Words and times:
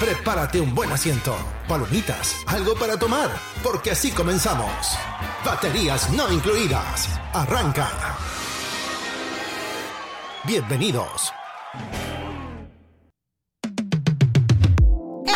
Prepárate 0.00 0.60
un 0.60 0.74
buen 0.74 0.90
asiento, 0.90 1.36
palomitas, 1.68 2.42
algo 2.46 2.74
para 2.74 2.98
tomar, 2.98 3.30
porque 3.62 3.92
así 3.92 4.10
comenzamos. 4.10 4.98
Baterías 5.46 6.10
no 6.12 6.30
incluidas. 6.32 7.08
Arranca. 7.32 7.88
Bienvenidos. 10.44 11.32
¡Eh! 15.26 15.30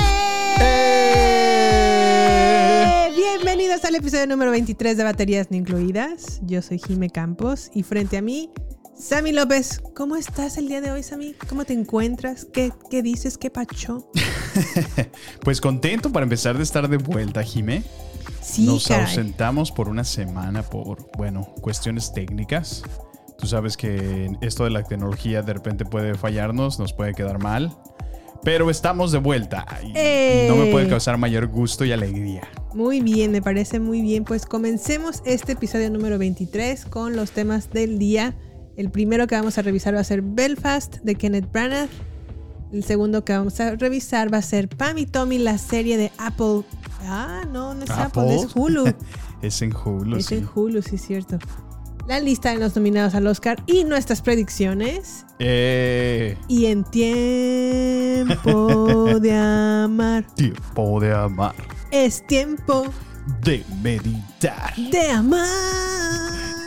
Bienvenidos 3.16 3.84
al 3.84 3.94
episodio 3.94 4.26
número 4.26 4.50
23 4.50 4.96
de 4.96 5.04
Baterías 5.04 5.52
No 5.52 5.56
Incluidas. 5.56 6.40
Yo 6.42 6.62
soy 6.62 6.80
Jime 6.80 7.10
Campos 7.10 7.70
y 7.72 7.84
frente 7.84 8.16
a 8.16 8.22
mí, 8.22 8.50
Sammy 8.98 9.32
López. 9.32 9.80
¿Cómo 9.94 10.16
estás 10.16 10.58
el 10.58 10.68
día 10.68 10.80
de 10.80 10.90
hoy, 10.90 11.02
Sammy? 11.02 11.34
¿Cómo 11.48 11.64
te 11.64 11.72
encuentras? 11.72 12.44
¿Qué, 12.44 12.72
qué 12.90 13.02
dices? 13.02 13.38
¿Qué 13.38 13.50
pacho? 13.50 14.10
Pues 15.42 15.60
contento 15.60 16.10
para 16.10 16.24
empezar 16.24 16.56
de 16.56 16.64
estar 16.64 16.88
de 16.88 16.96
vuelta, 16.96 17.44
Jime. 17.44 17.84
Sí, 18.42 18.66
Nos 18.66 18.88
caray. 18.88 19.04
ausentamos 19.04 19.70
por 19.70 19.88
una 19.88 20.02
semana 20.02 20.62
por, 20.64 21.08
bueno, 21.16 21.54
cuestiones 21.60 22.12
técnicas. 22.12 22.82
Tú 23.38 23.46
sabes 23.46 23.76
que 23.76 24.32
esto 24.40 24.64
de 24.64 24.70
la 24.70 24.82
tecnología 24.82 25.42
de 25.42 25.52
repente 25.52 25.84
puede 25.84 26.14
fallarnos, 26.14 26.80
nos 26.80 26.92
puede 26.92 27.14
quedar 27.14 27.40
mal. 27.40 27.76
Pero 28.42 28.68
estamos 28.68 29.12
de 29.12 29.18
vuelta 29.18 29.64
y, 29.82 29.88
y 29.90 30.48
no 30.48 30.56
me 30.56 30.72
puede 30.72 30.86
¡Eh! 30.86 30.90
causar 30.90 31.18
mayor 31.18 31.46
gusto 31.46 31.84
y 31.84 31.92
alegría. 31.92 32.48
Muy 32.74 33.00
bien, 33.00 33.30
me 33.30 33.40
parece 33.42 33.78
muy 33.78 34.00
bien. 34.00 34.24
Pues 34.24 34.44
comencemos 34.44 35.22
este 35.24 35.52
episodio 35.52 35.88
número 35.90 36.18
23 36.18 36.84
con 36.86 37.14
los 37.14 37.30
temas 37.30 37.70
del 37.70 37.98
día. 37.98 38.34
El 38.78 38.90
primero 38.90 39.26
que 39.26 39.34
vamos 39.34 39.58
a 39.58 39.62
revisar 39.62 39.94
va 39.94 40.00
a 40.00 40.04
ser 40.04 40.22
Belfast 40.22 40.96
de 41.02 41.14
Kenneth 41.16 41.50
Branagh. 41.52 41.88
El 42.72 42.84
segundo 42.84 43.24
que 43.24 43.32
vamos 43.32 43.58
a 43.60 43.74
revisar 43.76 44.32
va 44.32 44.38
a 44.38 44.42
ser 44.42 44.68
Pam 44.68 44.98
y 44.98 45.06
Tommy, 45.06 45.38
la 45.38 45.58
serie 45.58 45.96
de 45.96 46.12
Apple. 46.18 46.62
Ah, 47.02 47.42
no, 47.50 47.74
no 47.74 47.82
es 47.84 47.90
Apple, 47.90 48.22
Apple. 48.22 48.34
es 48.36 48.46
Hulu. 48.54 48.84
Es 49.42 49.62
en 49.62 49.72
Hulu, 49.72 50.16
es 50.16 50.26
sí. 50.26 50.34
en 50.36 50.48
Hulu, 50.52 50.82
sí 50.82 50.96
es 50.96 51.02
cierto. 51.06 51.38
La 52.08 52.18
lista 52.18 52.50
de 52.50 52.56
los 52.58 52.74
nominados 52.74 53.14
al 53.14 53.24
Oscar 53.28 53.62
y 53.66 53.84
nuestras 53.84 54.20
predicciones. 54.20 55.24
Eh, 55.38 56.36
Y 56.48 56.66
en 56.66 56.82
tiempo 58.26 59.18
de 59.20 59.32
amar. 59.36 60.24
tiempo 60.34 60.98
de 61.00 61.12
amar, 61.14 61.54
Es 61.92 62.26
tiempo 62.26 62.84
de 63.44 63.64
meditar. 63.82 64.74
de 64.90 65.10
amar. 65.10 65.46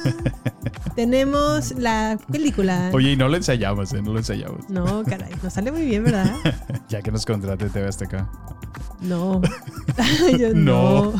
Tenemos 0.95 1.71
la 1.77 2.19
película. 2.31 2.89
Oye, 2.93 3.11
y 3.11 3.15
no 3.15 3.27
lo 3.29 3.37
ensayamos, 3.37 3.93
¿eh? 3.93 4.01
No 4.01 4.11
lo 4.13 4.19
ensayamos. 4.19 4.69
No, 4.69 5.03
caray, 5.03 5.33
nos 5.41 5.53
sale 5.53 5.71
muy 5.71 5.85
bien, 5.85 6.03
¿verdad? 6.03 6.33
Ya 6.89 7.01
que 7.01 7.11
nos 7.11 7.25
contrate 7.25 7.69
TV 7.69 7.87
Azteca. 7.87 8.29
No. 9.01 9.41
Yo 10.39 10.53
no. 10.53 11.13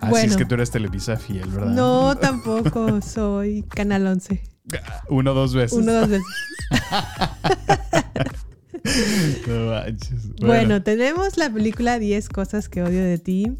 Así 0.00 0.10
Bueno. 0.10 0.30
es 0.30 0.36
que 0.36 0.44
tú 0.44 0.54
eres 0.54 0.70
Televisa 0.70 1.16
fiel, 1.16 1.48
¿verdad? 1.50 1.72
No, 1.72 2.16
tampoco 2.16 3.00
soy 3.02 3.62
Canal 3.64 4.06
11. 4.06 4.42
Uno 5.08 5.34
dos 5.34 5.54
veces. 5.54 5.78
Uno, 5.78 5.92
dos 5.92 6.08
veces. 6.08 6.24
No 9.46 9.66
manches. 9.70 10.34
Bueno. 10.40 10.82
tenemos 10.82 11.36
la 11.36 11.50
película 11.50 11.98
10 11.98 12.28
cosas 12.28 12.68
que 12.68 12.82
odio 12.82 13.02
de 13.04 13.18
ti, 13.18 13.56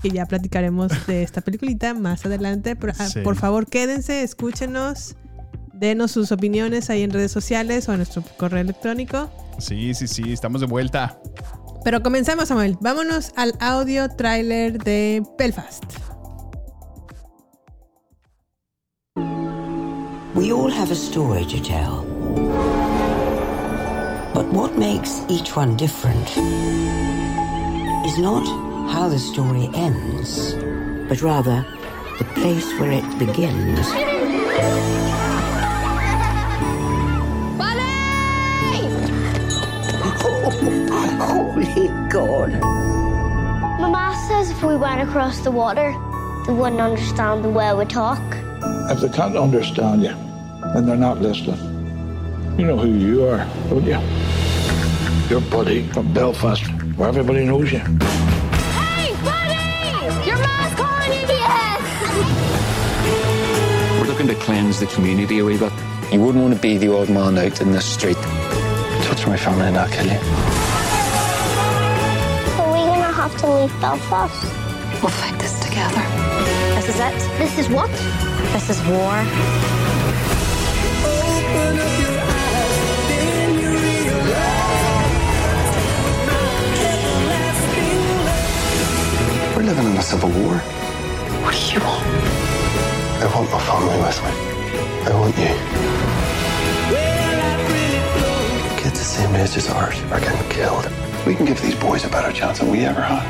que 0.00 0.10
ya 0.10 0.26
platicaremos 0.26 0.90
de 1.06 1.22
esta 1.22 1.40
peliculita 1.40 1.94
más 1.94 2.24
adelante. 2.26 2.76
Pero, 2.76 2.92
ah, 2.98 3.06
Sí. 3.06 3.20
Por 3.20 3.36
favor, 3.36 3.66
quédense, 3.66 4.22
escúchenos, 4.22 5.16
denos 5.72 6.10
sus 6.10 6.32
opiniones 6.32 6.90
ahí 6.90 7.02
en 7.02 7.10
redes 7.10 7.32
sociales 7.32 7.88
o 7.88 7.92
en 7.92 7.98
nuestro 7.98 8.22
correo 8.36 8.60
electrónico. 8.60 9.30
Sí, 9.58 9.94
sí, 9.94 10.06
sí, 10.06 10.32
estamos 10.32 10.60
de 10.60 10.66
vuelta. 10.66 11.18
Pero 11.84 12.02
comenzamos, 12.02 12.48
Samuel. 12.48 12.76
Vámonos 12.80 13.32
al 13.36 13.54
audio 13.60 14.08
tráiler 14.08 14.82
de 14.82 15.22
Belfast. 15.38 15.84
We 20.34 20.52
all 20.52 20.70
have 20.70 20.90
a 20.90 20.94
story 20.94 21.46
to 21.46 21.60
tell. 21.62 22.04
But 24.34 24.52
what 24.52 24.76
makes 24.76 25.22
each 25.28 25.56
one 25.56 25.76
different 25.76 26.28
is 28.06 28.18
not 28.18 28.44
how 28.88 29.08
the 29.08 29.18
story 29.18 29.68
ends, 29.74 30.54
but 31.08 31.20
rather 31.22 31.64
the 32.18 32.24
place 32.34 32.66
where 32.78 32.92
it 32.92 33.18
begins. 33.18 33.86
Holy 41.18 41.88
God. 42.08 42.52
Mama 43.80 44.14
says 44.28 44.50
if 44.50 44.62
we 44.62 44.76
went 44.76 45.00
across 45.00 45.40
the 45.40 45.50
water, 45.50 45.92
they 46.46 46.52
wouldn't 46.52 46.80
understand 46.80 47.44
the 47.44 47.50
way 47.50 47.74
we 47.74 47.84
talk. 47.84 48.22
If 48.90 49.00
they 49.00 49.08
can't 49.08 49.36
understand 49.36 50.02
you, 50.02 50.14
then 50.72 50.86
they're 50.86 50.96
not 50.96 51.20
listening. 51.20 51.58
You 52.58 52.66
know 52.66 52.76
who 52.78 52.94
you 52.94 53.26
are, 53.26 53.46
don't 53.68 53.84
you? 53.84 53.98
Your 55.28 55.40
buddy 55.50 55.86
from 55.88 56.12
Belfast, 56.14 56.64
where 56.96 57.08
everybody 57.08 57.44
knows 57.44 57.72
you. 57.72 57.82
Looking 64.16 64.34
to 64.34 64.42
cleanse 64.42 64.80
the 64.80 64.86
community 64.86 65.40
a 65.40 65.44
wee 65.44 65.58
bit. 65.58 65.70
You 66.10 66.20
wouldn't 66.22 66.42
want 66.42 66.54
to 66.54 66.60
be 66.60 66.78
the 66.78 66.90
odd 66.90 67.10
man 67.10 67.36
out 67.36 67.60
in 67.60 67.72
the 67.72 67.82
street. 67.82 68.16
Touch 69.04 69.26
my 69.26 69.36
family 69.36 69.66
and 69.66 69.76
I'll 69.76 69.90
kill 69.90 70.06
you. 70.06 70.18
Are 72.56 72.72
we 72.72 72.78
gonna 72.78 73.12
have 73.12 73.36
to 73.40 73.46
leave 73.46 73.78
Belfast? 73.78 74.42
We'll 75.02 75.10
fight 75.10 75.38
this 75.38 75.60
together. 75.60 76.00
This 76.76 76.88
is 76.88 76.98
it. 76.98 77.38
This 77.38 77.58
is 77.58 77.68
what? 77.68 77.90
This 78.54 78.70
is 78.70 78.80
war. 78.88 79.22
We're 89.54 89.62
living 89.62 89.86
in 89.90 89.96
a 89.98 90.02
civil 90.02 90.30
war. 90.30 90.54
What 91.44 91.52
do 91.52 91.74
you 91.74 91.80
want? 91.80 92.55
I 93.18 93.26
want 93.34 93.50
my 93.50 93.58
family 93.60 93.96
with 94.04 94.20
me. 94.24 94.30
I 95.06 95.10
want 95.18 95.36
you. 95.38 95.54
Kids 98.82 98.98
the 98.98 99.04
same 99.04 99.34
age 99.34 99.56
as 99.56 99.68
ours 99.70 99.98
are 100.12 100.20
getting 100.20 100.48
killed. 100.50 100.86
We 101.26 101.34
can 101.34 101.46
give 101.46 101.60
these 101.62 101.74
boys 101.76 102.04
a 102.04 102.08
better 102.08 102.30
chance 102.30 102.58
than 102.58 102.70
we 102.70 102.84
ever 102.84 103.00
had. 103.00 103.24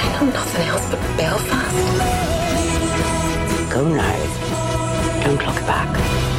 I 0.00 0.06
know 0.14 0.26
nothing 0.32 0.66
else 0.68 0.86
but 0.90 1.00
Belfast. 1.18 1.76
Go 3.72 3.88
now. 3.88 5.22
Don't 5.24 5.46
look 5.46 5.60
back. 5.66 6.31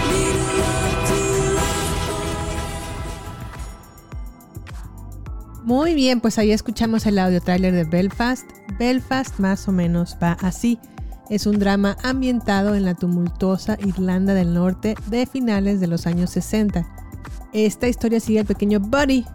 Muy 5.63 5.93
bien, 5.93 6.19
pues 6.19 6.37
ahí 6.37 6.51
escuchamos 6.51 7.05
el 7.05 7.17
audio 7.17 7.39
tráiler 7.39 7.73
de 7.73 7.85
Belfast. 7.85 8.45
Belfast 8.77 9.39
más 9.39 9.65
o 9.69 9.71
menos 9.71 10.17
va 10.21 10.33
así. 10.41 10.77
Es 11.29 11.45
un 11.45 11.57
drama 11.57 11.95
ambientado 12.03 12.75
en 12.75 12.83
la 12.83 12.95
tumultuosa 12.95 13.77
Irlanda 13.79 14.33
del 14.33 14.53
Norte 14.53 14.95
de 15.07 15.25
finales 15.25 15.79
de 15.79 15.87
los 15.87 16.05
años 16.05 16.31
60. 16.31 16.85
Esta 17.53 17.87
historia 17.87 18.19
sigue 18.19 18.41
al 18.41 18.45
pequeño 18.45 18.81
Buddy 18.81 19.25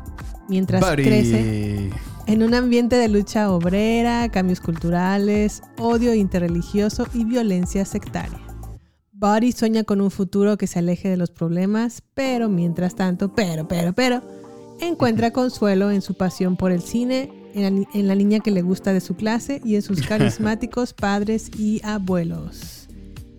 mientras 0.50 0.82
Buddy. 0.82 1.02
crece 1.02 1.90
En 2.26 2.42
un 2.42 2.52
ambiente 2.52 2.96
de 2.96 3.08
lucha 3.08 3.50
obrera, 3.50 4.28
cambios 4.28 4.60
culturales, 4.60 5.62
odio 5.78 6.12
interreligioso 6.12 7.06
y 7.14 7.24
violencia 7.24 7.86
sectaria. 7.86 8.38
Buddy 9.12 9.52
sueña 9.52 9.82
con 9.82 10.02
un 10.02 10.10
futuro 10.10 10.58
que 10.58 10.66
se 10.66 10.78
aleje 10.78 11.08
de 11.08 11.16
los 11.16 11.31
problemas, 11.31 12.02
pero 12.12 12.50
mientras 12.50 12.94
tanto, 12.94 13.34
pero, 13.34 13.66
pero, 13.66 13.94
pero, 13.94 14.22
encuentra 14.80 15.30
consuelo 15.32 15.90
en 15.90 16.02
su 16.02 16.14
pasión 16.14 16.56
por 16.56 16.72
el 16.72 16.82
cine, 16.82 17.30
en 17.54 17.62
la, 17.82 17.88
en 17.94 18.08
la 18.08 18.14
niña 18.14 18.40
que 18.40 18.50
le 18.50 18.62
gusta 18.62 18.92
de 18.92 19.00
su 19.00 19.14
clase 19.16 19.60
y 19.64 19.75
en 19.76 19.82
sus 19.82 20.02
carismáticos 20.06 20.92
padres 20.94 21.50
y 21.58 21.80
abuelos. 21.84 22.88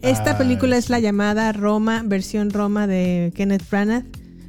Esta 0.01 0.31
Ay, 0.31 0.37
película 0.37 0.77
es 0.77 0.89
la 0.89 0.99
llamada 0.99 1.51
Roma, 1.51 2.03
versión 2.05 2.49
Roma 2.51 2.87
de 2.87 3.31
Kenneth 3.35 3.69
Branagh. 3.69 4.05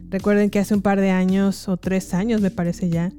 Recuerden 0.08 0.50
que 0.50 0.58
hace 0.60 0.74
un 0.74 0.82
par 0.82 1.00
de 1.00 1.10
años, 1.10 1.68
o 1.68 1.76
tres 1.76 2.14
años 2.14 2.40
me 2.40 2.50
parece 2.50 2.88
ya. 2.88 3.12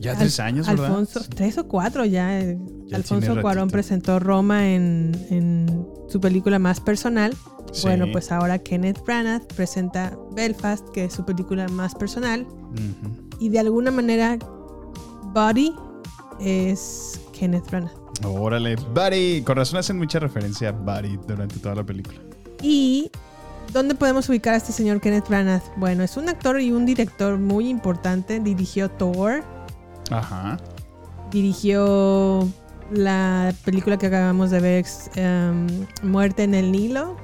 Ya 0.00 0.12
Al- 0.12 0.18
tres 0.18 0.40
años, 0.40 0.66
¿verdad? 0.66 0.86
Alfonso, 0.86 1.20
tres 1.34 1.58
o 1.58 1.68
cuatro 1.68 2.04
ya. 2.04 2.40
eh, 2.40 2.58
Ya 2.86 2.96
Alfonso 2.96 3.40
Cuarón 3.40 3.64
ratito. 3.64 3.72
presentó 3.72 4.18
Roma 4.18 4.68
en, 4.72 5.12
en 5.30 5.86
su 6.08 6.20
película 6.20 6.58
más 6.58 6.80
personal. 6.80 7.34
Sí. 7.72 7.82
Bueno, 7.86 8.06
pues 8.12 8.30
ahora 8.30 8.58
Kenneth 8.58 9.02
Branagh 9.04 9.46
presenta 9.56 10.16
Belfast, 10.32 10.88
que 10.90 11.04
es 11.06 11.14
su 11.14 11.24
película 11.24 11.66
más 11.68 11.94
personal. 11.94 12.46
Y 13.40 13.48
de 13.48 13.58
alguna 13.58 13.90
manera, 13.90 14.38
Buddy 15.34 15.74
es 16.40 17.20
Kenneth 17.32 17.68
Branagh. 17.70 17.92
Órale, 18.24 18.76
Buddy. 18.76 19.42
Con 19.42 19.56
razón 19.56 19.78
hacen 19.78 19.98
mucha 19.98 20.18
referencia 20.18 20.68
a 20.68 20.72
Buddy 20.72 21.18
durante 21.26 21.58
toda 21.58 21.74
la 21.76 21.84
película. 21.84 22.18
¿Y 22.60 23.10
dónde 23.72 23.94
podemos 23.94 24.28
ubicar 24.28 24.54
a 24.54 24.56
este 24.58 24.72
señor 24.72 25.00
Kenneth 25.00 25.28
Branagh? 25.28 25.62
Bueno, 25.76 26.04
es 26.04 26.16
un 26.16 26.28
actor 26.28 26.60
y 26.60 26.72
un 26.72 26.84
director 26.86 27.38
muy 27.38 27.68
importante. 27.68 28.38
Dirigió 28.38 28.90
Thor, 28.90 29.42
Ajá. 30.10 30.58
dirigió 31.30 32.46
la 32.90 33.52
película 33.64 33.96
que 33.96 34.06
acabamos 34.06 34.50
de 34.50 34.60
ver, 34.60 34.84
em, 35.14 35.66
Muerte 36.02 36.42
en 36.44 36.54
el 36.54 36.70
Nilo. 36.70 37.16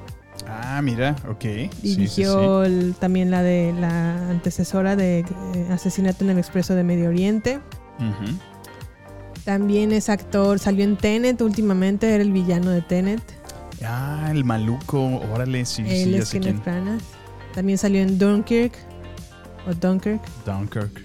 Ah, 0.47 0.81
mira, 0.83 1.17
ok. 1.29 1.43
Sí, 1.43 1.69
sí, 1.83 1.97
Dirigió 1.97 2.65
el- 2.65 2.95
también 2.99 3.31
la 3.31 3.43
de 3.43 3.75
la 3.79 4.31
antecesora 4.31 4.97
de 4.97 5.21
eh, 5.21 5.67
Asesinato 5.71 6.25
en 6.25 6.31
el 6.31 6.39
Expreso 6.39 6.75
de 6.75 6.85
Medio 6.85 7.09
Oriente. 7.09 7.61
También 9.45 9.93
es 9.93 10.09
actor, 10.09 10.59
salió 10.59 10.85
en 10.85 10.97
Tenet 10.97 11.41
últimamente, 11.41 12.13
era 12.15 12.23
el 12.23 12.33
villano 12.33 12.71
de 12.71 12.83
Tenet. 12.83 13.23
Ah, 13.85 14.29
el 14.31 14.45
maluco. 14.45 15.01
Órale, 15.33 15.65
sí, 15.65 15.85
sí, 15.87 15.91
Él 16.03 16.13
ya 16.13 16.19
es 16.19 16.29
sé 16.29 16.41
Kenneth. 16.41 16.65
Branagh. 16.65 17.01
También 17.55 17.79
salió 17.79 18.01
en 18.03 18.19
Dunkirk. 18.19 18.73
O 19.69 19.75
Dunkirk. 19.75 20.21
Dunkirk. 20.45 21.03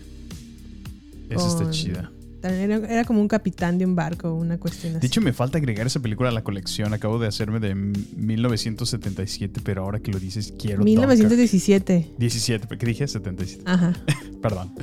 Esa 1.30 1.48
está 1.48 1.70
chida. 1.72 2.12
Era, 2.50 2.76
era 2.78 3.04
como 3.06 3.22
un 3.22 3.28
capitán 3.28 3.78
de 3.78 3.86
un 3.86 3.96
barco, 3.96 4.34
una 4.34 4.58
cuestión 4.60 4.94
De 4.94 4.98
así. 5.00 5.08
hecho, 5.08 5.22
me 5.22 5.34
falta 5.34 5.58
agregar 5.58 5.88
esa 5.88 6.00
película 6.00 6.30
a 6.30 6.32
la 6.32 6.44
colección. 6.44 6.94
Acabo 6.94 7.20
de 7.20 7.28
hacerme 7.28 7.60
de 7.60 7.76
1977, 7.76 9.62
pero 9.64 9.84
ahora 9.84 10.00
que 10.00 10.12
lo 10.12 10.20
dices, 10.20 10.54
quiero 10.58 10.78
Dunkirk. 10.78 11.00
1917. 11.02 12.14
17, 12.18 12.78
¿qué 12.78 12.86
dije? 12.86 13.08
77. 13.08 13.64
Ajá. 13.66 13.94
Perdón. 14.42 14.74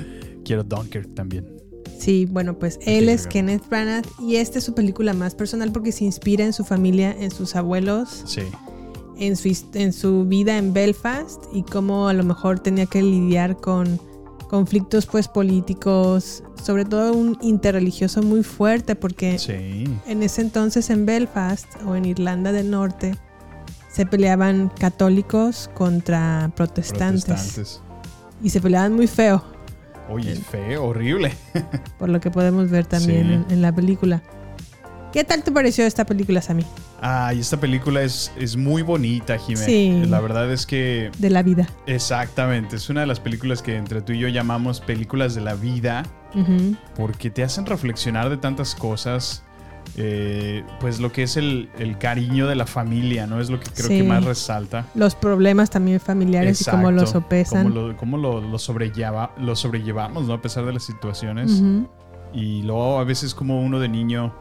Quiero 0.45 0.63
Dunkirk 0.63 1.13
también. 1.13 1.45
Sí, 1.99 2.25
bueno, 2.25 2.57
pues 2.57 2.79
él 2.85 3.09
es 3.09 3.27
Kenneth 3.27 3.67
Branagh 3.69 4.05
y 4.19 4.37
esta 4.37 4.57
es 4.57 4.63
su 4.65 4.73
película 4.73 5.13
más 5.13 5.35
personal 5.35 5.71
porque 5.71 5.91
se 5.91 6.03
inspira 6.03 6.43
en 6.43 6.51
su 6.53 6.63
familia, 6.63 7.15
en 7.19 7.29
sus 7.29 7.55
abuelos, 7.55 8.23
Sí. 8.25 8.41
en 9.19 9.35
su, 9.35 9.55
en 9.75 9.93
su 9.93 10.25
vida 10.25 10.57
en 10.57 10.73
Belfast 10.73 11.43
y 11.53 11.61
cómo 11.61 12.07
a 12.07 12.13
lo 12.13 12.23
mejor 12.23 12.59
tenía 12.59 12.87
que 12.87 13.03
lidiar 13.03 13.57
con 13.57 13.99
conflictos 14.51 15.05
pues 15.05 15.29
políticos, 15.29 16.43
sobre 16.61 16.83
todo 16.83 17.13
un 17.13 17.37
interreligioso 17.41 18.21
muy 18.21 18.43
fuerte 18.43 18.97
porque 18.97 19.39
Sí. 19.39 19.85
en 20.05 20.21
ese 20.23 20.41
entonces 20.41 20.89
en 20.89 21.05
Belfast 21.05 21.67
o 21.85 21.95
en 21.95 22.03
Irlanda 22.03 22.51
del 22.51 22.69
Norte 22.69 23.15
se 23.89 24.05
peleaban 24.05 24.69
católicos 24.77 25.69
contra 25.73 26.51
protestantes, 26.53 27.23
Protestantes. 27.25 27.81
y 28.43 28.49
se 28.49 28.59
peleaban 28.59 28.93
muy 28.93 29.07
feo, 29.07 29.41
Oye, 30.09 30.35
feo, 30.35 30.83
horrible. 30.83 31.31
por 31.97 32.09
lo 32.09 32.19
que 32.19 32.29
podemos 32.29 32.69
ver 32.69 32.85
también 32.85 33.27
Sí. 33.27 33.33
en, 33.33 33.45
en 33.49 33.61
la 33.61 33.73
película. 33.73 34.21
¿Qué 35.13 35.23
tal 35.23 35.43
te 35.43 35.51
pareció 35.53 35.85
esta 35.85 36.05
película, 36.05 36.41
Sammy? 36.41 36.65
Ay, 37.03 37.39
esta 37.39 37.59
película 37.59 38.03
es, 38.03 38.31
es 38.37 38.55
muy 38.55 38.83
bonita, 38.83 39.37
Jimé. 39.39 39.57
Sí. 39.57 40.03
La 40.07 40.19
verdad 40.19 40.51
es 40.51 40.65
que 40.67 41.09
De 41.17 41.29
la 41.31 41.41
vida. 41.41 41.67
Exactamente, 41.87 42.75
es 42.75 42.89
una 42.89 43.01
de 43.01 43.07
las 43.07 43.19
películas 43.19 43.61
que 43.63 43.75
entre 43.75 44.01
tú 44.01 44.13
y 44.13 44.19
yo 44.19 44.27
llamamos 44.27 44.81
películas 44.81 45.33
de 45.33 45.41
la 45.41 45.55
vida 45.55 46.03
Ujú. 46.35 46.75
porque 46.95 47.31
te 47.31 47.43
hacen 47.43 47.65
reflexionar 47.65 48.29
de 48.29 48.37
tantas 48.37 48.75
cosas, 48.75 49.43
eh, 49.97 50.63
pues 50.79 50.99
lo 50.99 51.11
que 51.11 51.23
es 51.23 51.37
el, 51.37 51.69
el 51.79 51.97
cariño 51.97 52.47
de 52.47 52.55
la 52.55 52.67
familia, 52.67 53.25
¿no? 53.25 53.41
Es 53.41 53.49
lo 53.49 53.59
que 53.59 53.71
creo 53.71 53.87
Sí. 53.87 53.97
que 53.97 54.03
más 54.03 54.23
resalta. 54.23 54.85
Los 54.93 55.15
problemas 55.15 55.71
también 55.71 55.99
familiares 55.99 56.61
y 56.61 56.65
cómo 56.65 56.89
Exacto, 56.91 57.01
los 57.01 57.09
sopesan. 57.09 57.63
Cómo 57.63 57.75
lo, 57.87 57.97
cómo 57.97 58.17
lo, 58.17 58.41
lo 58.41 58.59
sobrelleva, 58.59 59.33
lo 59.39 59.55
sobrellevamos, 59.55 60.27
¿no? 60.27 60.33
A 60.33 60.41
pesar 60.41 60.65
de 60.65 60.73
las 60.73 60.83
situaciones. 60.83 61.51
Ujú. 61.53 61.89
Y 62.33 62.61
luego 62.61 62.99
a 62.99 63.03
veces 63.03 63.33
como 63.33 63.59
uno 63.59 63.79
de 63.79 63.89
niño 63.89 64.33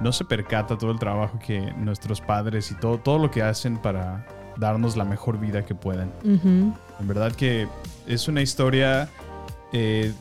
no 0.00 0.12
se 0.12 0.24
percata 0.24 0.76
todo 0.78 0.90
el 0.90 0.98
trabajo 0.98 1.38
que 1.38 1.72
nuestros 1.76 2.20
padres 2.20 2.70
y 2.70 2.74
todo, 2.76 2.98
todo 2.98 3.18
lo 3.18 3.30
que 3.30 3.42
hacen 3.42 3.78
para 3.78 4.26
darnos 4.56 4.96
la 4.96 5.04
mejor 5.04 5.38
vida 5.38 5.64
que 5.64 5.74
pueden. 5.74 6.10
En 6.24 6.74
verdad 7.08 7.32
que 7.32 7.68
es 8.06 8.28
una 8.28 8.40
historia 8.42 9.08
eh, 9.72 10.12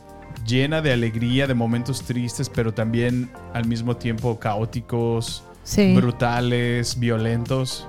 llena 0.45 0.81
de 0.81 0.93
alegría, 0.93 1.47
de 1.47 1.53
momentos 1.53 2.01
tristes, 2.03 2.49
pero 2.49 2.73
también 2.73 3.31
al 3.53 3.65
mismo 3.67 3.95
tiempo 3.97 4.39
caóticos, 4.39 5.43
Sí. 5.63 5.95
brutales, 5.95 6.97
violentos, 6.99 7.87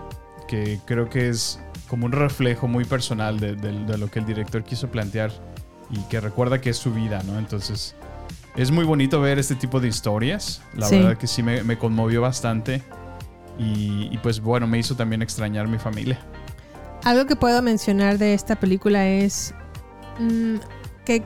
que 0.49 0.81
creo 0.84 1.08
que 1.08 1.29
es 1.29 1.61
como 1.88 2.06
un 2.06 2.12
reflejo 2.12 2.67
muy 2.67 2.84
personal 2.84 3.38
de, 3.38 3.55
de- 3.55 3.84
de 3.84 3.99
lo 3.99 4.11
que 4.11 4.19
el 4.19 4.26
director 4.26 4.64
quiso 4.64 4.88
plantear 4.91 5.31
y 5.91 5.99
que 6.08 6.20
recuerda 6.20 6.61
que 6.61 6.70
es 6.70 6.76
su 6.76 6.93
vida, 6.93 7.23
¿no? 7.25 7.38
Entonces 7.38 7.94
es 8.58 8.70
muy 8.70 8.84
bonito 8.84 9.20
ver 9.20 9.38
este 9.38 9.55
tipo 9.55 9.81
de 9.81 9.88
historias. 9.88 10.60
La 10.75 10.87
Sí. 10.88 10.96
verdad 10.96 11.16
que 11.16 11.26
sí 11.26 11.43
me, 11.43 11.62
me 11.62 11.78
conmovió 11.78 12.20
bastante 12.20 12.82
y, 13.58 14.08
y 14.12 14.19
pues 14.22 14.40
bueno, 14.40 14.66
me 14.66 14.78
hizo 14.78 14.94
también 14.96 15.22
extrañar 15.22 15.69
mi 15.69 15.78
familia. 15.78 16.19
Algo 17.05 17.26
que 17.26 17.37
puedo 17.37 17.62
mencionar 17.62 18.19
de 18.19 18.34
esta 18.34 18.56
película 18.56 19.06
es 19.08 19.55
mm, 20.19 20.56
que 21.05 21.16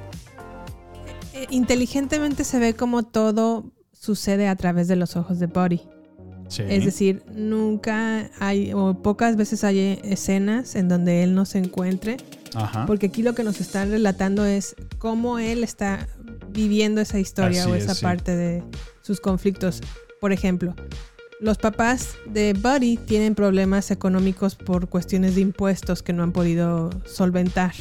eh, 1.34 1.46
inteligentemente 1.50 2.44
se 2.44 2.58
ve 2.58 2.74
como 2.74 3.02
todo 3.02 3.64
sucede 3.92 4.48
a 4.48 4.56
través 4.56 4.86
de 4.88 4.96
los 4.96 5.16
ojos 5.16 5.38
de 5.38 5.46
Buddy. 5.46 5.80
Sí. 6.48 6.64
Es 6.68 6.84
decir, 6.84 7.22
nunca 7.34 8.28
hay 8.38 8.74
o 8.74 8.92
pocas 9.02 9.36
veces 9.36 9.64
hay 9.64 9.98
escenas 10.04 10.74
en 10.74 10.88
donde 10.88 11.22
él 11.22 11.34
no 11.34 11.46
se 11.46 11.56
encuentre. 11.58 12.18
Ajá. 12.54 12.84
Porque 12.84 13.06
aquí 13.06 13.22
lo 13.22 13.34
que 13.34 13.42
nos 13.42 13.58
están 13.62 13.90
relatando 13.90 14.44
es 14.44 14.76
cómo 14.98 15.38
él 15.38 15.64
está 15.64 16.06
viviendo 16.52 17.00
esa 17.00 17.18
historia 17.18 17.62
Así 17.62 17.70
o 17.70 17.74
es, 17.74 17.84
esa 17.84 17.94
sí. 17.94 18.02
parte 18.02 18.36
de 18.36 18.62
sus 19.02 19.20
conflictos. 19.20 19.80
Por 20.20 20.32
ejemplo, 20.32 20.74
los 21.40 21.58
papás 21.58 22.14
de 22.26 22.52
Buddy 22.52 22.96
tienen 22.98 23.34
problemas 23.34 23.90
económicos 23.90 24.54
por 24.54 24.88
cuestiones 24.88 25.34
de 25.34 25.40
impuestos 25.40 26.02
que 26.02 26.12
no 26.12 26.22
han 26.22 26.32
podido 26.32 26.90
solventar. 27.04 27.72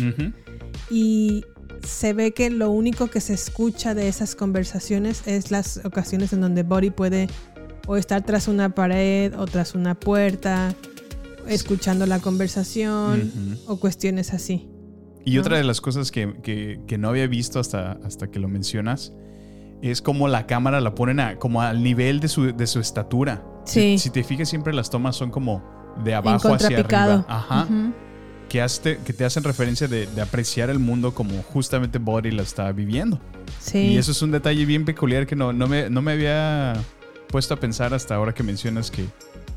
Y 0.90 1.46
se 1.88 2.14
ve 2.14 2.32
que 2.32 2.50
lo 2.50 2.72
único 2.72 3.08
que 3.08 3.22
se 3.22 3.34
escucha 3.34 3.94
de 3.94 4.08
esas 4.08 4.36
conversaciones 4.36 5.28
es 5.28 5.52
las 5.52 5.82
ocasiones 5.84 6.34
en 6.34 6.42
donde 6.42 6.64
Buddy 6.64 6.90
puede 6.90 7.28
o 7.88 7.98
estar 7.98 8.24
tras 8.26 8.48
una 8.48 8.74
pared 8.74 9.34
o 9.38 9.46
tras 9.46 9.76
una 9.76 9.94
puerta, 10.00 10.74
escuchando 11.48 12.06
la 12.06 12.20
conversación 12.20 13.32
o 13.68 13.80
cuestiones 13.80 14.34
así. 14.34 14.71
Y 15.26 15.38
otra 15.38 15.58
de 15.58 15.64
las 15.64 15.82
cosas 15.82 16.12
que, 16.12 16.36
que- 16.44 16.80
que 16.88 16.98
no 16.98 17.10
había 17.10 17.28
visto 17.28 17.60
hasta, 17.60 17.94
hasta 18.04 18.28
que 18.28 18.40
lo 18.40 18.48
mencionas 18.48 19.14
es 19.82 20.02
como 20.02 20.28
la 20.28 20.46
cámara 20.48 20.80
la 20.82 20.94
ponen 20.96 21.20
a, 21.20 21.38
como 21.38 21.62
al 21.62 21.82
nivel 21.84 22.20
de 22.20 22.28
su, 22.28 22.54
de 22.56 22.68
su 22.68 22.80
estatura. 22.80 23.44
Sí. 23.66 23.98
Si, 23.98 24.00
si 24.06 24.10
te 24.12 24.24
fijas, 24.24 24.50
siempre 24.50 24.74
las 24.74 24.90
tomas 24.90 25.16
son 25.16 25.32
como 25.32 25.64
de 26.04 26.14
abajo 26.16 26.54
hacia 26.54 26.80
arriba. 26.80 27.26
Ajá. 27.28 27.68
Que, 28.50 28.62
haste- 28.62 28.98
que 29.06 29.14
te 29.14 29.24
hacen 29.26 29.44
referencia 29.44 29.88
de, 29.88 30.08
de 30.08 30.22
apreciar 30.22 30.70
el 30.70 30.80
mundo 30.80 31.14
como 31.14 31.42
justamente 31.44 32.00
Body 32.00 32.32
lo 32.32 32.42
está 32.44 32.72
viviendo. 32.72 33.20
Sí. 33.60 33.78
Y 33.80 33.98
eso 33.98 34.12
es 34.12 34.22
un 34.22 34.32
detalle 34.32 34.66
bien 34.66 34.86
peculiar 34.86 35.26
que 35.26 35.36
no, 35.36 35.54
no, 35.54 35.68
me, 35.68 35.90
no 35.90 36.02
me 36.02 36.12
había 36.14 36.74
puesto 37.30 37.54
a 37.54 37.58
pensar 37.58 37.94
hasta 37.94 38.16
ahora 38.16 38.34
que 38.34 38.44
mencionas 38.44 38.92
que 38.92 39.06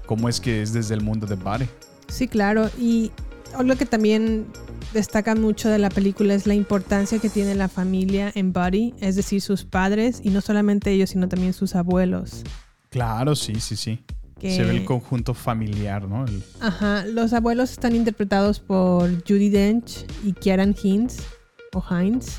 cómo 0.06 0.28
es 0.28 0.40
que 0.40 0.62
es 0.62 0.72
desde 0.72 0.94
el 0.94 1.00
mundo 1.00 1.26
de 1.26 1.34
Body. 1.34 1.66
Sí, 2.08 2.28
claro. 2.28 2.70
Y 2.78 3.10
lo 3.62 3.76
que 3.76 3.84
también 3.84 4.46
destaca 4.92 5.34
mucho 5.34 5.68
de 5.68 5.78
la 5.78 5.88
película 5.90 6.34
es 6.34 6.46
la 6.46 6.54
importancia 6.54 7.18
que 7.18 7.28
tiene 7.28 7.54
la 7.54 7.68
familia 7.68 8.30
en 8.34 8.52
Buddy, 8.52 8.94
es 9.00 9.16
decir, 9.16 9.40
sus 9.40 9.64
padres, 9.64 10.20
y 10.22 10.30
no 10.30 10.40
solamente 10.40 10.90
ellos, 10.92 11.10
sino 11.10 11.28
también 11.28 11.52
sus 11.52 11.74
abuelos. 11.74 12.42
Claro, 12.90 13.34
sí, 13.34 13.54
sí, 13.60 13.76
sí. 13.76 14.00
Que- 14.38 14.54
Se 14.56 14.62
ve 14.64 14.76
el 14.76 14.84
conjunto 14.84 15.32
familiar, 15.34 16.06
¿no? 16.08 16.24
El- 16.26 16.42
Ajá, 16.60 17.04
los 17.06 17.32
abuelos 17.32 17.70
están 17.72 17.94
interpretados 17.96 18.60
por 18.60 19.08
Judy 19.26 19.48
Dench 19.48 20.04
y 20.24 20.32
Kieran 20.32 20.74
Hines, 20.82 21.18
o 21.72 21.82
Hines. 21.90 22.38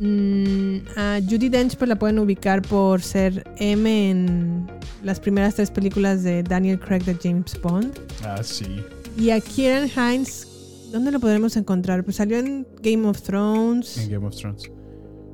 Mm, 0.00 0.78
a 0.96 1.20
Judy 1.28 1.48
Dench 1.48 1.76
pues 1.76 1.88
la 1.88 1.96
pueden 1.96 2.18
ubicar 2.18 2.62
por 2.62 3.00
ser 3.00 3.44
M 3.58 4.10
en 4.10 4.66
las 5.04 5.20
primeras 5.20 5.54
tres 5.54 5.70
películas 5.70 6.24
de 6.24 6.42
Daniel 6.42 6.80
Craig 6.80 7.04
de 7.04 7.16
James 7.22 7.56
Bond. 7.62 7.92
Ah, 8.24 8.42
sí. 8.42 8.82
Y 9.16 9.30
a 9.30 9.40
Kieran 9.40 9.88
Hines, 9.88 10.48
¿dónde 10.94 11.10
lo 11.10 11.20
podremos 11.20 11.56
encontrar? 11.56 12.04
Pues 12.04 12.16
salió 12.16 12.38
en 12.38 12.66
Game 12.80 13.06
of 13.06 13.20
Thrones. 13.20 13.98
En 13.98 14.10
Game 14.10 14.26
of 14.26 14.34
Thrones. 14.36 14.70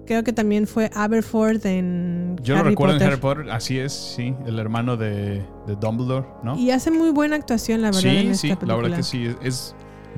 Creo 0.07 0.25
que 0.25 0.33
también 0.33 0.67
fue 0.67 0.90
Aberforth 0.95 1.64
en 1.67 2.37
Yo 2.43 2.55
lo 2.55 2.61
Harry 2.61 2.71
recuerdo 2.71 2.95
Potter. 2.95 3.07
en 3.07 3.12
Harry 3.12 3.21
Potter, 3.21 3.50
así 3.50 3.79
es, 3.79 3.93
sí, 3.93 4.35
el 4.47 4.59
hermano 4.59 4.97
de, 4.97 5.45
de 5.69 5.76
Dumbledore, 5.81 6.26
¿no? 6.43 6.57
Y 6.59 6.71
hace 6.73 6.90
muy 6.90 7.11
buena 7.11 7.37
actuación, 7.37 7.83
la 7.83 7.93
verdad, 7.93 8.05
en 8.07 8.35
sí, 8.35 8.49
esta 8.50 8.61
sí, 8.61 8.67
la 8.67 8.75
verdad 8.75 8.97
que 8.97 9.02
sí. 9.05 9.29
Es, 9.43 9.76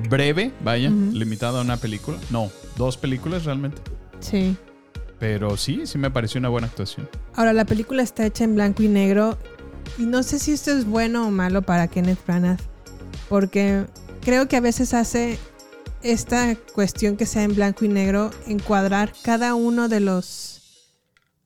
breve, 0.09 0.51
vaya, 0.63 0.89
Ujú. 0.89 1.11
limitado 1.11 1.59
a 1.59 1.61
una 1.61 1.77
película. 1.77 2.17
No, 2.31 2.49
dos 2.77 2.97
películas 2.97 3.45
realmente. 3.45 3.79
Sí. 4.19 4.55
Pero 5.19 5.57
sí, 5.57 5.81
sí 5.85 5.97
me 5.99 6.09
pareció 6.09 6.39
una 6.39 6.49
buena 6.49 6.67
actuación. 6.67 7.07
Ahora, 7.35 7.53
la 7.53 7.65
película 7.65 8.01
está 8.01 8.25
hecha 8.25 8.45
en 8.45 8.55
blanco 8.55 8.81
y 8.81 8.87
negro. 8.87 9.37
Y 9.99 10.05
no 10.07 10.23
sé 10.23 10.39
si 10.39 10.53
esto 10.53 10.71
es 10.71 10.85
bueno 10.85 11.27
o 11.27 11.31
malo 11.31 11.61
para 11.61 11.87
Kenneth 11.87 12.17
Branagh. 12.25 12.57
Porque 13.29 13.85
creo 14.23 14.47
que 14.47 14.55
a 14.55 14.61
veces 14.61 14.93
hace 14.93 15.37
esta 16.01 16.55
cuestión 16.73 17.15
que 17.17 17.25
sea 17.25 17.43
en 17.43 17.55
blanco 17.55 17.85
y 17.85 17.87
negro, 17.89 18.31
encuadrar 18.47 19.13
cada 19.23 19.55
uno 19.55 19.87
de 19.89 19.99
los 19.99 20.61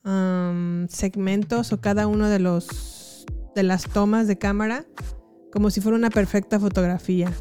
um, 0.03 0.87
segmentos 0.87 1.71
o 1.73 1.81
cada 1.81 2.07
uno 2.07 2.29
de 2.29 2.39
los 2.39 3.25
de 3.55 3.63
las 3.63 3.83
tomas 3.85 4.27
de 4.27 4.37
cámara 4.37 4.85
como 5.51 5.69
si 5.71 5.81
fuera 5.81 5.97
una 5.97 6.09
perfecta 6.09 6.59
fotografía. 6.59 7.31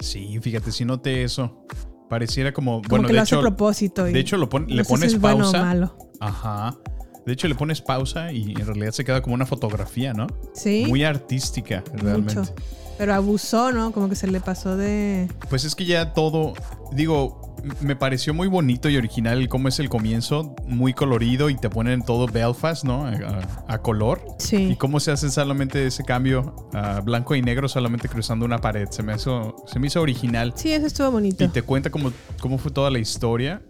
Sí, 0.00 0.38
fíjate, 0.40 0.72
si 0.72 0.84
noté 0.84 1.22
eso. 1.24 1.64
Pareciera 2.10 2.52
como. 2.52 2.82
Como 2.82 2.88
bueno, 2.90 3.06
que 3.06 3.12
de 3.14 3.16
lo 3.16 3.22
hace 3.22 3.34
hecho, 3.36 3.38
a 3.38 3.42
propósito. 3.42 4.08
y 4.08 4.12
De 4.12 4.20
hecho, 4.20 4.36
lo 4.36 4.48
pon- 4.48 4.66
no 4.68 4.74
le 4.74 4.84
sé 4.84 4.88
si 4.88 4.92
pones 4.94 5.12
es 5.14 5.20
bueno 5.20 5.48
o 5.48 5.52
pausa. 5.52 5.64
malo. 5.64 5.96
Ajá. 6.20 6.76
De 7.24 7.32
hecho, 7.32 7.48
le 7.48 7.54
pones 7.54 7.80
pausa 7.80 8.32
y 8.32 8.52
en 8.52 8.66
realidad 8.66 8.90
se 8.90 9.04
queda 9.04 9.22
como 9.22 9.34
una 9.34 9.46
fotografía, 9.46 10.12
¿no? 10.12 10.26
Sí. 10.52 10.84
Muy 10.88 11.04
artística, 11.04 11.82
realmente. 11.94 12.40
Mucho. 12.40 12.54
Pero 13.02 13.14
abusó, 13.14 13.72
¿no? 13.72 13.90
Como 13.90 14.08
que 14.08 14.14
se 14.14 14.28
le 14.28 14.38
pasó 14.38 14.76
de... 14.76 15.28
Pues 15.50 15.64
es 15.64 15.74
que 15.74 15.84
ya 15.84 16.12
todo, 16.14 16.52
digo, 16.92 17.56
me 17.80 17.96
pareció 17.96 18.32
muy 18.32 18.46
bonito 18.46 18.88
y 18.88 18.96
original 18.96 19.48
cómo 19.48 19.66
es 19.66 19.80
el 19.80 19.88
comienzo, 19.88 20.54
muy 20.68 20.94
colorido 20.94 21.50
y 21.50 21.56
te 21.56 21.68
ponen 21.68 22.02
todo 22.04 22.28
Belfast, 22.28 22.84
¿no? 22.84 23.04
A, 23.06 23.40
a 23.66 23.78
color. 23.82 24.22
Sí. 24.38 24.68
Y 24.70 24.76
cómo 24.76 25.00
se 25.00 25.10
hace 25.10 25.32
solamente 25.32 25.84
ese 25.84 26.04
cambio 26.04 26.68
a 26.74 27.00
blanco 27.00 27.34
y 27.34 27.42
negro 27.42 27.68
solamente 27.68 28.08
cruzando 28.08 28.46
una 28.46 28.58
pared. 28.60 28.86
Se 28.92 29.02
me 29.02 29.16
hizo, 29.16 29.56
se 29.66 29.80
me 29.80 29.88
hizo 29.88 30.00
original. 30.00 30.52
Sí, 30.54 30.72
eso 30.72 30.86
estuvo 30.86 31.10
bonito. 31.10 31.42
Y 31.42 31.48
te 31.48 31.62
cuenta 31.62 31.90
cómo, 31.90 32.12
cómo 32.40 32.56
fue 32.56 32.70
toda 32.70 32.88
la 32.92 33.00
historia. 33.00 33.62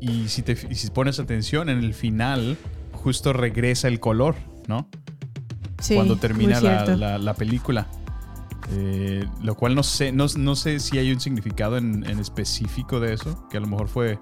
Y 0.00 0.28
si, 0.28 0.40
te, 0.40 0.56
y 0.70 0.74
si 0.76 0.88
pones 0.88 1.18
atención, 1.20 1.68
en 1.68 1.80
el 1.80 1.92
final 1.92 2.56
justo 2.94 3.34
regresa 3.34 3.88
el 3.88 4.00
color, 4.00 4.36
¿no? 4.68 4.88
Sí, 5.82 5.94
Cuando 5.96 6.16
termina 6.16 6.60
la, 6.62 6.84
la- 6.96 7.18
la 7.18 7.34
película. 7.34 7.86
Eh, 8.72 9.24
lo 9.42 9.54
cual 9.56 9.74
no 9.74 9.82
sé, 9.82 10.12
no, 10.12 10.26
no 10.36 10.54
sé 10.54 10.78
si 10.78 10.98
hay 10.98 11.12
un 11.12 11.20
significado 11.20 11.76
en, 11.76 12.04
en 12.08 12.18
específico 12.20 13.00
de 13.00 13.14
eso, 13.14 13.48
que 13.48 13.56
a 13.56 13.60
lo 13.60 13.66
mejor 13.66 13.88
fue, 13.88 14.18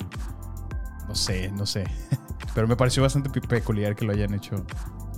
no 1.07 1.15
sé, 1.15 1.51
no 1.53 1.67
sé. 1.67 1.85
Pero 2.55 2.67
me 2.67 2.77
pareció 2.77 3.03
bastante 3.03 3.29
pe- 3.31 3.41
peculiar 3.47 3.95
que 3.95 4.05
lo 4.07 4.13
hayan 4.13 4.33
hecho 4.35 4.65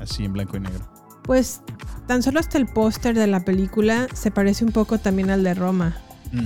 así 0.00 0.24
en 0.24 0.32
blanco 0.32 0.56
y 0.56 0.60
negro. 0.60 0.84
Pues 1.22 1.62
tan 2.08 2.22
solo 2.22 2.40
hasta 2.40 2.58
el 2.58 2.66
póster 2.66 3.14
de 3.16 3.26
la 3.28 3.44
película 3.44 4.08
se 4.14 4.30
parece 4.30 4.64
un 4.64 4.72
poco 4.72 4.98
también 4.98 5.30
al 5.30 5.44
de 5.44 5.54
Roma. 5.54 5.96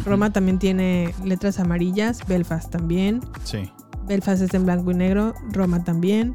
Roma 0.04 0.32
también 0.32 0.58
tiene 0.58 1.14
letras 1.24 1.58
amarillas, 1.60 2.26
Belfast 2.26 2.70
también. 2.70 3.20
Sí. 3.44 3.70
Belfast 4.06 4.42
es 4.42 4.52
en 4.54 4.64
blanco 4.64 4.90
y 4.90 4.94
negro, 4.94 5.34
Roma 5.52 5.84
también. 5.84 6.34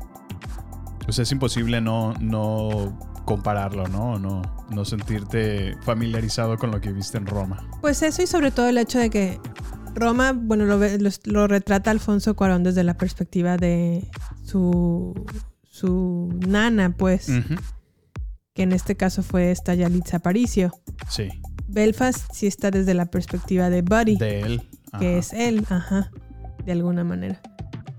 Sea, 1.10 1.24
es 1.24 1.32
imposible 1.32 1.82
no, 1.82 2.14
no 2.20 2.98
compararlo, 3.30 3.88
¿no? 3.88 4.18
No, 4.18 4.42
no 4.72 4.86
sentirte 4.86 5.76
familiarizado 5.84 6.58
con 6.58 6.72
lo 6.72 6.82
que 6.82 6.92
viste 6.92 7.20
en 7.20 7.28
Roma. 7.28 7.64
Pues 7.80 8.02
eso 8.02 8.24
y 8.24 8.28
sobre 8.28 8.50
todo 8.50 8.68
el 8.68 8.80
hecho 8.80 8.98
de 8.98 9.12
que 9.12 9.40
Roma, 9.94 10.32
bueno, 10.34 10.66
lo, 10.66 10.78
lo- 10.80 11.10
lo 11.26 11.48
retrata 11.48 11.92
Alfonso 11.92 12.36
Cuarón 12.36 12.64
desde 12.64 12.84
la 12.84 12.96
perspectiva 12.98 13.56
de 13.58 14.10
su, 14.44 15.14
su 15.62 16.30
nana, 16.48 16.96
pues, 16.98 17.28
que 18.56 18.64
en 18.64 18.72
este 18.72 18.96
caso 18.98 19.22
fue 19.22 19.52
esta 19.52 19.76
Yalitza 19.76 20.18
Aparicio. 20.18 20.72
Sí. 21.08 21.30
Belfast 21.68 22.32
sí 22.34 22.48
está 22.48 22.72
desde 22.72 22.96
la 22.96 23.06
perspectiva 23.06 23.70
de 23.70 23.84
Buddy. 23.84 24.18
De 24.18 24.40
él. 24.42 24.62
que 25.00 25.20
es 25.20 25.34
él, 25.34 25.68
ajá, 25.70 26.10
de 26.66 26.72
alguna 26.72 27.04
manera. 27.04 27.40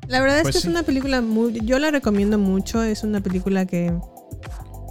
La 0.09 0.21
verdad 0.21 0.39
es 0.39 0.43
Pues 0.43 0.57
que 0.57 0.61
sí. 0.63 0.67
es 0.67 0.73
una 0.75 0.83
película 0.83 1.21
muy, 1.23 1.53
yo 1.65 1.79
la 1.79 1.93
recomiendo 1.93 2.37
mucho, 2.37 2.83
es 2.83 3.05
una 3.05 3.21
película 3.21 3.65
que, 3.65 3.95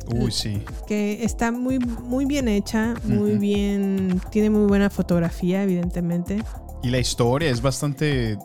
Uy, 0.10 0.32
sí. 0.32 0.62
que 0.88 1.24
está 1.24 1.52
muy, 1.52 1.80
muy 1.80 2.26
bien 2.26 2.48
hecha, 2.48 2.96
muy 3.04 3.38
bien, 3.38 4.22
tiene 4.32 4.50
muy 4.50 4.68
buena 4.68 4.90
fotografía, 4.90 5.64
evidentemente. 5.64 6.44
Y 6.82 6.90
la 6.90 7.00
historia 7.00 7.50
es 7.50 7.62
bastante 7.62 8.38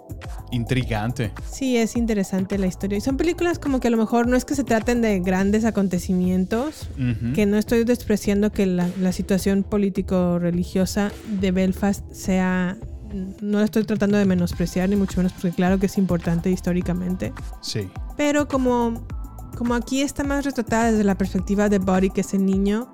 intrigante. 0.50 1.33
Sí, 1.49 1.76
es 1.76 1.94
interesante 1.94 2.59
la 2.59 2.66
historia. 2.66 2.99
Y 2.99 3.00
son 3.00 3.16
películas 3.16 3.59
como 3.61 3.78
que 3.78 3.88
a 3.88 3.90
lo 3.90 3.97
mejor 3.97 4.26
no 4.26 4.37
es 4.37 4.44
que 4.44 4.56
se 4.56 4.64
traten 4.64 5.02
de 5.02 5.21
grandes 5.21 5.64
acontecimientos, 5.64 6.88
que 7.35 7.47
no 7.47 7.56
estoy 7.56 7.85
despreciando 7.85 8.50
que 8.50 8.66
la, 8.66 8.88
la 9.00 9.12
situación 9.12 9.62
político-religiosa 9.62 11.12
de 11.40 11.50
Belfast 11.52 12.04
sea... 12.12 12.76
No 13.40 13.59
la 13.59 13.64
estoy 13.64 13.85
tratando 13.85 14.18
de 14.18 14.25
menospreciar, 14.25 14.88
ni 14.88 14.97
mucho 14.97 15.18
menos, 15.18 15.33
porque 15.35 15.52
claro 15.52 15.78
que 15.78 15.87
es 15.87 15.97
importante 15.99 16.50
históricamente. 16.50 17.33
Sí. 17.61 17.88
Pero 18.16 18.49
como, 18.49 19.06
como 19.56 19.75
aquí 19.75 20.02
está 20.02 20.25
más 20.25 20.44
retratada 20.44 20.90
desde 20.90 21.04
la 21.04 21.16
perspectiva 21.16 21.68
de 21.68 21.78
Buddy, 21.78 22.11
que 22.11 22.20
es 22.23 22.34
el 22.34 22.44
niño, 22.44 22.92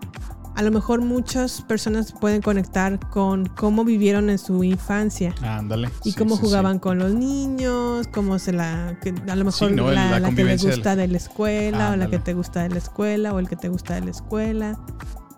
a 0.56 0.62
lo 0.62 0.70
mejor 0.72 1.00
muchas 1.00 1.62
personas 1.62 2.12
pueden 2.12 2.42
conectar 2.42 2.98
con 3.10 3.46
cómo 3.46 3.84
vivieron 3.84 4.28
en 4.30 4.38
su 4.38 4.62
infancia. 4.64 5.34
Ándale. 5.42 5.88
Y 6.04 6.10
Sí, 6.12 6.18
cómo 6.18 6.36
sí, 6.36 6.42
jugaban 6.42 6.78
con 6.78 6.98
los 6.98 7.14
niños, 7.14 8.08
cómo 8.12 8.38
se 8.38 8.52
la... 8.52 8.98
Que 9.00 9.14
a 9.30 9.36
lo 9.36 9.44
mejor 9.44 9.70
Sí, 9.70 9.74
¿no? 9.76 9.90
la, 9.90 10.10
La 10.10 10.20
la 10.20 10.30
que 10.34 10.44
del- 10.44 10.58
gusta 10.58 10.96
de 10.96 11.08
la 11.08 11.16
escuela, 11.16 11.92
o 11.92 11.96
la 11.96 12.08
que 12.08 12.18
te 12.18 12.34
gusta 12.34 12.62
de 12.62 12.68
la 12.70 12.78
escuela, 12.78 13.32
o 13.32 13.38
el 13.38 13.48
que 13.48 13.56
te 13.56 13.68
gusta 13.68 13.94
de 13.94 14.00
la 14.02 14.10
escuela. 14.10 14.78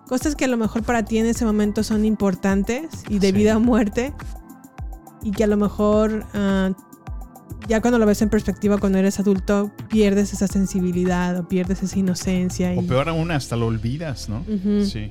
Cosas 0.08 0.34
que 0.34 0.46
a 0.46 0.48
lo 0.48 0.56
mejor 0.56 0.82
para 0.82 1.04
ti 1.04 1.18
en 1.18 1.26
ese 1.26 1.44
momento 1.44 1.84
son 1.84 2.04
importantes 2.04 2.88
y 3.08 3.18
de 3.18 3.28
Sí. 3.28 3.32
vida 3.32 3.56
o 3.56 3.60
muerte. 3.60 4.12
Y 5.22 5.30
que 5.30 5.44
a 5.44 5.46
lo 5.46 5.56
mejor 5.56 6.26
ah, 6.34 6.70
ya 7.68 7.80
cuando 7.80 7.98
lo 7.98 8.06
ves 8.06 8.22
en 8.22 8.28
perspectiva, 8.28 8.78
cuando 8.78 8.98
eres 8.98 9.18
adulto, 9.20 9.70
pierdes 9.88 10.32
esa 10.32 10.46
sensibilidad 10.46 11.38
o 11.38 11.48
pierdes 11.48 11.82
esa 11.82 11.98
inocencia. 11.98 12.70
O 12.76 12.82
y- 12.82 12.86
peor 12.86 13.08
aún, 13.08 13.30
hasta 13.30 13.56
lo 13.56 13.66
olvidas, 13.66 14.28
¿no? 14.28 14.44
Sí. 14.84 15.10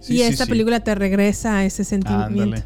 Sí, 0.00 0.22
esta 0.22 0.44
sí. 0.44 0.50
película 0.50 0.80
te 0.80 0.94
regresa 0.94 1.58
a 1.58 1.64
ese 1.64 1.84
sentimiento. 1.84 2.26
Ándale. 2.42 2.64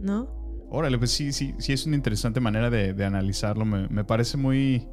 ¿No? 0.00 0.28
Órale, 0.70 0.98
pues 0.98 1.12
sí, 1.12 1.32
sí, 1.32 1.54
sí 1.58 1.72
es 1.72 1.86
una 1.86 1.96
interesante 1.96 2.40
manera 2.40 2.70
de, 2.70 2.92
de 2.92 3.04
analizarlo. 3.04 3.64
Me, 3.64 3.88
me 3.88 4.04
parece 4.04 4.36
muy, 4.36 4.86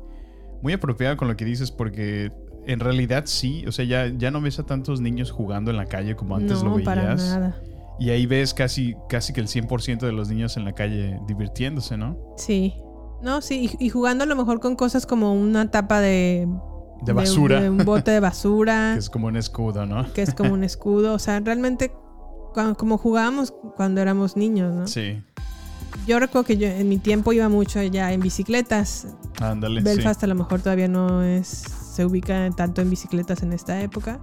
muy 0.61 0.73
apropiado 0.73 1.17
con 1.17 1.27
lo 1.27 1.35
que 1.35 1.45
dices 1.45 1.71
porque 1.71 2.31
en 2.67 2.79
realidad 2.79 3.23
sí, 3.25 3.65
o 3.67 3.71
sea, 3.71 3.83
ya, 3.85 4.07
ya 4.07 4.29
no 4.31 4.39
ves 4.39 4.59
a 4.59 4.65
tantos 4.65 5.01
niños 5.01 5.31
jugando 5.31 5.71
en 5.71 5.77
la 5.77 5.85
calle 5.87 6.15
como 6.15 6.35
antes 6.35 6.63
no, 6.63 6.69
lo 6.69 6.75
veías. 6.75 6.85
para 6.85 7.15
nada. 7.15 7.61
Y 7.99 8.09
ahí 8.11 8.25
ves 8.25 8.53
casi, 8.53 8.95
casi 9.09 9.33
que 9.33 9.41
el 9.41 9.47
100% 9.47 9.99
de 10.05 10.11
los 10.11 10.29
niños 10.29 10.57
en 10.57 10.65
la 10.65 10.73
calle 10.73 11.19
divirtiéndose, 11.27 11.97
¿no? 11.97 12.17
Sí. 12.37 12.73
No, 13.23 13.41
sí, 13.41 13.71
y, 13.79 13.85
y 13.85 13.89
jugando 13.89 14.23
a 14.25 14.27
lo 14.27 14.35
mejor 14.35 14.59
con 14.59 14.75
cosas 14.75 15.05
como 15.05 15.33
una 15.33 15.71
tapa 15.71 15.99
de... 16.01 16.47
De 17.05 17.11
basura. 17.13 17.61
de 17.61 17.69
un 17.69 17.79
bote 17.79 18.11
de 18.11 18.19
basura, 18.21 18.91
que 18.93 18.99
es 18.99 19.09
como 19.09 19.27
un 19.27 19.35
escudo, 19.35 19.85
¿no? 19.85 20.11
que 20.13 20.21
es 20.21 20.33
como 20.33 20.53
un 20.53 20.63
escudo. 20.63 21.13
O 21.13 21.19
sea, 21.19 21.39
realmente 21.41 21.91
cua- 22.53 22.75
como 22.77 22.97
jugábamos 22.97 23.53
cuando 23.75 23.99
éramos 24.01 24.37
niños, 24.37 24.73
¿no? 24.73 24.87
Sí, 24.87 25.21
Yo 26.07 26.19
recuerdo 26.19 26.45
que 26.45 26.57
yo 26.57 26.67
en 26.67 26.87
mi 26.89 26.97
tiempo 26.99 27.33
iba 27.33 27.49
mucho 27.49 27.79
allá 27.79 28.11
en 28.13 28.21
bicicletas. 28.21 29.07
ándale. 29.41 29.81
sí. 29.81 29.85
Belfast 29.85 30.23
a 30.23 30.27
lo 30.27 30.35
mejor 30.35 30.61
todavía 30.61 30.87
no 30.87 31.23
es 31.23 31.47
se 31.47 32.05
ubica 32.05 32.49
tanto 32.55 32.81
en 32.81 32.89
bicicletas 32.89 33.43
en 33.43 33.53
esta 33.53 33.81
época. 33.81 34.19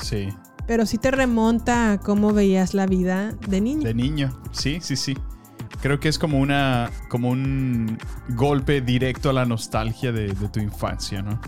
Sí, 0.00 0.28
Pero 0.66 0.84
sí 0.86 0.98
te 0.98 1.10
remonta 1.10 1.92
a 1.92 1.98
cómo 2.00 2.32
veías 2.34 2.74
la 2.74 2.86
vida 2.86 3.32
de 3.48 3.60
niño. 3.62 3.82
de 3.84 3.94
niño. 3.94 4.38
Sí, 4.52 4.78
sí, 4.82 4.96
sí. 4.96 5.16
Creo 5.80 6.00
que 6.00 6.08
es 6.08 6.18
como 6.18 6.38
una 6.38 6.90
como 7.08 7.30
un 7.30 7.98
golpe 8.30 8.80
directo 8.80 9.30
a 9.30 9.32
la 9.32 9.44
nostalgia 9.44 10.12
de, 10.12 10.28
de 10.32 10.48
tu 10.48 10.60
infancia, 10.60 11.22
¿no? 11.22 11.40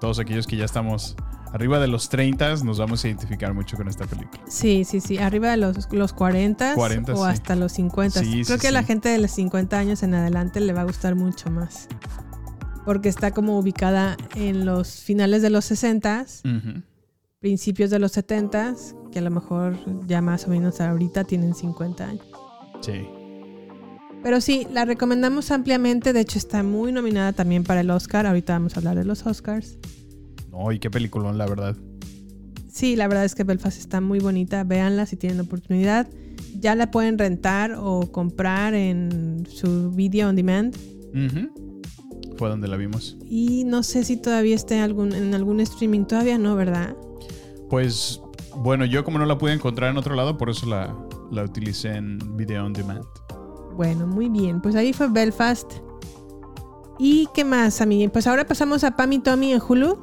Todos 0.00 0.18
aquellos 0.18 0.46
que 0.46 0.56
ya 0.56 0.64
estamos 0.64 1.16
arriba 1.52 1.78
de 1.78 1.86
los 1.88 2.08
30 2.08 2.56
nos 2.64 2.78
vamos 2.78 3.04
a 3.04 3.08
identificar 3.08 3.54
mucho 3.54 3.76
con 3.76 3.88
esta 3.88 4.04
película. 4.06 4.42
Sí, 4.48 4.84
sí, 4.84 5.00
sí. 5.00 5.18
Arriba 5.18 5.50
de 5.50 5.56
los, 5.56 5.90
los 5.92 6.12
40, 6.12 6.74
40, 6.74 7.14
o 7.14 7.24
sí. 7.24 7.30
hasta 7.30 7.56
los 7.56 7.72
50. 7.72 8.20
Sí, 8.20 8.42
Creo 8.44 8.56
sí, 8.58 8.60
que 8.60 8.68
a 8.68 8.72
la 8.72 8.82
gente 8.82 9.08
de 9.08 9.18
los 9.18 9.30
50 9.32 9.78
años 9.78 10.02
en 10.02 10.14
adelante 10.14 10.60
le 10.60 10.72
va 10.72 10.82
a 10.82 10.84
gustar 10.84 11.14
mucho 11.14 11.50
más. 11.50 11.88
Porque 12.84 13.08
está 13.08 13.30
como 13.32 13.58
ubicada 13.58 14.16
en 14.34 14.64
los 14.64 15.00
finales 15.00 15.42
de 15.42 15.50
los 15.50 15.64
60, 15.66 16.26
Ujú. 16.44 16.82
principios 17.38 17.90
de 17.90 17.98
los 17.98 18.12
70, 18.12 18.74
que 19.12 19.18
a 19.18 19.22
lo 19.22 19.30
mejor 19.30 19.76
ya 20.06 20.20
más 20.22 20.46
o 20.46 20.50
menos 20.50 20.80
ahorita 20.80 21.24
tienen 21.24 21.54
50 21.54 22.04
años. 22.04 22.26
Sí. 22.80 23.08
Pero 24.22 24.40
sí, 24.40 24.66
la 24.72 24.84
recomendamos 24.84 25.50
ampliamente. 25.50 26.12
De 26.12 26.20
hecho, 26.20 26.38
está 26.38 26.62
muy 26.62 26.92
nominada 26.92 27.32
también 27.32 27.64
para 27.64 27.80
el 27.80 27.90
Oscar. 27.90 28.26
Ahorita 28.26 28.52
vamos 28.52 28.74
a 28.74 28.80
hablar 28.80 28.96
de 28.96 29.04
los 29.04 29.26
Oscars. 29.26 29.78
No, 30.50 30.72
y 30.72 30.78
qué 30.78 30.90
peliculón, 30.90 31.38
la 31.38 31.46
verdad. 31.46 31.76
Sí, 32.70 32.96
la 32.96 33.08
verdad 33.08 33.24
es 33.24 33.34
que 33.34 33.44
Belfast 33.44 33.78
está 33.78 34.00
muy 34.00 34.18
bonita. 34.18 34.64
Véanla 34.64 35.06
si 35.06 35.16
tienen 35.16 35.40
oportunidad. 35.40 36.08
Ya 36.58 36.74
la 36.74 36.90
pueden 36.90 37.18
rentar 37.18 37.76
o 37.78 38.10
comprar 38.10 38.74
en 38.74 39.46
su 39.48 39.90
video 39.92 40.28
on 40.28 40.36
demand. 40.36 40.76
Ujú. 41.14 41.80
Fue 42.36 42.48
donde 42.48 42.68
la 42.68 42.76
vimos. 42.76 43.16
Y 43.24 43.64
no 43.64 43.82
sé 43.82 44.04
si 44.04 44.16
todavía 44.16 44.54
esté 44.54 44.80
algún, 44.80 45.12
en 45.12 45.34
algún 45.34 45.60
streaming. 45.60 46.04
Todavía 46.04 46.38
no, 46.38 46.56
¿verdad? 46.56 46.96
Pues 47.70 48.20
bueno, 48.56 48.84
yo 48.84 49.04
como 49.04 49.18
no 49.18 49.26
la 49.26 49.38
pude 49.38 49.52
encontrar 49.52 49.90
en 49.90 49.96
otro 49.96 50.14
lado, 50.14 50.36
por 50.36 50.50
eso 50.50 50.66
la, 50.66 50.96
la 51.30 51.44
utilicé 51.44 51.94
en 51.94 52.18
Video 52.36 52.64
on 52.64 52.72
Demand. 52.72 53.04
Bueno, 53.78 54.08
muy 54.08 54.28
bien. 54.28 54.60
Pues 54.60 54.74
ahí 54.74 54.92
fue 54.92 55.06
Belfast. 55.06 55.74
¿Y 56.98 57.28
qué 57.32 57.44
más, 57.44 57.80
amiga? 57.80 58.10
Pues 58.12 58.26
ahora 58.26 58.44
pasamos 58.44 58.82
a 58.82 58.96
Pam 58.96 59.12
y 59.12 59.18
Tommy 59.20 59.52
en 59.52 59.62
Hulu. 59.62 59.96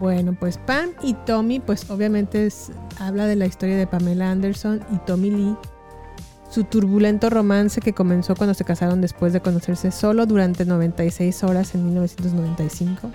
Bueno, 0.00 0.34
pues 0.40 0.56
Pam 0.56 0.88
y 1.02 1.12
Tommy, 1.12 1.60
pues 1.60 1.90
obviamente 1.90 2.48
habla 2.98 3.26
de 3.26 3.36
la 3.36 3.44
historia 3.44 3.76
de 3.76 3.86
Pamela 3.86 4.30
Anderson 4.30 4.80
y 4.90 4.96
Tommy 5.04 5.30
Lee, 5.30 5.56
su 6.50 6.64
turbulento 6.64 7.28
romance 7.28 7.82
que 7.82 7.92
comenzó 7.92 8.34
cuando 8.34 8.54
se 8.54 8.64
casaron 8.64 9.02
después 9.02 9.34
de 9.34 9.42
conocerse 9.42 9.90
solo 9.90 10.24
durante 10.24 10.64
96 10.64 11.44
horas 11.44 11.74
en 11.74 11.84
1995. 11.84 13.10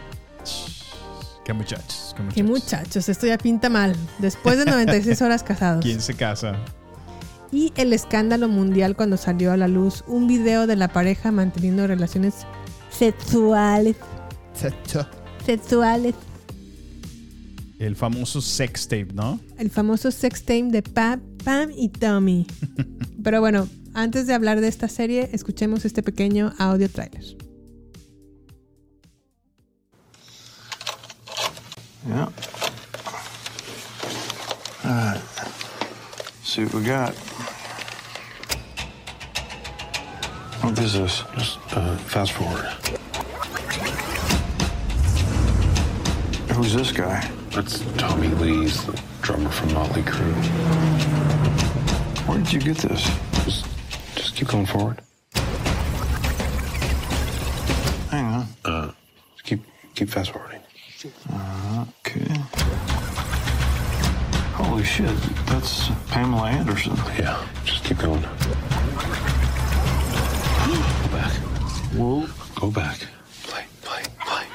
Qué 1.45 1.51
muchachos, 1.51 2.13
qué 2.15 2.23
muchachos. 2.23 2.33
Qué 2.35 2.43
muchachos, 2.43 3.09
esto 3.09 3.27
ya 3.27 3.37
pinta 3.37 3.69
mal. 3.69 3.95
Después 4.19 4.57
de 4.57 4.65
96 4.65 5.21
horas 5.21 5.43
casados. 5.43 5.83
¿Quién 5.83 6.01
se 6.01 6.13
casa? 6.13 6.55
Y 7.51 7.73
el 7.75 7.91
escándalo 7.93 8.47
mundial 8.47 8.95
cuando 8.95 9.17
salió 9.17 9.51
a 9.51 9.57
la 9.57 9.67
luz 9.67 10.03
un 10.07 10.27
video 10.27 10.67
de 10.67 10.75
la 10.75 10.87
pareja 10.87 11.31
manteniendo 11.31 11.85
relaciones 11.85 12.47
sexuales. 12.89 13.97
Sexuales. 15.45 16.15
El 17.77 17.95
famoso 17.97 18.41
sex 18.41 18.87
tape, 18.87 19.09
¿no? 19.13 19.39
El 19.57 19.69
famoso 19.69 20.11
sex 20.11 20.41
tape 20.43 20.69
de 20.69 20.81
Pam, 20.81 21.19
Pam 21.43 21.69
y 21.75 21.89
Tommy. 21.89 22.47
Pero 23.23 23.41
bueno, 23.41 23.67
antes 23.93 24.25
de 24.27 24.33
hablar 24.33 24.61
de 24.61 24.69
esta 24.69 24.87
serie, 24.87 25.29
escuchemos 25.33 25.83
este 25.83 26.01
pequeño 26.01 26.53
audio 26.57 26.89
trailer. 26.89 27.42
Yeah. 32.07 32.29
All 34.83 34.91
right. 34.91 35.21
See 36.43 36.65
what 36.65 36.73
we 36.73 36.83
got. 36.83 37.15
What 40.63 40.77
is 40.79 40.93
this? 40.93 41.23
Just 41.35 41.59
uh, 41.71 41.95
fast 41.97 42.33
forward. 42.33 42.65
Who's 46.53 46.73
this 46.73 46.91
guy? 46.91 47.25
That's 47.51 47.79
Tommy 47.97 48.27
Lee's 48.27 48.85
the 48.85 49.01
drummer 49.21 49.49
from 49.49 49.73
Motley 49.73 50.01
Crue. 50.01 50.33
Where 52.27 52.37
did 52.39 52.51
you 52.51 52.59
get 52.59 52.77
this? 52.77 53.03
Just, 53.45 53.65
just 54.15 54.35
keep 54.35 54.49
going 54.49 54.65
forward. 54.65 54.99
Hang 58.11 58.25
on. 58.25 58.47
Uh, 58.65 58.91
keep 59.43 59.61
keep 59.95 60.09
fast 60.09 60.31
forwarding. 60.31 60.62
Okay. 61.05 62.33
Holy 64.55 64.85
shit, 64.85 65.11
that's 65.47 65.89
Pamela 66.07 66.47
Anderson. 66.47 66.95
Yeah, 67.19 67.45
just 67.65 67.83
keep 67.83 67.97
going. 67.97 68.21
Go 68.21 68.29
back. 71.11 71.33
Whoa. 71.91 72.25
Go 72.55 72.71
back. 72.71 72.99
Play, 73.43 73.65
play, 73.81 74.03
play. 74.21 74.45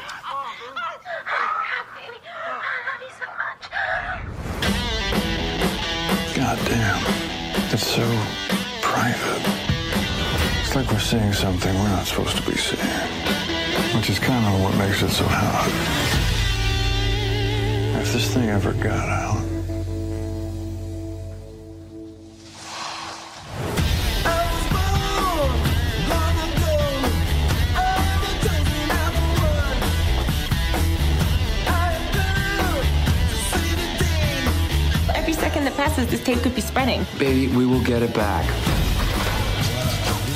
God 6.34 6.58
damn. 6.64 7.02
It's 7.74 7.86
so 7.86 8.06
private. 8.80 9.42
It's 10.62 10.74
like 10.74 10.90
we're 10.90 10.98
seeing 10.98 11.34
something 11.34 11.74
we're 11.74 11.88
not 11.90 12.06
supposed 12.06 12.38
to 12.38 12.42
be 12.50 12.56
seeing. 12.56 12.80
Which 13.94 14.08
is 14.08 14.18
kind 14.18 14.46
of 14.46 14.62
what 14.62 14.74
makes 14.78 15.02
it 15.02 15.10
so 15.10 15.24
hot. 15.28 16.27
If 18.08 18.14
this 18.14 18.32
thing 18.32 18.48
ever 18.48 18.72
got 18.72 19.06
out. 19.06 19.36
Every 35.14 35.34
second 35.34 35.64
that 35.64 35.74
passes, 35.76 36.06
this 36.06 36.24
tape 36.24 36.38
could 36.38 36.54
be 36.54 36.62
spreading. 36.62 37.04
Baby, 37.18 37.54
we 37.54 37.66
will 37.66 37.84
get 37.84 38.02
it 38.02 38.14
back. 38.14 38.46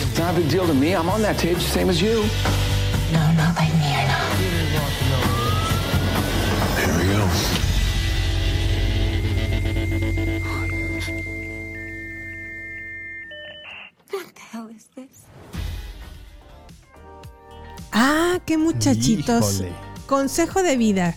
It's 0.03 0.19
not 0.19 0.35
a 0.35 0.41
big 0.43 0.51
deal 0.51 0.67
to 0.67 0.75
me. 0.75 0.95
I'm 0.95 1.09
on 1.09 1.23
that 1.23 1.39
tape, 1.39 1.57
same 1.57 1.89
as 1.89 2.03
you. 2.03 2.23
Híjole. 19.21 19.73
Consejo 20.07 20.63
de 20.63 20.77
vida. 20.77 21.17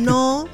No 0.00 0.46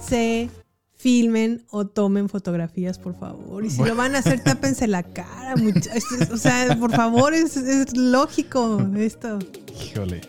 se 0.00 0.50
filmen 0.96 1.64
o 1.70 1.86
tomen 1.86 2.28
fotografías, 2.28 2.98
por 2.98 3.18
favor. 3.18 3.64
Y 3.64 3.70
si 3.70 3.84
lo 3.84 3.94
van 3.94 4.16
a 4.16 4.18
hacer, 4.18 4.42
tápense 4.42 4.86
la 4.86 5.02
cara. 5.02 5.54
muchachos. 5.56 6.30
O 6.32 6.36
sea, 6.36 6.76
por 6.78 6.92
favor, 6.92 7.34
es, 7.34 7.56
es 7.56 7.96
lógico 7.96 8.80
esto. 8.96 9.38
Híjole. 9.80 10.20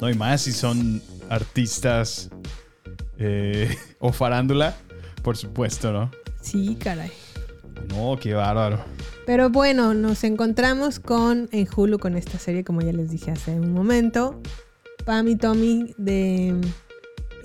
No, 0.00 0.10
y 0.10 0.14
más 0.14 0.42
si 0.42 0.52
son 0.52 1.02
artistas 1.28 2.30
eh, 3.18 3.74
o 4.00 4.12
farándula, 4.12 4.76
por 5.22 5.36
supuesto, 5.36 5.92
¿no? 5.92 6.10
Sí, 6.40 6.76
caray. 6.76 7.10
No, 7.88 8.16
qué 8.20 8.34
bárbaro. 8.34 8.80
Pero 9.26 9.50
bueno, 9.50 9.94
nos 9.94 10.24
encontramos 10.24 11.00
con 11.00 11.48
en 11.52 11.68
Hulu 11.74 11.98
con 11.98 12.16
esta 12.16 12.38
serie, 12.38 12.64
como 12.64 12.80
ya 12.80 12.92
les 12.92 13.10
dije 13.10 13.30
hace 13.30 13.52
un 13.52 13.72
momento. 13.72 14.40
Pam 15.08 15.26
y 15.26 15.36
Tommy, 15.36 15.94
de, 15.96 16.54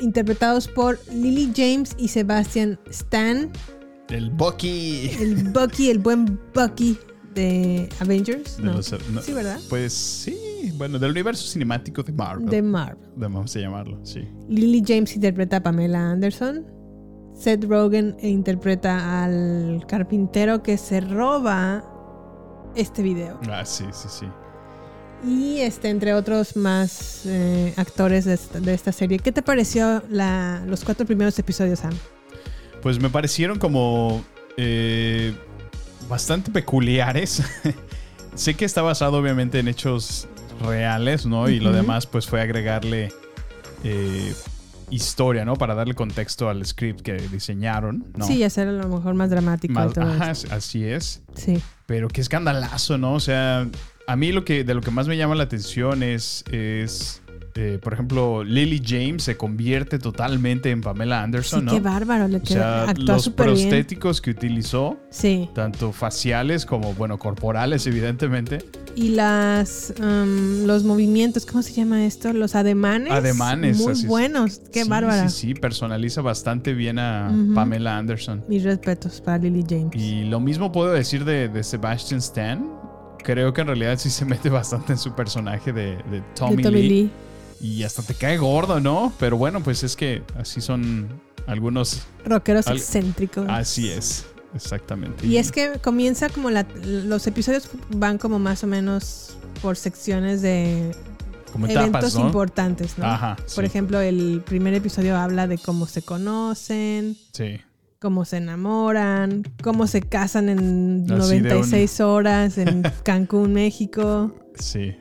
interpretados 0.01 0.67
por 0.67 0.99
Lily 1.13 1.53
James 1.55 1.95
y 1.97 2.09
Sebastian 2.09 2.77
Stan. 2.89 3.49
El 4.09 4.31
Bucky. 4.31 5.11
El 5.17 5.45
Bucky, 5.45 5.89
el 5.89 5.99
buen 5.99 6.37
Bucky 6.53 6.97
de 7.33 7.87
Avengers. 8.01 8.57
De 8.57 8.63
No. 8.63 8.73
los- 8.73 8.91
no, 9.11 9.21
Sí, 9.21 9.31
¿verdad? 9.31 9.61
Pues 9.69 9.93
sí, 9.93 10.73
bueno, 10.75 10.99
del 10.99 11.11
universo 11.11 11.47
cinemático 11.47 12.03
de 12.03 12.11
Marvel. 12.11 12.49
De 12.49 12.61
Marvel. 12.61 13.07
Vamos 13.15 13.55
a 13.55 13.59
llamarlo, 13.61 13.97
sí. 14.05 14.27
Lily 14.49 14.83
James 14.85 15.15
interpreta 15.15 15.55
a 15.55 15.63
Pamela 15.63 16.11
Anderson. 16.11 16.65
Seth 17.33 17.63
Rogen 17.63 18.17
interpreta 18.21 19.23
al 19.23 19.85
carpintero 19.87 20.61
que 20.61 20.77
se 20.77 20.99
roba 20.99 21.81
este 22.75 23.01
video. 23.03 23.39
Ah, 23.49 23.63
sí, 23.65 23.85
sí, 23.93 24.09
sí. 24.09 24.25
Y 25.25 25.59
este, 25.59 25.89
entre 25.89 26.13
otros 26.13 26.55
más 26.57 27.21
eh, 27.25 27.73
actores 27.77 28.25
de 28.25 28.33
esta, 28.33 28.59
de 28.59 28.73
esta 28.73 28.91
serie. 28.91 29.19
¿Qué 29.19 29.31
te 29.31 29.41
pareció 29.41 30.03
la- 30.09 30.63
los 30.67 30.83
cuatro 30.83 31.05
primeros 31.05 31.37
episodios, 31.39 31.79
Sam? 31.79 31.93
Pues 32.81 32.99
me 32.99 33.09
parecieron 33.09 33.57
como 33.59 34.23
eh, 34.57 35.33
bastante 36.09 36.51
peculiares. 36.51 37.41
sé 38.35 38.55
que 38.55 38.65
está 38.65 38.81
basado 38.81 39.17
obviamente 39.17 39.59
en 39.59 39.69
hechos 39.69 40.27
reales, 40.61 41.25
¿no? 41.25 41.47
Y 41.49 41.59
lo 41.59 41.71
demás 41.71 42.05
pues 42.05 42.27
fue 42.27 42.41
agregarle 42.41 43.13
eh, 43.85 44.33
historia, 44.89 45.45
¿no? 45.45 45.55
Para 45.55 45.73
darle 45.73 45.93
contexto 45.93 46.49
al 46.49 46.65
script 46.65 47.01
que 47.01 47.13
diseñaron, 47.13 48.05
¿no? 48.17 48.27
Sí, 48.27 48.43
hacer 48.43 48.67
a 48.67 48.71
lo 48.73 48.89
mejor 48.89 49.13
más 49.13 49.29
dramático. 49.29 49.73
Más- 49.73 49.93
todo 49.93 50.03
ajá, 50.11 50.31
así 50.51 50.83
es. 50.83 51.21
Sí. 51.35 51.61
Pero 51.85 52.09
qué 52.09 52.19
escandalazo, 52.21 52.97
¿no? 52.97 53.13
O 53.13 53.19
sea, 53.19 53.67
a 54.07 54.15
mí 54.15 54.31
lo 54.31 54.43
que 54.45 54.63
de 54.63 54.73
lo 54.73 54.81
que 54.81 54.91
más 54.91 55.07
me 55.07 55.17
llama 55.17 55.35
la 55.35 55.43
atención 55.43 56.03
es, 56.03 56.43
es 56.51 57.21
eh, 57.55 57.77
por 57.83 57.93
ejemplo, 57.93 58.43
Lily 58.43 58.81
James 58.83 59.21
se 59.23 59.37
convierte 59.37 59.99
totalmente 59.99 60.71
en 60.71 60.81
Pamela 60.81 61.21
Anderson, 61.21 61.59
Sí, 61.59 61.65
¿no? 61.67 61.71
qué 61.71 61.79
bárbaro, 61.81 62.27
le 62.27 62.37
O 62.37 62.41
quedó- 62.41 62.47
sea, 62.55 62.83
actuó 62.89 63.05
los 63.13 63.25
bien. 63.25 63.35
prostéticos 63.35 64.21
que 64.21 64.31
utilizó, 64.31 64.97
Sí. 65.11 65.47
tanto 65.53 65.91
faciales 65.91 66.65
como, 66.65 66.95
bueno, 66.95 67.19
corporales, 67.19 67.85
evidentemente. 67.85 68.57
Y 68.95 69.09
las 69.09 69.93
um, 69.99 70.65
los 70.65 70.83
movimientos, 70.83 71.45
¿cómo 71.45 71.61
se 71.61 71.73
llama 71.73 72.05
esto? 72.05 72.33
Los 72.33 72.55
ademanes. 72.55 73.11
Ademanes. 73.11 73.77
Muy 73.77 73.91
así 73.93 74.07
buenos. 74.07 74.59
Qué 74.71 74.83
Sí, 74.83 74.89
bárbara. 74.89 75.29
Sí, 75.29 75.47
sí, 75.47 75.53
personaliza 75.53 76.21
bastante 76.21 76.73
bien 76.73 76.97
a. 76.99 77.31
Pamela 77.53 77.97
Anderson. 77.97 78.43
Mis 78.47 78.63
respetos 78.63 79.21
para 79.21 79.37
Lily 79.39 79.63
James. 79.69 79.95
Y 79.95 80.23
lo 80.25 80.39
mismo 80.39 80.71
puedo 80.71 80.91
decir 80.91 81.23
de, 81.25 81.49
de 81.49 81.63
Sebastian 81.63 82.19
Stan. 82.19 82.67
Creo 83.23 83.53
que 83.53 83.61
en 83.61 83.67
realidad 83.67 83.97
sí 83.97 84.09
se 84.09 84.25
mete 84.25 84.49
bastante 84.49 84.93
en 84.93 84.97
su 84.99 85.13
personaje 85.13 85.71
de, 85.73 85.97
de 86.11 86.21
Tommy, 86.35 86.57
De 86.57 86.63
Tommy 86.63 86.81
Lee. 86.81 86.89
Lee. 86.89 87.11
Y 87.61 87.83
hasta 87.83 88.01
te 88.03 88.13
cae 88.13 88.37
gordo, 88.37 88.79
¿no? 88.81 89.13
Pero 89.19 89.37
bueno, 89.37 89.61
pues 89.63 89.83
es 89.83 89.95
que 89.95 90.21
así 90.37 90.59
son 90.59 91.07
algunos... 91.47 92.01
Rockeros 92.25 92.67
al- 92.67 92.77
excéntricos. 92.77 93.45
Así 93.47 93.89
es, 93.89 94.25
exactamente. 94.53 95.25
Y 95.25 95.37
es 95.37 95.51
que 95.51 95.79
comienza 95.81 96.27
como 96.29 96.49
la, 96.49 96.65
los 96.83 97.25
episodios 97.27 97.69
van 97.89 98.17
como 98.17 98.37
más 98.39 98.63
o 98.63 98.67
menos 98.67 99.37
por 99.61 99.77
secciones 99.77 100.41
de 100.41 100.91
Como 101.53 101.67
eventos 101.67 102.15
¿no? 102.15 102.25
importantes, 102.25 102.97
¿no? 102.97 103.05
Ajá, 103.05 103.37
Por 103.55 103.63
ejemplo, 103.63 104.01
el 104.01 104.41
primer 104.45 104.73
episodio 104.73 105.15
habla 105.15 105.47
de 105.47 105.57
cómo 105.57 105.87
se 105.87 106.01
conocen, 106.01 107.15
Sí. 107.31 107.61
Cómo 108.03 108.25
se 108.25 108.35
enamoran, 108.37 109.43
cómo 109.63 109.87
se 109.87 110.01
casan 110.01 110.49
en 110.49 111.05
Así 111.09 111.39
de 111.39 111.49
96 111.49 112.01
horas 112.01 112.57
en 112.57 112.83
Cancún, 113.05 113.53
México. 113.53 114.35
Sí. 114.55 114.93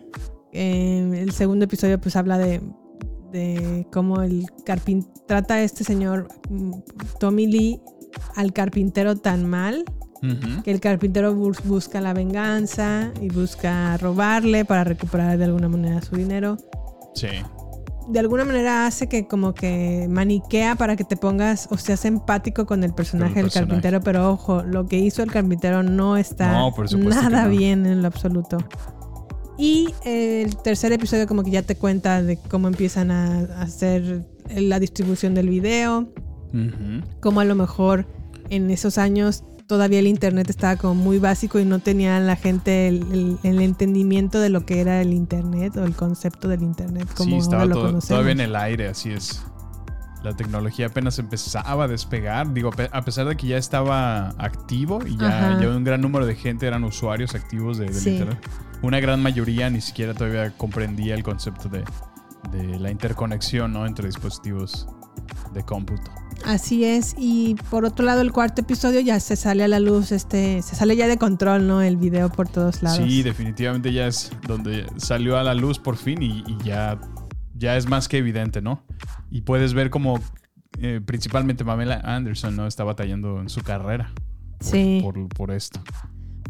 Eh, 0.52 1.10
el 1.20 1.32
segundo 1.32 1.64
episodio 1.64 2.00
pues 2.00 2.14
habla 2.14 2.38
de, 2.38 2.60
de 3.32 3.86
cómo 3.92 4.22
el 4.22 4.46
carpintero 4.64 5.12
trata 5.26 5.54
a 5.54 5.62
este 5.62 5.82
señor 5.82 6.28
mm, 6.48 6.72
Tommy 7.18 7.46
Lee 7.48 7.80
al 8.36 8.52
carpintero 8.52 9.16
tan 9.16 9.48
mal 9.50 9.84
Ujú. 10.22 10.62
que 10.62 10.70
el 10.70 10.78
carpintero 10.78 11.34
bus- 11.34 11.64
busca 11.64 12.00
la 12.00 12.12
venganza 12.12 13.10
y 13.20 13.28
busca 13.30 13.96
robarle 13.96 14.64
para 14.64 14.84
recuperar 14.84 15.36
de 15.38 15.44
alguna 15.46 15.68
manera 15.68 16.00
su 16.02 16.14
dinero. 16.14 16.56
Sí. 17.14 17.28
De 18.08 18.18
alguna 18.18 18.44
manera 18.44 18.86
hace 18.86 19.08
que 19.08 19.26
como 19.26 19.54
que 19.54 20.06
maniquea 20.10 20.74
para 20.74 20.96
que 20.96 21.04
te 21.04 21.16
pongas 21.16 21.68
o 21.70 21.76
seas 21.76 22.04
empático 22.04 22.66
con 22.66 22.82
el 22.84 22.92
personaje 22.94 23.42
del 23.42 23.50
carpintero, 23.52 24.00
pero 24.00 24.30
ojo, 24.30 24.62
lo 24.62 24.86
que 24.86 24.98
hizo 24.98 25.22
el 25.22 25.30
carpintero 25.30 25.82
no 25.82 26.16
está 26.16 26.52
No, 26.52 26.74
nada 27.08 27.44
no. 27.44 27.50
bien 27.50 27.86
en 27.86 28.02
lo 28.02 28.08
absoluto. 28.08 28.58
Y 29.58 29.88
el 30.04 30.56
tercer 30.56 30.92
episodio 30.92 31.26
como 31.26 31.44
que 31.44 31.50
ya 31.50 31.62
te 31.62 31.76
cuenta 31.76 32.22
de 32.22 32.36
cómo 32.36 32.68
empiezan 32.68 33.10
a 33.10 33.40
hacer 33.62 34.26
la 34.54 34.80
distribución 34.80 35.34
del 35.34 35.48
video, 35.48 36.08
como 37.20 37.40
a 37.40 37.44
lo 37.44 37.54
mejor 37.54 38.06
en 38.50 38.70
esos 38.70 38.98
años 38.98 39.44
todavía 39.72 40.00
el 40.00 40.06
internet 40.06 40.50
estaba 40.50 40.76
como 40.76 40.94
muy 40.94 41.18
básico 41.18 41.58
y 41.58 41.64
no 41.64 41.78
tenía 41.78 42.20
la 42.20 42.36
gente 42.36 42.88
el, 42.88 43.10
el- 43.10 43.38
el 43.42 43.60
entendimiento 43.62 44.38
de 44.38 44.50
lo 44.50 44.66
que 44.66 44.82
era 44.82 45.00
el 45.00 45.14
internet 45.14 45.74
o 45.78 45.84
el 45.84 45.94
concepto 45.96 46.46
del 46.46 46.60
internet 46.62 47.08
como 47.16 47.30
sí, 47.30 47.36
estaba 47.38 47.62
ahora 47.62 47.74
lo 47.74 47.74
todo- 47.76 47.84
conocemos. 47.86 48.08
todavía 48.08 48.32
en 48.32 48.40
el 48.40 48.54
aire, 48.54 48.88
así 48.88 49.10
es. 49.12 49.42
La 50.22 50.36
tecnología 50.36 50.88
apenas 50.88 51.18
empezaba 51.18 51.84
a 51.84 51.88
despegar. 51.88 52.52
Digo, 52.52 52.70
a 52.92 53.02
pesar 53.02 53.26
de 53.26 53.34
que 53.36 53.46
ya 53.46 53.56
estaba 53.56 54.28
activo 54.36 54.98
y 55.06 55.16
ya, 55.16 55.58
un 55.74 55.84
gran 55.84 56.02
número 56.02 56.26
de 56.26 56.34
gente 56.36 56.66
eran 56.66 56.84
usuarios 56.84 57.34
activos 57.34 57.78
de, 57.78 57.86
del 57.86 57.94
Sí. 57.94 58.10
Internet, 58.10 58.38
una 58.82 59.00
gran 59.00 59.22
mayoría 59.22 59.70
ni 59.70 59.80
siquiera 59.80 60.12
todavía 60.12 60.54
comprendía 60.56 61.14
el 61.14 61.22
concepto 61.22 61.70
de, 61.70 61.82
de 62.52 62.78
la 62.78 62.90
interconexión 62.90 63.72
¿no? 63.72 63.86
entre 63.86 64.06
dispositivos 64.06 64.86
de 65.54 65.62
cómputo. 65.64 66.10
Así 66.44 66.84
es, 66.84 67.14
y 67.18 67.54
por 67.70 67.84
otro 67.84 68.04
lado 68.04 68.20
el 68.20 68.32
cuarto 68.32 68.62
episodio 68.62 69.00
ya 69.00 69.18
se 69.20 69.36
sale 69.36 69.64
a 69.64 69.68
la 69.68 69.78
luz, 69.80 70.12
este, 70.12 70.60
se 70.62 70.74
sale 70.76 70.96
ya 70.96 71.06
de 71.06 71.16
control, 71.18 71.66
¿no? 71.66 71.82
El 71.82 71.96
video 71.96 72.30
por 72.30 72.48
todos 72.48 72.82
lados. 72.82 72.98
Sí, 73.06 73.22
definitivamente 73.22 73.92
ya 73.92 74.06
es 74.06 74.30
donde 74.46 74.86
salió 74.96 75.36
a 75.38 75.42
la 75.42 75.54
luz 75.54 75.78
por 75.78 75.96
fin 75.96 76.22
y, 76.22 76.42
y 76.46 76.58
ya, 76.64 77.00
ya 77.54 77.76
es 77.76 77.86
más 77.86 78.08
que 78.08 78.18
evidente, 78.18 78.60
¿no? 78.60 78.84
Y 79.30 79.42
puedes 79.42 79.72
ver 79.74 79.90
como 79.90 80.18
eh, 80.80 81.00
principalmente 81.04 81.64
Pamela 81.64 82.00
Anderson 82.04 82.56
no 82.56 82.66
está 82.66 82.82
batallando 82.84 83.40
en 83.40 83.48
su 83.48 83.62
carrera 83.62 84.12
Sí. 84.60 85.00
por, 85.02 85.28
por 85.28 85.50
esto. 85.50 85.80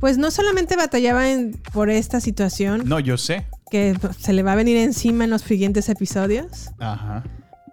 Pues 0.00 0.18
no 0.18 0.30
solamente 0.30 0.76
batallaba 0.76 1.30
en- 1.30 1.52
por 1.72 1.90
esta 1.90 2.20
situación, 2.20 2.82
No, 2.86 2.98
yo 2.98 3.16
sé. 3.18 3.46
que 3.70 3.96
se 4.18 4.32
le 4.32 4.42
va 4.42 4.52
a 4.52 4.56
venir 4.56 4.76
encima 4.78 5.24
en 5.24 5.30
los 5.30 5.42
siguientes 5.42 5.88
episodios, 5.88 6.70
Ajá. 6.78 7.24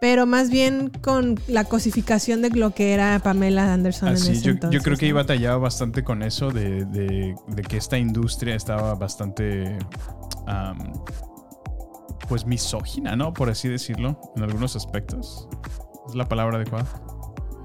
Pero 0.02 0.26
más 0.26 0.50
bien 0.50 0.90
con 1.02 1.40
la 1.48 1.64
cosificación 1.66 2.42
de 2.42 2.50
lo 2.52 2.72
que 2.72 2.94
era 2.94 3.20
Pamela 3.20 3.74
Anderson 3.74 4.10
en 4.10 4.14
Así, 4.16 4.32
ese 4.32 4.42
yo, 4.42 4.52
entonces. 4.52 4.80
yo 4.80 4.84
creo 4.84 4.98
que 4.98 5.06
¿no? 5.06 5.08
ahí 5.10 5.12
batallaba 5.14 5.58
bastante 5.58 6.04
con 6.04 6.24
eso 6.24 6.52
de, 6.52 6.86
de- 6.86 7.36
de 7.48 7.62
que 7.64 7.78
esta 7.78 7.98
industria 7.98 8.56
estaba 8.56 8.96
bastante, 8.96 9.78
pues 12.28 12.46
misógina, 12.46 13.16
¿no? 13.16 13.34
Por 13.34 13.50
así 13.50 13.68
decirlo, 13.68 14.20
en 14.36 14.44
algunos 14.44 14.76
aspectos. 14.76 15.48
¿Es 16.08 16.16
la 16.16 16.28
palabra 16.28 16.58
adecuada? 16.58 16.86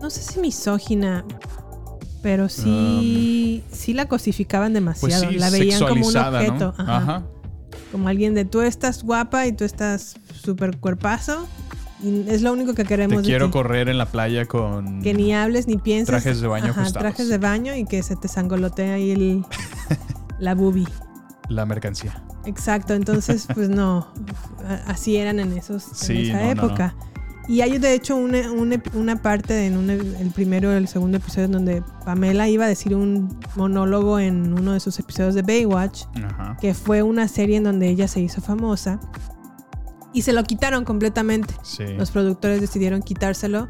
No 0.00 0.10
sé 0.10 0.22
si 0.22 0.40
misógina, 0.40 1.24
pero 2.22 2.48
sí, 2.48 3.62
sí 3.70 3.92
la 3.94 4.06
cosificaban 4.06 4.72
Pues 4.72 4.74
demasiado. 4.74 5.30
sí, 5.30 5.38
la 5.38 5.50
veían 5.50 5.80
como 5.80 6.06
un 6.06 6.16
objeto. 6.16 6.74
Ajá. 6.78 6.96
Ajá. 6.96 7.22
Como 7.92 8.08
alguien 8.08 8.34
de 8.34 8.44
tú 8.44 8.60
estás 8.62 9.02
guapa 9.04 9.46
y 9.46 9.52
tú 9.52 9.64
estás 9.64 10.16
súper 10.42 10.78
cuerpazo. 10.78 11.46
Y 12.04 12.28
es 12.28 12.42
lo 12.42 12.52
único 12.52 12.74
que 12.74 12.82
Te 12.82 12.88
queremos 12.88 13.22
de 13.22 13.28
quiero 13.28 13.46
ti. 13.46 13.52
correr 13.52 13.88
en 13.88 13.96
la 13.98 14.06
playa 14.06 14.44
con... 14.46 15.00
Que 15.00 15.14
ni 15.14 15.32
hables 15.34 15.66
ni 15.66 15.78
pienses. 15.78 16.08
Trajes 16.08 16.40
de 16.40 16.46
baño 16.48 16.66
Ajá, 16.70 16.84
trajes 16.92 17.28
de 17.28 17.38
baño 17.38 17.74
y 17.74 17.84
que 17.86 18.02
se 18.02 18.14
te 18.16 18.28
sangolotea 18.28 18.94
ahí 18.94 19.10
el, 19.12 19.44
la 20.38 20.54
boobie. 20.54 20.86
La 21.48 21.66
mercancía. 21.66 22.22
Exacto, 22.46 22.94
entonces 22.94 23.46
pues 23.54 23.68
no, 23.68 24.08
así 24.86 25.16
eran 25.16 25.40
en 25.40 25.52
esos 25.52 26.08
en 26.08 26.16
esa 26.18 26.32
no, 26.38 26.44
no, 26.44 26.50
época. 26.52 26.94
Y 27.48 27.60
hay 27.60 27.76
de 27.76 27.92
hecho 27.92 28.16
una, 28.16 28.50
una- 28.50 28.82
una 28.94 29.20
parte 29.20 29.66
en 29.66 29.76
un- 29.76 29.90
el 29.90 30.30
primero 30.34 30.72
y 30.72 30.76
el 30.76 30.88
segundo 30.88 31.18
episodio 31.18 31.48
donde 31.48 31.82
Pamela 32.06 32.48
iba 32.48 32.64
a 32.64 32.68
decir 32.68 32.94
un 32.94 33.38
monólogo 33.56 34.18
en 34.18 34.54
uno 34.54 34.72
de 34.72 34.80
sus 34.80 34.98
episodios 34.98 35.34
de 35.34 35.42
Baywatch, 35.42 36.04
Ajá. 36.24 36.56
que 36.58 36.72
fue 36.72 37.02
una 37.02 37.28
serie 37.28 37.58
en 37.58 37.64
donde 37.64 37.88
ella 37.90 38.08
se 38.08 38.20
hizo 38.20 38.40
famosa 38.40 38.98
y 40.14 40.22
se 40.22 40.32
lo 40.32 40.42
quitaron 40.44 40.84
completamente. 40.84 41.52
Sí. 41.62 41.84
Los 41.98 42.10
productores 42.10 42.60
decidieron 42.62 43.02
quitárselo 43.02 43.68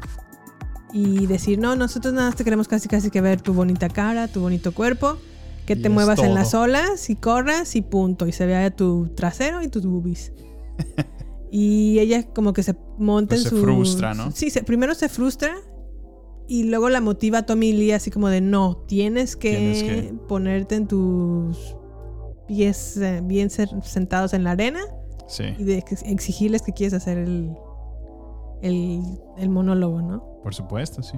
y 0.93 1.25
decir, 1.27 1.59
no, 1.59 1.75
nosotros 1.75 2.13
nada 2.13 2.27
más 2.29 2.35
te 2.37 2.45
queremos 2.45 2.67
casi 2.69 2.87
casi 2.87 3.09
que 3.09 3.19
ver 3.19 3.41
tu 3.41 3.53
bonita 3.53 3.89
cara, 3.89 4.29
tu 4.29 4.39
bonito 4.39 4.71
cuerpo, 4.73 5.17
que 5.65 5.73
Y 5.73 5.81
te 5.81 5.89
muevas 5.89 6.19
en 6.19 6.33
las 6.33 6.53
olas 6.53 7.09
y 7.09 7.15
corras 7.15 7.75
y 7.75 7.81
punto, 7.81 8.27
y 8.27 8.31
se 8.31 8.45
vea 8.45 8.69
tu 8.73 9.09
trasero 9.15 9.61
y 9.63 9.67
tus 9.67 9.85
boobies. 9.85 10.31
y 11.51 11.99
ella 11.99 12.23
como 12.31 12.53
que 12.53 12.63
se 12.63 12.75
monta 12.97 13.35
Pues 13.35 13.43
en 13.45 13.49
se 13.49 13.55
su... 13.55 13.61
frustra, 13.61 14.13
¿no? 14.13 14.31
Sí, 14.31 14.49
se- 14.49 14.63
primero 14.63 14.93
se 14.95 15.09
frustra 15.09 15.55
y 16.47 16.63
luego 16.65 16.89
la 16.89 17.01
motiva 17.01 17.39
a 17.39 17.45
Tommy 17.45 17.73
Lee 17.73 17.91
así 17.91 18.11
como 18.11 18.29
de, 18.29 18.39
no, 18.41 18.77
tienes 18.87 19.35
que, 19.35 19.49
Tienes 19.57 19.83
que- 19.83 20.13
ponerte 20.27 20.75
en 20.75 20.87
tus 20.87 21.75
pies 22.47 22.97
eh, 22.97 23.21
bien 23.23 23.49
ser- 23.49 23.69
sentados 23.83 24.33
en 24.33 24.43
la 24.43 24.51
arena 24.51 24.81
Sí, 25.27 25.43
y 25.57 25.63
de 25.63 25.77
ex- 25.79 26.03
exigirles 26.03 26.61
que 26.61 26.71
quieres 26.71 26.93
hacer 26.93 27.17
el, 27.17 27.55
el, 28.61 29.01
el 29.37 29.49
monólogo, 29.49 30.01
¿no? 30.01 30.23
por 30.43 30.53
supuesto, 30.53 31.01
sí. 31.01 31.17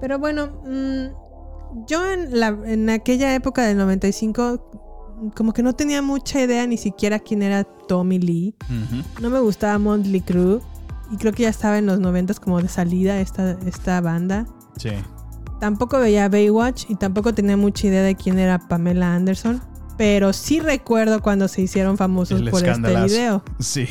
Pero 0.00 0.18
bueno, 0.18 0.48
mm, 0.66 1.84
yo 1.86 2.10
en, 2.12 2.38
la, 2.38 2.48
en 2.48 2.90
aquella 2.90 3.34
época 3.34 3.62
del 3.62 3.78
95 3.78 4.70
como 5.34 5.52
que 5.54 5.62
no 5.62 5.72
tenía 5.72 6.02
mucha 6.02 6.42
idea 6.42 6.66
ni 6.66 6.76
siquiera 6.76 7.18
quién 7.20 7.42
era 7.42 7.64
Tommy 7.64 8.18
Lee. 8.18 8.54
No 9.22 9.30
me 9.30 9.40
gustaba 9.40 9.78
Motley 9.78 10.20
Crue 10.20 10.60
y 11.10 11.16
creo 11.16 11.32
que 11.32 11.44
ya 11.44 11.48
estaba 11.48 11.78
en 11.78 11.86
los 11.86 12.00
90 12.00 12.34
como 12.34 12.60
de 12.60 12.68
salida 12.68 13.18
esta, 13.20 13.52
esta 13.64 14.00
banda. 14.02 14.44
Sí. 14.76 14.90
Tampoco 15.60 15.98
veía 15.98 16.28
Baywatch 16.28 16.90
y 16.90 16.96
tampoco 16.96 17.32
tenía 17.32 17.56
mucha 17.56 17.86
idea 17.86 18.02
de 18.02 18.14
quién 18.16 18.38
era 18.38 18.58
Pamela 18.58 19.14
Anderson. 19.14 19.62
Pero 19.96 20.32
sí 20.32 20.60
recuerdo 20.60 21.22
cuando 21.22 21.48
se 21.48 21.62
hicieron 21.62 21.96
famosos 21.96 22.40
El 22.40 22.50
por 22.50 22.66
este 22.66 23.04
video. 23.04 23.42
Sí. 23.60 23.88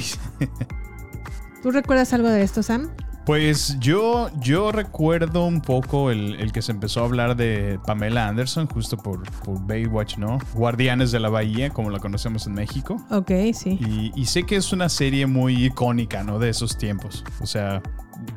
¿Tú 1.61 1.71
recuerdas 1.71 2.13
algo 2.13 2.27
de 2.29 2.43
esto, 2.43 2.61
Sam? 2.61 2.89
Pues 3.25 3.77
yo, 3.79 4.29
yo 4.41 4.73
recuerdo 4.73 5.45
un 5.45 5.61
poco 5.61 6.11
el, 6.11 6.35
el 6.41 6.51
que 6.51 6.61
se 6.61 6.73
empezó 6.73 6.99
a 6.99 7.05
hablar 7.05 7.37
de 7.37 7.79
Pamela 7.85 8.27
Anderson 8.27 8.67
justo 8.67 8.97
por, 8.97 9.23
por 9.43 9.65
Baywatch, 9.65 10.17
¿no? 10.17 10.39
Guardianes 10.53 11.13
de 11.13 11.21
la 11.21 11.29
Bahía, 11.29 11.69
como 11.69 11.89
la 11.89 11.99
conocemos 11.99 12.47
en 12.47 12.53
México. 12.53 12.97
Ok, 13.11 13.31
sí. 13.53 13.79
Y, 13.79 14.11
y 14.13 14.25
sé 14.25 14.43
que 14.43 14.57
es 14.57 14.73
una 14.73 14.89
serie 14.89 15.25
muy 15.25 15.67
icónica, 15.67 16.21
¿no? 16.21 16.37
De 16.37 16.49
esos 16.49 16.77
tiempos. 16.77 17.23
O 17.39 17.45
sea, 17.45 17.81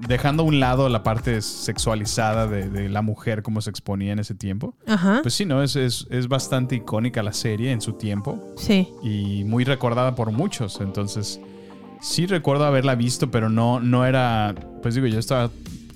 dejando 0.09 0.43
a 0.43 0.47
un 0.47 0.61
lado 0.61 0.89
la 0.89 1.03
parte 1.03 1.41
sexualizada 1.43 2.47
de, 2.47 2.69
de 2.69 2.89
la 2.89 3.03
mujer 3.03 3.43
como 3.43 3.61
se 3.61 3.71
exponía 3.71 4.13
en 4.13 4.19
ese 4.19 4.35
tiempo. 4.35 4.75
Ajá. 4.87 5.21
Pues 5.23 5.35
sí, 5.35 5.45
¿no? 5.45 5.63
Es, 5.63 5.77
es, 5.77 6.07
es 6.11 6.29
bastante 6.29 6.77
icónica 6.77 7.23
la 7.23 7.33
serie 7.33 7.73
en 7.73 7.81
su 7.81 7.95
tiempo 7.95 8.41
Sí. 8.57 8.89
y 9.03 9.45
muy 9.45 9.65
recordada 9.65 10.15
por 10.15 10.31
muchos. 10.33 10.81
Entonces, 10.81 11.41
Sí 12.03 12.27
recuerdo 12.27 12.67
haberla 12.67 12.95
visto, 12.95 13.31
pero 13.31 13.49
no, 13.49 13.81
no 13.81 14.05
era. 14.05 14.55
Pues 14.83 14.95
digo, 14.95 15.07
yo 15.07 15.19
estaba 15.19 15.51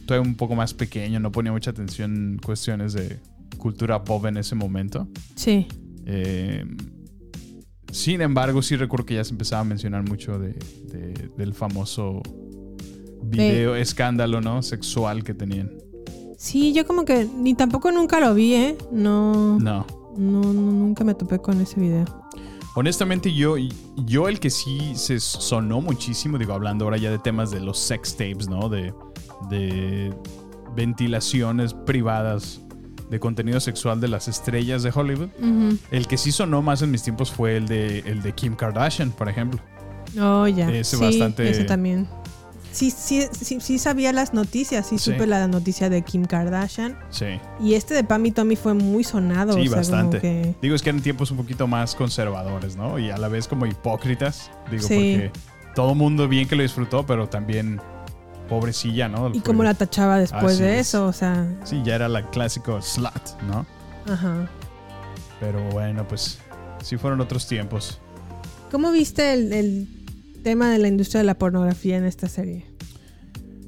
todavía 0.06 0.26
un 0.28 0.34
poco 0.34 0.54
más 0.56 0.72
pequeño, 0.72 1.20
no 1.20 1.30
ponía 1.30 1.52
mucha 1.52 1.70
atención 1.72 2.16
en 2.16 2.38
cuestiones 2.38 2.94
de 2.94 3.20
cultura 3.58 4.02
pop 4.02 4.24
en 4.24 4.38
ese 4.38 4.54
momento. 4.54 5.06
Sí. 5.36 5.68
Eh, 6.06 6.64
sin 7.92 8.22
embargo, 8.22 8.62
sí 8.62 8.76
recuerdo 8.76 9.04
que 9.06 9.14
ya 9.16 9.24
se 9.24 9.32
empezaba 9.32 9.60
a 9.60 9.64
mencionar 9.64 10.02
mucho 10.08 10.38
de, 10.38 10.54
de- 10.90 11.30
del 11.36 11.52
famoso 11.52 12.22
video 13.22 13.74
escándalo, 13.76 14.40
¿no? 14.40 14.62
Sexual 14.62 15.22
que 15.24 15.34
tenían. 15.34 15.70
Sí, 16.36 16.72
yo 16.72 16.86
como 16.86 17.04
que 17.04 17.26
ni 17.36 17.54
tampoco 17.54 17.92
nunca 17.92 18.18
lo 18.20 18.34
vi, 18.34 18.54
¿eh? 18.54 18.78
No. 18.90 19.58
No. 19.58 19.86
No, 20.16 20.40
no, 20.40 20.52
nunca 20.52 21.04
me 21.04 21.14
topé 21.14 21.38
con 21.38 21.60
ese 21.60 21.78
video. 21.80 22.04
Honestamente, 22.76 23.32
yo, 23.34 23.56
yo 24.06 24.28
el 24.28 24.38
que 24.40 24.48
sí 24.50 24.92
se 24.94 25.18
sonó 25.20 25.80
muchísimo, 25.80 26.38
digo, 26.38 26.52
hablando 26.52 26.84
ahora 26.84 26.96
ya 26.96 27.10
de 27.10 27.18
temas 27.18 27.50
de 27.50 27.60
los 27.60 27.78
sex 27.78 28.12
tapes, 28.16 28.48
¿no? 28.48 28.68
De, 28.68 28.94
de 29.50 30.14
ventilaciones 30.76 31.74
privadas 31.74 32.60
de 33.10 33.18
contenido 33.18 33.58
sexual 33.60 34.00
de 34.00 34.08
las 34.08 34.28
estrellas 34.28 34.82
de 34.82 34.92
Hollywood. 34.94 35.28
El 35.90 36.06
que 36.06 36.16
sí 36.16 36.30
sonó 36.32 36.62
más 36.62 36.80
en 36.82 36.90
mis 36.90 37.02
tiempos 37.02 37.30
fue 37.30 37.56
el 37.56 37.66
de, 37.66 37.98
el 38.00 38.22
de 38.22 38.32
Kim 38.32 38.54
Kardashian, 38.54 39.10
por 39.10 39.28
ejemplo. 39.28 39.60
Oh, 40.20 40.46
ya. 40.46 40.70
Ese 40.70 40.96
sí, 40.96 41.02
bastante- 41.02 41.48
ese 41.50 41.64
también. 41.64 42.08
Sí, 42.72 42.90
sí, 42.90 43.26
sí, 43.32 43.60
sí 43.60 43.78
sabía 43.78 44.12
las 44.12 44.32
noticias, 44.32 44.86
sí, 44.86 44.98
supe 44.98 45.26
la 45.26 45.48
noticia 45.48 45.90
de 45.90 46.02
Kim 46.02 46.24
Kardashian. 46.24 46.98
Sí. 47.10 47.26
Y 47.60 47.74
este 47.74 47.94
de 47.94 48.04
Pam 48.04 48.24
y 48.26 48.30
Tommy 48.30 48.54
fue 48.56 48.74
muy 48.74 49.02
sonado. 49.02 49.54
Sí, 49.54 49.60
o 49.60 49.64
sea, 49.66 49.76
bastante. 49.78 50.20
Que, 50.20 50.54
Digo, 50.62 50.76
es 50.76 50.82
que 50.82 50.90
eran 50.90 51.02
tiempos 51.02 51.30
un 51.30 51.36
poquito 51.36 51.66
más 51.66 51.94
conservadores, 51.94 52.76
¿no? 52.76 52.98
Y 52.98 53.10
a 53.10 53.16
la 53.16 53.28
vez 53.28 53.48
como 53.48 53.66
hipócritas. 53.66 54.50
Digo, 54.70 54.82
porque 54.82 55.32
todo 55.74 55.94
mundo 55.94 56.28
bien 56.28 56.46
que 56.46 56.54
lo 56.54 56.62
disfrutó, 56.62 57.04
pero 57.04 57.28
también 57.28 57.80
pobrecilla, 58.48 59.08
¿no? 59.08 59.30
y 59.32 59.40
cómo 59.40 59.62
la 59.62 59.74
tachaba 59.74 60.18
después 60.18 60.54
Así 60.54 60.62
de 60.62 60.80
es. 60.80 60.88
eso, 60.88 61.06
o 61.06 61.12
sea. 61.12 61.46
Sí, 61.64 61.82
ya 61.84 61.94
era 61.94 62.08
la 62.08 62.28
clásico 62.30 62.80
slut, 62.82 63.40
¿no? 63.48 63.66
Ajá. 64.12 64.48
Pero 65.38 65.62
bueno, 65.70 66.06
pues 66.06 66.38
sí 66.82 66.96
fueron 66.96 67.20
otros 67.20 67.46
tiempos. 67.46 68.00
¿Cómo 68.70 68.92
viste 68.92 69.32
el, 69.32 69.52
el 69.52 69.99
tema 70.42 70.70
de 70.70 70.78
la 70.78 70.88
industria 70.88 71.20
de 71.20 71.26
la 71.26 71.38
pornografía 71.38 71.96
en 71.96 72.04
esta 72.04 72.28
serie? 72.28 72.66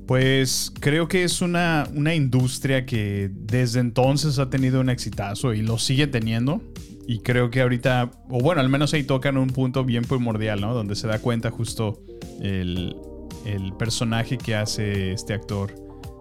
Pues 0.06 0.72
creo 0.80 1.08
que 1.08 1.24
es 1.24 1.40
una, 1.40 1.88
una 1.94 2.14
industria 2.14 2.84
que 2.84 3.30
desde 3.32 3.80
entonces 3.80 4.38
ha 4.38 4.50
tenido 4.50 4.80
un 4.80 4.90
exitazo 4.90 5.54
y 5.54 5.62
lo 5.62 5.78
sigue 5.78 6.06
teniendo. 6.06 6.60
Y 7.06 7.20
creo 7.20 7.50
que 7.50 7.62
ahorita, 7.62 8.10
o 8.28 8.40
bueno, 8.40 8.60
al 8.60 8.68
menos 8.68 8.94
ahí 8.94 9.04
tocan 9.04 9.36
un 9.36 9.48
punto 9.48 9.84
bien 9.84 10.04
primordial, 10.04 10.60
¿no? 10.60 10.74
Donde 10.74 10.94
se 10.94 11.06
da 11.06 11.18
cuenta 11.18 11.50
justo 11.50 12.00
el, 12.40 12.96
el 13.44 13.72
personaje 13.74 14.38
que 14.38 14.54
hace 14.54 15.12
este 15.12 15.34
actor, 15.34 15.74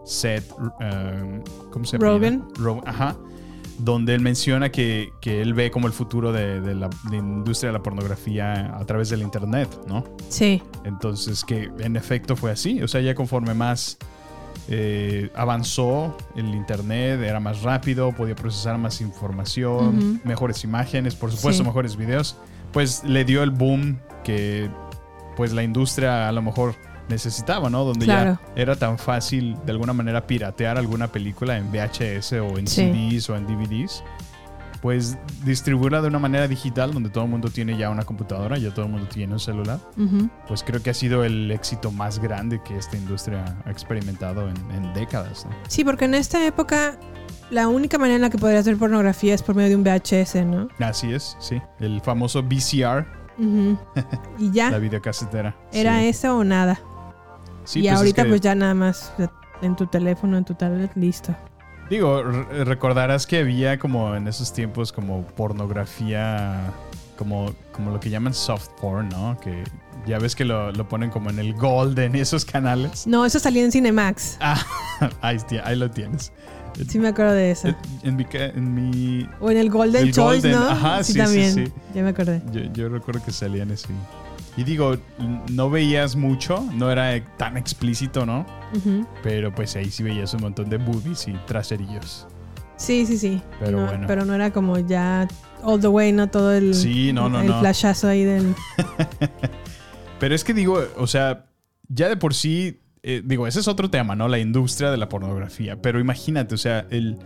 Seth, 0.06 0.52
um, 0.60 1.44
¿cómo 1.72 1.86
se 1.86 1.98
llama? 1.98 2.44
Rogen. 2.56 2.82
Ajá. 2.86 3.18
Donde 3.84 4.14
él 4.14 4.22
menciona 4.22 4.70
que, 4.72 5.12
que 5.22 5.42
él 5.42 5.54
ve 5.54 5.72
como 5.72 5.88
el 5.88 5.94
futuro 5.94 6.32
de, 6.32 6.62
de 6.62 6.76
la, 6.76 6.90
de 7.10 7.18
industria 7.18 7.70
de 7.72 7.74
la 7.78 7.84
pornografía 7.84 8.76
a 8.78 8.86
través 8.86 9.10
del 9.10 9.22
Internet, 9.22 9.70
¿no? 9.88 10.04
Sí. 10.30 10.62
Entonces, 10.84 11.44
que 11.44 11.72
en 11.80 11.96
efecto 11.96 12.36
fue 12.36 12.52
así. 12.52 12.82
O 12.84 12.88
sea, 12.88 13.02
ya 13.02 13.16
conforme 13.16 13.54
más 13.54 13.98
eh, 14.68 15.30
avanzó 15.36 16.16
el 16.36 16.54
Internet, 16.54 17.22
era 17.22 17.40
más 17.40 17.62
rápido, 17.64 18.12
podía 18.12 18.36
procesar 18.36 18.78
más 18.78 19.02
información, 19.02 20.22
mejores 20.24 20.64
imágenes, 20.64 21.16
por 21.16 21.32
supuesto, 21.32 21.64
Sí. 21.64 21.68
mejores 21.68 21.96
videos. 21.98 22.38
Pues 22.72 23.04
le 23.04 23.26
dio 23.26 23.42
el 23.44 23.50
boom 23.52 24.00
que 24.24 24.70
pues 25.36 25.54
la 25.54 25.64
industria 25.64 26.28
a 26.30 26.32
lo 26.32 26.42
mejor 26.42 26.76
necesitaba, 27.12 27.70
¿no? 27.70 27.84
Donde 27.84 28.06
Claro. 28.06 28.40
ya 28.56 28.62
era 28.62 28.76
tan 28.76 28.98
fácil 28.98 29.56
de 29.66 29.72
alguna 29.72 29.94
manera 29.94 30.26
piratear 30.26 30.78
alguna 30.78 31.08
película 31.12 31.58
en 31.58 31.72
VHS 31.72 32.34
o 32.40 32.58
en 32.58 32.66
Sí. 32.68 32.92
CDs 32.92 33.30
o 33.30 33.36
en 33.36 33.46
DVDs. 33.46 34.04
Pues 34.82 35.16
distribuirla 35.46 36.02
de 36.02 36.08
una 36.08 36.18
manera 36.18 36.48
digital 36.48 36.92
donde 36.92 37.12
todo 37.12 37.26
el 37.26 37.30
mundo 37.30 37.50
tiene 37.50 37.78
ya 37.78 37.92
una 37.92 38.02
computadora, 38.04 38.58
ya 38.58 38.74
todo 38.74 38.86
el 38.88 38.92
mundo 38.92 39.08
tiene 39.14 39.32
un 39.34 39.40
celular 39.40 39.78
Ujú. 39.96 40.28
pues 40.48 40.64
creo 40.64 40.82
que 40.82 40.90
ha 40.90 40.94
sido 40.96 41.24
el 41.24 41.52
éxito 41.52 41.92
más 41.92 42.18
grande 42.18 42.60
que 42.66 42.76
esta 42.78 42.98
industria 42.98 43.46
ha 43.64 43.70
experimentado 43.70 44.50
en, 44.50 44.56
en 44.72 44.92
décadas. 44.96 45.46
¿no? 45.46 45.52
Sí, 45.68 45.84
porque 45.84 46.06
en 46.06 46.16
esta 46.16 46.44
época 46.48 46.98
la 47.52 47.68
única 47.68 48.00
manera 48.00 48.16
en 48.16 48.22
la 48.24 48.32
que 48.32 48.40
podrías 48.40 48.66
ver 48.66 48.76
pornografía 48.78 49.36
es 49.36 49.44
por 49.44 49.54
medio 49.54 49.70
de 49.70 49.76
un 49.76 49.84
VHS, 49.84 50.44
¿no? 50.46 50.68
Así 50.80 51.14
es, 51.14 51.38
sí. 51.40 51.62
El 51.80 52.02
famoso 52.02 52.42
VCR, 52.42 53.06
Ujú. 53.38 53.78
Y 54.40 54.50
ya. 54.52 54.72
la 54.72 54.80
videocasetera. 54.80 55.56
Era 55.72 56.00
sí. 56.00 56.08
eso 56.08 56.38
o 56.40 56.44
nada. 56.44 56.80
Sí, 57.72 57.80
y 57.80 57.84
pues 57.84 57.94
es 57.94 57.98
ahorita 58.00 58.24
que- 58.24 58.30
pues 58.30 58.42
ya 58.42 58.54
nada 58.56 58.74
más 58.74 59.14
en 59.62 59.76
tu 59.76 59.86
teléfono, 59.88 60.38
en 60.38 60.44
tu 60.46 60.54
tablet, 60.56 60.92
listo. 60.96 61.36
Digo, 61.90 62.24
re- 62.24 62.64
recordarás 62.66 63.26
que 63.28 63.40
había 63.40 63.78
como 63.80 64.16
en 64.16 64.28
esos 64.28 64.54
tiempos 64.54 64.92
como 64.92 65.24
pornografía, 65.28 66.72
como, 67.18 67.54
como 67.72 67.92
lo 67.92 68.00
que 68.00 68.10
llaman 68.10 68.34
soft 68.34 68.70
porn, 68.82 69.10
¿no? 69.10 69.38
Que 69.40 69.64
ya 70.08 70.18
ves 70.20 70.36
que 70.36 70.46
lo, 70.46 70.72
lo 70.72 70.88
ponen 70.88 71.10
como 71.10 71.30
en 71.30 71.40
el 71.40 71.54
Golden 71.54 72.16
y 72.16 72.20
esos 72.22 72.46
canales. 72.46 73.08
No, 73.08 73.26
eso 73.26 73.40
salía 73.40 73.64
en 73.64 73.72
Cinemax. 73.72 74.38
Ah, 74.40 74.62
ahí, 75.22 75.38
ahí 75.64 75.76
lo 75.76 75.90
tienes. 75.92 76.32
Sí 76.88 76.98
me 77.00 77.10
acuerdo 77.10 77.34
de 77.34 77.52
eso. 77.52 77.68
En 78.02 78.16
mi, 78.16 78.26
en 78.32 78.74
mi 78.74 79.28
O 79.42 79.52
en 79.52 79.58
el 79.58 79.70
Golden 79.70 80.04
el 80.08 80.14
Choice, 80.14 80.50
Golden, 80.50 80.52
¿no? 80.54 80.70
Ajá, 80.72 81.04
sí, 81.04 81.12
sí, 81.14 81.20
también. 81.20 81.54
sí. 81.54 81.66
Ya 81.94 82.02
me 82.02 82.10
acordé. 82.10 82.42
Yo, 82.54 82.62
yo 82.74 82.88
recuerdo 82.90 83.22
que 83.24 83.32
salían 83.34 83.72
así. 83.72 83.90
Y 84.58 84.64
digo, 84.64 84.98
no 85.50 85.70
veías 85.70 86.16
mucho, 86.16 86.66
no 86.74 86.92
era 86.92 87.24
tan 87.38 87.56
explícito, 87.58 88.26
¿no? 88.26 88.46
Pero 89.24 89.54
pues 89.54 89.76
ahí 89.76 89.90
sí 89.90 90.04
veías 90.04 90.34
un 90.34 90.42
montón 90.42 90.70
de 90.70 90.78
boobies 90.78 91.28
y 91.28 91.34
traserillos. 91.48 92.28
Sí, 92.76 93.06
sí, 93.06 93.18
sí. 93.18 93.42
Pero 93.60 93.80
No, 93.80 93.86
bueno. 93.86 94.08
Pero 94.08 94.26
no 94.26 94.34
era 94.34 94.52
como 94.52 94.78
ya 94.80 95.28
all 95.64 95.80
the 95.80 95.88
way, 95.88 96.12
no 96.12 96.30
todo 96.30 96.52
el, 96.54 96.74
Sí, 96.74 97.14
no, 97.14 97.30
no, 97.30 97.42
el 97.42 97.48
no. 97.48 97.60
flashazo 97.60 98.08
ahí 98.08 98.24
del... 98.24 98.54
Pero 100.20 100.36
es 100.36 100.44
que 100.44 100.54
digo, 100.54 100.80
o 100.98 101.08
sea, 101.08 101.46
ya 101.88 102.10
de 102.10 102.18
por 102.18 102.34
sí, 102.34 102.82
eh, 103.04 103.22
digo, 103.24 103.48
ese 103.48 103.60
es 103.60 103.68
otro 103.68 103.90
tema, 103.90 104.16
¿no? 104.16 104.28
La 104.28 104.40
industria 104.40 104.92
de 104.92 104.98
la 104.98 105.10
pornografía. 105.10 105.82
Pero 105.82 106.00
imagínate, 106.00 106.56
o 106.56 106.58
sea, 106.58 106.86
el, 106.92 107.18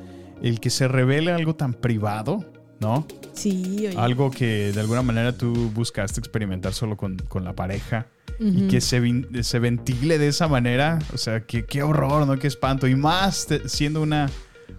el 0.42 0.60
que 0.60 0.70
se 0.70 0.88
revele 0.88 1.32
algo 1.32 1.56
tan 1.56 1.74
privado, 1.74 2.46
¿no? 2.80 3.08
Sí, 3.34 3.76
oye. 3.88 3.94
Algo 3.98 4.32
que 4.32 4.72
de 4.72 4.80
alguna 4.80 5.02
manera 5.02 5.38
tú 5.38 5.72
buscaste 5.74 6.20
experimentar 6.20 6.74
solo 6.74 6.98
con, 6.98 7.18
con 7.18 7.44
la 7.44 7.54
pareja. 7.54 8.08
Y 8.38 8.68
que 8.68 8.82
se, 8.82 9.02
se 9.44 9.60
ventile 9.60 10.18
de 10.18 10.28
esa 10.28 10.50
manera. 10.50 11.00
O 11.14 11.18
sea, 11.18 11.46
que, 11.46 11.64
qué 11.66 11.84
horror, 11.84 12.28
¿no? 12.28 12.38
Qué 12.38 12.48
espanto. 12.48 12.86
Y 12.86 12.94
más 12.96 13.46
te- 13.48 13.70
siendo 13.70 14.02
una, 14.02 14.30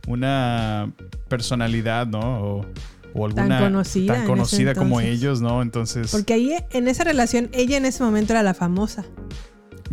una 0.06 0.92
personalidad, 1.28 2.06
¿no? 2.06 2.20
O, 2.20 2.66
o 3.14 3.28
Tan 3.30 3.50
alguna 3.50 3.60
conocida 3.60 4.14
tan 4.14 4.26
conocida 4.26 4.74
como 4.74 5.00
ellos, 5.00 5.40
¿no? 5.40 5.62
Entonces, 5.62 6.10
Porque 6.10 6.34
ahí 6.34 6.54
en 6.70 6.86
esa 6.86 7.04
relación, 7.04 7.48
ella 7.52 7.78
en 7.78 7.86
ese 7.86 8.04
momento 8.04 8.34
era 8.34 8.42
la 8.42 8.52
famosa. 8.52 9.06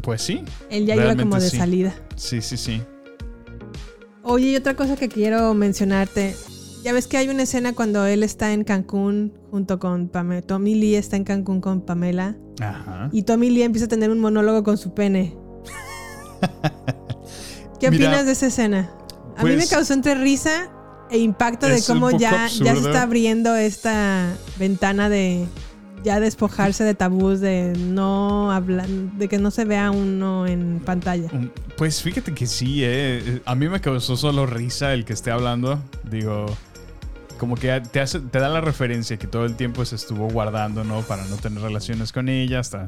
pues 0.01 0.21
sí. 0.21 0.43
Él 0.69 0.85
ya 0.85 0.95
iba 0.95 1.15
como 1.15 1.39
de 1.39 1.49
sí. 1.49 1.55
salida. 1.57 1.95
Sí, 2.17 2.41
sí, 2.41 2.57
sí. 2.57 2.81
Oye, 4.23 4.47
y 4.51 4.55
otra 4.57 4.75
cosa 4.75 4.97
que 4.97 5.07
quiero 5.07 5.53
mencionarte. 5.53 6.35
Ya 6.83 6.91
ves 6.91 7.07
que 7.07 7.15
hay 7.15 7.29
una 7.29 7.43
escena 7.43 7.71
cuando 7.71 8.05
él 8.05 8.23
está 8.23 8.51
en 8.51 8.65
Cancún 8.65 9.31
junto 9.49 9.79
con 9.79 10.09
Pamela. 10.09 10.41
Tommy 10.41 10.75
Lee 10.75 10.95
está 10.95 11.15
en 11.15 11.23
Cancún 11.23 11.61
con 11.61 11.79
Pamela. 11.79 12.35
Ajá. 12.59 13.09
Y 13.13 13.23
Tommy 13.23 13.49
Lee 13.49 13.63
empieza 13.63 13.85
a 13.85 13.87
tener 13.87 14.09
un 14.09 14.19
monólogo 14.19 14.63
con 14.63 14.77
su 14.77 14.93
pene. 14.93 15.33
¿Qué 17.79 17.89
Mira, 17.89 18.07
opinas 18.07 18.25
de 18.25 18.33
esa 18.33 18.47
escena? 18.47 18.91
A 19.37 19.43
mí 19.45 19.51
me 19.51 19.57
pues, 19.57 19.69
causó 19.69 19.93
entre 19.93 20.15
risa 20.15 20.69
e 21.09 21.19
impacto 21.19 21.67
de 21.67 21.81
cómo 21.87 22.11
ya, 22.11 22.47
ya 22.47 22.75
se 22.75 22.81
está 22.81 23.03
abriendo 23.03 23.55
esta 23.55 24.33
ventana 24.59 25.07
de 25.07 25.47
ya 26.03 26.19
despojarse 26.19 26.83
de 26.83 26.95
tabús, 26.95 27.39
de 27.39 27.73
no 27.77 28.51
hablar, 28.51 28.89
de 28.89 29.29
que 29.29 29.37
no 29.37 29.51
se 29.51 29.63
vea 29.63 29.89
uno 29.89 30.45
en 30.47 30.81
pantalla. 30.83 31.29
Um, 31.31 31.49
Pues 31.77 32.01
fíjate 32.01 32.33
que 32.33 32.45
sí, 32.45 32.81
eh. 32.83 33.41
A 33.45 33.55
mí 33.55 33.69
me 33.69 33.79
causó 33.79 34.17
solo 34.17 34.45
risa 34.45 34.93
el 34.93 35.05
que 35.05 35.13
esté 35.13 35.31
hablando. 35.31 35.81
Digo, 36.09 36.47
como 37.43 37.55
que 37.55 37.81
te, 37.91 37.99
hace, 37.99 38.21
te 38.21 38.39
da 38.39 38.47
la 38.47 38.61
referencia 38.61 39.17
que 39.17 39.27
todo 39.27 39.43
el 39.43 39.57
tiempo 39.57 39.83
se 39.83 39.97
estuvo 39.97 40.29
guardando, 40.29 40.85
¿no? 40.85 41.01
Para 41.01 41.25
no 41.25 41.35
tener 41.35 41.61
relaciones 41.61 42.13
con 42.13 42.29
ella, 42.29 42.61
hasta, 42.61 42.87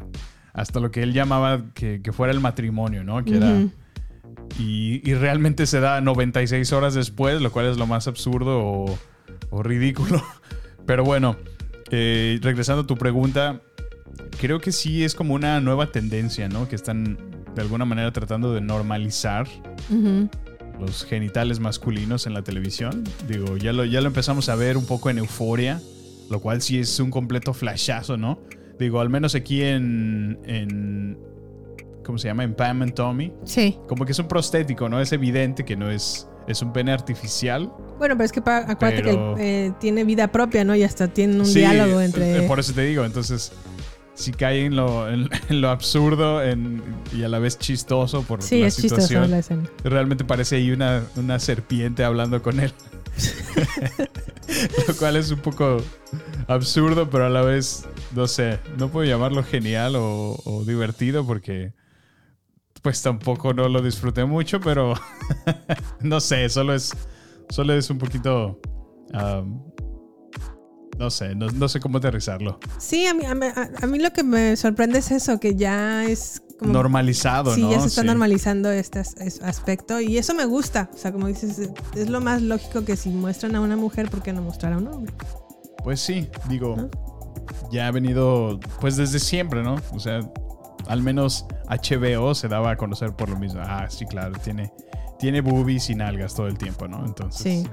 hasta 0.54 0.80
lo 0.80 0.92
que 0.92 1.04
él 1.04 1.12
llamaba 1.12 1.66
que, 1.74 2.02
que 2.02 2.14
fuera 2.14 2.32
el 2.32 2.40
matrimonio, 2.40 3.04
¿no? 3.04 3.22
Que 3.26 3.36
era. 3.36 3.50
Ujú. 3.50 3.72
Y, 4.58 5.02
y 5.04 5.14
realmente 5.16 5.66
se 5.66 5.82
da 5.82 6.00
96 6.00 6.72
horas 6.72 6.94
después, 6.94 7.42
lo 7.42 7.52
cual 7.52 7.66
es 7.66 7.76
lo 7.76 7.86
más 7.86 8.08
absurdo 8.08 8.60
o, 8.64 8.98
o 9.50 9.62
ridículo. 9.62 10.24
Pero 10.86 11.04
bueno, 11.04 11.36
eh, 11.92 12.40
regresando 12.42 12.84
a 12.84 12.88
tu 12.88 12.96
pregunta, 12.96 13.60
creo 14.40 14.62
que 14.62 14.72
sí 14.72 15.04
es 15.04 15.16
como 15.16 15.34
una 15.34 15.60
nueva 15.60 15.92
tendencia, 15.92 16.48
¿no? 16.48 16.70
Que 16.70 16.78
están 16.78 17.18
de 17.54 17.62
alguna 17.62 17.84
manera 17.84 18.14
tratando 18.14 18.54
de 18.54 18.62
normalizar 18.62 19.50
Ujú. 19.90 20.30
Los 20.80 21.06
genitales 21.06 21.60
masculinos 21.60 22.28
en 22.28 22.34
la 22.34 22.44
televisión. 22.44 23.04
Digo, 23.28 23.58
ya 23.58 23.74
lo, 23.74 23.86
ya 23.86 24.02
lo 24.02 24.08
empezamos 24.08 24.50
a 24.50 24.56
ver 24.56 24.78
un 24.78 24.86
poco 24.86 25.10
en 25.10 25.18
euforia, 25.20 25.82
lo 26.30 26.40
cual 26.42 26.62
sí 26.62 26.80
es 26.80 27.00
un 27.00 27.12
completo 27.12 27.54
flashazo, 27.54 28.18
¿no? 28.18 28.40
Digo, 28.80 29.00
al 29.00 29.10
menos 29.10 29.36
aquí 29.36 29.62
en, 29.64 30.38
en 30.46 31.18
¿cómo 32.04 32.18
se 32.18 32.28
llama? 32.28 32.44
En 32.44 32.54
Pam 32.54 32.82
and 32.82 32.94
Tommy. 32.94 33.32
Sí. 33.46 33.78
Como 33.88 34.06
que 34.06 34.12
es 34.12 34.20
un 34.20 34.28
prostético, 34.28 34.90
¿no? 34.90 35.00
Es 35.00 35.12
evidente 35.14 35.64
que 35.64 35.76
no 35.78 35.90
es, 35.90 36.28
es 36.48 36.62
un 36.62 36.74
pene 36.74 36.92
artificial. 36.92 37.72
Bueno, 37.98 38.16
pero 38.16 38.26
es 38.26 38.32
que 38.34 38.42
pa- 38.42 38.66
acuérdate 38.70 39.04
Pero- 39.04 39.36
que 39.36 39.68
eh, 39.68 39.74
tiene 39.80 40.04
vida 40.04 40.30
propia, 40.32 40.66
¿no? 40.66 40.76
Y 40.76 40.84
hasta 40.84 41.08
tienen 41.08 41.40
un 41.40 41.46
Sí, 41.46 41.60
diálogo 41.60 42.02
eh, 42.02 42.06
entre. 42.06 42.42
Por 42.48 42.60
eso 42.60 42.74
te 42.74 42.82
digo, 42.82 43.06
entonces, 43.06 43.54
si 44.16 44.32
cae 44.32 44.66
en 44.66 44.76
lo, 44.76 45.08
en, 45.10 45.30
en 45.50 45.62
lo 45.62 45.70
absurdo 45.70 46.42
en- 46.44 46.82
y 47.14 47.24
a 47.24 47.30
la 47.30 47.38
vez 47.40 47.60
chistoso 47.60 48.24
por 48.24 48.42
Sí, 48.42 48.62
la 48.62 48.68
es 48.68 48.76
chistoso 48.78 49.02
situación, 49.02 49.32
la 49.32 49.40
escena. 49.40 49.64
realmente 49.84 50.24
parece 50.24 50.56
ahí 50.56 50.72
una, 50.72 51.04
una 51.16 51.38
serpiente 51.40 52.04
hablando 52.04 52.42
con 52.42 52.60
él. 52.60 52.74
lo 54.88 54.96
cual 54.98 55.16
es 55.16 55.32
un 55.32 55.40
poco 55.40 55.78
absurdo, 56.48 57.10
pero 57.10 57.26
a 57.26 57.30
la 57.30 57.42
vez, 57.42 57.86
no 58.14 58.28
sé, 58.28 58.60
no 58.78 58.90
puedo 58.90 59.06
llamarlo 59.10 59.44
genial 59.44 59.96
o, 59.96 60.40
o 60.44 60.64
divertido 60.66 61.26
porque 61.26 61.74
pues 62.82 63.02
tampoco 63.02 63.54
no 63.54 63.68
lo 63.68 63.82
disfruté 63.82 64.26
mucho, 64.26 64.60
pero 64.60 64.94
no 66.02 66.20
sé, 66.20 66.48
solo 66.50 66.74
es, 66.74 66.94
solo 67.50 67.74
es 67.74 67.90
un 67.90 67.98
poquito... 67.98 68.60
um, 69.14 69.64
no 70.98 71.10
sé, 71.10 71.36
no, 71.36 71.48
no 71.48 71.68
sé 71.68 71.80
cómo 71.80 71.98
aterrizarlo. 71.98 72.60
Sí, 72.78 73.06
a 73.06 73.14
mí, 73.14 73.26
a, 73.26 73.36
mí, 73.36 73.46
a- 73.82 73.88
mí 73.88 74.00
lo 74.00 74.12
que 74.12 74.24
me 74.24 74.56
sorprende 74.56 75.00
es 75.00 75.12
eso, 75.12 75.40
que 75.40 75.56
ya 75.56 76.06
es 76.06 76.42
como. 76.60 76.72
Normalizado, 76.74 77.54
Sí, 77.54 77.62
¿no? 77.62 77.72
ya 77.72 77.80
se 77.82 77.88
está 77.88 78.02
Sí. 78.02 78.08
normalizando 78.08 78.72
este 78.72 79.00
as- 79.00 79.16
es- 79.18 79.42
aspecto 79.42 80.00
y 80.00 80.18
eso 80.18 80.34
me 80.34 80.46
gusta. 80.46 80.90
O 80.94 80.98
sea, 80.98 81.12
como 81.12 81.28
dices, 81.28 81.60
es- 81.60 81.70
es 81.96 82.10
lo 82.10 82.22
más 82.22 82.42
lógico 82.42 82.86
que 82.86 82.96
si 82.96 83.10
muestran 83.10 83.56
a 83.56 83.62
una 83.62 83.76
mujer, 83.78 84.10
¿por 84.10 84.22
qué 84.22 84.32
no 84.34 84.42
mostrar 84.42 84.74
a 84.74 84.78
un 84.78 84.88
hombre? 84.88 85.14
Pues 85.84 86.00
sí, 86.00 86.30
digo, 86.50 86.90
ya 87.72 87.88
ha 87.88 87.92
venido, 87.92 88.60
pues 88.82 88.96
desde 88.96 89.20
siempre, 89.20 89.62
¿no? 89.64 89.76
O 89.94 90.00
sea, 90.00 90.20
al 90.88 91.02
menos 91.04 91.46
HBO 91.68 92.34
se 92.36 92.48
daba 92.48 92.72
a 92.72 92.78
conocer 92.78 93.14
por 93.14 93.30
lo 93.30 93.38
mismo. 93.38 93.60
Ah, 93.64 93.88
sí, 93.90 94.06
claro, 94.06 94.34
tiene, 94.44 94.72
tiene 95.20 95.42
boobies 95.42 95.90
y 95.90 95.96
nalgas 95.96 96.36
todo 96.36 96.48
el 96.48 96.58
tiempo, 96.58 96.88
¿no? 96.88 97.06
Entonces, 97.06 97.42
Sí. 97.42 97.68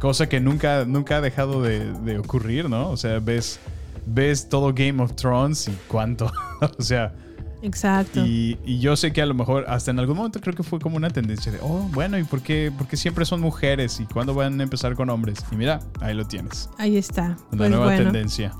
Cosa 0.00 0.28
que 0.28 0.40
nunca, 0.40 0.84
nunca 0.84 1.16
ha 1.16 1.20
dejado 1.20 1.62
de, 1.62 1.92
de 2.02 2.18
ocurrir, 2.18 2.68
¿no? 2.68 2.90
O 2.90 2.96
sea, 2.96 3.18
ves, 3.20 3.58
ves 4.06 4.48
todo 4.48 4.72
Game 4.74 5.02
of 5.02 5.14
Thrones 5.14 5.68
y 5.68 5.76
cuánto, 5.88 6.30
o 6.78 6.82
sea, 6.82 7.14
Exacto. 7.62 8.20
y, 8.24 8.58
y 8.64 8.78
yo 8.78 8.94
sé 8.96 9.12
que 9.12 9.22
a 9.22 9.26
lo 9.26 9.32
mejor 9.34 9.64
hasta 9.68 9.90
en 9.90 9.98
algún 9.98 10.18
momento 10.18 10.40
creo 10.40 10.54
que 10.54 10.62
fue 10.62 10.78
como 10.78 10.96
una 10.96 11.08
tendencia 11.10 11.50
de, 11.50 11.58
oh, 11.62 11.88
bueno, 11.92 12.18
¿y 12.18 12.24
por 12.24 12.42
qué, 12.42 12.70
por 12.76 12.86
qué 12.86 12.96
siempre 12.98 13.24
son 13.24 13.40
mujeres 13.40 14.00
y 14.00 14.04
cuándo 14.04 14.34
van 14.34 14.60
a 14.60 14.62
empezar 14.62 14.94
con 14.94 15.08
hombres? 15.08 15.38
Y 15.50 15.56
mira, 15.56 15.80
ahí 16.00 16.12
lo 16.14 16.26
tienes. 16.26 16.68
Ahí 16.76 16.98
está. 16.98 17.36
Una 17.50 17.56
Pues 17.56 17.70
nueva 17.70 17.86
bueno, 17.86 18.04
tendencia. 18.04 18.52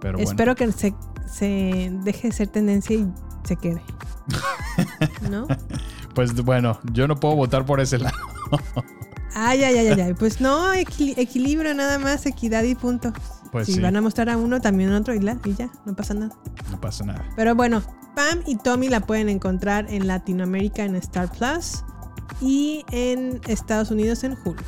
Pero 0.00 0.18
bueno. 0.18 0.30
espero 0.30 0.54
que 0.54 0.70
se, 0.72 0.94
se 1.26 1.90
deje 2.04 2.28
de 2.28 2.34
ser 2.34 2.48
tendencia 2.48 2.96
y 2.96 3.08
se 3.44 3.56
quede. 3.56 3.80
¿No? 5.30 5.46
Pues 6.14 6.34
bueno, 6.34 6.78
yo 6.92 7.08
no 7.08 7.16
puedo 7.16 7.34
votar 7.34 7.64
por 7.64 7.80
ese 7.80 7.98
lado. 7.98 8.16
Ay, 9.34 9.62
ay, 9.64 9.76
ay, 9.76 9.86
ay, 9.88 10.00
ay. 10.00 10.14
Pues 10.14 10.40
no, 10.40 10.72
equili- 10.74 11.14
equilibrio 11.16 11.74
nada 11.74 11.98
más, 11.98 12.26
equidad 12.26 12.62
y 12.64 12.74
punto. 12.74 13.12
Pues 13.52 13.66
si 13.66 13.74
sí. 13.74 13.80
van 13.80 13.96
a 13.96 14.00
mostrar 14.00 14.28
a 14.30 14.36
uno, 14.36 14.60
también 14.60 14.92
a 14.92 14.98
otro 14.98 15.14
y, 15.14 15.20
la- 15.20 15.38
y 15.44 15.54
ya, 15.54 15.70
no 15.86 15.94
pasa 15.94 16.14
nada. 16.14 16.34
No 16.70 16.80
pasa 16.80 17.04
nada. 17.04 17.24
Pero 17.36 17.54
bueno, 17.54 17.82
Pam 18.14 18.40
y 18.46 18.56
Tommy 18.56 18.88
la 18.88 19.00
pueden 19.00 19.28
encontrar 19.28 19.86
en 19.90 20.06
Latinoamérica 20.06 20.84
en 20.84 20.96
Star 20.96 21.30
Plus 21.30 21.84
y 22.40 22.84
en 22.90 23.40
Estados 23.46 23.90
Unidos 23.90 24.24
en 24.24 24.36
Hulu. 24.44 24.62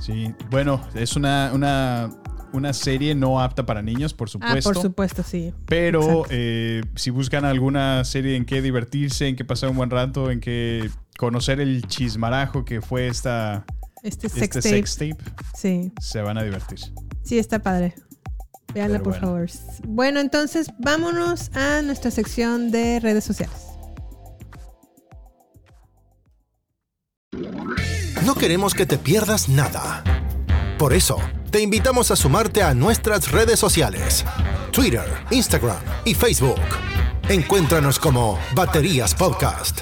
Sí, 0.00 0.34
bueno, 0.50 0.80
es 0.94 1.16
una, 1.16 1.50
una, 1.54 2.10
una 2.52 2.72
serie 2.72 3.14
no 3.14 3.40
apta 3.40 3.64
para 3.66 3.82
niños, 3.82 4.14
por 4.14 4.28
Ah, 4.28 4.32
supuesto. 4.32 4.72
por 4.72 4.82
supuesto, 4.82 5.22
sí. 5.22 5.52
Pero 5.66 6.24
eh, 6.30 6.82
si 6.96 7.10
buscan 7.10 7.44
alguna 7.44 8.04
serie 8.04 8.36
en 8.36 8.44
que 8.44 8.60
divertirse, 8.62 9.26
en 9.28 9.36
que 9.36 9.44
pasar 9.44 9.70
un 9.70 9.76
buen 9.76 9.90
rato, 9.90 10.30
en 10.30 10.40
que 10.40 10.88
conocer 11.16 11.60
el 11.60 11.86
chismarajo 11.86 12.64
que 12.64 12.80
fue 12.80 13.08
esta, 13.08 13.64
Este 14.02 14.26
este 14.28 14.40
sex 14.40 14.54
tape. 14.54 14.68
sex 14.68 14.96
tape, 14.96 15.16
Sí, 15.56 15.92
se 16.00 16.22
van 16.22 16.38
a 16.38 16.42
divertir. 16.42 16.78
sí, 17.24 17.38
está 17.38 17.58
padre. 17.58 17.94
Véanla, 18.74 18.98
Pero 18.98 19.04
por 19.04 19.12
bueno. 19.14 19.26
favor. 19.26 19.48
Bueno, 19.86 20.20
entonces 20.20 20.68
vámonos 20.78 21.50
a 21.54 21.80
nuestra 21.82 22.10
sección 22.10 22.70
de 22.70 23.00
redes 23.00 23.24
sociales. 23.24 23.56
No 28.24 28.34
queremos 28.34 28.74
que 28.74 28.86
te 28.86 28.98
pierdas 28.98 29.48
nada. 29.48 30.02
Por 30.78 30.92
eso, 30.92 31.16
te 31.50 31.60
invitamos 31.62 32.10
a 32.10 32.16
sumarte 32.16 32.62
a 32.62 32.74
nuestras 32.74 33.30
redes 33.32 33.58
sociales. 33.58 34.24
Twitter, 34.70 35.04
Instagram 35.30 35.78
y 36.04 36.14
Facebook. 36.14 36.60
Encuéntranos 37.28 37.98
como 37.98 38.38
Baterías 38.54 39.14
Podcast. 39.14 39.80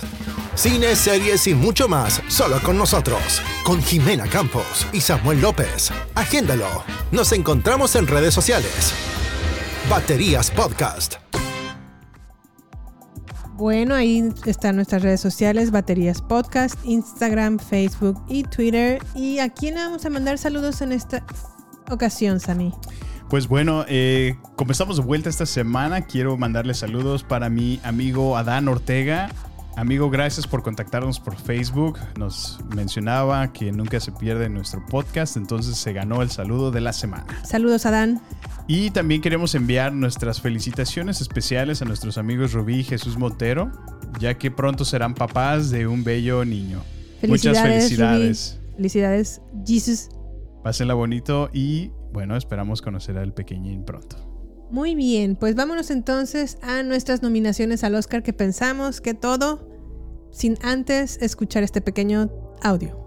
Cine, 0.57 0.97
series 0.97 1.47
y 1.49 1.55
mucho 1.55 1.87
más 1.87 2.23
solo 2.29 2.59
con 2.63 2.79
nosotros. 2.79 3.43
Con 3.63 3.83
Jimena 3.83 4.27
Campos 4.27 4.87
y 4.91 5.03
Samuel 5.03 5.43
López. 5.43 5.91
Agéndalo. 6.15 6.83
Nos 7.13 7.33
encontramos 7.33 7.95
en 7.95 8.07
redes 8.07 8.33
sociales. 8.33 8.95
Baterías 9.91 10.51
Podcast. 10.51 11.17
Bueno, 13.53 13.95
ahí 13.95 14.33
están 14.47 14.77
nuestras 14.77 15.03
redes 15.03 15.21
sociales, 15.21 15.71
Baterías 15.71 16.23
Podcast, 16.23 16.79
Instagram, 16.85 17.59
Facebook 17.59 18.19
y 18.27 18.45
Twitter. 18.45 19.03
¿Y 19.15 19.41
a 19.41 19.51
quién 19.51 19.75
le 19.75 19.81
vamos 19.81 20.07
a 20.07 20.11
mandar 20.11 20.39
saludos 20.39 20.81
en 20.81 20.93
esta 20.93 21.23
ocasión, 21.91 22.41
Sammy? 22.41 22.73
Pues 23.29 23.47
bueno, 23.47 23.85
eh, 23.89 24.39
como 24.57 24.73
estamos 24.73 24.97
de 24.97 25.03
vuelta 25.03 25.29
esta 25.29 25.45
semana, 25.45 26.07
quiero 26.07 26.39
mandarle 26.39 26.73
saludos 26.73 27.25
para 27.25 27.51
mi 27.51 27.79
amigo 27.85 28.39
Adán 28.39 28.69
Ortega. 28.69 29.29
Amigo, 29.77 30.09
gracias 30.09 30.47
por 30.47 30.63
contactarnos 30.63 31.21
por 31.21 31.37
Facebook. 31.37 31.99
Nos 32.19 32.59
mencionaba 32.75 33.53
que 33.53 33.73
nunca 33.73 34.01
se 34.01 34.11
pierde 34.11 34.49
nuestro 34.49 34.83
podcast, 34.87 35.37
entonces 35.37 35.77
se 35.77 35.93
ganó 35.93 36.23
el 36.23 36.31
saludo 36.31 36.71
de 36.71 36.81
la 36.81 36.95
semana. 36.95 37.27
Saludos, 37.45 37.85
Adán. 37.85 38.23
Y 38.67 38.91
también 38.91 39.21
queremos 39.21 39.55
enviar 39.55 39.93
nuestras 39.93 40.41
felicitaciones 40.41 41.21
especiales 41.21 41.83
a 41.83 41.85
nuestros 41.85 42.17
amigos 42.17 42.55
Rubí 42.55 42.77
y 42.77 42.85
Jesús 42.85 43.19
Montero, 43.19 43.71
ya 44.19 44.39
que 44.39 44.51
pronto 44.51 44.87
serán 44.87 45.13
papás 45.13 45.71
de 45.71 45.87
un 45.87 46.03
bello 46.05 46.47
niño. 46.47 46.83
Muchas 47.29 47.61
felicidades. 47.61 48.59
Rubí. 48.59 48.77
Felicidades, 48.77 49.43
Jesus. 49.67 50.09
Pásenla 50.65 50.95
bonito 50.95 51.51
y 51.53 51.91
bueno, 52.15 52.35
esperamos 52.35 52.81
conocer 52.81 53.19
al 53.19 53.35
pequeñín 53.35 53.85
pronto. 53.85 54.26
Muy 54.71 54.97
bien, 54.97 55.37
pues 55.37 55.55
vámonos 55.55 55.91
entonces 55.91 56.59
a 56.61 56.83
nuestras 56.83 57.23
nominaciones 57.23 57.85
al 57.85 57.95
Oscar 57.95 58.23
que 58.23 58.33
pensamos 58.33 59.01
que 59.01 59.15
todo, 59.15 59.69
sin 60.33 60.59
antes 60.61 61.23
escuchar 61.23 61.63
este 61.63 61.81
pequeño 61.81 62.31
audio. 62.63 63.06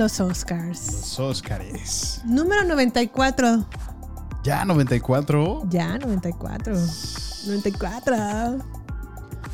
Los 0.00 0.18
Oscars. 0.18 0.86
Los 0.86 1.20
Óscares. 1.20 2.22
Número 2.24 2.64
94. 2.64 3.66
Ya 4.42 4.64
94. 4.64 5.68
Ya, 5.68 5.98
94. 5.98 6.74
94. 7.46 8.16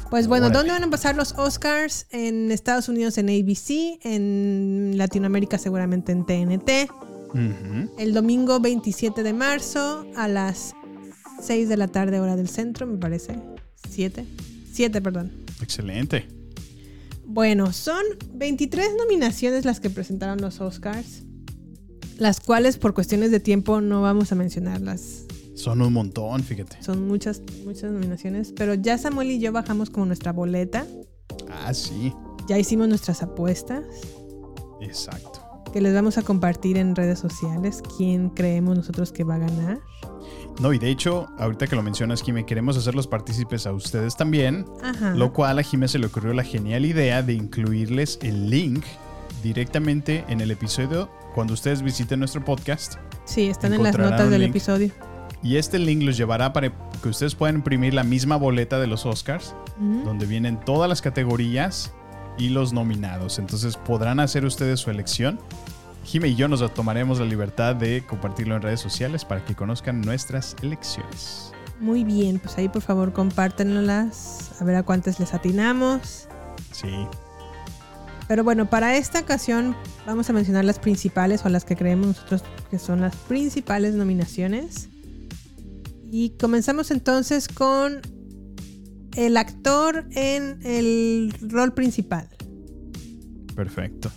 Pues 0.09 0.29
bueno, 0.29 0.47
Órale. 0.47 0.59
¿dónde 0.59 0.73
van 0.73 0.85
a 0.85 0.91
pasar 0.91 1.17
los 1.17 1.33
Oscars? 1.33 2.07
En 2.13 2.53
Estados 2.53 2.88
Unidos 2.88 3.19
en 3.19 3.29
ABC, 3.29 3.99
en 4.05 4.92
Latinoamérica 4.97 5.59
seguramente 5.59 6.13
en 6.13 6.25
TNT. 6.25 6.71
El 7.99 8.15
domingo 8.15 8.61
27 8.61 9.25
de 9.25 9.33
marzo 9.33 10.07
a 10.17 10.29
las 10.29 10.75
6 11.42 11.69
de 11.69 11.77
la 11.77 11.88
tarde 11.88 12.21
hora 12.21 12.37
del 12.37 12.49
centro, 12.49 12.87
me 12.87 12.99
parece. 12.99 13.37
7. 13.90 14.25
7, 14.73 15.03
perdón. 15.03 15.33
Excelente. 15.61 16.29
Bueno, 17.37 17.71
son 17.75 18.03
23 18.33 18.93
nominaciones 18.97 19.67
las 19.67 19.79
que 19.79 19.91
presentaron 19.91 20.41
los 20.41 20.63
Oscars, 20.63 21.25
las 22.17 22.41
cuales 22.41 22.79
por 22.79 22.95
cuestiones 22.95 23.31
de 23.31 23.41
tiempo 23.41 23.83
no 23.83 24.01
vamos 24.01 24.33
a 24.33 24.35
mencionarlas. 24.37 25.27
Son 25.55 25.83
un 25.83 25.93
montón, 25.93 26.43
fíjate. 26.43 26.83
Son 26.83 27.07
muchas, 27.07 27.43
muchas 27.67 27.93
nominaciones. 27.93 28.55
Pero 28.57 28.73
ya 28.73 28.97
Samuel 28.97 29.33
y 29.33 29.39
yo 29.39 29.53
bajamos 29.53 29.91
como 29.91 30.07
nuestra 30.07 30.33
boleta. 30.33 30.87
Ah, 31.51 31.75
sí. 31.75 32.11
Ya 32.49 32.59
hicimos 32.59 32.89
nuestras 32.89 33.23
apuestas. 33.23 33.85
Exacto. 34.81 35.43
Que 35.75 35.83
les 35.83 35.93
vamos 35.93 36.17
a 36.17 36.23
compartir 36.23 36.79
en 36.79 36.97
redes 36.97 37.19
sociales. 37.19 37.83
¿Quién 37.99 38.31
creemos 38.31 38.79
nosotros 38.79 39.13
que 39.13 39.25
va 39.25 39.35
a 39.35 39.41
ganar? 39.41 39.81
No, 40.60 40.72
y 40.72 40.79
de 40.79 40.90
hecho, 40.90 41.29
ahorita 41.38 41.66
que 41.66 41.77
lo 41.77 41.83
mencionas, 41.83 42.22
Jime, 42.22 42.46
queremos 42.46 42.77
hacerlos 42.77 43.06
partícipes 43.06 43.66
a 43.66 43.72
ustedes 43.72 44.16
también. 44.16 44.64
Ajá. 44.83 45.14
Lo 45.14 45.33
cual 45.33 45.58
a 45.58 45.62
Jime 45.62 45.88
se 45.88 45.98
le 45.98 46.06
ocurrió 46.06 46.33
la 46.33 46.44
genial 46.44 46.87
idea 46.87 47.22
de 47.22 47.35
incluirles 47.35 48.18
el 48.22 48.48
link 48.48 48.85
directamente 49.42 50.24
en 50.29 50.40
el 50.40 50.50
episodio 50.50 51.10
cuando 51.35 51.54
ustedes 51.54 51.83
visiten 51.83 52.18
nuestro 52.18 52.44
podcast. 52.44 52.94
Sí, 53.27 53.48
están 53.48 53.74
en 53.74 53.83
las 53.83 53.98
notas 53.98 54.31
del 54.31 54.40
link. 54.40 54.50
episodio. 54.50 54.90
Y 55.42 55.56
este 55.56 55.79
link 55.79 56.02
los 56.02 56.16
llevará 56.16 56.52
para 56.52 56.72
que 57.02 57.08
ustedes 57.08 57.35
puedan 57.35 57.56
imprimir 57.56 57.92
la 57.92 58.02
misma 58.02 58.37
boleta 58.37 58.81
de 58.81 58.87
los 58.87 59.04
Oscars, 59.04 59.54
donde 59.79 60.27
vienen 60.27 60.58
todas 60.58 60.88
las 60.88 61.02
categorías 61.02 61.92
y 62.38 62.48
los 62.48 62.72
nominados. 62.72 63.38
Entonces 63.38 63.77
podrán 63.77 64.18
hacer 64.20 64.44
ustedes 64.44 64.81
su 64.81 64.90
elección. 64.90 65.38
Jime 66.07 66.29
y 66.29 66.37
yo 66.37 66.46
nos 66.46 66.73
tomaremos 66.73 67.19
la 67.19 67.25
libertad 67.25 67.75
de 67.75 68.07
compartirlo 68.07 68.54
en 68.54 68.63
redes 68.63 68.79
sociales 68.79 69.25
para 69.25 69.44
que 69.44 69.57
conozcan 69.57 70.00
nuestras 70.00 70.54
elecciones. 70.63 71.52
Muy 71.81 72.04
bien, 72.04 72.38
pues 72.38 72.57
ahí 72.59 72.69
por 72.69 72.83
favor 72.83 73.13
compártenlas. 73.13 74.52
A 74.61 74.65
ver 74.65 74.77
a 74.77 74.85
cuántas 74.85 75.19
les 75.19 75.35
atinamos. 75.35 76.29
Sí. 76.71 77.09
Pero 78.29 78.44
bueno, 78.44 78.71
para 78.71 78.96
esta 78.96 79.19
ocasión 79.19 79.75
vamos 80.07 80.31
a 80.31 80.33
mencionar 80.33 80.65
las 80.65 80.79
principales 80.79 81.44
o 81.44 81.48
las 81.48 81.65
que 81.65 81.75
creemos 81.75 82.07
nosotros 82.07 82.44
que 82.71 82.79
son 82.79 83.00
las 83.00 83.17
principales 83.17 83.94
nominaciones. 83.94 84.88
Y 86.13 86.31
comenzamos 86.38 86.92
entonces 86.92 87.48
con 87.48 88.00
el 89.17 89.37
actor 89.37 90.07
en 90.13 90.61
el 90.63 91.35
rol 91.40 91.75
principal. 91.75 92.29
Perfecto. 93.57 94.13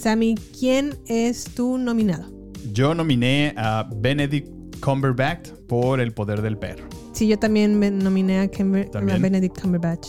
Sammy, 0.00 0.34
¿quién 0.58 0.96
es 1.08 1.44
tu 1.44 1.76
nominado? 1.76 2.24
Yo 2.72 2.94
nominé 2.94 3.52
a 3.58 3.86
Benedict 3.96 4.48
Cumberbatch 4.80 5.50
por 5.68 6.00
El 6.00 6.12
Poder 6.12 6.40
del 6.40 6.56
Perro. 6.56 6.86
Sí, 7.12 7.26
yo 7.26 7.38
también 7.38 7.78
nominé 7.98 8.40
a, 8.40 8.50
Cumber- 8.50 8.86
a 8.88 8.90
¿También? 8.92 9.20
Benedict 9.20 9.60
Cumberbatch. 9.60 10.08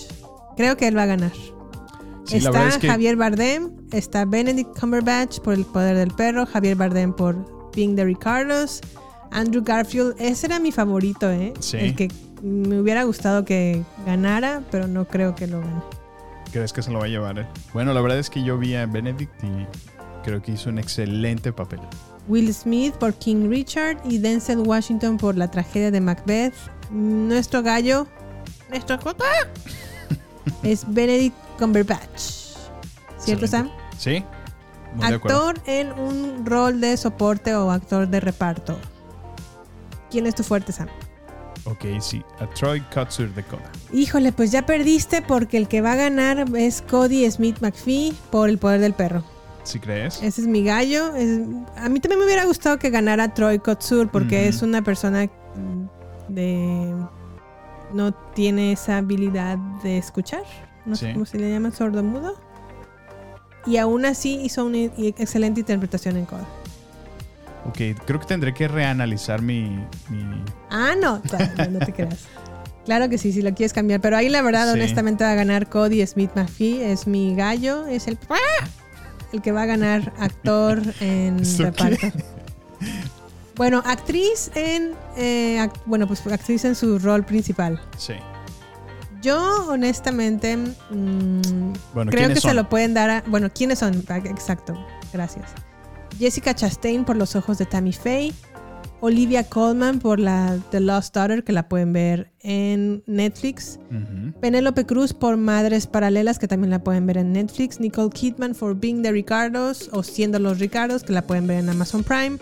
Creo 0.55 0.77
que 0.77 0.87
él 0.87 0.95
va 0.97 1.03
a 1.03 1.07
ganar. 1.07 1.33
Sí, 2.25 2.37
está 2.37 2.69
es 2.69 2.77
que- 2.77 2.87
Javier 2.87 3.17
Bardem, 3.17 3.71
está 3.91 4.23
Benedict 4.23 4.79
Cumberbatch 4.79 5.39
por 5.39 5.55
El 5.55 5.65
Poder 5.65 5.97
del 5.97 6.11
Perro, 6.11 6.45
Javier 6.45 6.75
Bardem 6.77 7.13
por 7.13 7.71
Being 7.75 7.95
the 7.97 8.05
Ricardos, 8.05 8.79
Andrew 9.31 9.61
Garfield, 9.63 10.15
ese 10.19 10.45
era 10.47 10.59
mi 10.59 10.71
favorito, 10.71 11.29
¿eh? 11.29 11.53
Sí. 11.59 11.77
El 11.77 11.95
que 11.95 12.07
me 12.41 12.79
hubiera 12.79 13.03
gustado 13.03 13.43
que 13.43 13.83
ganara, 14.05 14.63
pero 14.71 14.87
no 14.87 15.05
creo 15.05 15.35
que 15.35 15.47
lo 15.47 15.59
gane. 15.59 15.81
¿Crees 16.52 16.74
que 16.74 16.82
se 16.82 16.91
lo 16.91 16.99
va 16.99 17.06
a 17.06 17.08
llevar? 17.08 17.39
eh? 17.39 17.47
Bueno, 17.74 17.93
la 17.93 18.02
verdad 18.02 18.20
es 18.20 18.30
que 18.30 18.43
yo 18.43 18.58
vi 18.58 18.76
a 18.76 18.86
Benedict 18.86 19.32
y 19.43 19.66
creo 20.24 20.41
que 20.41 20.52
hizo 20.52 20.70
un 20.70 20.80
excelente 20.80 21.54
papel. 21.54 21.80
Will 22.28 22.54
Smith 22.54 22.93
por 22.95 23.14
King 23.16 23.49
Richard 23.49 23.97
y 24.06 24.18
Denzel 24.20 24.60
Washington 24.60 25.18
por 25.18 25.38
la 25.38 25.49
tragedia 25.49 25.91
de 25.91 26.02
Macbeth. 26.02 26.54
Nuestro 26.91 27.64
gallo, 27.64 28.06
nuestro 28.70 28.99
coca, 28.99 29.26
es 30.64 30.84
Benedict 30.88 31.36
Cumberbatch. 31.58 32.56
¿Cierto, 33.18 33.47
Sam? 33.47 33.70
¿Sí? 33.97 34.24
Muy 34.95 35.08
de 35.08 35.16
acuerdo. 35.16 35.47
Actor 35.49 35.62
en 35.68 35.91
un 35.93 36.45
rol 36.45 36.82
de 36.82 36.97
soporte 36.97 37.56
o 37.56 37.72
actor 37.72 38.08
de 38.10 38.20
reparto. 38.20 38.78
¿Quién 40.10 40.26
es 40.28 40.36
tu 40.36 40.43
fuerte, 40.43 40.74
Sam? 40.74 40.89
Ok, 41.66 41.86
sí. 41.99 42.24
A 42.39 42.47
Troy 42.47 42.82
Kotsur 42.93 43.34
de 43.34 43.43
Coda. 43.43 43.72
Híjole, 43.93 44.32
pues 44.32 44.51
ya 44.51 44.66
perdiste 44.66 45.22
porque 45.22 45.57
el 45.57 45.68
que 45.68 45.82
va 45.82 45.93
a 45.93 45.95
ganar 45.95 46.45
es 46.55 46.82
Cody 46.82 47.30
Smith 47.30 47.57
McPhee 47.62 48.14
por 48.32 48.49
el 48.49 48.57
poder 48.57 48.82
del 48.82 48.93
perro. 48.93 49.24
¿Sí 49.64 49.80
crees? 49.80 50.24
Ese 50.24 50.41
es 50.41 50.47
mi 50.47 50.64
gallo. 50.64 51.16
Es- 51.16 51.39
a 51.78 51.88
mí 51.89 51.99
también 51.99 52.20
me 52.20 52.26
hubiera 52.26 52.45
gustado 52.45 52.80
que 52.80 52.89
ganara 52.89 53.34
Troy 53.34 53.59
Kotsur 53.59 54.09
porque 54.09 54.47
es 54.47 54.62
una 54.64 54.82
persona 54.82 55.30
de... 56.30 56.95
No 57.93 58.14
tiene 58.34 58.72
esa 58.72 58.97
habilidad 58.97 59.57
de 59.84 59.97
escuchar. 59.97 60.43
No 60.86 60.95
sé 60.95 61.07
Sí. 61.07 61.14
cómo 61.14 61.26
se 61.26 61.38
le 61.38 61.51
llama, 61.51 61.72
sordomudo. 61.72 62.36
Y 63.68 63.78
aún 63.78 64.05
así 64.05 64.39
hizo 64.41 64.66
una 64.66 64.78
excelente 64.78 65.59
interpretación 65.59 66.18
en 66.18 66.26
Coda. 66.26 66.47
Ok, 67.66 67.78
creo 68.05 68.20
que 68.20 68.26
tendré 68.26 68.53
que 68.53 68.68
reanalizar 68.68 69.41
mi... 69.41 69.86
mi... 70.09 70.43
Ah, 70.70 70.93
no, 70.99 71.22
no, 71.57 71.66
no 71.72 71.80
te 71.86 71.93
creas. 71.93 72.26
Claro 72.86 73.07
que 73.09 73.18
sí, 73.20 73.32
si 73.32 73.41
lo 73.43 73.53
quieres 73.53 73.74
cambiar. 73.74 74.01
Pero 74.01 74.18
ahí 74.18 74.28
la 74.30 74.41
verdad, 74.41 74.66
Sí. 74.66 74.80
honestamente, 74.80 75.24
va 75.24 75.32
a 75.32 75.36
ganar 75.36 75.70
Cody 75.70 76.05
Smith 76.07 76.32
McPhee. 76.36 76.82
Es 76.82 77.05
mi 77.05 77.36
gallo. 77.36 77.86
Es 77.86 78.07
el, 78.07 78.18
el 79.34 79.41
que 79.43 79.51
va 79.51 79.62
a 79.62 79.66
ganar 79.68 80.12
actor 80.18 80.82
en 80.99 81.39
¿Eso 81.41 81.64
reparto. 81.66 82.07
Bueno, 83.55 83.84
actriz 83.86 84.49
en. 84.55 84.93
eh, 85.18 85.57
act- 85.59 85.82
bueno, 85.86 86.07
pues 86.07 86.26
actriz 86.26 86.66
en 86.66 86.74
su 86.76 86.97
rol 86.97 87.24
principal. 87.24 87.80
Sí. 87.97 88.14
Yo, 89.22 89.68
honestamente, 89.70 90.57
mm, 90.57 90.72
Bueno, 91.93 92.09
creo 92.09 92.22
¿quiénes 92.26 92.41
que 92.41 92.47
se 92.49 92.55
lo 92.55 92.68
pueden 92.70 92.95
dar 92.95 93.09
a. 93.12 93.24
Bueno, 93.28 93.49
¿quiénes 93.53 93.78
son? 93.78 94.03
Ah, 94.09 94.18
Exacto, 94.18 94.74
gracias. 95.14 95.51
Jessica 96.22 96.53
Chastain 96.53 97.03
por 97.03 97.15
Los 97.15 97.36
Ojos 97.36 97.57
de 97.57 97.65
Tammy 97.65 97.91
Faye. 97.93 98.32
Olivia 98.99 99.43
Colman 99.43 99.97
por 99.97 100.19
la 100.19 100.59
The 100.69 100.80
Lost 100.80 101.15
Daughter, 101.15 101.43
que 101.43 101.51
la 101.51 101.67
pueden 101.67 101.93
ver 101.93 102.32
en 102.41 103.01
Netflix. 103.07 103.80
Penélope 104.39 104.86
Cruz 104.86 105.15
por 105.15 105.36
Madres 105.36 105.88
Paralelas, 105.88 106.38
que 106.38 106.47
también 106.47 106.69
la 106.69 106.84
pueden 106.84 107.07
ver 107.07 107.17
en 107.17 107.34
Netflix. 107.34 107.80
Nicole 107.80 108.11
Kidman 108.11 108.53
por 108.53 108.80
Being 108.80 109.01
the 109.01 109.11
Ricardos 109.11 109.89
o 109.93 110.03
Siendo 110.03 110.38
los 110.38 110.59
Ricardos, 110.59 111.01
que 111.01 111.11
la 111.11 111.24
pueden 111.24 111.47
ver 111.47 111.57
en 111.57 111.69
Amazon 111.69 112.03
Prime. 112.03 112.38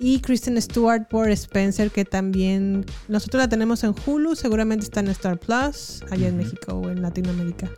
Y 0.00 0.20
Kristen 0.20 0.60
Stewart 0.62 1.06
por 1.08 1.28
Spencer, 1.28 1.90
que 1.90 2.06
también 2.06 2.86
nosotros 3.08 3.42
la 3.42 3.48
tenemos 3.50 3.84
en 3.84 3.94
Hulu, 4.06 4.36
seguramente 4.36 4.84
está 4.84 5.00
en 5.00 5.08
Star 5.08 5.38
Plus, 5.38 6.02
allá 6.10 6.28
en 6.28 6.38
México 6.38 6.72
o 6.72 6.88
en 6.88 7.02
Latinoamérica. 7.02 7.70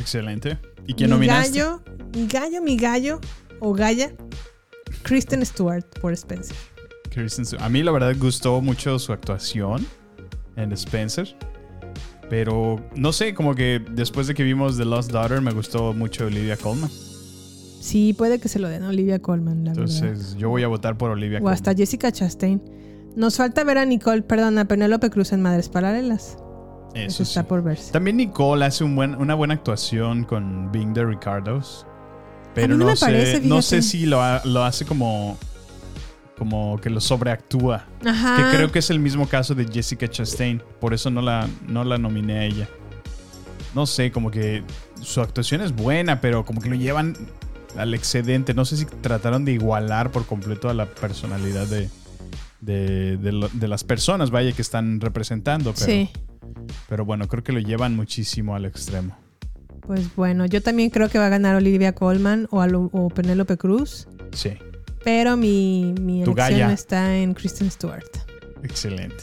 Excelente. 0.00 0.58
¿Y 0.88 0.94
quién 0.94 1.10
mi 1.10 1.14
nominaste? 1.14 1.60
gallo, 1.60 1.82
mi 2.12 2.26
gallo, 2.26 2.62
mi 2.62 2.76
gallo 2.76 3.20
o 3.60 3.72
galla, 3.72 4.10
Kristen 5.02 5.44
Stewart 5.44 5.84
por 6.00 6.12
Spencer. 6.12 6.56
Kristen 7.10 7.44
Stewart. 7.44 7.64
A 7.64 7.68
mí 7.68 7.82
la 7.82 7.92
verdad 7.92 8.14
gustó 8.18 8.60
mucho 8.60 8.98
su 8.98 9.12
actuación 9.12 9.86
en 10.56 10.72
Spencer. 10.72 11.36
Pero 12.28 12.80
no 12.94 13.12
sé, 13.12 13.34
como 13.34 13.54
que 13.56 13.82
después 13.90 14.26
de 14.28 14.34
que 14.34 14.44
vimos 14.44 14.76
The 14.76 14.84
Lost 14.84 15.10
Daughter 15.10 15.40
me 15.40 15.52
gustó 15.52 15.92
mucho 15.92 16.26
Olivia 16.26 16.56
Colman. 16.56 16.88
Sí, 17.80 18.14
puede 18.16 18.38
que 18.38 18.48
se 18.48 18.58
lo 18.60 18.68
den 18.68 18.84
a 18.84 18.88
Olivia 18.90 19.18
Colman, 19.20 19.64
la 19.64 19.72
verdad. 19.72 19.92
Entonces 19.96 20.36
yo 20.36 20.48
voy 20.48 20.62
a 20.62 20.68
votar 20.68 20.96
por 20.96 21.10
Olivia 21.10 21.38
O 21.38 21.40
Colman. 21.40 21.54
hasta 21.54 21.74
Jessica 21.74 22.12
Chastain. 22.12 22.62
Nos 23.16 23.36
falta 23.36 23.64
ver 23.64 23.78
a 23.78 23.84
Nicole, 23.84 24.22
perdón, 24.22 24.58
a 24.58 24.66
Penélope 24.66 25.10
Cruz 25.10 25.32
en 25.32 25.42
Madres 25.42 25.68
Paralelas. 25.68 26.38
Eso, 26.94 27.22
está 27.24 27.42
sí. 27.42 27.46
por 27.48 27.62
verse. 27.64 27.90
También 27.92 28.16
Nicole 28.18 28.64
hace 28.64 28.84
un 28.84 28.94
buen, 28.94 29.14
una 29.16 29.34
buena 29.34 29.54
actuación 29.54 30.22
con 30.24 30.70
Being 30.70 30.92
the 30.92 31.04
Ricardos. 31.04 31.84
Pero 32.54 32.76
no 32.76 32.84
no, 32.84 32.90
me 32.90 32.96
sé, 32.96 33.06
parece, 33.06 33.40
no 33.40 33.62
sé 33.62 33.82
si 33.82 34.06
lo, 34.06 34.20
ha- 34.22 34.42
lo 34.44 34.64
hace 34.64 34.84
como, 34.84 35.38
como 36.38 36.80
que 36.80 36.90
lo 36.90 37.00
sobreactúa. 37.00 37.86
Ajá. 38.04 38.36
Que 38.50 38.56
creo 38.56 38.72
que 38.72 38.78
es 38.80 38.90
el 38.90 38.98
mismo 38.98 39.28
caso 39.28 39.54
de 39.54 39.66
Jessica 39.66 40.08
Chastain. 40.08 40.62
Por 40.80 40.94
eso 40.94 41.10
no 41.10 41.22
la, 41.22 41.48
no 41.68 41.84
la 41.84 41.98
nominé 41.98 42.38
a 42.38 42.44
ella. 42.44 42.68
No 43.74 43.86
sé, 43.86 44.10
como 44.10 44.30
que 44.30 44.64
su 45.00 45.20
actuación 45.20 45.60
es 45.60 45.72
buena, 45.72 46.20
pero 46.20 46.44
como 46.44 46.60
que 46.60 46.68
lo 46.70 46.74
llevan 46.76 47.16
al 47.76 47.94
excedente. 47.94 48.52
No 48.52 48.64
sé 48.64 48.76
si 48.76 48.84
trataron 48.84 49.44
de 49.44 49.52
igualar 49.52 50.10
por 50.10 50.26
completo 50.26 50.68
a 50.68 50.74
la 50.74 50.86
personalidad 50.86 51.66
de, 51.68 51.88
de, 52.60 53.16
de 53.16 53.32
lo- 53.32 53.48
de 53.48 53.68
las 53.68 53.84
personas, 53.84 54.30
vaya, 54.32 54.50
que 54.52 54.62
están 54.62 55.00
representando. 55.00 55.72
Pero, 55.72 55.86
Sí. 55.86 56.10
pero 56.88 57.04
bueno, 57.04 57.28
creo 57.28 57.44
que 57.44 57.52
lo 57.52 57.60
llevan 57.60 57.94
muchísimo 57.94 58.56
al 58.56 58.64
extremo. 58.64 59.16
Pues 59.86 60.14
bueno, 60.14 60.46
yo 60.46 60.62
también 60.62 60.90
creo 60.90 61.08
que 61.08 61.18
va 61.18 61.26
a 61.26 61.30
ganar 61.30 61.56
Olivia 61.56 61.92
Colman 61.94 62.46
o, 62.50 62.62
o 62.92 63.08
Penélope 63.08 63.56
Cruz. 63.56 64.06
Sí, 64.32 64.50
Pero 65.04 65.36
mi, 65.36 65.94
mi 66.00 66.22
elección 66.22 66.70
está 66.70 67.16
en 67.16 67.34
Kristen 67.34 67.70
Stewart. 67.70 68.04
excelente. 68.62 69.16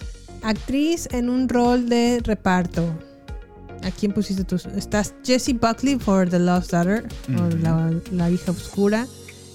Actriz 0.44 1.08
en 1.12 1.30
un 1.30 1.48
rol 1.50 1.90
de 1.90 2.22
reparto. 2.24 2.84
¿A 3.84 3.92
quién 3.92 4.12
pusiste 4.12 4.44
tú? 4.44 4.56
Estás 4.76 5.14
Jessie 5.24 5.54
Buckley 5.54 5.96
por 5.98 6.30
The 6.30 6.40
Lost 6.40 6.72
Daughter, 6.72 7.08
Ujú. 7.30 7.58
la, 7.62 7.92
la 8.12 8.30
hija 8.30 8.52
oscura. 8.52 9.06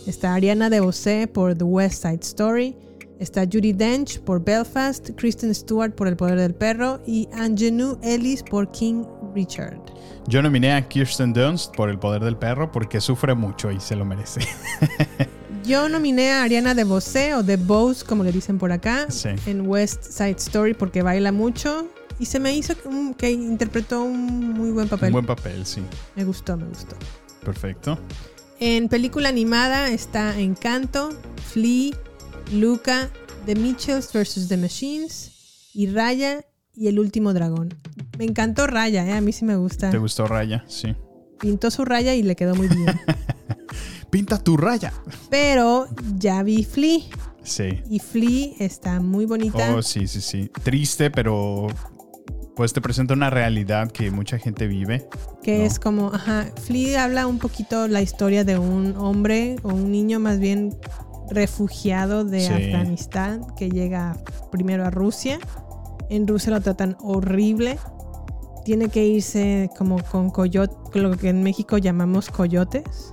Está 0.07 0.35
Ariana 0.35 0.71
DeBose 0.71 1.27
por 1.29 1.55
The 1.57 1.65
West 1.65 2.03
Side 2.03 2.21
Story. 2.23 2.77
Está 3.19 3.45
Judy 3.45 3.73
Dench 3.73 4.21
por 4.21 4.43
Belfast, 4.45 5.11
Kristen 5.17 5.55
Stewart 5.55 5.95
por 5.95 6.09
El 6.09 6.17
Poder 6.17 6.39
del 6.39 6.55
Perro 6.55 7.01
y 7.07 7.29
Angelou 7.33 7.99
Ellis 8.03 8.43
por 8.43 8.71
King 8.73 9.05
Richard. 9.35 9.79
Yo 10.27 10.43
nominé 10.43 10.73
a 10.75 10.89
Kirsten 10.89 11.33
Dunst 11.33 11.75
por 11.75 11.89
El 11.91 11.99
Poder 11.99 12.23
del 12.23 12.37
Perro 12.37 12.71
porque 12.71 13.01
sufre 13.01 13.35
mucho 13.35 13.71
y 13.71 13.81
se 13.81 13.97
lo 13.97 14.05
merece. 14.05 14.41
Yo 15.65 15.89
nominé 15.89 16.33
a 16.33 16.43
Ariana 16.43 16.75
de 16.75 16.83
Bose 16.85 17.35
o 17.35 17.43
de 17.43 17.57
Bose, 17.57 18.05
como 18.05 18.25
le 18.25 18.33
dicen 18.33 18.59
por 18.59 18.73
acá, 18.73 19.07
Sí. 19.11 19.29
en 19.47 19.67
West 19.69 20.03
Side 20.05 20.37
Story 20.39 20.75
porque 20.75 21.03
baila 21.03 21.31
mucho 21.31 21.87
y 22.19 22.27
se 22.27 22.41
me 22.41 22.53
hizo 22.55 22.75
que- 22.77 23.15
que 23.17 23.31
interpretó 23.31 24.03
un 24.03 24.51
muy 24.55 24.71
buen 24.73 24.89
papel. 24.89 25.09
Un 25.09 25.13
buen 25.13 25.27
papel, 25.27 25.65
sí. 25.65 25.81
Me 26.17 26.25
gustó, 26.25 26.57
me 26.57 26.67
gustó. 26.67 26.97
Perfecto. 27.45 27.99
En 28.59 28.89
película 28.89 29.29
animada 29.29 29.89
está 29.89 30.39
Encanto, 30.39 31.11
Flea, 31.53 31.93
Luca, 32.53 33.11
The 33.47 33.55
Mitchells 33.55 34.13
vs. 34.13 34.49
The 34.49 34.57
Machines 34.57 35.71
y 35.75 35.87
Raya 35.89 36.45
y 36.75 36.89
El 36.89 36.99
Último 36.99 37.33
Dragón. 37.33 37.75
Me 38.19 38.25
encantó 38.25 38.67
Raya, 38.67 39.07
¿eh? 39.07 39.13
a 39.13 39.21
mí 39.21 39.33
sí 39.33 39.45
me 39.45 39.57
gusta. 39.57 39.91
¿Te 39.91 39.99
gustó 39.99 40.27
Raya? 40.27 40.65
Sí. 40.69 40.95
Pintó 41.41 41.71
su 41.73 41.85
raya 41.85 42.15
y 42.15 42.23
le 42.23 42.37
quedó 42.37 42.55
muy 42.55 42.69
bien. 42.69 42.87
Pinta 44.11 44.39
tu 44.39 44.57
raya. 44.57 44.93
Pero 45.29 45.89
ya 46.17 46.43
vi 46.45 46.63
Flea 46.63 47.01
Sí. 47.43 47.81
y 47.91 47.99
Flea 47.99 48.51
está 48.61 49.01
muy 49.01 49.27
bonita. 49.27 49.75
Oh, 49.75 49.83
sí, 49.83 50.07
sí, 50.07 50.21
sí. 50.21 50.51
Triste, 50.63 51.11
pero 51.11 51.67
pues 52.55 52.73
te 52.73 52.81
presenta 52.81 53.15
una 53.15 53.29
realidad 53.31 53.91
que 53.91 54.13
mucha 54.13 54.39
gente 54.39 54.69
vive. 54.69 55.09
Que 55.43 55.59
¿no? 55.59 55.65
es 55.65 55.81
como, 55.81 56.13
ajá, 56.15 56.47
Flea 56.63 57.03
habla 57.05 57.27
un 57.27 57.39
poquito 57.39 57.89
la 57.89 58.03
historia 58.03 58.45
de 58.45 58.59
un 58.59 58.95
hombre 58.97 59.57
o 59.65 59.71
un 59.71 59.91
niño 59.91 60.21
más 60.21 60.39
bien 60.39 60.77
refugiado 61.31 62.25
de 62.25 62.41
Sí. 62.41 62.53
Afganistán 62.53 63.47
que 63.57 63.69
llega 63.71 64.17
primero 64.53 64.85
a 64.87 64.91
Rusia. 64.91 65.41
En 66.13 66.29
Rusia 66.29 66.53
lo 66.53 66.61
tratan 66.61 66.95
horrible. 67.01 67.79
Tiene 68.67 68.91
que 68.91 69.03
irse 69.07 69.71
como 69.79 69.97
con 70.03 70.29
coyote, 70.29 71.01
lo 71.01 71.17
que 71.17 71.31
en 71.31 71.43
México 71.43 71.79
llamamos 71.79 72.29
coyotes, 72.29 73.11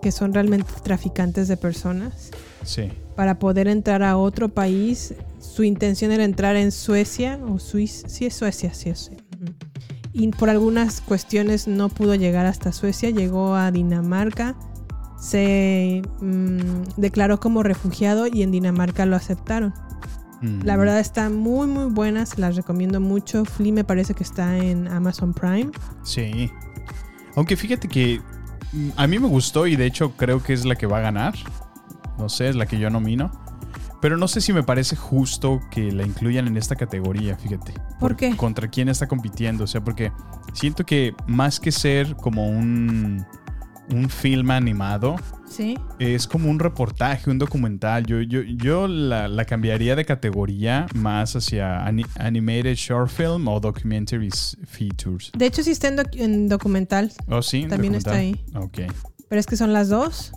que 0.00 0.10
son 0.10 0.32
realmente 0.32 0.72
traficantes 0.82 1.46
de 1.46 1.58
personas. 1.58 2.30
Sí. 2.64 2.90
Para 3.16 3.38
poder 3.38 3.68
entrar 3.68 4.02
a 4.02 4.16
otro 4.16 4.48
país, 4.48 5.14
su 5.40 5.62
intención 5.62 6.10
era 6.10 6.24
entrar 6.24 6.56
en 6.56 6.72
Suecia 6.72 7.38
o 7.46 7.58
Suiza. 7.58 8.08
Sí, 8.08 8.24
es 8.24 8.34
Suecia, 8.34 8.72
sí 8.72 8.88
es. 8.88 9.10
Y 10.14 10.28
por 10.28 10.48
algunas 10.48 11.02
cuestiones 11.02 11.68
no 11.68 11.90
pudo 11.90 12.14
llegar 12.14 12.46
hasta 12.46 12.72
Suecia, 12.72 13.10
llegó 13.10 13.54
a 13.54 13.70
Dinamarca, 13.70 14.56
se 15.20 16.00
mm, 16.22 16.96
declaró 16.96 17.40
como 17.40 17.62
refugiado 17.62 18.26
y 18.26 18.42
en 18.42 18.52
Dinamarca 18.52 19.04
lo 19.04 19.16
aceptaron. 19.16 19.74
La 20.42 20.76
verdad 20.76 21.00
está 21.00 21.30
muy 21.30 21.66
muy 21.66 21.86
buena, 21.86 22.26
se 22.26 22.40
las 22.40 22.56
recomiendo 22.56 23.00
mucho. 23.00 23.44
Flea 23.44 23.72
me 23.72 23.84
parece 23.84 24.14
que 24.14 24.22
está 24.22 24.58
en 24.58 24.86
Amazon 24.88 25.32
Prime. 25.32 25.70
Sí. 26.02 26.50
Aunque 27.34 27.56
fíjate 27.56 27.88
que 27.88 28.20
mm, 28.72 28.90
a 28.96 29.06
mí 29.06 29.18
me 29.18 29.28
gustó 29.28 29.66
y 29.66 29.76
de 29.76 29.86
hecho 29.86 30.12
creo 30.12 30.42
que 30.42 30.52
es 30.52 30.64
la 30.64 30.76
que 30.76 30.86
va 30.86 30.98
a 30.98 31.00
ganar. 31.00 31.34
No 32.18 32.28
sé, 32.28 32.48
es 32.48 32.56
la 32.56 32.66
que 32.66 32.78
yo 32.78 32.90
nomino. 32.90 33.30
Pero 34.00 34.16
no 34.18 34.28
sé 34.28 34.40
si 34.40 34.52
me 34.52 34.62
parece 34.62 34.94
justo 34.94 35.60
que 35.70 35.90
la 35.90 36.04
incluyan 36.04 36.46
en 36.46 36.56
esta 36.56 36.76
categoría, 36.76 37.36
fíjate. 37.36 37.74
¿Por 37.98 38.14
qué? 38.14 38.36
¿Contra 38.36 38.68
quién 38.68 38.88
está 38.88 39.08
compitiendo? 39.08 39.64
O 39.64 39.66
sea, 39.66 39.82
porque 39.82 40.12
siento 40.52 40.84
que 40.84 41.14
más 41.26 41.58
que 41.58 41.72
ser 41.72 42.14
como 42.14 42.46
un, 42.46 43.26
un 43.92 44.08
film 44.10 44.50
animado, 44.50 45.16
Sí. 45.48 45.78
es 46.00 46.26
como 46.26 46.50
un 46.50 46.58
reportaje, 46.58 47.30
un 47.30 47.38
documental. 47.38 48.04
Yo, 48.06 48.20
yo, 48.20 48.42
yo 48.42 48.88
la, 48.88 49.28
la 49.28 49.44
cambiaría 49.44 49.94
de 49.94 50.04
categoría 50.04 50.86
más 50.94 51.36
hacia 51.36 51.84
ani- 51.86 52.04
animated 52.18 52.74
short 52.74 53.08
film 53.10 53.46
o 53.48 53.60
documentary 53.60 54.30
features. 54.66 55.30
De 55.36 55.46
hecho 55.46 55.62
sí 55.62 55.70
está 55.70 55.88
en, 55.88 55.96
doc- 55.96 56.16
en 56.16 56.48
documental, 56.48 57.12
Oh, 57.28 57.42
sí, 57.42 57.66
También 57.68 57.94
está 57.94 58.10
documental. 58.12 58.62
Ok. 58.62 58.78
pero 59.28 59.38
es 59.40 59.46
que 59.46 59.56
son 59.56 59.72
las 59.72 59.88
dos. 59.88 60.32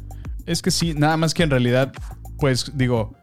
Es 0.45 0.61
que 0.61 0.71
sí, 0.71 0.93
nada 0.93 1.17
más 1.17 1.33
que 1.33 1.43
en 1.43 1.49
realidad, 1.49 1.91
pues 2.37 2.71
digo, 2.75 3.13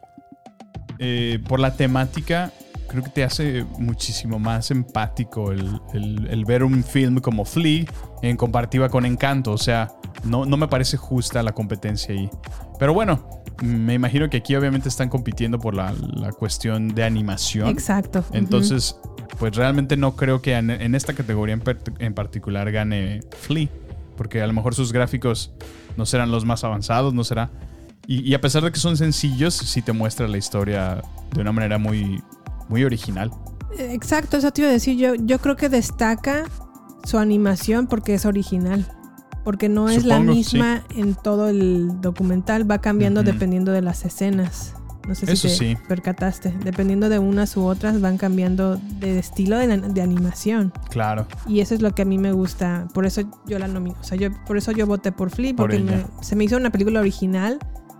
eh, 0.99 1.39
por 1.47 1.59
la 1.59 1.75
temática, 1.75 2.51
creo 2.89 3.03
que 3.03 3.09
te 3.09 3.23
hace 3.23 3.65
muchísimo 3.79 4.39
más 4.39 4.71
empático 4.71 5.51
el, 5.51 5.79
el- 5.93 6.27
el 6.29 6.45
ver 6.45 6.63
un 6.63 6.83
film 6.83 7.19
como 7.19 7.43
Flea 7.45 7.85
en 8.23 8.37
comparativa 8.37 8.89
con 8.89 9.05
Encanto. 9.05 9.51
O 9.51 9.57
sea, 9.57 9.89
no, 10.23 10.45
no 10.45 10.57
me 10.57 10.67
parece 10.67 10.97
justa 10.97 11.43
la 11.43 11.53
competencia 11.53 12.13
ahí. 12.13 12.29
Pero 12.79 12.93
bueno, 12.93 13.27
me 13.61 13.93
imagino 13.93 14.29
que 14.29 14.37
aquí 14.37 14.55
obviamente 14.55 14.89
están 14.89 15.09
compitiendo 15.09 15.59
por 15.59 15.73
la, 15.73 15.93
la 16.13 16.31
cuestión 16.31 16.89
de 16.89 17.03
animación. 17.03 17.69
Exacto. 17.69 18.23
Entonces, 18.31 18.97
pues 19.39 19.55
realmente 19.55 19.97
no 19.97 20.15
creo 20.15 20.41
que 20.41 20.53
en, 20.53 20.69
en 20.69 20.95
esta 20.95 21.13
categoría 21.13 21.55
en, 21.55 21.63
en 21.99 22.13
particular 22.13 22.71
gane 22.71 23.21
Flea, 23.41 23.69
porque 24.15 24.41
a 24.41 24.47
lo 24.47 24.53
mejor 24.53 24.75
sus 24.75 24.91
gráficos 24.91 25.51
no 25.95 26.05
serán 26.05 26.31
los 26.31 26.45
más 26.45 26.63
avanzados, 26.63 27.13
no 27.13 27.23
será. 27.23 27.49
Y, 28.05 28.21
y 28.21 28.33
a 28.35 28.41
pesar 28.41 28.63
de 28.63 28.71
que 28.71 28.79
son 28.79 28.95
sencillos, 28.95 29.53
sí 29.53 29.81
te 29.81 29.91
muestra 29.91 30.27
la 30.27 30.37
historia 30.37 31.01
de 31.33 31.41
una 31.41 31.51
manera 31.51 31.77
muy, 31.77 32.23
muy 32.69 32.83
original. 32.83 33.31
Exacto, 33.77 34.37
eso 34.37 34.51
te 34.51 34.61
iba 34.61 34.69
a 34.69 34.73
decir. 34.73 34.97
Yo, 34.97 35.15
yo 35.15 35.39
creo 35.39 35.55
que 35.55 35.69
destaca 35.69 36.45
su 37.03 37.17
animación 37.17 37.87
porque 37.87 38.13
es 38.13 38.25
original. 38.25 38.85
Porque 39.47 39.69
no 39.69 39.87
es 39.87 40.03
la 40.03 40.19
misma 40.19 40.83
en 40.93 41.15
todo 41.15 41.47
el 41.47 42.01
documental, 42.01 42.69
va 42.69 42.79
cambiando 42.79 43.23
dependiendo 43.23 43.71
de 43.71 43.81
las 43.81 44.03
escenas. 44.03 44.73
No 45.07 45.15
sé 45.15 45.37
si 45.37 45.47
te 45.47 45.55
sí. 45.55 45.77
percataste. 45.87 46.53
Dependiendo 46.65 47.07
de 47.07 47.17
unas 47.17 47.55
u 47.55 47.63
otras, 47.63 48.01
van 48.01 48.17
cambiando 48.17 48.75
de 48.99 49.19
estilo 49.19 49.57
de, 49.57 49.67
de 49.77 50.01
animación. 50.01 50.73
Claro. 50.89 51.27
Y 51.47 51.61
eso 51.61 51.75
es 51.75 51.81
lo 51.81 51.95
que 51.95 52.01
a 52.01 52.05
mí 52.05 52.17
me 52.17 52.33
gusta. 52.33 52.89
Por 52.93 53.05
eso 53.05 53.21
yo 53.47 53.57
la 53.57 53.69
nomino. 53.69 53.95
O 54.01 54.03
sea, 54.03 54.17
yo, 54.17 54.31
por 54.45 54.57
eso 54.57 54.73
yo 54.73 54.85
voté 54.85 55.13
por 55.13 55.29
Flea, 55.29 55.55
Por 55.55 55.69
porque 55.71 55.79
me- 55.81 56.03
se 56.19 56.35
me 56.35 56.43
hizo 56.43 56.57
una 56.57 56.69
película 56.69 56.99
original. 56.99 57.57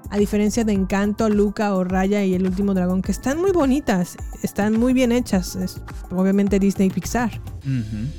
A 0.09 0.17
diferencia 0.17 0.65
de 0.65 0.73
Encanto, 0.73 1.29
Luca 1.29 1.73
o 1.75 1.85
Raya 1.85 2.25
y 2.25 2.33
El 2.33 2.45
último 2.45 2.73
dragón, 2.73 3.01
que 3.01 3.13
están 3.13 3.39
muy 3.39 3.51
bonitas, 3.51 4.17
están 4.43 4.77
muy 4.77 4.91
bien 4.91 5.13
hechas. 5.13 5.55
Es 5.55 5.81
obviamente 6.11 6.59
Disney 6.59 6.89
y 6.89 6.91
Pixar. 6.91 7.39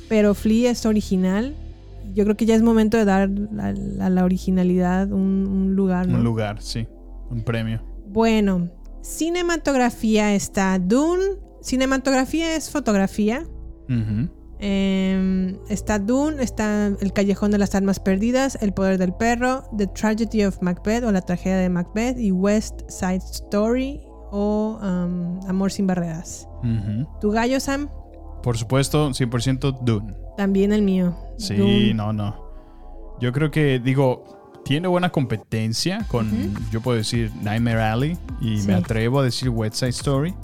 Pero 0.09 0.33
Flea 0.35 0.71
es 0.71 0.87
original. 0.87 1.55
Yo 2.15 2.25
creo 2.25 2.37
que 2.37 2.47
ya 2.47 2.55
es 2.55 2.63
momento 2.63 2.97
de 2.97 3.05
dar 3.05 3.23
a 3.23 3.27
la, 3.27 3.69
a 4.07 4.11
la 4.11 4.25
originalidad 4.25 5.11
un, 5.13 5.47
un 5.47 5.75
lugar. 5.75 6.09
¿no? 6.09 6.19
Un 6.19 6.25
lugar, 6.25 6.63
sí. 6.63 6.87
Un 7.31 7.43
premio. 7.43 7.83
Bueno, 8.09 8.69
cinematografía 9.03 10.35
está 10.35 10.79
Dune. 10.79 11.25
Cinematografía 11.61 12.57
es 12.57 12.71
fotografía. 12.71 13.45
Eh, 14.61 15.57
está 15.69 15.99
Dune, 15.99 16.43
está 16.43 16.87
El 17.01 17.13
Callejón 17.13 17.51
de 17.51 17.59
las 17.59 17.75
Almas 17.75 18.01
Perdidas, 18.01 18.59
El 18.61 18.73
Poder 18.73 18.99
del 18.99 19.13
Perro, 19.15 19.65
The 19.77 19.87
Tragedy 19.87 20.45
of 20.45 20.61
Macbeth 20.63 21.05
o 21.05 21.13
La 21.13 21.21
Tragedia 21.21 21.59
de 21.59 21.69
Macbeth 21.69 22.19
y 22.19 22.33
West 22.33 22.81
Side 22.89 23.23
Story 23.33 24.01
o 24.31 24.79
um, 24.83 25.41
Amor 25.49 25.71
sin 25.71 25.87
Barreras. 25.87 26.49
¿Tu 27.21 27.31
gallo, 27.31 27.61
Sam? 27.61 27.89
Por 28.43 28.59
supuesto, 28.59 29.11
100% 29.11 29.81
Dune. 29.83 30.15
También 30.37 30.73
el 30.73 30.83
mío. 30.83 31.17
Sí, 31.39 31.93
no, 31.95 32.13
no. 32.13 32.49
Yo 33.21 33.33
creo 33.33 33.51
que, 33.51 33.79
digo, 33.79 34.61
tiene 34.65 34.87
buena 34.89 35.11
competencia 35.11 36.05
con, 36.09 36.55
yo 36.71 36.81
puedo 36.81 36.97
decir, 36.99 37.33
Nightmare 37.43 37.81
Alley 37.83 38.19
y 38.41 38.59
Sí. 38.59 38.67
me 38.69 38.75
atrevo 38.75 39.21
a 39.21 39.25
decir 39.25 39.49
West 39.49 39.77
Side 39.77 39.91
Story. 39.91 40.35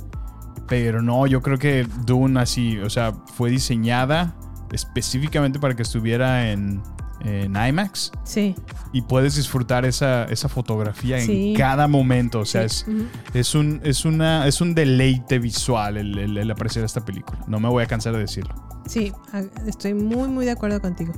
Pero 0.66 1.02
no, 1.02 1.26
yo 1.26 1.42
creo 1.42 1.58
que 1.58 1.86
Dune 2.06 2.40
así, 2.40 2.78
o 2.78 2.88
sea, 2.88 3.12
fue 3.34 3.50
diseñada 3.50 4.34
específicamente 4.72 5.58
para 5.58 5.76
que 5.76 5.82
estuviera 5.82 6.50
en, 6.50 6.82
en 7.24 7.56
IMAX 7.56 8.12
Sí. 8.22 8.54
y 8.92 9.02
puedes 9.02 9.34
disfrutar 9.36 9.84
esa, 9.84 10.24
esa 10.24 10.48
fotografía 10.48 11.18
Sí. 11.20 11.50
en 11.52 11.56
cada 11.56 11.88
momento. 11.88 12.40
O 12.40 12.44
sea, 12.44 12.68
Sí. 12.68 12.84
es, 13.32 13.34
es, 13.48 13.54
un, 13.54 13.80
es, 13.82 14.04
una, 14.04 14.46
es 14.46 14.60
un 14.60 14.74
deleite 14.74 15.38
visual 15.38 15.96
el, 15.96 16.18
el- 16.18 16.36
el 16.38 16.50
apreciar 16.50 16.84
esta 16.84 17.04
película. 17.04 17.38
No 17.46 17.58
me 17.60 17.68
voy 17.68 17.82
a 17.82 17.86
cansar 17.86 18.12
de 18.12 18.20
decirlo. 18.20 18.54
Sí, 18.86 19.12
estoy 19.66 19.94
muy, 19.94 20.28
muy 20.28 20.44
de 20.44 20.50
acuerdo 20.50 20.80
contigo. 20.80 21.12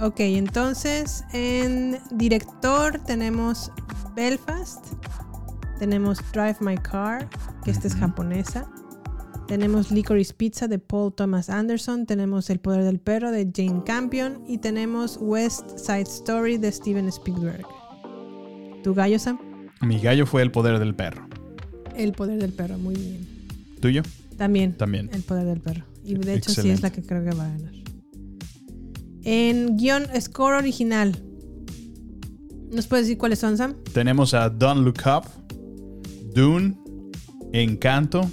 Ok, 0.00 0.20
entonces 0.20 1.24
en 1.32 2.00
director 2.10 2.98
tenemos 3.06 3.70
Belfast, 4.16 4.84
tenemos 5.78 6.18
Drive 6.32 6.56
My 6.60 6.76
Car, 6.76 7.28
que 7.64 7.70
esta 7.70 7.86
es 7.86 7.94
japonesa, 7.94 8.66
tenemos 9.50 9.90
Licorice 9.90 10.32
Pizza 10.32 10.68
de 10.68 10.78
Paul 10.78 11.12
Thomas 11.12 11.50
Anderson, 11.50 12.06
tenemos 12.06 12.50
El 12.50 12.60
Poder 12.60 12.84
del 12.84 13.00
Perro 13.00 13.32
de 13.32 13.50
Jane 13.52 13.82
Campion 13.84 14.44
y 14.46 14.58
tenemos 14.58 15.18
West 15.20 15.76
Side 15.76 16.02
Story 16.02 16.56
de 16.56 16.70
Steven 16.70 17.08
Spielberg. 17.08 17.66
¿Tu 18.84 18.94
gallo, 18.94 19.18
Sam? 19.18 19.40
Mi 19.80 19.98
gallo 19.98 20.24
fue 20.24 20.42
el 20.42 20.52
poder 20.52 20.78
del 20.78 20.94
perro. 20.94 21.26
El 21.96 22.12
Poder 22.12 22.38
del 22.40 22.52
Perro, 22.52 22.78
muy 22.78 22.94
bien. 22.94 23.26
¿Tuyo? 23.80 24.02
También. 24.36 24.76
También. 24.76 25.10
El 25.12 25.22
poder 25.22 25.46
del 25.46 25.60
perro. 25.60 25.84
Y 26.04 26.14
de 26.14 26.34
hecho 26.34 26.52
sí 26.52 26.70
es 26.70 26.80
la 26.80 26.92
que 26.92 27.02
creo 27.02 27.24
que 27.24 27.34
va 27.34 27.46
a 27.46 27.50
ganar. 27.50 27.74
En 29.24 29.76
guion 29.76 30.04
score 30.20 30.54
original. 30.54 31.20
¿Nos 32.70 32.86
puedes 32.86 33.06
decir 33.06 33.18
cuáles 33.18 33.40
son, 33.40 33.56
Sam? 33.56 33.74
Tenemos 33.92 34.32
a 34.32 34.48
Don't 34.48 34.84
Look 34.84 35.00
Up, 35.06 35.24
Dune, 36.36 36.76
Encanto, 37.52 38.30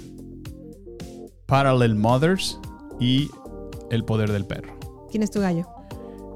Parallel 1.48 1.94
Mothers 1.94 2.60
y 3.00 3.30
El 3.90 4.04
Poder 4.04 4.30
del 4.30 4.44
Perro. 4.44 4.74
¿Quién 5.10 5.22
es 5.22 5.30
tu 5.30 5.40
gallo? 5.40 5.66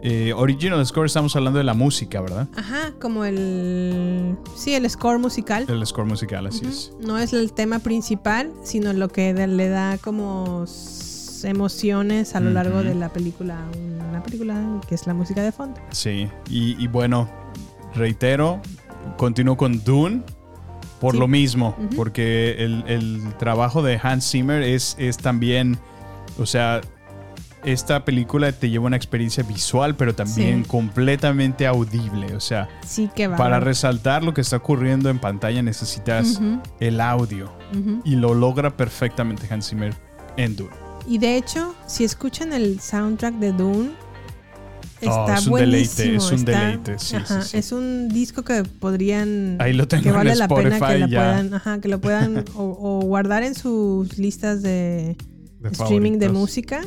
Eh, 0.03 0.33
original 0.35 0.85
Score, 0.87 1.07
estamos 1.07 1.37
hablando 1.37 1.59
de 1.59 1.65
la 1.65 1.75
música, 1.75 2.23
¿verdad? 2.23 2.49
Ajá, 2.57 2.95
como 2.99 3.25
el. 3.27 4.37
Sí, 4.57 4.75
el 4.75 4.89
score 4.89 5.19
musical. 5.19 5.67
El 5.69 5.87
score 5.87 6.07
musical, 6.07 6.47
así 6.47 6.65
es. 6.67 6.93
No 6.99 7.19
es 7.19 7.35
el 7.35 7.53
tema 7.53 7.79
principal, 7.79 8.51
sino 8.65 8.95
lo 8.95 9.11
que 9.11 9.35
le 9.35 9.69
da 9.69 9.99
como 9.99 10.65
emociones 11.45 12.35
a 12.35 12.41
lo 12.41 12.51
largo 12.51 12.83
de 12.83 12.95
la 12.95 13.11
película. 13.11 13.59
Una 14.09 14.23
película 14.23 14.81
que 14.89 14.95
es 14.95 15.07
la 15.07 15.13
música 15.13 15.43
de 15.43 15.53
fondo. 15.53 15.79
Sí, 15.91 16.27
y, 16.49 16.83
y 16.83 16.89
bueno, 16.89 17.29
reitero, 17.95 18.63
continúo 19.19 19.59
con 19.59 19.85
Dune 19.85 20.23
por 21.03 21.13
Sí. 21.13 21.19
lo 21.21 21.29
mismo, 21.29 21.77
porque 21.97 22.57
el, 22.65 22.85
el 22.87 23.35
trabajo 23.39 23.83
de 23.83 24.01
Hans 24.03 24.31
Zimmer 24.31 24.63
es, 24.63 24.97
es 24.99 25.19
también, 25.19 25.79
o 26.39 26.47
sea, 26.47 26.81
esta 27.65 28.05
película 28.05 28.51
te 28.51 28.71
lleva 28.71 28.87
una 28.87 28.97
experiencia 28.97 29.45
visual, 29.45 29.95
pero 29.95 30.15
también 30.15 30.63
Sí. 30.65 30.69
completamente 30.69 31.67
audible, 31.67 32.35
o 32.35 32.41
sea, 32.41 32.69
Sí, 32.87 33.09
que 33.15 33.29
va. 33.29 33.37
para 33.37 33.61
resaltar 33.61 34.25
lo 34.25 34.33
que 34.35 34.41
está 34.41 34.57
ocurriendo 34.57 35.11
en 35.11 35.19
pantalla 35.21 35.63
necesitas 35.63 36.41
el 36.81 37.01
audio 37.01 37.53
y 38.05 38.17
lo 38.17 38.35
logra 38.35 38.77
perfectamente 38.77 39.47
Hans 39.53 39.69
Zimmer 39.71 39.95
en 40.37 40.57
Dune. 40.57 40.71
Y 41.07 41.19
de 41.19 41.37
hecho, 41.37 41.75
si 41.87 42.05
escuchan 42.05 42.53
el 42.53 42.81
soundtrack 42.81 43.35
de 43.35 43.53
Dune, 43.53 43.91
Oh, 45.09 45.21
está 45.27 45.35
es 45.39 45.47
un 45.47 45.51
buenísimo. 45.51 46.07
deleite, 46.07 46.17
es 46.17 46.31
un 46.31 46.39
está- 46.39 46.61
deleite, 46.61 46.99
sí, 46.99 47.17
ajá, 47.17 47.43
sí, 47.43 47.49
sí. 47.51 47.57
Es 47.59 47.73
un 47.73 48.09
disco 48.09 48.43
que 48.45 48.63
podrían. 48.65 49.57
Ahí 49.61 49.73
lo 49.73 49.89
tengo 49.89 50.03
que 50.05 50.09
en 50.11 50.15
vale 50.15 50.35
la 50.37 50.49
pena 50.49 50.79
que 50.79 51.01
ya. 51.01 51.07
puedan, 51.07 51.55
ajá, 51.55 51.81
que 51.81 51.89
lo 51.89 52.01
puedan 52.01 52.45
o, 52.55 52.63
o 52.81 53.01
guardar 53.07 53.43
en 53.43 53.55
sus 53.55 54.19
listas 54.19 54.63
de, 54.63 55.17
De 55.61 55.69
streaming 55.71 56.13
de 56.13 56.27
favoritos. 56.27 56.33
música 56.41 56.81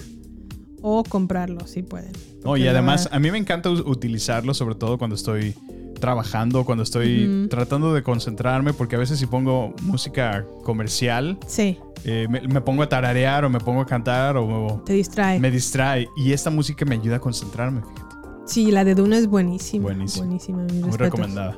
o 0.82 1.04
comprarlo 1.04 1.66
si 1.68 1.82
pueden. 1.84 2.12
No, 2.44 2.58
y 2.58 2.64
la 2.64 2.72
además 2.72 3.10
a 3.12 3.20
mí 3.20 3.32
me 3.32 3.38
encanta 3.40 3.70
utilizarlo, 3.72 4.54
sobre 4.54 4.76
todo 4.76 4.98
cuando 4.98 5.16
estoy 5.16 5.56
trabajando, 6.00 6.64
cuando 6.66 6.84
estoy 6.84 7.48
tratando 7.50 7.94
de 7.94 8.04
concentrarme, 8.04 8.74
porque 8.74 8.96
a 8.96 9.00
veces 9.00 9.18
si 9.18 9.26
pongo 9.26 9.74
música 9.82 10.46
comercial, 10.64 11.40
Sí, 11.48 11.80
eh, 12.04 12.28
me, 12.30 12.42
me 12.42 12.62
pongo 12.62 12.84
a 12.84 12.90
tararear 12.90 13.46
o 13.46 13.50
me 13.50 13.60
pongo 13.60 13.82
a 13.82 13.86
cantar 13.88 14.38
o 14.38 14.84
te 14.86 14.94
distrae. 14.94 15.40
me 15.40 15.50
distrae. 15.50 16.08
Y 16.16 16.34
esta 16.34 16.52
música 16.52 16.86
me 16.86 16.96
ayuda 16.96 17.16
a 17.16 17.20
concentrarme, 17.20 17.82
fíjate. 17.82 18.05
Sí, 18.46 18.72
la 18.72 18.84
de 18.84 18.96
Dune 18.96 19.18
es 19.18 19.28
buenísima. 19.28 19.84
Buenísima. 19.84 20.26
Buenísima. 20.26 20.64
mis 20.64 20.74
Muy 20.74 20.82
respetos. 20.84 21.00
recomendada. 21.00 21.58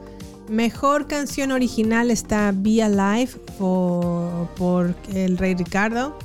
Mejor 0.50 1.08
canción 1.08 1.52
original 1.52 2.10
está 2.10 2.54
Be 2.56 2.82
Alive 2.82 3.32
por, 3.60 4.48
por 4.56 4.96
el 5.14 5.38
Rey 5.38 5.56
Ricardo. 5.56 6.18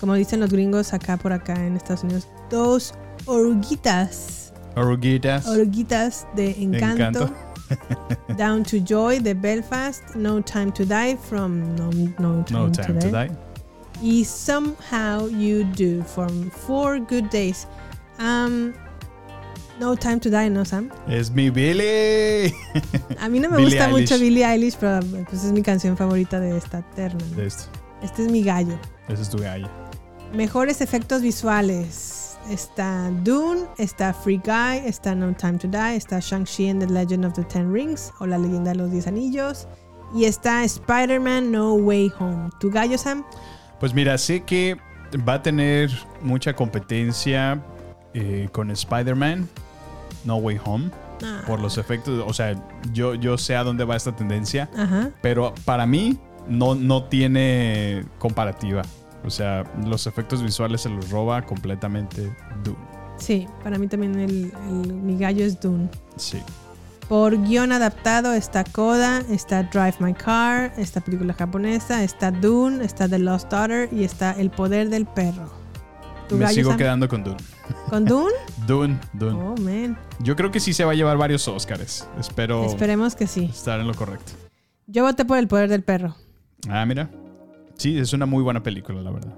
Como 0.00 0.14
dicen 0.14 0.40
los 0.40 0.50
gringos 0.50 0.92
acá 0.92 1.16
por 1.16 1.32
acá 1.32 1.64
en 1.64 1.76
Estados 1.76 2.04
Unidos. 2.04 2.28
Dos 2.50 2.92
oruguitas. 3.24 4.52
Oruguitas. 4.76 5.46
Oruguitas 5.46 6.26
de 6.36 6.50
Encanto. 6.62 7.22
Encanto. 7.22 7.34
Down 8.36 8.62
to 8.64 8.76
Joy 8.84 9.20
de 9.20 9.32
Belfast. 9.32 10.14
No 10.14 10.42
Time 10.42 10.70
to 10.72 10.84
Die 10.84 11.16
from 11.16 11.74
No, 11.76 11.88
no 12.18 12.44
Time, 12.44 12.58
No 12.58 12.70
time 12.70 12.98
to 13.00 13.10
die. 13.10 13.30
Y 14.02 14.24
Somehow 14.24 15.28
You 15.30 15.64
Do 15.64 16.02
from 16.04 16.50
Four 16.50 16.98
Good 17.00 17.30
Days. 17.30 17.66
Um, 18.18 18.74
no 19.80 19.96
Time 19.96 20.18
to 20.18 20.30
Die, 20.30 20.50
¿no, 20.50 20.64
Sam? 20.64 20.90
Es 21.08 21.30
mi 21.30 21.50
Billy. 21.50 22.52
A 23.20 23.28
mí 23.28 23.40
no 23.40 23.50
me 23.50 23.56
Billie 23.56 23.78
gusta 23.78 23.88
mucho. 23.88 24.18
Billie 24.18 24.44
Eilish, 24.44 24.76
pero 24.78 25.00
pues 25.28 25.44
es 25.44 25.52
mi 25.52 25.62
canción 25.62 25.96
favorita 25.96 26.40
de 26.40 26.56
esta 26.56 26.82
terna. 26.94 27.24
¿no? 27.30 27.36
De 27.36 27.46
esto. 27.46 27.64
Este 28.02 28.24
es 28.24 28.30
mi 28.30 28.42
gallo. 28.42 28.78
Ese 29.08 29.22
es 29.22 29.30
tu 29.30 29.38
gallo. 29.38 29.68
Mejores 30.32 30.80
efectos 30.80 31.22
visuales. 31.22 32.20
Está 32.50 33.10
Dune, 33.22 33.62
está 33.78 34.12
Free 34.12 34.40
Guy, 34.44 34.86
está 34.86 35.14
No 35.14 35.34
Time 35.34 35.56
to 35.58 35.66
Die, 35.66 35.96
está 35.96 36.20
Shang-Chi 36.20 36.68
and 36.68 36.86
the 36.86 36.92
Legend 36.92 37.24
of 37.24 37.32
the 37.32 37.44
Ten 37.44 37.72
Rings 37.72 38.12
o 38.20 38.26
La 38.26 38.36
leyenda 38.36 38.72
de 38.72 38.76
los 38.76 38.90
Diez 38.90 39.06
Anillos. 39.06 39.66
Y 40.14 40.26
está 40.26 40.62
Spider-Man 40.62 41.50
No 41.50 41.74
Way 41.74 42.12
Home. 42.18 42.50
¿Tu 42.60 42.70
gallo, 42.70 42.98
Sam? 42.98 43.24
Pues 43.80 43.94
mira, 43.94 44.18
sé 44.18 44.42
que 44.42 44.76
va 45.26 45.34
a 45.34 45.42
tener 45.42 45.90
mucha 46.20 46.54
competencia 46.54 47.64
eh, 48.14 48.48
con 48.52 48.70
Spider-Man, 48.70 49.48
No 50.24 50.36
Way 50.36 50.60
Home, 50.64 50.90
Ah. 51.22 51.42
por 51.46 51.60
los 51.60 51.78
efectos. 51.78 52.24
O 52.26 52.32
sea, 52.32 52.54
yo, 52.92 53.14
yo 53.14 53.38
sé 53.38 53.54
a 53.56 53.62
dónde 53.64 53.84
va 53.84 53.94
esta 53.96 54.14
tendencia, 54.16 54.68
Ajá. 54.76 55.10
pero 55.22 55.54
para 55.64 55.86
mí 55.86 56.18
no, 56.48 56.74
no 56.74 57.04
tiene 57.04 58.04
comparativa. 58.18 58.82
O 59.24 59.30
sea, 59.30 59.64
los 59.86 60.06
efectos 60.06 60.42
visuales 60.42 60.82
se 60.82 60.88
los 60.90 61.10
roba 61.10 61.42
completamente 61.42 62.34
Dune. 62.64 62.76
Sí, 63.16 63.46
para 63.62 63.78
mí 63.78 63.86
también 63.86 64.18
el, 64.18 64.52
el- 64.68 64.92
mi 64.92 65.16
gallo 65.16 65.44
es 65.44 65.58
Dune. 65.60 65.88
Sí. 66.16 66.42
Por 67.08 67.40
guion 67.46 67.70
adaptado 67.72 68.32
está 68.34 68.64
Coda, 68.64 69.22
está 69.30 69.62
Drive 69.62 69.94
My 70.00 70.14
Car, 70.14 70.72
esta 70.76 71.00
película 71.00 71.32
japonesa, 71.32 72.02
está 72.02 72.30
Dune, 72.32 72.84
está 72.84 73.08
The 73.08 73.18
Lost 73.20 73.50
Daughter 73.50 73.88
y 73.92 74.04
está 74.04 74.32
El 74.32 74.50
Poder 74.50 74.88
del 74.90 75.06
Perro. 75.06 75.48
¿Tu 76.28 76.36
Me 76.36 76.48
sigo 76.48 76.76
quedando 76.76 77.08
con 77.08 77.22
Dune. 77.22 77.36
¿Con 77.88 78.04
Dune? 78.04 78.32
Dune, 78.66 78.98
Dune. 79.12 79.40
Oh, 79.40 79.54
man. 79.56 79.98
Yo 80.20 80.36
creo 80.36 80.50
que 80.50 80.60
sí 80.60 80.72
se 80.72 80.84
va 80.84 80.92
a 80.92 80.94
llevar 80.94 81.16
varios 81.16 81.46
Oscars. 81.48 82.08
Espero 82.18 82.64
Esperemos 82.66 83.14
que 83.14 83.26
sí. 83.26 83.50
estar 83.52 83.80
en 83.80 83.86
lo 83.86 83.94
correcto. 83.94 84.32
Yo 84.86 85.04
voté 85.04 85.24
por 85.24 85.38
El 85.38 85.48
Poder 85.48 85.68
del 85.68 85.82
Perro. 85.82 86.16
Ah, 86.68 86.84
mira. 86.86 87.10
Sí, 87.76 87.98
es 87.98 88.12
una 88.12 88.26
muy 88.26 88.42
buena 88.42 88.62
película, 88.62 89.00
la 89.02 89.10
verdad. 89.10 89.34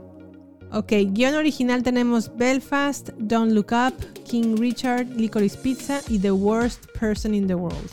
Ok, 0.72 0.92
guion 1.12 1.34
original 1.34 1.82
tenemos 1.82 2.30
Belfast, 2.36 3.10
Don't 3.18 3.52
Look 3.52 3.68
Up, 3.72 3.94
King 4.28 4.56
Richard, 4.58 5.06
Licorice 5.16 5.56
Pizza 5.58 6.00
y 6.08 6.18
The 6.18 6.32
Worst 6.32 6.86
Person 6.98 7.34
in 7.34 7.46
the 7.46 7.54
World. 7.54 7.90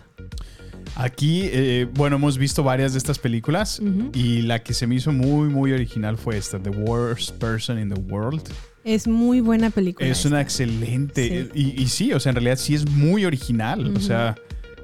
Aquí, 0.95 1.43
eh, 1.45 1.87
bueno, 1.93 2.17
hemos 2.17 2.37
visto 2.37 2.63
varias 2.63 2.93
de 2.93 2.99
estas 2.99 3.17
películas 3.17 3.81
y 4.13 4.41
la 4.43 4.61
que 4.61 4.73
se 4.73 4.85
me 4.85 4.95
hizo 4.95 5.11
muy, 5.11 5.49
muy 5.49 5.71
original 5.71 6.17
fue 6.17 6.37
esta, 6.37 6.59
The 6.59 6.69
Worst 6.69 7.31
Person 7.37 7.79
in 7.79 7.89
the 7.89 7.99
World. 7.99 8.43
Es 8.83 9.07
muy 9.07 9.39
buena 9.39 9.69
película. 9.69 10.07
Es 10.07 10.25
una 10.25 10.41
excelente, 10.41 11.49
y, 11.53 11.81
y 11.81 11.87
sí, 11.87 12.11
o 12.13 12.19
sea, 12.19 12.31
en 12.31 12.35
realidad 12.35 12.57
sí 12.57 12.75
es 12.75 12.89
muy 12.89 13.25
original, 13.25 13.95
o 13.95 13.99
sea, 13.99 14.35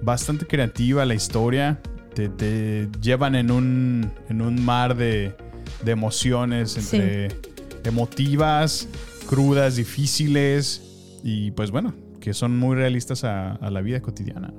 bastante 0.02 0.45
creativa 0.47 1.06
la 1.06 1.16
historia, 1.16 1.82
te, 2.14 2.30
te 2.30 2.88
llevan 3.02 3.36
en 3.36 3.52
un, 3.52 4.12
en 4.30 4.41
un 4.41 4.64
mar 4.64 4.95
de, 4.95 5.34
de 5.84 5.91
emociones 5.91 6.78
entre 6.78 7.30
emotivas, 7.84 8.88
crudas, 9.28 9.76
difíciles 9.76 10.82
y 11.24 11.52
pues 11.52 11.72
bueno, 11.72 11.93
que 12.20 12.34
son 12.34 12.58
muy 12.58 12.76
realistas 12.76 13.24
a, 13.24 13.54
a 13.54 13.70
la 13.70 13.82
vida 13.82 14.02
cotidiana. 14.02 14.54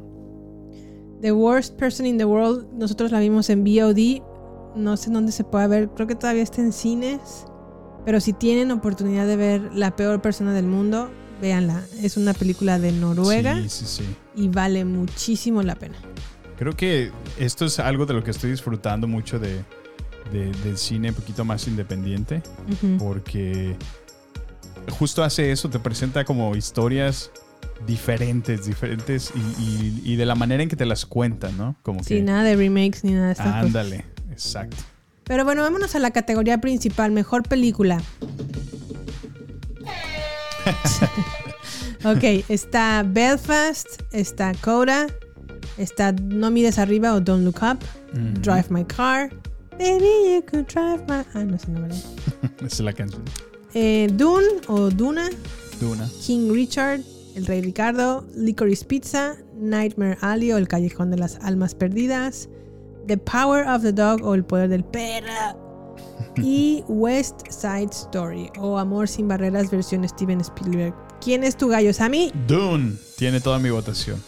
The 1.21 1.33
Worst 1.33 1.77
Person 1.79 2.07
in 2.07 2.19
the 2.19 2.25
World, 2.25 2.73
nosotros 2.73 3.11
la 3.11 3.21
vimos 3.21 3.51
en 3.51 3.65
VOD. 3.65 4.23
No 4.77 4.97
sé 4.97 5.11
dónde 5.11 5.33
se 5.33 5.45
puede 5.45 5.67
ver, 5.69 5.89
creo 5.95 6.07
que 6.07 6.15
todavía 6.15 6.43
está 6.43 6.63
en 6.63 6.73
cines. 6.73 7.47
Pero 8.05 8.21
si 8.21 8.33
tienen 8.33 8.71
oportunidad 8.71 9.27
de 9.27 9.37
ver 9.37 9.61
La 9.75 9.95
peor 9.97 10.21
persona 10.23 10.53
del 10.53 10.67
mundo, 10.67 11.11
véanla. 11.41 11.83
Es 12.03 12.17
una 12.17 12.33
película 12.35 12.79
de 12.79 12.93
Noruega 12.93 13.57
Sí, 13.63 13.69
sí, 13.69 13.85
sí. 13.87 14.05
y 14.37 14.49
vale 14.49 14.85
muchísimo 14.85 15.63
la 15.63 15.75
pena. 15.75 15.97
Creo 16.59 16.77
que 16.77 17.11
esto 17.39 17.65
es 17.67 17.79
algo 17.79 18.05
de 18.07 18.15
lo 18.15 18.23
que 18.23 18.31
estoy 18.31 18.51
disfrutando 18.51 19.07
mucho 19.09 19.39
de, 19.39 19.63
de- 20.33 20.53
del 20.65 20.77
cine 20.77 21.09
un 21.11 21.15
poquito 21.15 21.45
más 21.45 21.67
independiente, 21.69 22.43
porque 22.99 23.77
justo 24.91 25.23
hace 25.25 25.53
eso, 25.53 25.71
te 25.71 25.79
presenta 25.79 26.25
como 26.25 26.55
historias 26.57 27.31
diferentes, 27.87 28.67
diferentes 28.67 29.33
y, 29.35 29.63
y- 29.63 30.03
y 30.13 30.17
de 30.17 30.27
la 30.27 30.35
manera 30.35 30.63
en 30.63 30.69
que 30.69 30.77
te 30.77 30.85
las 30.85 31.07
cuentan, 31.07 31.57
¿no? 31.57 31.77
Como 31.83 32.03
Sí, 32.05 32.17
que... 32.17 32.23
nada 32.23 32.43
de 32.45 32.57
remakes 32.57 33.05
ni 33.05 33.13
nada 33.13 33.27
de 33.29 33.33
estas 33.33 33.47
cosas. 33.47 33.65
Ándale, 33.65 34.05
exacto. 34.31 34.77
Pero 35.31 35.45
bueno, 35.45 35.63
vámonos 35.63 35.95
a 35.95 36.01
la 36.01 36.11
categoría 36.11 36.61
principal, 36.61 37.13
mejor 37.13 37.45
película. 37.45 38.03
ok, 42.05 42.25
está 42.49 43.05
Belfast, 43.07 43.87
está 44.11 44.53
Coda, 44.61 45.07
está 45.79 46.11
No 46.11 46.51
mires 46.51 46.81
arriba 46.81 47.15
o 47.15 47.21
Don't 47.21 47.45
Look 47.45 47.61
Up, 47.63 47.79
Ujú. 48.13 48.41
Drive 48.41 48.67
My 48.71 48.85
Car, 48.85 49.31
Baby 49.79 50.35
You 50.35 50.45
Could 50.51 50.67
Drive 50.67 51.05
My... 51.07 51.23
Ah, 51.35 51.45
no 51.45 51.57
sé, 51.61 51.71
no, 51.71 51.81
¿verdad? 51.83 51.99
Esa 52.57 52.67
es 52.67 52.81
la 52.81 52.93
canción. 52.93 53.23
Eh, 53.75 54.09
Dune 54.13 54.49
o 54.67 54.91
Duna, 54.91 55.31
Duna. 55.81 56.11
King 56.27 56.51
Richard, 56.53 57.03
El 57.37 57.47
Rey 57.47 57.63
Ricardo, 57.63 58.27
Licorice 58.35 58.85
Pizza, 58.85 59.37
Nightmare 59.55 60.19
Alley 60.23 60.51
o 60.51 60.59
El 60.59 60.67
Callejón 60.67 61.13
de 61.13 61.19
las 61.19 61.37
Almas 61.37 61.77
Perdidas, 61.77 62.49
The 63.07 63.17
Power 63.19 63.67
of 63.69 63.83
the 63.83 63.93
Dog 63.93 64.23
o 64.25 64.35
El 64.35 64.45
Poder 64.45 64.69
del 64.69 64.85
Perro 64.85 65.97
y 66.37 66.85
West 66.89 67.41
Side 67.51 67.91
Story 67.91 68.51
o 68.59 68.79
Amor 68.79 69.09
sin 69.09 69.29
Barreras 69.29 69.71
versión 69.71 70.09
Steven 70.09 70.41
Spielberg. 70.41 70.95
¿Quién 71.21 71.45
es 71.45 71.57
tu 71.57 71.69
gallo, 71.69 71.93
Sammy? 71.93 72.33
Dune 72.47 72.95
tiene 73.17 73.41
toda 73.41 73.59
mi 73.59 73.71
votación. 73.71 74.23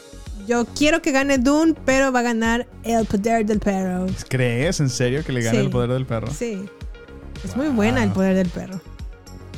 Yo 0.46 0.64
quiero 0.76 1.00
que 1.00 1.12
gane 1.12 1.38
Dune, 1.38 1.74
pero 1.84 2.10
va 2.12 2.18
a 2.20 2.22
ganar 2.22 2.66
El 2.82 3.06
Poder 3.06 3.46
del 3.46 3.60
Perro. 3.60 4.06
¿Crees 4.28 4.80
en 4.80 4.90
serio 4.90 5.24
que 5.24 5.32
le 5.32 5.40
gane 5.42 5.58
Sí. 5.58 5.64
el 5.64 5.70
poder 5.70 5.90
del 5.90 6.04
perro? 6.04 6.26
Sí. 6.32 6.68
Es 7.44 7.56
muy 7.56 7.68
buena 7.68 8.02
El 8.02 8.10
Poder 8.10 8.34
del 8.34 8.48
Perro. 8.48 8.80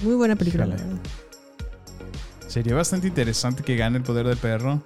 Muy 0.02 0.14
buena 0.14 0.36
película, 0.36 0.66
la 0.66 0.76
verdad. 0.76 0.96
Sería 2.46 2.74
bastante 2.74 3.08
interesante 3.08 3.62
que 3.62 3.76
gane 3.76 3.96
el 3.96 4.04
poder 4.04 4.26
del 4.28 4.36
perro. 4.36 4.82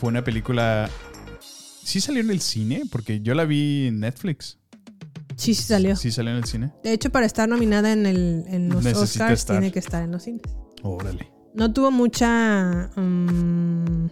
Fue 0.00 0.08
una 0.08 0.24
película. 0.24 0.88
¿Sí 1.82 2.00
salió 2.00 2.20
en 2.20 2.30
el 2.30 2.40
cine? 2.40 2.82
Porque 2.90 3.20
yo 3.20 3.34
la 3.34 3.44
vi 3.44 3.86
en 3.88 4.00
Netflix. 4.00 4.58
Sí, 5.36 5.54
sí 5.54 5.62
salió. 5.62 5.96
¿Sí 5.96 6.10
salió 6.12 6.30
en 6.32 6.36
el 6.38 6.44
cine? 6.44 6.72
De 6.84 6.92
hecho, 6.92 7.10
para 7.10 7.24
estar 7.26 7.48
nominada 7.48 7.92
en, 7.92 8.04
el, 8.06 8.44
en 8.48 8.68
los 8.68 8.84
Necesita 8.84 9.24
Oscars, 9.24 9.40
estar. 9.40 9.58
tiene 9.58 9.72
que 9.72 9.78
estar 9.78 10.02
en 10.02 10.12
los 10.12 10.22
cines. 10.22 10.42
Órale. 10.82 11.30
No 11.54 11.72
tuvo 11.72 11.90
mucha 11.90 12.90
mm, 12.94 14.06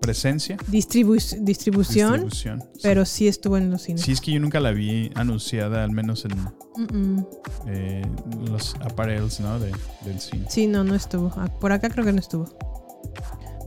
¿Presencia? 0.00 0.56
distribu- 0.68 1.38
distribución, 1.42 2.24
Distribución. 2.24 2.64
Pero 2.82 3.04
sí 3.04 3.28
estuvo 3.28 3.56
en 3.56 3.70
los 3.70 3.82
cines. 3.82 4.02
Sí, 4.02 4.12
es 4.12 4.20
que 4.20 4.32
yo 4.32 4.40
nunca 4.40 4.58
la 4.60 4.72
vi 4.72 5.10
anunciada, 5.14 5.84
al 5.84 5.92
menos 5.92 6.24
en 6.24 6.32
eh, 7.68 8.02
los 8.50 8.74
appareils, 8.80 9.38
¿no? 9.40 9.60
De, 9.60 9.72
del 10.04 10.18
cine. 10.20 10.46
Sí, 10.50 10.66
no, 10.66 10.82
no 10.82 10.94
estuvo. 10.96 11.32
Ah, 11.36 11.46
Por 11.60 11.70
acá 11.72 11.88
creo 11.88 12.04
que 12.04 12.12
no 12.12 12.18
estuvo. 12.20 12.46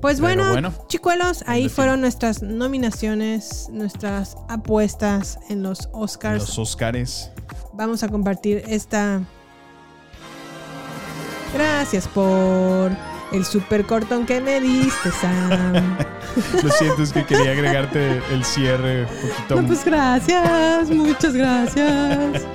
Pues 0.06 0.22
bueno, 0.22 0.51
bueno. 0.51 0.72
chicuelos, 0.88 1.43
ahí 1.47 1.68
fueron 1.68 1.99
nuestras 1.99 2.43
nominaciones, 2.43 3.70
nuestras 3.72 4.38
apuestas 4.47 5.39
en 5.49 5.64
los 5.64 5.89
Oscars. 5.93 6.41
Los 6.41 6.60
Oscars. 6.60 7.32
Vamos 7.74 8.03
a 8.03 8.10
compartir 8.10 8.62
esta. 8.68 9.24
Gracias 11.56 12.08
por 12.08 12.91
el 13.32 13.45
super 13.45 13.84
cortón 13.88 14.28
que 14.28 14.39
me 14.41 14.62
diste, 14.62 15.10
Sam. 15.10 15.97
Lo 16.64 16.70
siento, 16.70 17.01
es 17.01 17.12
que 17.12 17.26
quería 17.26 17.53
agregarte 17.53 18.22
el 18.32 18.45
cierre 18.45 19.06
un 19.06 19.08
poquito. 19.08 19.56
No, 19.60 19.68
pues 19.68 19.84
gracias, 19.84 20.91
muchas 20.91 21.34
gracias. 21.34 22.45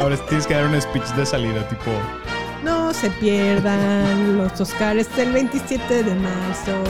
Ahora 0.00 0.16
tienes 0.26 0.48
que 0.48 0.54
dar 0.54 0.66
un 0.66 0.82
speech 0.82 1.06
de 1.10 1.26
salida, 1.26 1.68
tipo. 1.68 1.92
No 2.66 2.92
se 2.92 3.08
pierdan 3.10 4.36
los 4.38 4.60
Oscars 4.60 5.14
del 5.16 5.32
27 5.32 6.02
de 6.02 6.14
marzo. 6.16 6.72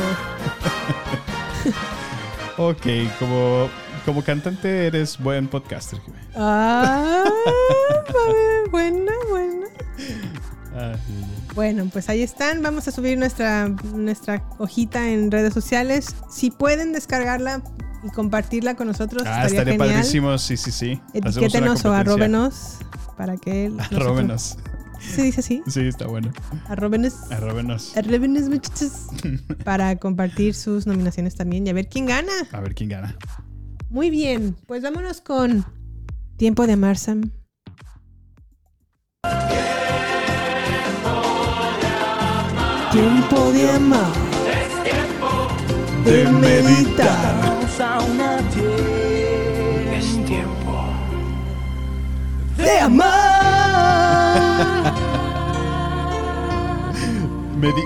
Ok, 2.59 2.87
como, 3.19 3.69
como 4.07 4.25
cantante 4.25 4.87
eres 4.87 5.19
buen 5.19 5.47
podcaster. 5.47 6.01
Ah, 6.35 7.23
buena, 8.71 9.13
buena. 9.29 9.67
Ay. 10.75 10.97
Bueno, 11.55 11.87
pues 11.93 12.09
ahí 12.09 12.23
están. 12.23 12.63
Vamos 12.63 12.89
a 12.89 12.93
subir 12.93 13.19
nuestra, 13.19 13.69
nuestra 13.93 14.43
hojita 14.57 15.07
en 15.11 15.31
redes 15.31 15.53
sociales. 15.53 16.17
Si 16.31 16.51
pueden 16.51 16.95
descargarla 16.95 17.61
y 18.05 18.09
compartirla 18.09 18.75
con 18.75 18.87
nosotros, 18.87 19.23
Ah, 19.27 19.45
estaría 19.45 19.59
estaría 19.59 19.73
genial. 19.75 19.91
padrísimo, 19.97 20.39
sí, 20.39 20.57
sí, 20.57 20.73
sí. 20.73 21.03
Etiquétenos 21.13 21.85
o 21.85 21.93
arróbenos 21.93 22.79
para 23.19 23.37
que 23.37 23.71
Arróbenos. 23.93 24.57
¿Se 25.15 25.23
dice 25.23 25.41
así? 25.41 25.63
Sí, 25.67 25.81
está 25.81 26.07
bueno. 26.07 26.33
Arróbenos. 26.69 27.31
Arróbenos. 27.31 27.97
Arróbenos, 27.97 28.49
muchachos. 28.49 29.07
para 29.65 29.97
compartir 29.97 30.55
sus 30.55 30.87
nominaciones 30.87 31.35
también 31.35 31.67
y 31.67 31.71
a 31.71 31.73
ver 31.73 31.89
quién 31.89 32.07
gana. 32.07 32.33
A 32.53 32.61
ver 32.61 32.75
quién 32.75 32.91
gana. 32.91 33.17
Muy 33.89 34.11
bien, 34.11 34.57
pues 34.67 34.83
vámonos 34.83 35.21
con 35.21 35.65
Tiempo 36.37 36.67
de 36.67 36.75
amar, 36.75 36.99
Sam. 36.99 37.31
Tiempo 42.93 43.53
de 43.53 43.71
amar. 43.71 44.13
De 46.05 46.29
meditar. 46.31 47.35
Es 49.97 50.25
tiempo. 50.27 50.91
De 52.59 52.81
amar. 52.81 54.06
Me 57.59 57.69
di, 57.69 57.83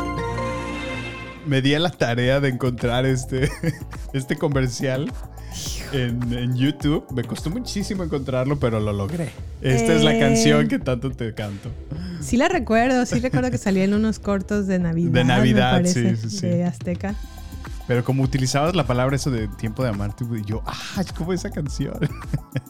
me 1.47 1.63
di 1.63 1.75
a 1.75 1.79
la 1.79 1.91
tarea 1.91 2.41
de 2.41 2.49
encontrar 2.49 3.07
este, 3.07 3.49
este 4.13 4.37
comercial 4.37 5.13
en, 5.93 6.33
en 6.33 6.57
YouTube. 6.57 7.05
Me 7.15 7.23
costó 7.23 7.51
muchísimo 7.51 8.03
encontrarlo, 8.03 8.59
pero 8.59 8.81
lo 8.81 8.93
logré. 8.93 9.31
Esta 9.63 9.93
es 9.95 10.03
la 10.03 10.15
Eh. 10.17 10.19
canción 10.21 10.67
que 10.67 10.81
tanto 10.81 11.13
te 11.13 11.33
canto. 11.35 11.71
Sí 12.21 12.37
la 12.37 12.49
recuerdo, 12.49 13.07
sí 13.07 13.21
recuerdo 13.21 13.51
que 13.53 13.59
salía 13.59 13.85
en 13.85 13.95
unos 13.95 14.19
cortos 14.19 14.67
de 14.67 14.81
Navidad. 14.81 15.13
De 15.13 15.25
Navidad, 15.25 15.73
me 15.73 15.79
parece, 15.79 16.17
sí, 16.17 16.29
sí, 16.31 16.37
sí. 16.39 16.47
De 16.49 16.65
Azteca. 16.65 17.15
Pero 17.91 18.05
como 18.05 18.23
utilizabas 18.23 18.77
la 18.77 18.87
palabra 18.87 19.17
eso 19.17 19.33
de 19.33 19.49
tiempo 19.49 19.83
de 19.83 19.89
amar, 19.89 20.15
tipo, 20.15 20.37
y 20.37 20.45
yo, 20.45 20.63
ah, 20.65 21.01
es 21.01 21.13
como 21.13 21.33
esa 21.33 21.51
canción. 21.51 21.99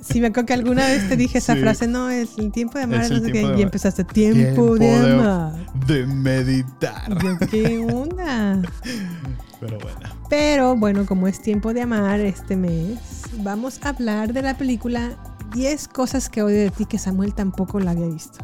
Sí, 0.01 0.19
me 0.19 0.29
acuerdo 0.29 0.47
que 0.47 0.55
alguna 0.55 0.87
vez 0.87 1.11
te 1.11 1.17
dije 1.17 1.37
esa 1.39 1.53
Sí. 1.55 1.61
frase, 1.61 1.87
no, 1.87 2.09
es 2.09 2.39
el 2.39 2.51
tiempo 2.53 2.79
de 2.79 2.85
amar, 2.85 3.03
Es 3.03 3.11
no 3.11 3.21
sé 3.21 3.31
qué, 3.31 3.43
y 3.43 3.61
empezaste 3.61 4.03
tiempo, 4.05 4.77
de, 4.77 4.95
amar. 4.97 5.53
de 5.87 6.07
meditar. 6.07 7.23
Yo, 7.23 7.37
¿qué 7.51 7.79
onda? 7.93 8.63
Pero 9.61 9.79
bueno. 9.79 9.99
Pero 10.31 10.75
bueno, 10.77 11.05
como 11.05 11.29
es 11.29 11.43
tiempo 11.43 11.75
de 11.75 11.83
amar 11.83 12.19
este 12.21 12.57
mes, 12.57 12.99
vamos 13.41 13.79
a 13.83 13.91
hablar 13.91 14.33
de 14.33 14.41
la 14.41 14.57
película 14.57 15.19
10 15.53 15.89
cosas 15.89 16.31
que 16.31 16.43
odio 16.43 16.57
de 16.57 16.71
ti 16.71 16.87
que 16.87 16.99
Samuel 16.99 17.35
tampoco 17.35 17.79
la 17.79 17.91
había 17.91 18.07
visto. 18.07 18.39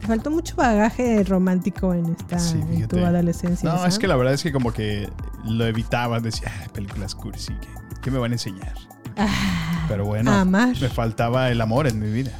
Te 0.00 0.06
faltó 0.06 0.30
mucho 0.30 0.54
bagaje 0.56 1.22
romántico 1.24 1.92
en 1.92 2.06
esta 2.06 2.38
Sí, 2.38 2.58
en 2.70 2.86
tu 2.88 2.98
adolescencia. 2.98 3.68
No, 3.68 3.84
es 3.84 3.98
que 3.98 4.06
la 4.06 4.16
verdad 4.16 4.34
es 4.34 4.42
que 4.42 4.52
como 4.52 4.72
que 4.72 5.08
lo 5.44 5.66
evitaba, 5.66 6.20
decía, 6.20 6.52
ah, 6.64 6.68
películas 6.72 7.14
cursi, 7.14 7.52
¿qué, 7.60 7.68
qué 8.02 8.10
me 8.10 8.18
van 8.18 8.30
a 8.32 8.34
enseñar? 8.34 8.74
Ah, 9.16 9.86
Pero 9.88 10.04
bueno, 10.04 10.30
Amar. 10.32 10.76
me 10.80 10.88
faltaba 10.88 11.50
el 11.50 11.60
amor 11.60 11.86
en 11.88 11.98
mi 11.98 12.10
vida. 12.10 12.30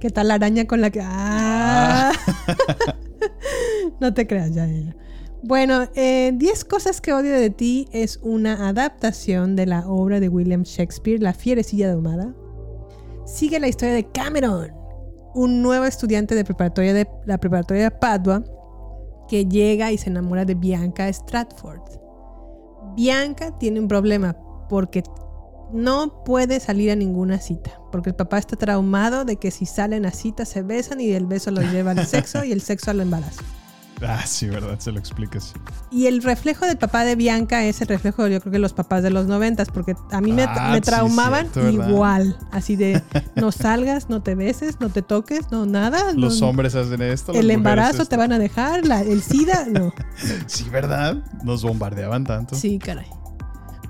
¿Qué 0.00 0.10
tal 0.10 0.28
la 0.28 0.34
araña 0.34 0.66
con 0.66 0.80
la 0.80 0.90
que.? 0.90 1.00
¡Ah! 1.02 2.12
no 4.00 4.14
te 4.14 4.26
creas, 4.26 4.54
ya, 4.54 4.66
ya. 4.66 4.94
Bueno, 5.42 5.88
eh, 5.94 6.32
10 6.34 6.64
cosas 6.64 7.00
que 7.00 7.12
odio 7.12 7.32
de 7.32 7.50
ti 7.50 7.88
es 7.92 8.18
una 8.22 8.68
adaptación 8.68 9.54
de 9.56 9.66
la 9.66 9.86
obra 9.88 10.18
de 10.20 10.28
William 10.28 10.62
Shakespeare, 10.64 11.20
La 11.20 11.32
fierecilla 11.32 11.92
domada. 11.92 12.34
Sigue 13.28 13.60
la 13.60 13.68
historia 13.68 13.94
de 13.94 14.10
Cameron, 14.10 14.72
un 15.34 15.60
nuevo 15.60 15.84
estudiante 15.84 16.34
de 16.34 16.44
preparatoria 16.44 16.94
de 16.94 17.06
la 17.26 17.36
preparatoria 17.36 17.82
de 17.84 17.90
Padua 17.90 18.42
que 19.28 19.44
llega 19.44 19.92
y 19.92 19.98
se 19.98 20.08
enamora 20.08 20.46
de 20.46 20.54
Bianca 20.54 21.12
Stratford. 21.12 21.82
Bianca 22.96 23.56
tiene 23.58 23.80
un 23.80 23.86
problema 23.86 24.34
porque 24.70 25.02
no 25.70 26.24
puede 26.24 26.58
salir 26.58 26.90
a 26.90 26.96
ninguna 26.96 27.38
cita, 27.38 27.78
porque 27.92 28.10
el 28.10 28.16
papá 28.16 28.38
está 28.38 28.56
traumado 28.56 29.26
de 29.26 29.36
que 29.36 29.50
si 29.50 29.66
salen 29.66 30.06
a 30.06 30.10
cita 30.10 30.46
se 30.46 30.62
besan 30.62 30.98
y 30.98 31.10
el 31.10 31.26
beso 31.26 31.50
lo 31.50 31.60
lleva 31.60 31.90
al 31.90 32.06
sexo 32.06 32.44
y 32.44 32.52
el 32.52 32.62
sexo 32.62 32.90
al 32.90 33.00
embarazo. 33.00 33.42
Ah, 34.06 34.24
sí, 34.26 34.46
verdad, 34.48 34.78
se 34.78 34.92
lo 34.92 34.98
explicas. 34.98 35.54
Y 35.90 36.06
el 36.06 36.22
reflejo 36.22 36.64
del 36.66 36.78
papá 36.78 37.04
de 37.04 37.16
Bianca 37.16 37.64
es 37.64 37.80
el 37.80 37.88
reflejo, 37.88 38.28
yo 38.28 38.40
creo 38.40 38.52
que 38.52 38.58
los 38.60 38.72
papás 38.72 39.02
de 39.02 39.10
los 39.10 39.26
noventas, 39.26 39.68
porque 39.70 39.96
a 40.12 40.20
mí 40.20 40.32
me, 40.32 40.44
Ah, 40.44 40.68
me 40.70 40.76
sí, 40.76 40.82
traumaban 40.82 41.48
igual, 41.72 42.38
así 42.52 42.76
de 42.76 43.02
no 43.34 43.50
salgas, 43.50 44.08
no 44.08 44.22
te 44.22 44.34
beses, 44.34 44.78
no 44.80 44.88
te 44.88 45.02
toques, 45.02 45.50
no 45.50 45.66
nada. 45.66 46.12
Los 46.14 46.40
no- 46.40 46.48
hombres 46.48 46.74
hacen 46.76 47.02
esto. 47.02 47.32
el 47.32 47.50
embarazo 47.50 48.02
esto. 48.02 48.06
te 48.06 48.16
van 48.16 48.32
a 48.32 48.38
dejar, 48.38 48.86
la- 48.86 49.00
el 49.02 49.20
SIDA, 49.22 49.66
no. 49.70 49.92
Sí, 50.46 50.68
¿verdad? 50.70 51.16
Nos 51.42 51.62
bombardeaban 51.64 52.24
tanto. 52.24 52.54
Sí, 52.54 52.78
caray. 52.78 53.06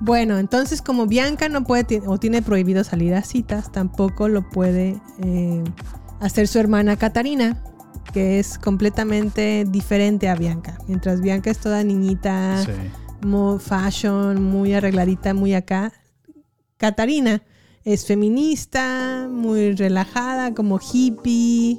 Bueno, 0.01 0.37
entonces 0.37 0.81
como 0.81 1.07
Bianca 1.07 1.49
no 1.49 1.63
puede 1.65 2.01
o 2.07 2.17
tiene 2.17 2.41
prohibido 2.41 2.83
salir 2.83 3.13
a 3.15 3.21
citas, 3.21 3.71
tampoco 3.71 4.29
lo 4.29 4.49
puede 4.49 4.99
eh, 5.21 5.63
hacer 6.21 6.47
su 6.47 6.57
hermana 6.57 6.95
Catarina, 6.95 7.61
que 8.13 8.39
es 8.39 8.57
completamente 8.57 9.65
diferente 9.67 10.29
a 10.29 10.35
Bianca. 10.35 10.77
Mientras 10.87 11.21
Bianca 11.21 11.51
es 11.51 11.57
toda 11.59 11.83
niñita, 11.83 12.63
Sí. 12.65 12.71
muy 13.27 13.59
fashion, 13.59 14.41
muy 14.43 14.73
arregladita, 14.73 15.33
muy 15.33 15.53
acá, 15.53 15.91
Catarina 16.77 17.41
es 17.83 18.05
feminista, 18.05 19.27
muy 19.29 19.73
relajada, 19.73 20.53
como 20.53 20.79
hippie, 20.79 21.77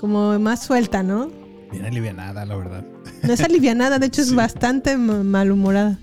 como 0.00 0.38
más 0.38 0.64
suelta, 0.64 1.02
¿no? 1.02 1.30
Bien 1.70 1.84
alivianada, 1.84 2.44
la 2.44 2.56
verdad. 2.56 2.84
No 3.22 3.32
es 3.32 3.40
alivianada, 3.40 3.98
de 3.98 4.06
hecho 4.06 4.22
es 4.22 4.34
bastante 4.34 4.96
ma- 4.96 5.22
malhumorada. 5.22 5.98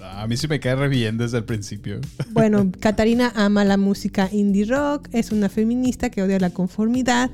A 0.00 0.26
mí 0.26 0.36
sí 0.36 0.48
me 0.48 0.58
cae 0.58 0.74
re 0.74 0.88
bien 0.88 1.16
desde 1.18 1.38
el 1.38 1.44
principio. 1.44 2.00
Bueno, 2.32 2.70
Catarina 2.80 3.32
ama 3.36 3.64
la 3.64 3.76
música 3.76 4.28
indie 4.32 4.64
rock, 4.64 5.08
es 5.12 5.32
una 5.32 5.48
feminista 5.48 6.10
que 6.10 6.22
odia 6.22 6.38
la 6.38 6.50
conformidad, 6.50 7.30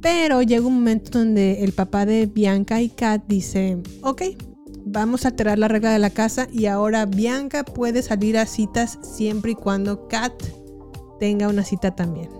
pero 0.00 0.42
llega 0.42 0.66
un 0.66 0.74
momento 0.74 1.18
donde 1.18 1.64
el 1.64 1.72
papá 1.72 2.06
de 2.06 2.26
Bianca 2.26 2.80
y 2.80 2.88
Kat 2.88 3.24
dice, 3.26 3.78
ok, 4.02 4.22
vamos 4.84 5.24
a 5.24 5.28
alterar 5.28 5.58
la 5.58 5.68
regla 5.68 5.90
de 5.90 5.98
la 5.98 6.10
casa 6.10 6.48
y 6.52 6.66
ahora 6.66 7.06
Bianca 7.06 7.64
puede 7.64 8.02
salir 8.02 8.38
a 8.38 8.46
citas 8.46 8.98
siempre 9.02 9.52
y 9.52 9.54
cuando 9.54 10.08
Kat 10.08 10.32
tenga 11.20 11.48
una 11.48 11.64
cita 11.64 11.94
también. 11.94 12.30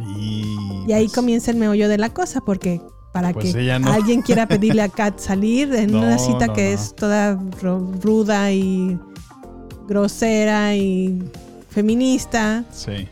Y, 0.00 0.84
Y 0.88 0.92
ahí 0.92 1.04
pues, 1.04 1.14
comienza 1.14 1.50
el 1.50 1.56
meollo 1.56 1.88
de 1.88 1.98
la 1.98 2.12
cosa, 2.12 2.40
porque 2.40 2.80
para 3.12 3.32
Pues 3.32 3.54
que 3.54 3.78
no. 3.78 3.92
alguien 3.92 4.22
quiera 4.22 4.48
pedirle 4.48 4.82
a 4.82 4.88
Kat 4.88 5.20
salir 5.20 5.72
en 5.74 5.92
No, 5.92 5.98
una 5.98 6.18
cita 6.18 6.48
no, 6.48 6.52
que 6.52 6.72
es 6.72 6.94
toda 6.96 7.40
ruda 8.02 8.50
y 8.52 8.98
grosera 9.86 10.74
y 10.74 11.22
feminista. 11.68 12.64
Sí. 12.72 13.08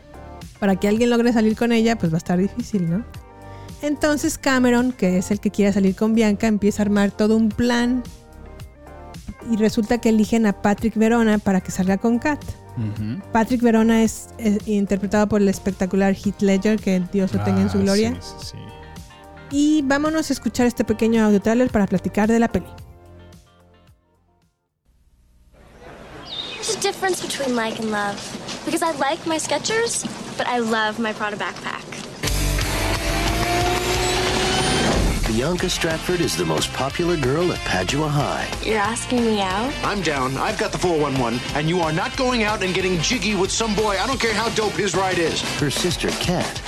Para 0.59 0.75
que 0.75 0.87
alguien 0.89 1.09
logre 1.09 1.31
salir 1.31 1.55
con 1.55 1.71
ella, 1.71 1.97
pues 1.97 2.11
va 2.11 2.17
a 2.17 2.19
estar 2.19 2.37
difícil, 2.37 2.89
¿no? 2.89 3.05
Entonces 3.83 4.37
Cameron, 4.37 4.93
que 4.93 5.17
es 5.17 5.29
el 5.29 5.39
que 5.41 5.51
quiere 5.51 5.73
salir 5.73 5.93
con 5.95 6.15
Bianca, 6.15 6.47
empieza 6.47 6.81
a 6.81 6.85
armar 6.85 7.11
todo 7.11 7.35
un 7.35 7.49
plan. 7.49 8.01
Y 9.51 9.57
resulta 9.57 9.99
que 9.99 10.07
eligen 10.09 10.45
a 10.45 10.53
Patrick 10.61 10.95
Verona 10.95 11.37
para 11.37 11.59
que 11.59 11.69
salga 11.69 11.97
con 11.97 12.17
Kat. 12.17 12.41
Patrick 13.33 13.61
Verona 13.61 14.01
es, 14.01 14.29
es 14.37 14.65
interpretado 14.67 15.27
por 15.27 15.41
el 15.41 15.49
espectacular 15.49 16.15
Heath 16.15 16.41
Ledger, 16.41 16.79
que 16.79 17.03
Dios 17.11 17.33
lo 17.33 17.43
tenga 17.43 17.61
en 17.61 17.69
su 17.69 17.77
Ah, 17.79 17.81
gloria. 17.81 18.17
sí, 18.21 18.33
sí, 18.39 18.45
sí. 18.53 18.57
Y 19.51 19.81
vámonos 19.83 20.29
a 20.29 20.33
escuchar 20.33 20.65
este 20.65 20.83
pequeño 20.85 21.23
audio 21.25 21.41
trailer 21.41 21.69
para 21.69 21.85
platicar 21.85 22.27
de 22.29 22.39
la 22.39 22.47
peli. 22.47 22.65
There's 26.55 26.77
a 26.77 26.79
difference 26.81 27.21
between 27.21 27.55
like 27.55 27.77
and 27.79 27.91
love. 27.91 28.15
Because 28.65 28.81
I 28.81 28.97
like 28.97 29.27
my 29.27 29.37
Skechers, 29.37 30.05
but 30.37 30.47
I 30.47 30.59
love 30.59 30.97
my 30.99 31.11
Prada 31.13 31.35
backpack. 31.35 31.92
Bianca 35.35 35.67
Stratford 35.67 36.21
is 36.21 36.37
the 36.37 36.45
most 36.45 36.71
popular 36.73 37.17
girl 37.17 37.51
at 37.51 37.57
Padua 37.61 38.07
High. 38.07 38.47
You're 38.63 38.77
asking 38.77 39.25
me 39.25 39.41
out? 39.41 39.73
I'm 39.83 40.03
down. 40.03 40.37
I've 40.37 40.59
got 40.59 40.71
the 40.71 40.77
411, 40.77 41.39
and 41.55 41.67
you 41.67 41.79
are 41.79 41.91
not 41.91 42.15
going 42.15 42.43
out 42.43 42.61
and 42.61 42.71
getting 42.71 42.99
jiggy 42.99 43.33
with 43.33 43.51
some 43.51 43.73
boy. 43.73 43.97
I 43.99 44.05
don't 44.05 44.19
care 44.19 44.35
how 44.35 44.49
dope 44.49 44.73
his 44.73 44.95
ride 44.95 45.17
is. 45.17 45.41
Her 45.59 45.71
sister, 45.71 46.09
Kat, 46.21 46.61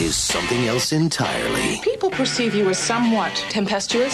is 0.00 0.16
something 0.16 0.66
else 0.66 0.90
entirely. 0.90 1.78
People 1.84 2.10
perceive 2.10 2.56
you 2.56 2.68
as 2.70 2.76
somewhat 2.76 3.36
tempestuous. 3.50 4.12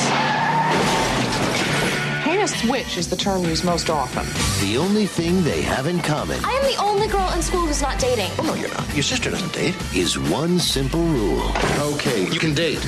Heinous 2.24 2.62
witch 2.64 2.99
is 2.99 3.09
the 3.09 3.16
term 3.16 3.43
used 3.45 3.64
most 3.64 3.89
often. 3.89 4.26
The 4.68 4.76
only 4.76 5.07
thing 5.07 5.43
they 5.45 5.62
have 5.62 5.86
in 5.86 6.01
common 6.01 6.45
I 6.45 6.53
am 6.53 6.62
the 6.70 6.76
only 6.76 7.09
girl 7.09 7.32
in 7.32 7.41
school 7.41 7.64
who's 7.64 7.80
not 7.80 7.99
dating. 7.99 8.30
Oh, 8.39 8.43
no, 8.43 8.53
you're 8.53 8.68
not. 8.68 8.93
Your 8.93 9.03
sister 9.03 9.30
doesn't 9.30 9.55
date. 9.55 9.74
is 9.97 10.18
one 10.18 10.59
simple 10.59 11.05
rule. 11.05 11.51
Okay, 11.95 12.30
you 12.30 12.39
can 12.39 12.53
date. 12.53 12.86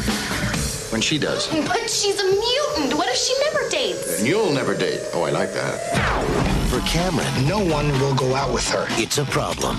When 0.91 1.01
she 1.01 1.19
does. 1.19 1.47
But 1.67 1.89
she's 1.89 2.19
a 2.19 2.25
mutant. 2.25 2.99
What 2.99 3.09
if 3.09 3.17
she 3.17 3.33
never 3.45 3.69
dates? 3.71 4.19
And 4.19 4.27
you'll 4.27 4.53
never 4.53 4.75
date. 4.75 5.01
Oh, 5.13 5.23
I 5.23 5.31
like 5.31 5.53
that. 5.53 5.79
For 6.69 6.81
Cameron, 6.81 7.47
No 7.47 7.61
one 7.61 7.89
will 8.01 8.15
go 8.15 8.35
out 8.35 8.53
with 8.53 8.67
her. 8.71 8.87
it's 8.91 9.19
a 9.19 9.25
problem. 9.27 9.77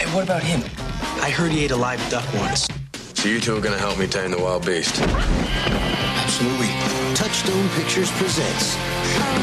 And 0.00 0.08
what 0.14 0.22
about 0.24 0.42
him? 0.42 0.62
I 1.20 1.30
heard 1.30 1.50
he 1.50 1.64
ate 1.64 1.72
a 1.72 1.76
live 1.76 2.00
duck 2.10 2.24
once. 2.34 2.68
So 3.14 3.28
you 3.28 3.40
two 3.40 3.56
are 3.56 3.60
gonna 3.60 3.78
help 3.78 3.98
me 3.98 4.06
tame 4.06 4.30
the 4.30 4.38
wild 4.38 4.64
beast? 4.66 5.00
Absolutely. 5.02 6.68
Touchstone 7.14 7.68
Pictures 7.70 8.10
presents 8.12 8.76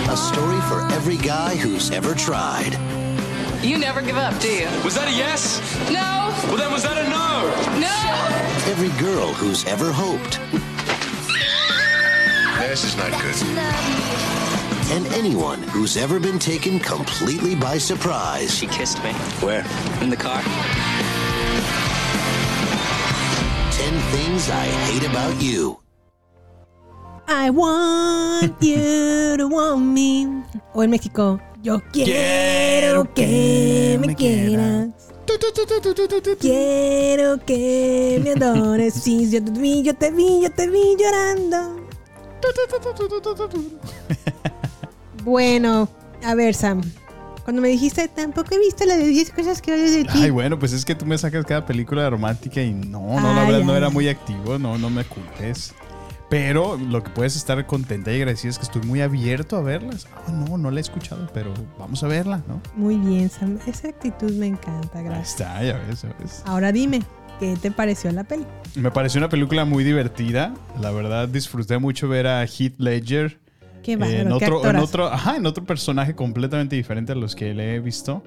a 0.10 0.16
story 0.18 0.60
for 0.70 0.82
every 0.94 1.18
guy 1.18 1.56
who's 1.56 1.92
ever 1.92 2.14
tried. 2.16 2.78
You 3.64 3.78
never 3.78 4.02
give 4.02 4.18
up, 4.18 4.40
do 4.42 4.48
you? 4.50 4.68
Was 4.84 4.96
that 4.96 5.08
a 5.08 5.12
yes? 5.12 5.60
No! 5.92 6.34
Well, 6.48 6.58
then 6.58 6.72
was 6.72 6.84
that 6.84 6.98
a 6.98 7.04
no? 7.10 7.80
No! 7.80 8.51
Every 8.68 8.90
girl 9.00 9.34
who's 9.34 9.66
ever 9.66 9.92
hoped. 9.92 10.40
This 12.60 12.84
is 12.84 12.96
not 12.96 13.12
good. 13.12 13.36
And 14.92 15.08
anyone 15.14 15.64
who's 15.64 15.98
ever 15.98 16.20
been 16.20 16.38
taken 16.38 16.80
completely 16.80 17.56
by 17.56 17.78
surprise. 17.78 18.54
She 18.54 18.68
kissed 18.68 19.04
me. 19.04 19.12
Where? 19.42 19.66
In 20.02 20.10
the 20.10 20.16
car. 20.16 20.42
10 23.72 24.00
Things 24.14 24.50
I 24.50 24.66
Hate 24.86 25.10
About 25.10 25.42
You. 25.42 25.80
I 27.28 27.50
want 27.50 28.62
you 28.62 29.38
to 29.38 29.48
want 29.48 29.82
me. 29.82 30.44
O 30.76 30.84
en 30.84 30.92
México, 30.92 31.40
yo 31.64 31.80
quiero 31.92 33.12
que 33.14 33.98
me 34.00 34.14
quieras. 34.16 35.01
Quiero 36.40 37.44
que 37.46 38.22
me 38.24 38.32
adores. 38.32 38.94
Sí, 38.94 39.30
yo 39.30 39.44
te 39.44 39.52
vi, 39.52 39.84
yo 39.84 39.94
te 39.96 40.12
vi, 40.12 40.42
yo 40.42 40.52
te 40.52 40.70
vi 40.70 40.96
llorando. 40.98 41.82
Bueno, 45.24 45.88
a 46.24 46.36
ver, 46.36 46.56
Sam. 46.56 46.82
Cuando 47.44 47.62
me 47.62 47.70
dijiste, 47.70 48.08
tampoco 48.08 48.56
he 48.56 48.60
visto 48.60 48.86
la 48.86 48.98
de 48.98 49.08
10 49.08 49.32
cosas 49.32 49.62
que 49.62 49.74
odio 49.74 49.92
de 49.92 50.04
ti. 50.06 50.24
Ay, 50.24 50.30
bueno, 50.30 50.60
pues 50.60 50.74
es 50.74 50.86
que 50.86 50.94
tú 50.94 51.06
me 51.06 51.18
sacas 51.18 51.46
cada 51.46 51.66
película 51.66 52.10
romántica 52.10 52.62
y 52.62 52.74
no, 52.74 53.20
no, 53.20 53.34
la 53.34 53.46
verdad 53.46 53.64
no 53.64 53.76
era 53.76 53.90
muy 53.90 54.08
activo, 54.08 54.60
no, 54.60 54.78
no 54.78 54.90
me 54.90 55.04
culpes. 55.04 55.74
Pero 56.32 56.78
lo 56.78 57.04
que 57.04 57.10
puedes 57.10 57.36
estar 57.36 57.66
contenta 57.66 58.10
y 58.10 58.16
agradecida 58.16 58.52
es 58.52 58.58
que 58.58 58.64
estoy 58.64 58.82
muy 58.84 59.02
abierto 59.02 59.58
a 59.58 59.62
verlas. 59.62 60.08
Ah, 60.16 60.32
no, 60.32 60.58
no 60.58 60.72
la 60.72 60.78
he 60.78 60.82
escuchado, 60.82 61.30
pero 61.34 61.54
vamos 61.78 62.02
a 62.06 62.08
verla, 62.08 62.42
¿no? 62.48 62.62
Muy 62.74 62.96
bien, 62.96 63.30
Sam. 63.30 63.60
Esa 63.68 63.90
actitud 63.90 64.32
me 64.36 64.48
encanta, 64.48 65.00
Ahí 65.00 65.04
gracias. 65.04 65.32
está, 65.32 65.62
ya 65.62 65.78
ves, 65.80 66.04
ya 66.04 66.16
ves. 66.18 66.42
Ahora 66.46 66.72
dime, 66.72 67.02
¿qué 67.42 67.58
te 67.62 67.70
pareció 67.70 68.14
la 68.14 68.24
peli? 68.24 68.46
Me 68.76 68.92
pareció 68.92 69.18
una 69.20 69.28
película 69.28 69.66
muy 69.66 69.84
divertida. 69.84 70.54
La 70.80 70.92
verdad, 70.92 71.28
disfruté 71.28 71.80
mucho 71.80 72.08
ver 72.08 72.28
a 72.28 72.44
Heath 72.46 72.80
Ledger. 72.80 73.38
Qué 73.84 73.94
eh, 73.94 73.98
bárbaro, 73.98 74.38
qué 74.38 74.46
otro, 74.46 74.70
en 74.70 74.76
otro, 74.78 75.08
ajá, 75.08 75.36
en 75.36 75.46
otro 75.46 75.66
personaje 75.66 76.16
completamente 76.16 76.78
diferente 76.78 77.12
a 77.12 77.16
los 77.16 77.36
que 77.36 77.54
le 77.54 77.76
he 77.76 77.80
visto. 77.82 78.24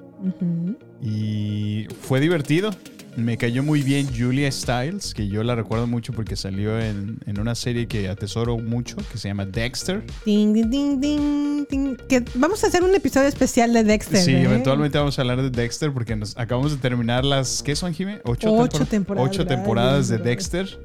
Y 1.01 1.87
fue 2.01 2.19
divertido. 2.19 2.69
Me 3.17 3.37
cayó 3.37 3.63
muy 3.63 3.81
bien 3.81 4.07
Julia 4.15 4.51
Stiles, 4.51 5.13
que 5.13 5.27
yo 5.29 5.41
la 5.43 5.55
recuerdo 5.55 5.87
mucho 5.87 6.11
porque 6.11 6.35
salió 6.35 6.77
en, 6.79 7.17
en 7.25 7.39
una 7.39 7.55
serie 7.55 7.87
que 7.87 8.09
atesoro 8.09 8.57
mucho, 8.57 8.97
que 9.11 9.17
se 9.17 9.29
llama 9.29 9.45
Dexter. 9.45 10.03
Ding, 10.25 10.53
ding, 10.53 10.69
ding, 10.69 10.99
ding, 10.99 11.65
ding. 11.69 11.95
Que 12.09 12.25
vamos 12.35 12.61
a 12.63 12.67
hacer 12.67 12.83
un 12.83 12.93
episodio 12.93 13.27
especial 13.29 13.71
de 13.71 13.85
Dexter. 13.85 14.19
sí, 14.21 14.31
¿eh? 14.31 14.43
eventualmente 14.43 14.97
vamos 14.97 15.17
a 15.17 15.21
hablar 15.21 15.41
de 15.41 15.49
Dexter 15.49 15.93
porque 15.93 16.15
nos 16.17 16.35
acabamos 16.37 16.71
de 16.73 16.77
terminar 16.77 17.23
las, 17.23 17.63
¿qué 17.63 17.73
son, 17.75 17.93
Jimmy? 17.93 18.15
Ocho, 18.25 18.53
Ocho 18.53 18.79
tempor- 18.79 18.87
temporadas, 18.89 19.29
ocho 19.29 19.45
temporadas 19.47 20.07
de. 20.09 20.17
Dexter, 20.17 20.79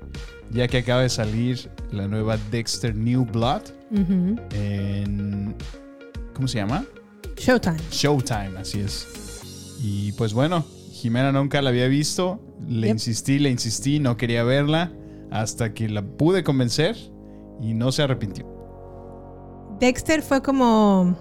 ya 0.53 0.69
que 0.69 0.79
acaba 0.79 1.03
de 1.03 1.09
salir 1.09 1.69
la 1.91 2.07
nueva 2.07 2.39
Dexter 2.53 2.95
New 2.95 3.25
Blood 3.25 3.63
en... 4.53 5.55
¿Cómo 6.35 6.47
se 6.47 6.59
llama? 6.59 6.85
Showtime. 7.37 7.77
Showtime, 7.91 8.53
así 8.59 8.81
es. 8.81 9.07
Y 9.83 10.13
pues 10.13 10.33
bueno, 10.33 10.65
Jimena 11.01 11.33
nunca 11.33 11.63
la 11.63 11.71
había 11.71 11.89
visto. 11.89 12.41
Le 12.69 12.89
Yep. 12.89 12.95
insistí, 12.97 13.39
le 13.39 13.51
insistí, 13.51 13.99
no 13.99 14.17
quería 14.17 14.45
verla. 14.45 14.93
Hasta 15.31 15.73
que 15.75 15.89
la 15.89 16.03
pude 16.03 16.43
convencer 16.45 16.97
y 17.61 17.75
no 17.75 17.91
se 17.93 18.03
arrepintió. 18.03 18.47
Dexter 19.81 20.23
fue 20.23 20.43
como. 20.43 21.17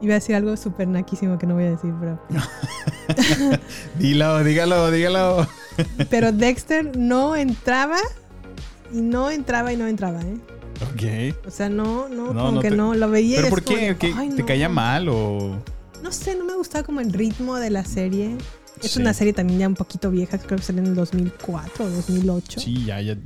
Iba 0.00 0.12
a 0.14 0.18
decir 0.20 0.34
algo 0.36 0.56
súper 0.56 0.86
naquísimo 0.88 1.36
que 1.38 1.46
no 1.46 1.54
voy 1.54 1.64
a 1.64 1.70
decir, 1.70 1.92
pero. 2.00 2.20
Dilo, 3.98 4.42
dígalo, 4.44 4.90
dígalo. 4.90 5.46
Pero 6.10 6.32
Dexter 6.32 6.96
no 6.96 7.36
entraba 7.36 7.98
y 8.92 9.00
no 9.00 9.30
entraba 9.30 9.72
y 9.72 9.76
no 9.76 9.86
entraba, 9.86 10.20
¿eh? 10.22 10.36
Ok. 10.92 11.46
O 11.46 11.50
sea, 11.50 11.68
no, 11.68 12.08
no, 12.08 12.32
No, 12.32 12.40
como 12.40 12.52
no 12.52 12.60
que 12.60 12.70
te- 12.70 12.76
no, 12.76 12.94
lo 12.94 13.08
veía. 13.10 13.36
¿Pero 13.38 13.48
por 13.50 13.62
como 13.62 13.76
qué? 13.76 13.86
de, 13.88 13.96
¿Qué- 13.96 14.12
"Ay, 14.16 14.30
¿Te 14.30 14.40
no". 14.42 14.46
caía 14.46 14.68
mal 14.68 15.08
o...? 15.08 15.56
No 16.02 16.10
sé, 16.12 16.34
no 16.36 16.44
me 16.44 16.54
gustaba 16.54 16.84
como 16.84 17.00
el 17.00 17.12
ritmo 17.12 17.56
de 17.56 17.70
la 17.70 17.84
serie. 17.84 18.36
Es 18.82 18.92
Sí. 18.92 19.00
una 19.00 19.12
serie 19.14 19.32
también 19.32 19.58
ya 19.60 19.68
un 19.68 19.74
poquito 19.74 20.10
vieja, 20.10 20.38
creo 20.38 20.56
que 20.58 20.62
salió 20.64 20.82
en 20.82 20.88
el 20.88 20.94
2004 20.94 21.84
o 21.84 21.88
2008. 21.90 22.60
Sí, 22.60 22.84
ya, 22.84 23.00
ya. 23.00 23.16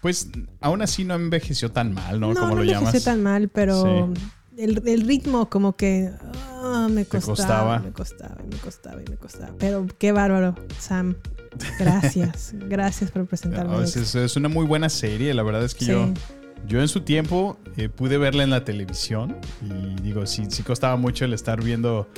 Pues 0.00 0.28
aún 0.60 0.82
así 0.82 1.04
no 1.04 1.14
envejeció 1.14 1.70
tan 1.70 1.92
mal, 1.92 2.18
¿no? 2.20 2.28
no, 2.28 2.34
Como 2.40 2.48
no 2.50 2.54
lo 2.56 2.62
envejeció 2.62 2.88
llamas. 2.90 3.04
tan 3.04 3.22
mal, 3.22 3.48
pero 3.48 4.12
Sí. 4.16 4.22
el, 4.58 4.82
el 4.86 5.00
ritmo 5.06 5.48
como 5.48 5.76
que 5.76 6.10
ah, 6.62 6.88
me 6.90 7.04
costaba, 7.04 7.34
costaba. 7.36 7.78
me 7.80 7.92
costaba, 7.92 8.36
me 8.50 8.56
costaba 8.58 9.02
y 9.02 9.10
me 9.10 9.16
costaba. 9.16 9.54
Pero 9.58 9.86
qué 9.98 10.12
bárbaro, 10.12 10.54
Sam. 10.78 11.16
Gracias, 11.78 12.54
gracias 12.68 13.10
por 13.10 13.26
presentarme. 13.26 13.72
No, 13.72 13.82
es, 13.82 13.96
es- 13.96 14.14
es 14.14 14.36
una 14.36 14.48
muy 14.48 14.66
buena 14.66 14.88
serie. 14.88 15.34
La 15.34 15.42
verdad 15.42 15.64
es 15.64 15.74
que 15.74 15.84
Sí. 15.84 15.90
yo, 15.90 16.12
yo 16.66 16.80
en 16.80 16.88
su 16.88 17.00
tiempo 17.02 17.58
eh, 17.76 17.88
pude 17.88 18.18
verla 18.18 18.42
en 18.44 18.50
la 18.50 18.64
televisión. 18.64 19.36
Y 19.62 20.00
digo, 20.02 20.26
sí, 20.26 20.46
sí 20.48 20.62
costaba 20.62 20.96
mucho 20.96 21.24
el 21.24 21.32
estar 21.32 21.62
viendo. 21.62 22.08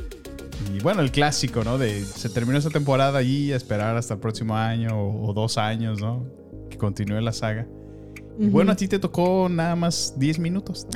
Y 0.74 0.80
bueno, 0.82 1.00
el 1.02 1.11
clásico, 1.11 1.64
¿no? 1.64 1.78
De 1.78 2.05
se 2.05 2.28
terminó 2.28 2.59
esa 2.59 2.70
temporada 2.70 3.22
y 3.22 3.52
esperar 3.52 3.96
hasta 3.96 4.14
el 4.14 4.20
próximo 4.20 4.57
año 4.57 4.88
o, 4.98 5.28
o 5.28 5.32
dos 5.32 5.59
años, 5.59 6.00
¿no? 6.00 6.24
Que 6.70 6.76
continúe 6.78 7.20
la 7.20 7.32
saga. 7.32 7.66
Y 8.38 8.48
bueno, 8.48 8.72
a 8.72 8.76
ti 8.76 8.88
te 8.88 8.98
tocó 8.98 9.48
nada 9.48 9.76
más 9.76 10.14
10 10.18 10.38
minutos. 10.40 10.86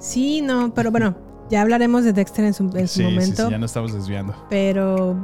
Sí, 0.00 0.40
no, 0.42 0.74
pero 0.74 0.90
bueno, 0.90 1.16
ya 1.50 1.62
hablaremos 1.62 2.02
de 2.04 2.12
Dexter 2.12 2.44
en 2.44 2.54
su, 2.54 2.64
en 2.74 2.88
su 2.88 2.94
Sí, 2.94 3.00
sí, 3.00 3.02
momento. 3.04 3.44
sí, 3.46 3.50
ya 3.52 3.58
nos 3.58 3.70
estamos 3.70 3.92
desviando. 3.92 4.34
Pero 4.50 5.16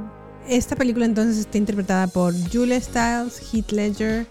esta 0.48 0.76
película 0.76 1.04
entonces 1.06 1.38
está 1.38 1.58
interpretada 1.58 2.06
por 2.06 2.32
Julia 2.52 2.80
Stiles, 2.80 3.52
Heath 3.52 3.72
Ledger, 3.72 4.26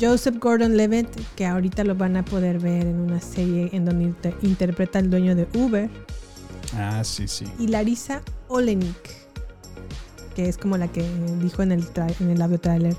Joseph 0.00 0.36
Gordon-Levitt, 0.38 1.08
que 1.36 1.44
ahorita 1.44 1.84
lo 1.84 1.94
van 1.94 2.16
a 2.16 2.24
poder 2.24 2.58
ver 2.58 2.86
en 2.86 3.00
una 3.00 3.20
serie 3.20 3.68
en 3.72 3.84
donde 3.84 4.04
inter- 4.04 4.36
interpreta 4.42 4.98
al 4.98 5.10
dueño 5.10 5.34
de 5.34 5.46
Uber, 5.58 5.90
Ah, 6.74 7.02
sí, 7.04 7.26
sí. 7.28 7.44
y 7.58 7.68
Larissa 7.68 8.22
Olenik, 8.48 8.96
que 10.34 10.48
es 10.48 10.56
como 10.58 10.76
la 10.76 10.88
que 10.88 11.02
dijo 11.40 11.62
en 11.62 11.72
el, 11.72 11.84
en 12.20 12.30
el 12.30 12.42
audio 12.42 12.58
trailer. 12.60 12.96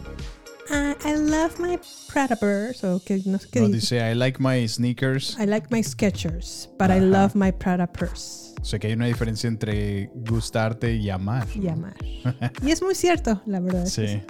I, 0.72 0.94
I 1.08 1.16
love 1.18 1.60
my 1.60 1.80
Prada 2.12 2.36
Purse. 2.36 2.86
O 2.86 3.00
que 3.00 3.22
no 3.26 3.40
sé 3.40 3.48
qué 3.52 3.60
No, 3.62 3.68
dice. 3.68 3.96
dice, 3.96 4.12
I 4.12 4.14
like 4.16 4.38
my 4.40 4.68
sneakers. 4.68 5.36
I 5.40 5.46
like 5.48 5.68
my 5.72 5.82
Skechers, 5.82 6.70
but 6.78 6.92
I 6.92 7.00
love 7.00 7.34
my 7.36 7.52
Prada 7.52 7.88
Purse. 7.92 8.54
O 8.62 8.66
sea 8.66 8.78
que 8.78 8.88
hay 8.88 8.94
una 8.94 9.08
diferencia 9.08 9.48
entre 9.48 10.12
gustarte 10.28 10.94
y 10.96 11.10
amar. 11.10 11.48
Y 11.56 11.68
amar. 11.70 11.96
Y 12.62 12.70
es 12.72 12.84
muy 12.84 12.94
cierto, 12.94 13.42
la 13.48 13.60
verdad. 13.62 13.84
es 13.84 13.94
Sí. 13.94 14.22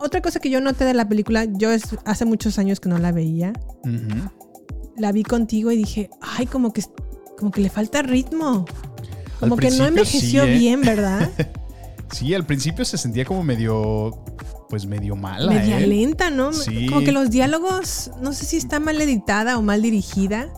Otra 0.00 0.22
cosa 0.22 0.40
que 0.40 0.48
yo 0.50 0.60
noté 0.60 0.84
de 0.84 0.94
la 0.94 1.08
película, 1.08 1.44
yo 1.44 1.70
es, 1.70 1.82
hace 2.04 2.24
muchos 2.24 2.58
años 2.58 2.80
que 2.80 2.88
no 2.88 2.98
la 2.98 3.12
veía. 3.12 3.52
La 4.96 5.12
vi 5.12 5.22
contigo 5.22 5.70
y 5.70 5.76
dije, 5.76 6.10
ay, 6.20 6.46
como 6.46 6.72
que, 6.72 6.82
como 7.38 7.50
que 7.50 7.60
le 7.60 7.70
falta 7.70 8.02
ritmo. 8.02 8.66
Al 9.40 9.48
Como 9.50 9.56
que 9.56 9.70
no 9.70 9.86
envejeció 9.86 10.42
sí, 10.44 10.48
¿eh? 10.50 10.58
bien, 10.58 10.80
¿verdad? 10.82 11.30
Sí, 12.10 12.32
al 12.34 12.46
principio 12.46 12.86
se 12.86 12.96
sentía 12.96 13.26
como 13.26 13.44
medio, 13.44 14.24
pues 14.70 14.86
medio 14.86 15.14
mala. 15.14 15.52
Media 15.52 15.78
¿eh? 15.78 15.86
lenta, 15.86 16.30
¿no? 16.30 16.54
Sí. 16.54 16.86
Como 16.86 17.02
que 17.02 17.12
los 17.12 17.28
diálogos, 17.30 18.10
no 18.22 18.32
sé 18.32 18.46
si 18.46 18.56
está 18.56 18.80
mal 18.80 18.98
editada 18.98 19.58
o 19.58 19.62
mal 19.62 19.82
dirigida, 19.82 20.48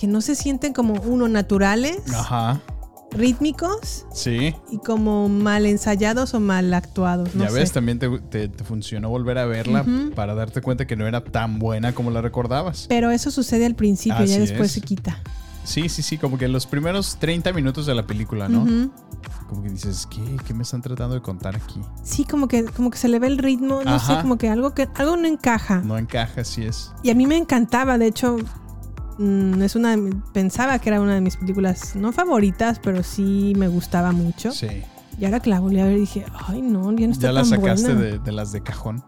que 0.00 0.06
no 0.06 0.22
se 0.22 0.34
sienten 0.34 0.72
como 0.72 0.94
uno 1.02 1.28
naturales, 1.28 1.98
Ajá, 2.14 2.62
rítmicos 3.10 4.06
sí. 4.12 4.54
y 4.70 4.78
como 4.78 5.28
mal 5.28 5.66
ensayados 5.66 6.32
o 6.32 6.40
mal 6.40 6.72
actuados. 6.72 7.34
No 7.34 7.44
ya 7.44 7.50
sé. 7.50 7.56
ves, 7.56 7.72
también 7.72 7.98
te, 7.98 8.08
te- 8.30 8.48
te 8.48 8.64
funcionó 8.64 9.10
volver 9.10 9.36
a 9.36 9.44
verla 9.44 9.84
para 10.14 10.34
darte 10.34 10.62
cuenta 10.62 10.86
que 10.86 10.96
no 10.96 11.06
era 11.06 11.22
tan 11.22 11.58
buena 11.58 11.94
como 11.94 12.10
la 12.10 12.22
recordabas. 12.22 12.86
Pero 12.88 13.10
eso 13.10 13.30
sucede 13.30 13.66
al 13.66 13.74
principio, 13.74 14.24
ya 14.24 14.36
Así 14.36 14.38
después 14.38 14.68
es. 14.68 14.72
se 14.72 14.80
quita. 14.80 15.18
Sí, 15.64 15.88
sí, 15.88 16.02
sí, 16.02 16.18
como 16.18 16.38
que 16.38 16.46
los 16.48 16.66
primeros 16.66 17.16
30 17.18 17.52
minutos 17.52 17.86
de 17.86 17.94
la 17.94 18.06
película, 18.06 18.48
¿no? 18.48 18.90
Como 19.48 19.62
que 19.62 19.70
dices, 19.70 20.06
¿qué, 20.10 20.22
¿qué 20.46 20.54
me 20.54 20.62
están 20.62 20.82
tratando 20.82 21.14
de 21.14 21.22
contar 21.22 21.56
aquí? 21.56 21.80
Sí, 22.02 22.24
como 22.24 22.48
que, 22.48 22.64
como 22.64 22.90
que 22.90 22.98
se 22.98 23.08
le 23.08 23.18
ve 23.18 23.26
el 23.28 23.38
ritmo, 23.38 23.80
no 23.84 23.98
sé, 23.98 24.14
como 24.20 24.36
que 24.38 24.48
algo 24.48 24.74
que 24.74 24.88
algo 24.94 25.16
no 25.16 25.26
encaja. 25.26 25.80
No 25.80 25.96
encaja, 25.98 26.42
así 26.42 26.64
es. 26.64 26.92
Y 27.02 27.10
a 27.10 27.14
mí 27.14 27.26
me 27.26 27.36
encantaba, 27.36 27.98
de 27.98 28.06
hecho, 28.06 28.36
mm, 29.18 29.62
es 29.62 29.76
una 29.76 29.96
pensaba 30.32 30.78
que 30.78 30.88
era 30.90 31.00
una 31.00 31.14
de 31.14 31.20
mis 31.20 31.36
películas 31.36 31.94
no 31.96 32.12
favoritas, 32.12 32.78
pero 32.82 33.02
sí 33.02 33.52
me 33.56 33.68
gustaba 33.68 34.12
mucho. 34.12 34.50
Sí. 34.52 34.68
Y 35.18 35.24
ahora 35.26 35.38
que 35.40 35.48
la 35.50 35.60
volví 35.60 35.78
a 35.78 35.84
ver 35.84 35.98
dije, 35.98 36.26
ay 36.48 36.60
no, 36.60 36.90
ya 36.92 37.06
no 37.06 37.12
está 37.12 37.28
Ya 37.28 37.32
la 37.32 37.40
tan 37.42 37.50
sacaste 37.50 37.94
buena. 37.94 38.00
de, 38.00 38.18
de 38.18 38.32
las 38.32 38.50
de 38.52 38.62
cajón. 38.62 39.04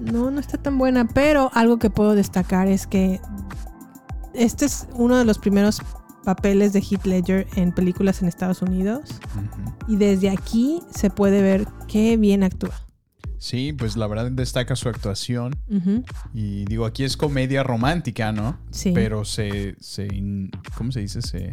No, 0.00 0.30
no 0.30 0.40
está 0.40 0.56
tan 0.58 0.78
buena, 0.78 1.06
pero 1.06 1.50
algo 1.54 1.78
que 1.78 1.90
puedo 1.90 2.14
destacar 2.14 2.66
es 2.68 2.86
que 2.86 3.20
este 4.34 4.66
es 4.66 4.86
uno 4.94 5.16
de 5.16 5.24
los 5.24 5.38
primeros 5.38 5.80
papeles 6.24 6.72
de 6.72 6.80
Heath 6.80 7.06
Ledger 7.06 7.46
en 7.56 7.72
películas 7.72 8.22
en 8.22 8.28
Estados 8.28 8.62
Unidos 8.62 9.00
y 9.88 9.96
desde 9.96 10.30
aquí 10.30 10.82
se 10.94 11.10
puede 11.10 11.42
ver 11.42 11.66
qué 11.88 12.16
bien 12.16 12.42
actúa. 12.42 12.86
Sí, 13.38 13.72
pues 13.72 13.96
la 13.96 14.06
verdad 14.06 14.30
destaca 14.30 14.76
su 14.76 14.90
actuación. 14.90 15.56
Y 16.34 16.66
digo, 16.66 16.84
aquí 16.84 17.04
es 17.04 17.16
comedia 17.16 17.62
romántica, 17.62 18.32
¿no? 18.32 18.58
Sí. 18.70 18.92
Pero 18.94 19.24
se, 19.24 19.76
se 19.80 20.08
¿cómo 20.76 20.92
se 20.92 21.00
dice? 21.00 21.22
Se, 21.22 21.50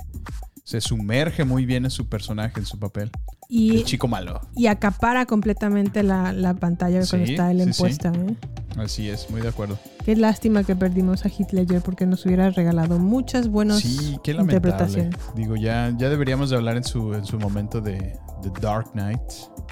se 0.66 0.82
sumerge 0.82 1.46
muy 1.46 1.66
bien 1.66 1.86
en 1.86 1.92
su 1.92 2.10
personaje, 2.10 2.60
en 2.60 2.66
su 2.66 2.78
papel. 2.78 3.10
Y, 3.50 3.78
El 3.78 3.86
chico 3.86 4.08
malo. 4.08 4.42
y 4.56 4.68
acapara 4.68 5.26
completamente 5.26 6.04
la, 6.04 6.34
la 6.34 6.54
pantalla 6.54 7.00
cuando 7.10 7.28
está 7.30 7.50
él 7.52 7.62
en 7.62 7.68
sí, 7.68 7.74
sí. 7.74 7.80
puesta. 7.82 8.12
¿eh? 8.14 8.36
Así 8.78 9.10
es, 9.10 9.30
muy 9.30 9.42
de 9.42 9.48
acuerdo. 9.48 9.80
Qué 10.04 10.16
lástima 10.18 10.64
que 10.64 10.76
perdimos 10.76 11.26
a 11.26 11.30
Heath 11.30 11.52
Ledger 11.54 11.82
porque 11.82 12.06
nos 12.06 12.26
hubiera 12.26 12.50
regalado 12.50 13.00
muchas 13.00 13.48
buenas 13.48 13.80
Sí, 13.80 14.18
qué 14.24 14.34
lamentable. 14.34 14.70
interpretaciones. 14.70 15.16
Digo, 15.36 15.56
ya, 15.56 15.94
ya 15.98 16.10
deberíamos 16.10 16.50
de 16.50 16.58
hablar 16.58 16.78
en 16.78 16.84
su, 16.84 17.14
en 17.14 17.26
su 17.26 17.40
momento 17.40 17.80
de 17.82 18.18
The 18.44 18.52
Dark 18.62 18.92
Knight. 18.92 19.22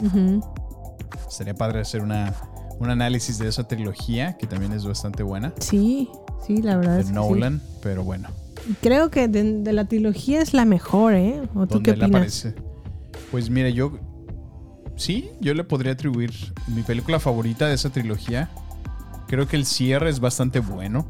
Ujú. 0.04 0.42
Sería 1.30 1.54
padre 1.54 1.82
hacer 1.82 2.02
una, 2.02 2.34
un 2.80 2.90
análisis 2.90 3.38
de 3.38 3.48
esa 3.50 3.68
trilogía, 3.68 4.38
que 4.38 4.48
también 4.48 4.72
es 4.72 4.86
bastante 4.86 5.22
buena. 5.24 5.54
Sí, 5.60 6.10
sí, 6.48 6.62
la 6.62 6.78
verdad 6.78 6.96
De 6.96 7.02
es 7.02 7.08
que. 7.08 7.14
Nolan, 7.14 7.62
pero 7.84 8.04
bueno. 8.04 8.30
Creo 8.82 9.12
que 9.12 9.28
de, 9.28 9.62
de 9.62 9.74
la 9.74 9.86
trilogía 9.86 10.42
es 10.42 10.54
la 10.54 10.66
mejor, 10.66 11.14
¿eh? 11.14 11.42
¿O 11.54 11.68
tú 11.68 11.76
¿Dónde 11.76 11.84
qué 11.84 11.92
opinas? 11.92 12.10
aparece? 12.10 12.56
Pues 13.36 13.50
mira, 13.50 13.68
yo. 13.68 13.92
Sí, 14.96 15.30
yo 15.42 15.54
le 15.54 15.66
podría 15.66 15.92
atribuir 15.92 16.32
mi 16.70 16.84
película 16.84 17.20
favorita 17.20 17.68
de 17.68 17.74
esa 17.74 17.90
trilogía. 17.90 18.50
Creo 19.28 19.46
que 19.46 19.58
el 19.58 19.66
cierre 19.66 20.10
es 20.10 20.22
bastante 20.22 20.62
bueno. 20.62 21.06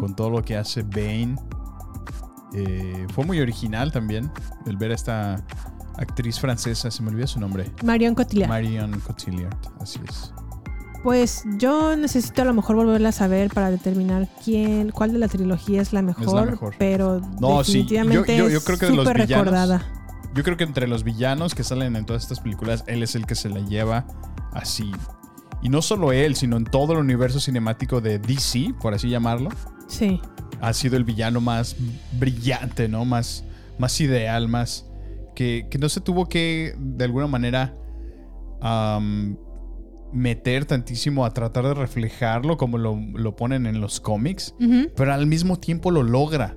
Con 0.00 0.16
todo 0.16 0.30
lo 0.30 0.42
que 0.42 0.56
hace 0.56 0.82
Bane. 0.84 1.36
Eh, 2.54 3.06
fue 3.14 3.26
muy 3.26 3.40
original 3.40 3.92
también. 3.92 4.30
El 4.64 4.78
ver 4.78 4.92
a 4.92 4.94
esta 4.94 5.44
actriz 5.98 6.40
francesa, 6.40 6.90
se 6.90 7.02
me 7.02 7.10
olvidó 7.10 7.26
su 7.26 7.38
nombre. 7.40 7.70
Marion 7.84 8.14
Cotillard. 8.14 8.48
Marion 8.48 8.98
Cotillard, 9.00 9.54
así 9.82 10.00
es. 10.08 10.32
Pues 11.02 11.42
yo 11.58 11.94
necesito 11.96 12.40
a 12.40 12.46
lo 12.46 12.54
mejor 12.54 12.76
volverla 12.76 13.10
a 13.10 13.12
saber 13.12 13.50
para 13.52 13.70
determinar 13.70 14.30
quién, 14.42 14.92
cuál 14.92 15.12
de 15.12 15.18
la 15.18 15.28
trilogía 15.28 15.82
es 15.82 15.92
la 15.92 16.00
mejor, 16.00 16.52
mejor. 16.52 16.74
pero 16.78 17.20
No, 17.20 17.62
sí, 17.62 17.84
yo, 17.84 18.02
definitivamente 18.02 18.34
yo- 18.38 18.48
yo 18.48 18.56
es 18.56 18.64
creo 18.64 18.78
que 18.78 18.86
de 18.86 18.92
los 18.96 19.04
villanos. 19.12 19.28
recordada. 19.28 20.00
Yo 20.34 20.42
creo 20.42 20.56
que 20.56 20.64
entre 20.64 20.88
los 20.88 21.04
villanos 21.04 21.54
que 21.54 21.62
salen 21.62 21.94
en 21.94 22.06
todas 22.06 22.22
estas 22.22 22.40
películas, 22.40 22.84
él 22.88 23.02
es 23.02 23.14
el 23.14 23.24
que 23.24 23.36
se 23.36 23.48
la 23.48 23.60
lleva 23.60 24.06
así. 24.52 24.90
Y 25.62 25.68
no 25.68 25.80
solo 25.80 26.12
él, 26.12 26.34
sino 26.34 26.56
en 26.56 26.64
todo 26.64 26.92
el 26.94 26.98
universo 26.98 27.40
cinemático 27.40 28.00
de 28.00 28.18
DC, 28.18 28.74
por 28.80 28.94
así 28.94 29.08
llamarlo. 29.08 29.50
Sí. 29.86 30.20
Ha 30.60 30.72
sido 30.72 30.96
el 30.96 31.04
villano 31.04 31.40
más 31.40 31.76
brillante, 32.18 32.88
¿no? 32.88 33.04
Más, 33.04 33.44
más 33.78 34.00
ideal, 34.00 34.48
más. 34.48 34.90
Que, 35.34 35.68
que 35.70 35.78
no 35.78 35.88
se 35.88 36.00
tuvo 36.00 36.28
que, 36.28 36.74
de 36.78 37.04
alguna 37.04 37.28
manera, 37.28 37.76
meter 40.12 40.64
tantísimo 40.64 41.24
a 41.24 41.32
tratar 41.32 41.64
de 41.64 41.74
reflejarlo 41.74 42.56
como 42.56 42.78
lo, 42.78 42.96
lo 42.96 43.36
ponen 43.36 43.66
en 43.66 43.80
los 43.80 44.00
cómics. 44.00 44.54
Pero 44.96 45.12
al 45.12 45.26
mismo 45.26 45.58
tiempo 45.58 45.90
lo 45.90 46.02
logra. 46.02 46.56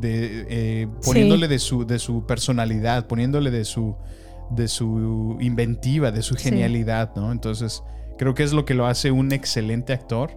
De, 0.00 0.46
eh, 0.48 0.88
poniéndole 1.04 1.48
de, 1.48 1.58
su, 1.58 1.84
de 1.86 1.98
su 1.98 2.24
personalidad, 2.26 3.06
poniéndole 3.06 3.50
de 3.50 3.64
su, 3.64 3.94
de 4.50 4.68
su 4.68 5.36
inventiva, 5.40 6.10
de 6.10 6.22
su 6.22 6.34
Sí. 6.34 6.44
genialidad, 6.44 7.14
¿no? 7.14 7.30
Entonces, 7.32 7.82
creo 8.18 8.34
que 8.34 8.42
es 8.42 8.52
lo 8.52 8.64
que 8.64 8.74
lo 8.74 8.86
hace 8.86 9.10
un 9.10 9.32
excelente 9.32 9.92
actor. 9.92 10.30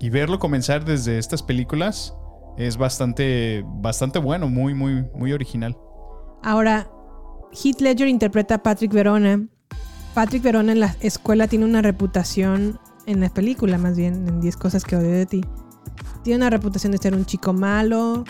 Y 0.00 0.10
verlo 0.10 0.38
comenzar 0.38 0.84
desde 0.84 1.18
estas 1.18 1.42
películas 1.42 2.14
es 2.56 2.76
bastante, 2.76 3.64
bastante 3.66 4.18
bueno, 4.20 4.48
muy, 4.48 4.74
muy, 4.74 5.04
muy 5.14 5.32
original. 5.32 5.76
Ahora, 6.42 6.88
Heath 7.52 7.80
Ledger 7.80 8.08
interpreta 8.08 8.56
a 8.56 8.62
Patrick 8.62 8.92
Verona. 8.92 9.46
Patrick 10.14 10.42
Verona 10.42 10.72
en 10.72 10.80
la 10.80 10.94
escuela 11.00 11.48
tiene 11.48 11.64
una 11.64 11.82
reputación, 11.82 12.78
en 13.06 13.20
la 13.20 13.28
película 13.28 13.76
más 13.78 13.96
bien, 13.96 14.28
en 14.28 14.40
10 14.40 14.56
cosas 14.56 14.84
que 14.84 14.94
odio 14.96 15.10
de 15.10 15.26
ti. 15.26 15.40
Tiene 16.22 16.38
una 16.38 16.50
reputación 16.50 16.92
de 16.92 16.98
ser 16.98 17.14
un 17.14 17.24
chico 17.26 17.52
malo, 17.52 18.24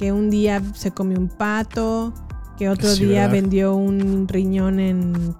que 0.00 0.12
un 0.12 0.30
día 0.30 0.62
se 0.72 0.92
comió 0.92 1.18
un 1.18 1.28
pato, 1.28 2.14
que 2.56 2.70
otro 2.70 2.88
Sí, 2.88 3.04
día 3.04 3.26
¿verdad? 3.26 3.32
vendió 3.32 3.74
un 3.74 4.26
riñón 4.28 4.80
en, 4.80 5.34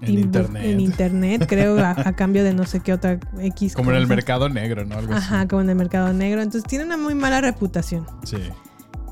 internet. 0.00 0.62
en 0.64 0.78
internet, 0.78 1.46
creo, 1.48 1.76
a, 1.80 1.90
a 1.90 2.14
cambio 2.14 2.44
de 2.44 2.54
no 2.54 2.64
sé 2.66 2.78
qué 2.78 2.92
otra 2.92 3.18
X. 3.40 3.74
Como 3.76 3.90
en 3.90 3.96
el 3.96 4.06
mercado 4.06 4.48
negro, 4.48 4.84
¿no? 4.84 4.94
Algo 4.96 5.12
así. 5.12 5.24
Ajá, 5.24 5.48
como 5.48 5.62
en 5.62 5.70
el 5.70 5.74
mercado 5.74 6.12
negro. 6.12 6.40
Entonces 6.40 6.68
tiene 6.68 6.84
una 6.84 6.96
muy 6.96 7.16
mala 7.16 7.40
reputación. 7.40 8.06
Sí. 8.22 8.36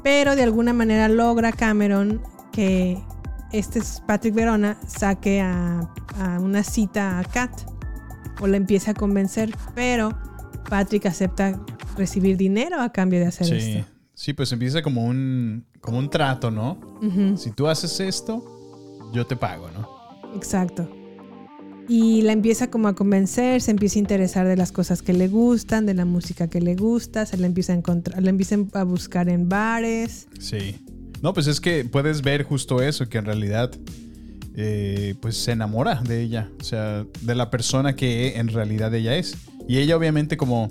Pero 0.04 0.36
de 0.36 0.44
alguna 0.44 0.72
manera 0.72 1.08
logra 1.08 1.50
Cameron 1.50 2.22
que 2.52 3.02
este 3.50 3.80
es 3.80 4.00
Patrick 4.06 4.34
Verona 4.34 4.76
saque 4.86 5.40
a, 5.40 5.90
a 6.20 6.38
una 6.38 6.62
cita 6.62 7.18
a 7.18 7.24
Kat 7.24 7.50
o 8.40 8.46
la 8.46 8.58
empiece 8.58 8.92
a 8.92 8.94
convencer, 8.94 9.56
pero 9.74 10.16
Patrick 10.70 11.06
acepta 11.06 11.58
recibir 11.96 12.36
dinero 12.36 12.80
a 12.80 12.92
cambio 12.92 13.18
de 13.18 13.26
hacer 13.26 13.46
Sí. 13.48 13.54
esto. 13.56 13.93
Sí, 14.14 14.32
pues 14.32 14.52
empieza 14.52 14.82
como 14.82 15.04
un, 15.04 15.64
como 15.80 15.98
un 15.98 16.08
trato, 16.08 16.50
¿no? 16.50 16.78
Si 17.36 17.50
tú 17.50 17.66
haces 17.66 18.00
esto, 18.00 18.42
yo 19.12 19.26
te 19.26 19.36
pago, 19.36 19.68
¿no? 19.70 19.88
Exacto. 20.34 20.88
Y 21.88 22.22
la 22.22 22.32
empieza 22.32 22.70
como 22.70 22.88
a 22.88 22.94
convencer, 22.94 23.60
se 23.60 23.70
empieza 23.70 23.98
a 23.98 24.00
interesar 24.00 24.46
de 24.46 24.56
las 24.56 24.72
cosas 24.72 25.02
que 25.02 25.12
le 25.12 25.28
gustan, 25.28 25.84
de 25.84 25.94
la 25.94 26.06
música 26.06 26.48
que 26.48 26.60
le 26.60 26.76
gusta, 26.76 27.26
se 27.26 27.36
la 27.36 27.46
empieza 27.46 27.74
a 27.74 27.76
encontrar, 27.76 28.22
la 28.22 28.30
empieza 28.30 28.56
a 28.72 28.84
buscar 28.84 29.28
en 29.28 29.48
bares. 29.48 30.28
Sí. 30.38 30.76
No, 31.20 31.34
pues 31.34 31.46
es 31.46 31.60
que 31.60 31.84
puedes 31.84 32.22
ver 32.22 32.44
justo 32.44 32.80
eso, 32.82 33.08
que 33.08 33.18
en 33.18 33.26
realidad 33.26 33.70
eh, 34.56 35.14
pues 35.20 35.36
se 35.36 35.52
enamora 35.52 36.00
de 36.02 36.22
ella, 36.22 36.48
o 36.60 36.64
sea, 36.64 37.04
de 37.20 37.34
la 37.34 37.50
persona 37.50 37.96
que 37.96 38.38
en 38.38 38.48
realidad 38.48 38.94
ella 38.94 39.16
es. 39.16 39.36
Y 39.68 39.78
ella 39.78 39.96
obviamente 39.96 40.36
como, 40.36 40.70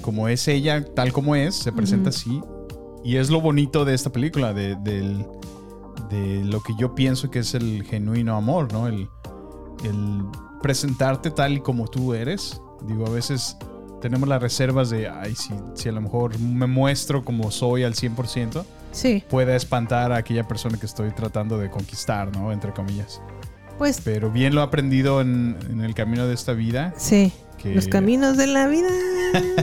como 0.00 0.28
es 0.28 0.46
ella 0.48 0.84
tal 0.94 1.12
como 1.12 1.34
es, 1.36 1.54
se 1.56 1.72
presenta 1.72 2.10
Ujú. 2.10 2.18
así. 2.18 2.40
Y 3.04 3.16
es 3.16 3.30
lo 3.30 3.40
bonito 3.40 3.84
de 3.84 3.94
esta 3.94 4.10
película, 4.10 4.52
de, 4.52 4.76
del- 4.76 5.26
de 6.10 6.44
lo 6.44 6.60
que 6.62 6.72
yo 6.78 6.94
pienso 6.94 7.30
que 7.30 7.38
es 7.40 7.54
el 7.54 7.84
genuino 7.84 8.36
amor, 8.36 8.72
¿no? 8.72 8.86
El, 8.88 9.08
el 9.84 10.24
presentarte 10.62 11.30
tal 11.30 11.54
y 11.54 11.60
como 11.60 11.88
tú 11.88 12.14
eres. 12.14 12.60
Digo, 12.86 13.06
a 13.06 13.10
veces 13.10 13.56
tenemos 14.00 14.28
las 14.28 14.42
reservas 14.42 14.90
de, 14.90 15.08
ay, 15.08 15.34
si, 15.34 15.54
si 15.74 15.88
a 15.88 15.92
lo 15.92 16.00
mejor 16.00 16.38
me 16.38 16.66
muestro 16.66 17.24
como 17.24 17.50
soy 17.50 17.84
al 17.84 17.94
100%, 17.94 18.64
Sí. 18.92 19.22
puede 19.30 19.54
espantar 19.54 20.10
a 20.12 20.16
aquella 20.16 20.48
persona 20.48 20.76
que 20.78 20.86
estoy 20.86 21.12
tratando 21.12 21.58
de 21.58 21.70
conquistar, 21.70 22.34
¿no? 22.36 22.50
Entre 22.50 22.72
comillas. 22.72 23.22
Pues 23.78 24.00
Pero 24.04 24.30
bien 24.30 24.54
lo 24.54 24.60
he 24.62 24.64
aprendido 24.64 25.20
en, 25.20 25.56
en 25.70 25.80
el 25.82 25.94
camino 25.94 26.26
de 26.26 26.34
esta 26.34 26.52
vida, 26.52 26.92
sí. 26.96 27.32
Que, 27.62 27.74
Los 27.74 27.88
caminos 27.88 28.36
de 28.36 28.46
la 28.46 28.66
vida. 28.66 28.88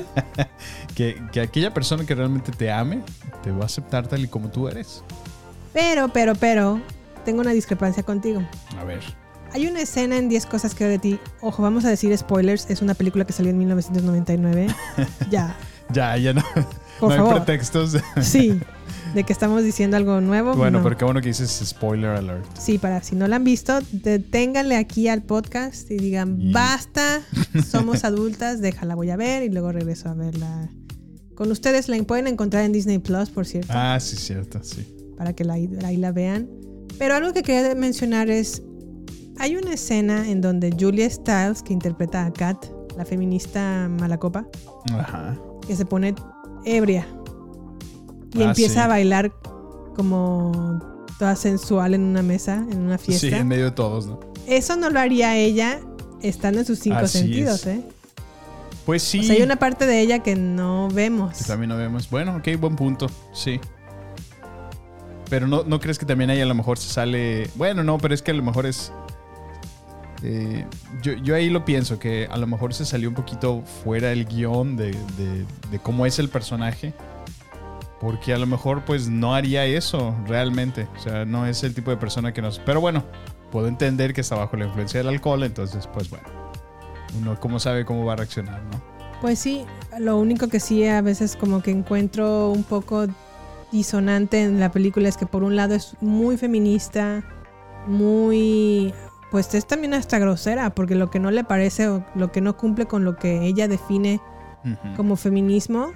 que, 0.95 1.21
que 1.31 1.41
aquella 1.41 1.73
persona 1.73 2.05
que 2.05 2.15
realmente 2.15 2.51
te 2.51 2.71
ame 2.71 3.01
te 3.43 3.51
va 3.51 3.63
a 3.63 3.65
aceptar 3.65 4.07
tal 4.07 4.23
y 4.23 4.27
como 4.27 4.49
tú 4.49 4.67
eres. 4.67 5.03
Pero, 5.73 6.09
pero, 6.09 6.35
pero, 6.35 6.81
tengo 7.25 7.41
una 7.41 7.51
discrepancia 7.51 8.03
contigo. 8.03 8.41
A 8.79 8.83
ver. 8.83 9.01
Hay 9.53 9.67
una 9.67 9.81
escena 9.81 10.17
en 10.17 10.29
10 10.29 10.45
cosas 10.45 10.75
que 10.75 10.85
de 10.85 10.99
ti. 10.99 11.19
Ojo, 11.41 11.63
vamos 11.63 11.85
a 11.85 11.89
decir 11.89 12.15
spoilers. 12.17 12.69
Es 12.69 12.81
una 12.81 12.93
película 12.93 13.25
que 13.25 13.33
salió 13.33 13.51
en 13.51 13.57
1999. 13.57 14.67
ya. 15.31 15.55
Ya, 15.89 16.17
ya 16.17 16.33
no. 16.33 16.43
Por 16.99 17.09
no 17.11 17.15
favor. 17.15 17.33
hay 17.33 17.39
pretextos. 17.41 17.97
Sí. 18.21 18.59
De 19.13 19.23
que 19.23 19.33
estamos 19.33 19.63
diciendo 19.63 19.97
algo 19.97 20.21
nuevo. 20.21 20.53
bueno, 20.55 20.79
no. 20.79 20.83
porque 20.83 21.03
bueno 21.05 21.21
que 21.21 21.27
dices 21.29 21.49
spoiler 21.65 22.11
alert. 22.11 22.45
Sí, 22.57 22.77
para 22.77 23.01
si 23.01 23.15
no 23.15 23.27
la 23.27 23.37
han 23.37 23.43
visto, 23.43 23.79
deténganle 23.91 24.75
aquí 24.75 25.07
al 25.07 25.23
podcast 25.23 25.89
y 25.91 25.97
digan, 25.97 26.51
basta, 26.51 27.21
somos 27.69 28.03
adultas, 28.03 28.61
déjala, 28.61 28.95
voy 28.95 29.09
a 29.09 29.15
ver 29.15 29.43
y 29.43 29.49
luego 29.49 29.71
regreso 29.71 30.09
a 30.09 30.13
verla. 30.13 30.69
Con 31.35 31.51
ustedes 31.51 31.87
la 31.89 32.01
pueden 32.03 32.27
encontrar 32.27 32.63
en 32.65 32.71
Disney 32.71 32.97
Plus, 32.99 33.29
por 33.29 33.45
cierto, 33.45 33.71
Ah, 33.75 33.99
sí, 33.99 34.15
cierto, 34.15 34.59
sí. 34.63 34.87
para 35.17 35.33
que 35.33 35.43
la, 35.43 35.53
ahí 35.53 35.97
la 35.97 36.11
vean. 36.11 36.49
Pero 36.97 37.13
algo 37.15 37.31
que 37.33 37.43
quería 37.43 37.75
mencionar 37.75 38.29
es, 38.29 38.63
hay 39.37 39.55
una 39.55 39.73
escena 39.73 40.29
en 40.29 40.41
donde 40.41 40.75
Julia 40.79 41.07
Stiles, 41.09 41.61
que 41.63 41.73
interpreta 41.73 42.25
a 42.25 42.33
Kat, 42.33 42.65
la 42.97 43.05
feminista 43.05 43.87
malacopa, 43.99 44.47
Ajá. 44.93 45.37
que 45.67 45.75
se 45.75 45.85
pone 45.85 46.15
ebria 46.65 47.05
y 48.37 48.43
Ah, 48.43 48.49
empieza 48.49 48.73
sí. 48.75 48.79
a 48.79 48.87
bailar 48.87 49.31
como 49.95 50.79
toda 51.19 51.35
sensual 51.35 51.93
en 51.93 52.03
una 52.03 52.21
mesa, 52.21 52.55
en 52.71 52.79
una 52.81 52.97
fiesta. 52.97 53.27
Sí, 53.27 53.33
en 53.33 53.47
medio 53.47 53.65
de 53.65 53.71
todos, 53.71 54.05
¿no? 54.07 54.19
Eso 54.45 54.75
no 54.75 54.89
lo 54.89 54.99
haría 54.99 55.35
ella 55.35 55.79
estando 56.21 56.59
en 56.59 56.65
sus 56.65 56.79
cinco 56.79 56.97
Así 56.97 57.19
sentidos, 57.19 57.61
es. 57.65 57.77
¿eh? 57.79 57.81
Pues 58.85 59.03
sí. 59.03 59.19
O 59.19 59.23
sea, 59.23 59.35
hay 59.35 59.41
una 59.41 59.57
parte 59.57 59.85
de 59.85 59.99
ella 59.99 60.19
que 60.19 60.35
no 60.35 60.87
vemos. 60.89 61.37
Que 61.39 61.43
también 61.45 61.69
no 61.69 61.77
vemos. 61.77 62.09
Bueno, 62.09 62.37
ok, 62.37 62.47
buen 62.59 62.75
punto. 62.75 63.07
Sí. 63.33 63.59
Pero 65.29 65.47
no, 65.47 65.63
¿no 65.63 65.79
crees 65.79 65.99
que 65.99 66.05
también 66.05 66.29
ahí 66.29 66.39
a 66.39 66.45
lo 66.45 66.55
mejor 66.55 66.77
se 66.77 66.87
sale. 66.93 67.49
Bueno, 67.55 67.83
no, 67.83 67.97
pero 67.97 68.13
es 68.13 68.21
que 68.21 68.31
a 68.31 68.33
lo 68.33 68.43
mejor 68.43 68.65
es. 68.65 68.93
eh, 70.23 70.65
yo, 71.01 71.13
yo 71.13 71.35
ahí 71.35 71.49
lo 71.49 71.65
pienso, 71.65 71.99
que 71.99 72.27
a 72.31 72.37
lo 72.37 72.47
mejor 72.47 72.73
se 72.73 72.85
salió 72.85 73.09
un 73.09 73.15
poquito 73.15 73.61
fuera 73.83 74.11
el 74.13 74.25
guion 74.25 74.77
de, 74.77 74.91
de- 74.91 75.45
de 75.69 75.79
cómo 75.79 76.05
es 76.05 76.17
el 76.19 76.29
personaje. 76.29 76.93
Porque 77.99 78.33
a 78.33 78.37
lo 78.37 78.45
mejor 78.45 78.85
pues 78.85 79.09
no 79.09 79.33
haría 79.33 79.65
eso 79.65 80.15
realmente. 80.27 80.87
O 80.95 80.99
sea, 80.99 81.25
no 81.25 81.45
es 81.45 81.63
el 81.63 81.73
tipo 81.73 81.91
de 81.91 81.97
persona 81.97 82.33
que 82.33 82.41
nos... 82.41 82.59
Pero 82.59 82.79
bueno, 82.79 83.03
puedo 83.51 83.67
entender 83.67 84.13
que 84.13 84.21
está 84.21 84.35
bajo 84.35 84.55
la 84.55 84.65
influencia 84.65 84.99
del 84.99 85.07
alcohol, 85.07 85.43
entonces 85.43 85.87
pues 85.87 86.09
bueno. 86.09 86.25
Uno 87.19 87.39
cómo 87.39 87.59
sabe 87.59 87.85
cómo 87.85 88.05
va 88.05 88.13
a 88.13 88.15
reaccionar, 88.17 88.61
¿no? 88.71 88.81
Pues 89.21 89.39
sí, 89.39 89.65
lo 89.97 90.17
único 90.17 90.47
que 90.47 90.59
sí 90.59 90.85
a 90.85 91.01
veces 91.01 91.35
como 91.35 91.63
que 91.63 91.71
encuentro 91.71 92.51
un 92.51 92.63
poco 92.63 93.07
disonante 93.71 94.43
en 94.43 94.59
la 94.59 94.71
película 94.71 95.09
es 95.09 95.17
que 95.17 95.25
por 95.25 95.43
un 95.43 95.55
lado 95.55 95.73
es 95.75 95.95
muy 96.01 96.37
feminista, 96.37 97.23
muy... 97.87 98.93
Pues 99.31 99.53
es 99.55 99.65
también 99.65 99.93
hasta 99.93 100.19
grosera, 100.19 100.69
porque 100.69 100.95
lo 100.95 101.09
que 101.09 101.19
no 101.19 101.31
le 101.31 101.43
parece 101.43 101.89
o 101.89 102.05
lo 102.15 102.31
que 102.31 102.39
no 102.39 102.55
cumple 102.55 102.85
con 102.85 103.03
lo 103.03 103.17
que 103.17 103.45
ella 103.45 103.67
define 103.67 104.21
como 104.95 105.15
feminismo, 105.15 105.91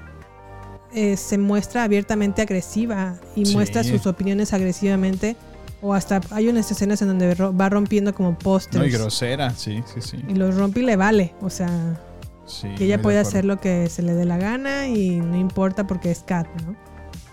eh, 0.93 1.17
se 1.17 1.37
muestra 1.37 1.83
abiertamente 1.83 2.41
agresiva 2.41 3.15
y 3.35 3.45
Sí. 3.45 3.53
muestra 3.53 3.83
sus 3.83 4.05
opiniones 4.07 4.53
agresivamente. 4.53 5.35
O 5.83 5.95
hasta 5.95 6.21
hay 6.29 6.47
unas 6.47 6.69
escenas 6.69 7.01
en 7.01 7.07
donde 7.07 7.33
va 7.33 7.69
rompiendo 7.69 8.13
como 8.13 8.31
No, 8.31 8.37
y 8.39 8.43
pósters. 8.43 8.93
grosera, 8.93 9.49
sí, 9.55 9.81
sí, 9.91 9.99
sí. 10.01 10.17
y 10.27 10.35
los 10.35 10.55
rompe 10.55 10.81
y 10.81 10.83
le 10.83 10.95
vale. 10.95 11.33
O 11.41 11.49
sea, 11.49 11.99
Sí, 12.45 12.67
que 12.75 12.83
ella 12.85 12.97
muy 12.97 12.97
de 12.97 13.03
puede 13.03 13.17
hacer 13.19 13.45
lo 13.45 13.59
que 13.59 13.89
se 13.89 14.01
le 14.03 14.13
dé 14.13 14.25
la 14.25 14.37
gana 14.37 14.87
y 14.87 15.19
no 15.21 15.37
importa 15.37 15.87
porque 15.87 16.11
es 16.11 16.19
Kat, 16.19 16.47
¿no? 16.65 16.75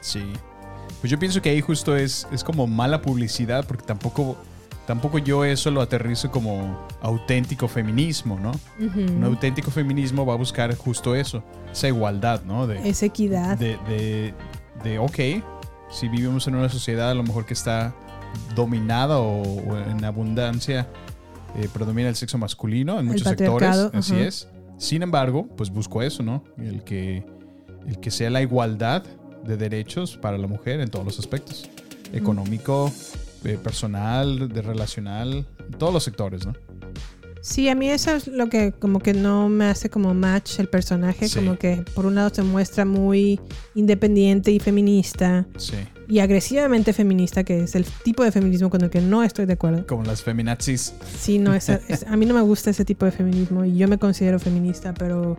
Sí. 0.01 0.23
Pues 1.01 1.11
yo 1.11 1.19
pienso 1.19 1.43
que 1.43 1.51
ahí 1.51 1.61
justo 1.61 1.95
es, 1.97 2.27
es 2.33 2.43
como 2.43 2.67
mala 2.67 3.03
publicidad, 3.03 3.67
porque 3.67 3.85
tampoco, 3.85 4.37
tampoco 4.89 5.19
yo 5.19 5.45
eso 5.45 5.71
lo 5.71 5.83
aterrizo 5.83 6.31
como 6.31 6.89
auténtico 7.03 7.69
feminismo, 7.69 8.41
¿no? 8.41 8.53
Un 8.81 9.23
auténtico 9.23 9.71
feminismo 9.71 10.25
va 10.25 10.33
a 10.33 10.37
buscar 10.39 10.75
justo 10.75 11.15
eso, 11.15 11.45
esa 11.71 11.89
igualdad, 11.89 12.43
¿no? 12.45 12.67
De, 12.67 12.89
Es 12.89 13.03
equidad. 13.03 13.59
de, 13.59 13.77
de, 13.87 14.33
de, 14.83 14.99
ok, 14.99 15.45
si 15.91 16.09
vivimos 16.09 16.49
en 16.49 16.55
una 16.55 16.71
sociedad 16.71 17.11
a 17.11 17.15
lo 17.15 17.23
mejor 17.23 17.45
que 17.45 17.53
está 17.53 17.95
dominada 18.57 19.19
o, 19.19 19.43
o 19.43 19.77
en 19.77 20.03
abundancia, 20.07 20.89
eh, 21.55 21.69
predomina 21.71 22.09
el 22.09 22.17
sexo 22.17 22.39
masculino 22.39 22.95
en 22.95 23.01
El 23.01 23.05
muchos 23.05 23.29
sectores, 23.29 23.91
así 23.93 24.17
es. 24.17 24.49
Sin 24.79 25.03
embargo, 25.03 25.47
pues 25.55 25.69
busco 25.69 26.01
eso, 26.01 26.23
¿no? 26.23 26.45
El 26.57 26.83
que, 26.83 27.27
el 27.87 28.01
que 28.01 28.11
sea 28.11 28.31
la 28.31 28.41
igualdad 28.41 29.03
de 29.45 29.59
derechos 29.59 30.17
para 30.17 30.39
la 30.39 30.47
mujer 30.47 30.81
en 30.81 30.89
todos 30.89 31.05
los 31.05 31.19
aspectos. 31.19 31.69
Económico, 32.15 32.91
eh, 33.45 33.59
personal, 33.63 34.49
de 34.49 34.63
relacional, 34.63 35.47
todos 35.79 35.93
los 35.93 36.05
sectores, 36.05 36.47
¿no? 36.47 36.55
Sí, 37.41 37.69
a 37.69 37.75
mí 37.77 37.89
eso 37.89 38.15
es 38.17 38.27
lo 38.27 38.49
que 38.49 38.73
como 38.73 38.99
que 38.99 39.15
no 39.15 39.49
me 39.49 39.67
hace 39.67 39.89
como 39.89 40.13
match 40.13 40.59
el 40.59 40.69
personaje, 40.69 41.29
Sí. 41.29 41.39
como 41.39 41.57
que 41.57 41.83
por 41.95 42.05
un 42.05 42.17
lado 42.17 42.31
se 42.35 42.43
muestra 42.43 42.85
muy 42.85 43.41
independiente 43.77 44.51
y 44.51 44.59
feminista 44.59 45.47
Sí. 45.57 45.77
y 46.09 46.19
agresivamente 46.19 46.93
feminista, 46.93 47.45
que 47.45 47.63
es 47.63 47.75
el 47.77 47.85
tipo 48.03 48.25
de 48.25 48.33
feminismo 48.33 48.71
con 48.71 48.83
el 48.83 48.91
que 48.91 49.01
no 49.01 49.23
estoy 49.23 49.47
de 49.47 49.53
acuerdo. 49.53 49.87
Como 49.87 50.03
las 50.03 50.21
feminazis. 50.23 50.93
Sí, 51.19 51.39
no, 51.39 51.55
es- 51.55 51.69
a 51.71 52.17
mí 52.17 52.27
no 52.27 52.35
me 52.35 52.41
gusta 52.43 52.71
ese 52.71 52.85
tipo 52.85 53.07
de 53.07 53.13
feminismo 53.13 53.65
y 53.65 53.77
yo 53.77 53.87
me 53.87 53.99
considero 53.99 54.41
feminista, 54.41 54.93
pero 54.93 55.37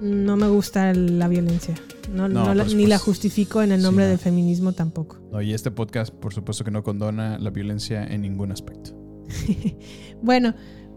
no 0.00 0.36
me 0.36 0.48
gusta 0.48 0.92
la 0.94 1.28
violencia. 1.28 1.74
No, 2.12 2.28
No, 2.28 2.44
no 2.46 2.54
la- 2.54 2.64
pues, 2.64 2.74
ni 2.74 2.86
la 2.86 2.96
pues, 2.96 3.02
justifico 3.04 3.62
en 3.62 3.72
el 3.72 3.82
nombre 3.82 4.04
no. 4.04 4.10
del 4.10 4.18
feminismo 4.18 4.72
tampoco. 4.72 5.18
No, 5.30 5.42
y 5.42 5.52
este 5.52 5.70
podcast, 5.70 6.12
por 6.14 6.32
supuesto 6.32 6.64
que 6.64 6.70
no 6.70 6.82
condona 6.82 7.38
la 7.38 7.50
violencia 7.50 8.04
en 8.06 8.22
ningún 8.22 8.52
aspecto. 8.52 8.92
Bueno, 10.22 10.54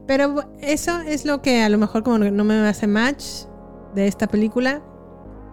pero 0.07 0.51
eso 0.61 0.99
es 1.01 1.25
lo 1.25 1.41
que 1.43 1.61
a 1.61 1.69
lo 1.69 1.77
mejor 1.77 2.01
como 2.03 2.17
no 2.17 2.43
me 2.43 2.55
hace 2.67 2.87
match 2.87 3.23
de 3.93 4.07
esta 4.07 4.27
película, 4.27 4.81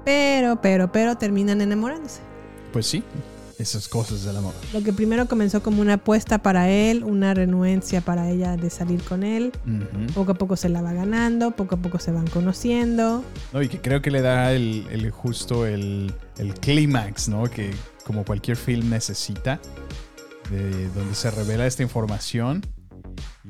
pero, 0.07 0.61
pero, 0.63 0.91
pero 0.91 1.17
terminan 1.19 1.61
enamorándose. 1.61 2.23
Pues 2.73 2.87
sí, 2.87 3.03
esas 3.59 3.89
cosas 3.89 4.25
del 4.25 4.37
amor. 4.37 4.55
Lo 4.73 4.83
que 4.83 4.93
primero 4.93 5.27
comenzó 5.27 5.63
como 5.63 5.83
una 5.83 5.95
apuesta 5.95 6.39
para 6.39 6.71
él, 6.71 7.03
una 7.05 7.35
renuencia 7.35 8.01
para 8.01 8.31
ella 8.31 8.57
de 8.57 8.71
salir 8.71 9.03
con 9.03 9.25
él. 9.25 9.53
Ujú. 9.67 10.13
Poco 10.15 10.33
a 10.33 10.35
poco 10.35 10.57
se 10.57 10.69
la 10.69 10.81
va 10.81 10.93
ganando, 10.93 11.51
poco 11.51 11.75
a 11.75 11.79
poco 11.79 11.99
se 11.99 12.13
van 12.13 12.27
conociendo. 12.29 13.25
No, 13.53 13.63
y 13.63 13.69
que 13.69 13.81
creo 13.81 14.01
que 14.01 14.11
le 14.11 14.23
da 14.23 14.53
el, 14.53 14.87
el 14.91 15.11
justo 15.11 15.67
el, 15.67 16.13
el 16.39 16.55
clímax, 16.55 17.29
¿no? 17.29 17.45
Que 17.45 17.73
como 18.05 18.25
cualquier 18.25 18.57
film 18.57 18.91
necesita, 18.91 19.61
de 20.51 20.89
donde 20.91 21.15
se 21.15 21.31
revela 21.31 21.67
esta 21.67 21.83
información. 21.83 22.65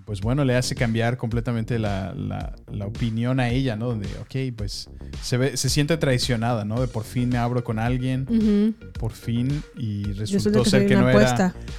Pues 0.09 0.23
bueno, 0.23 0.43
le 0.43 0.57
hace 0.57 0.75
cambiar 0.75 1.19
completamente 1.19 1.79
la, 1.79 2.15
la- 2.15 2.57
la 2.73 2.87
opinión 2.87 3.41
a 3.41 3.51
ella, 3.51 3.77
¿no? 3.77 3.93
De, 3.95 4.07
ok, 4.23 4.57
pues 4.57 4.89
se, 5.21 5.37
ve, 5.37 5.57
se 5.59 5.69
siente 5.69 5.99
traicionada, 5.99 6.65
¿no? 6.65 6.81
De 6.81 6.89
por 6.89 7.05
fin 7.05 7.29
me 7.29 7.37
abro 7.37 7.63
con 7.63 7.79
alguien, 7.79 8.25
por 8.99 9.13
fin, 9.13 9.63
y 9.77 10.05
resultó 10.15 10.49
que 10.65 10.71
ser 10.71 10.87
que 10.89 10.95
no 11.03 11.11
era, 11.11 11.19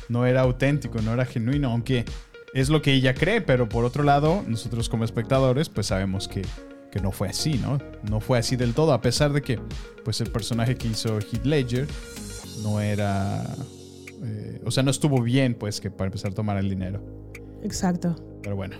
no 0.10 0.26
era 0.28 0.42
auténtico, 0.42 1.02
no 1.02 1.12
era 1.12 1.26
genuino, 1.26 1.72
aunque 1.72 2.06
es 2.54 2.70
lo 2.70 2.84
que 2.84 2.94
ella 2.94 3.16
cree, 3.16 3.42
pero 3.42 3.68
por 3.68 3.84
otro 3.84 4.04
lado, 4.04 4.44
nosotros 4.48 4.90
como 4.90 5.06
espectadores, 5.06 5.68
pues 5.68 5.88
sabemos 5.88 6.28
que, 6.28 6.44
que 6.92 7.00
no 7.00 7.12
fue 7.12 7.30
así, 7.30 7.56
¿no? 7.56 7.80
No 8.08 8.20
fue 8.20 8.38
así 8.38 8.56
del 8.56 8.76
todo, 8.76 8.94
a 8.94 9.02
pesar 9.02 9.34
de 9.34 9.42
que, 9.42 9.60
pues 10.06 10.22
el 10.22 10.30
personaje 10.30 10.76
que 10.76 10.88
hizo 10.88 11.18
Heath 11.18 11.46
Ledger 11.46 11.88
no 12.62 12.80
era, 12.80 13.44
eh, 14.24 14.62
o 14.64 14.70
sea, 14.70 14.84
no 14.84 14.92
estuvo 14.92 15.20
bien, 15.24 15.56
pues, 15.56 15.82
que 15.82 15.90
para 15.90 16.06
empezar 16.10 16.30
a 16.32 16.36
tomar 16.36 16.58
el 16.58 16.70
dinero. 16.70 17.02
Exacto. 17.64 18.16
Pero 18.41 18.55
bueno, 18.55 18.76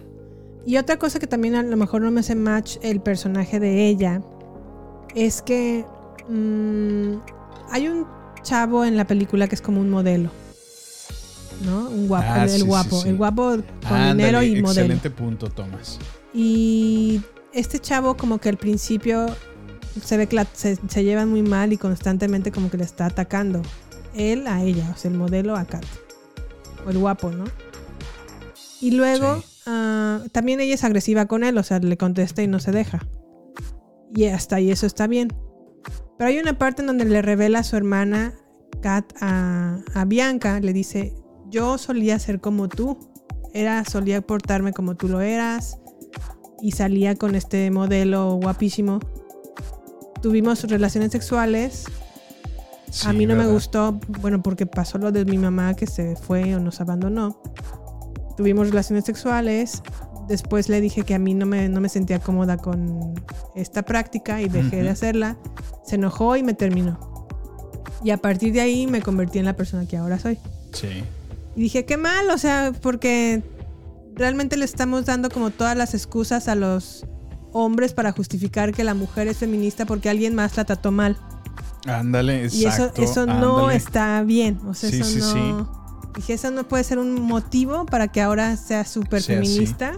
Y 0.66 0.78
otra 0.78 0.98
cosa 0.98 1.20
que 1.20 1.28
también 1.28 1.56
a 1.56 1.64
lo 1.64 1.76
mejor 1.78 2.02
no 2.02 2.12
me 2.12 2.20
hace 2.20 2.36
match 2.36 2.78
el 2.82 3.02
personaje 3.02 3.60
de 3.60 3.88
ella 3.88 4.22
es 5.16 5.42
que 5.42 5.86
mm, 6.30 7.16
hay 7.72 7.88
un 7.88 8.06
chavo 8.44 8.86
en 8.86 8.96
la 8.98 9.06
película 9.06 9.48
que 9.48 9.56
es 9.56 9.62
como 9.62 9.82
un 9.82 9.90
modelo. 9.90 10.30
¿No? 11.66 11.90
Un 11.90 12.08
guapo, 12.08 12.26
Ah, 12.30 12.38
el, 12.38 12.44
el 12.44 12.50
sí, 12.52 12.60
sí, 12.62 12.66
guapo, 12.66 13.02
sí. 13.02 13.10
el 13.10 13.18
guapo 13.18 13.44
con 13.52 13.64
Ándale, 13.98 14.14
dinero 14.14 14.44
y 14.44 14.62
modelo. 14.62 14.70
excelente 14.82 15.10
punto, 15.10 15.50
Tomás. 15.50 16.00
Y 16.34 17.22
este 17.54 17.80
chavo 17.80 18.16
como 18.16 18.38
que 18.38 18.48
al 18.50 18.56
principio 18.58 19.26
se 20.02 20.16
ve 20.16 20.28
que 20.28 20.36
la- 20.38 20.48
se, 20.54 20.78
se 20.88 21.04
llevan 21.04 21.30
muy 21.30 21.42
mal 21.42 21.74
y 21.74 21.78
constantemente 21.78 22.52
como 22.52 22.70
que 22.70 22.78
le 22.78 22.86
está 22.86 23.08
atacando. 23.08 23.62
Él 24.16 24.48
a 24.48 24.64
ella, 24.64 24.90
o 24.96 24.98
sea, 24.98 25.12
el 25.12 25.18
modelo 25.18 25.56
a 25.58 25.66
Kat. 25.66 25.84
O 26.86 26.90
el 26.92 26.98
guapo, 26.98 27.30
¿no? 27.32 27.44
Y 28.82 28.92
luego 28.92 29.44
ah, 29.66 30.22
también 30.32 30.60
ella 30.62 30.76
es 30.76 30.84
agresiva 30.84 31.26
con 31.26 31.44
él, 31.44 31.58
o 31.58 31.64
sea, 31.64 31.80
le 31.80 31.98
contesta 31.98 32.42
y 32.42 32.48
no 32.48 32.60
se 32.60 32.72
deja. 32.72 33.00
Y 34.16 34.26
hasta 34.26 34.56
ahí 34.58 34.72
eso 34.72 34.86
está 34.86 35.08
bien. 35.08 35.30
Pero 36.18 36.30
hay 36.30 36.40
una 36.40 36.58
parte 36.58 36.82
en 36.82 36.88
donde 36.88 37.06
le 37.06 37.22
revela 37.22 37.60
a 37.60 37.64
su 37.64 37.76
hermana, 37.78 38.34
Kat, 38.82 39.14
a, 39.22 39.80
a 39.94 40.06
Bianca, 40.06 40.60
le 40.60 40.74
dice, 40.74 41.14
yo 41.50 41.78
solía 41.78 42.20
ser 42.20 42.40
como 42.42 42.68
tú. 42.70 42.98
Era, 43.54 43.84
solía 43.86 44.22
portarme 44.22 44.74
como 44.74 44.96
tú 44.96 45.08
lo 45.10 45.22
eras. 45.22 45.78
y 46.62 46.72
salía 46.74 47.16
con 47.16 47.36
este 47.36 47.72
modelo 47.72 48.34
guapísimo. 48.42 49.00
Tuvimos 50.22 50.64
relaciones 50.66 51.12
sexuales. 51.12 51.86
a 52.88 52.92
Sí, 52.92 53.08
mí 53.14 53.26
no 53.26 53.36
me 53.36 53.40
¿verdad? 53.40 53.54
gustó, 53.54 54.00
bueno, 54.22 54.42
porque 54.42 54.66
pasó 54.66 54.98
lo 54.98 55.12
de 55.12 55.24
mi 55.26 55.38
mamá 55.38 55.74
que 55.76 55.88
se 55.88 56.16
fue 56.18 56.56
o 56.56 56.60
nos 56.60 56.82
abandonó. 56.82 57.42
Tuvimos 58.40 58.70
relaciones 58.70 59.04
sexuales. 59.04 59.84
Después 60.30 60.70
le 60.70 60.80
dije 60.80 61.04
que 61.04 61.14
a 61.14 61.20
mí 61.20 61.34
no 61.34 61.46
me, 61.46 61.68
no 61.68 61.82
me 61.82 61.90
sentía 61.90 62.20
cómoda 62.20 62.56
con 62.56 63.14
esta 63.54 63.82
práctica 63.82 64.42
y 64.42 64.48
dejé 64.48 64.82
de 64.82 64.88
hacerla. 64.88 65.36
Se 65.86 65.96
enojó 65.96 66.38
y 66.38 66.44
me 66.44 66.54
terminó. 66.54 66.98
Y 68.02 68.12
a 68.12 68.18
partir 68.18 68.54
de 68.54 68.62
ahí 68.62 68.88
me 68.88 69.02
convertí 69.02 69.40
en 69.40 69.46
la 69.46 69.58
persona 69.58 69.86
que 69.86 69.98
ahora 69.98 70.20
soy. 70.20 70.38
Sí. 70.72 71.04
Y 71.58 71.64
dije, 71.64 71.84
qué 71.84 71.98
mal, 71.98 72.30
o 72.30 72.38
sea, 72.38 72.72
porque 72.82 73.44
realmente 74.16 74.56
le 74.56 74.64
estamos 74.64 75.06
dando 75.06 75.30
como 75.30 75.50
todas 75.50 75.76
las 75.76 75.94
excusas 75.94 76.48
a 76.48 76.56
los 76.56 77.06
hombres 77.52 77.94
para 77.94 78.14
justificar 78.14 78.74
que 78.74 78.86
la 78.86 78.94
mujer 78.94 79.28
es 79.28 79.36
feminista 79.36 79.86
porque 79.86 80.10
alguien 80.10 80.34
más 80.34 80.56
la 80.56 80.64
trató 80.64 80.94
mal. 80.94 81.18
Ándale, 81.86 82.44
y 82.54 82.64
eso, 82.64 82.86
exacto. 82.86 83.02
eso 83.02 83.26
no 83.26 83.70
está 83.70 84.24
bien. 84.24 84.62
O 84.66 84.74
sea, 84.74 84.90
Sí, 84.90 85.02
eso 85.02 85.10
sí, 85.10 85.20
no. 85.20 85.34
sí. 85.34 85.79
Dije, 86.16 86.34
eso 86.34 86.52
no 86.52 86.68
puede 86.68 86.84
ser 86.84 87.00
un 87.00 87.22
motivo 87.22 87.86
para 87.86 88.08
que 88.08 88.22
ahora 88.22 88.56
sea 88.58 88.86
súper 88.86 89.22
feminista. 89.22 89.94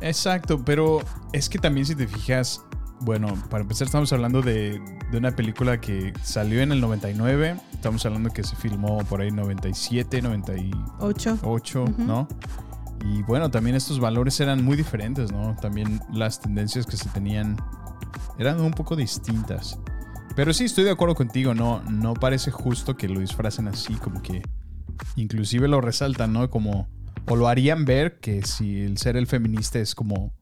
Exacto, 0.00 0.64
pero 0.64 1.00
es 1.32 1.48
que 1.48 1.58
también 1.58 1.86
si 1.86 1.94
te 1.94 2.06
fijas, 2.06 2.60
bueno, 3.00 3.34
para 3.48 3.62
empezar 3.62 3.86
estamos 3.86 4.12
hablando 4.12 4.42
de, 4.42 4.80
de 5.10 5.18
una 5.18 5.30
película 5.36 5.80
que 5.80 6.12
salió 6.22 6.60
en 6.60 6.72
el 6.72 6.80
99, 6.80 7.56
estamos 7.72 8.04
hablando 8.04 8.30
que 8.30 8.42
se 8.42 8.56
filmó 8.56 8.98
por 9.04 9.20
ahí 9.20 9.30
97, 9.30 10.22
98, 10.22 11.38
Ocho. 11.42 11.84
Ujú. 11.84 12.02
¿no? 12.02 12.28
Y 13.04 13.22
bueno, 13.22 13.50
también 13.50 13.76
estos 13.76 14.00
valores 14.00 14.38
eran 14.40 14.64
muy 14.64 14.76
diferentes, 14.76 15.32
¿no? 15.32 15.56
También 15.60 16.00
las 16.12 16.40
tendencias 16.40 16.86
que 16.86 16.96
se 16.96 17.08
tenían 17.08 17.56
eran 18.38 18.60
un 18.60 18.72
poco 18.72 18.96
distintas. 18.96 19.78
Pero 20.34 20.52
sí, 20.52 20.64
estoy 20.64 20.84
de 20.84 20.90
acuerdo 20.90 21.14
contigo, 21.14 21.54
no, 21.54 21.82
no 21.82 22.14
parece 22.14 22.50
justo 22.50 22.96
que 22.96 23.08
lo 23.08 23.20
disfracen 23.20 23.68
así, 23.68 23.94
como 23.94 24.22
que 24.22 24.42
inclusive 25.16 25.68
lo 25.68 25.80
resaltan, 25.80 26.32
¿no? 26.32 26.50
Como, 26.50 26.88
o 27.26 27.36
lo 27.36 27.48
harían 27.48 27.84
ver 27.84 28.18
que 28.20 28.42
si 28.42 28.80
el 28.80 28.98
ser 28.98 29.16
el 29.16 29.26
feminista 29.26 29.78
es 29.78 29.94
como 29.94 30.32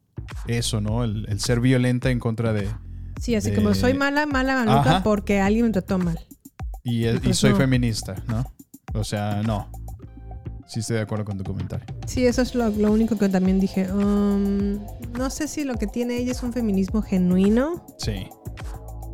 eso, 0.46 0.80
¿no? 0.80 1.04
El, 1.04 1.26
el 1.28 1.40
ser 1.40 1.60
violenta 1.60 2.10
en 2.10 2.18
contra 2.20 2.52
de... 2.52 2.68
Sí, 3.20 3.34
así 3.34 3.50
de- 3.50 3.56
como 3.56 3.74
soy 3.74 3.94
mala, 3.94 4.26
mala, 4.26 4.64
maluca 4.64 5.02
porque 5.02 5.40
alguien 5.40 5.66
me 5.66 5.72
trató 5.72 5.98
mal. 5.98 6.18
Y, 6.82 7.06
y 7.06 7.18
pues 7.18 7.36
soy 7.36 7.50
no. 7.50 7.56
feminista, 7.56 8.14
¿no? 8.28 8.44
O 8.94 9.04
sea, 9.04 9.42
no. 9.42 9.70
Sí 10.66 10.80
estoy 10.80 10.96
de 10.96 11.02
acuerdo 11.02 11.24
con 11.24 11.36
tu 11.36 11.44
comentario. 11.44 11.84
Sí, 12.06 12.24
eso 12.24 12.42
es 12.42 12.54
lo, 12.54 12.68
lo 12.70 12.92
único 12.92 13.18
que 13.18 13.28
también 13.28 13.58
dije. 13.60 13.92
um, 13.92 14.78
no 15.18 15.28
sé 15.28 15.48
si 15.48 15.64
lo 15.64 15.74
que 15.74 15.86
tiene 15.88 16.16
ella 16.16 16.30
es 16.32 16.42
un 16.44 16.52
feminismo 16.52 17.02
genuino. 17.02 17.84
Sí. 17.98 18.28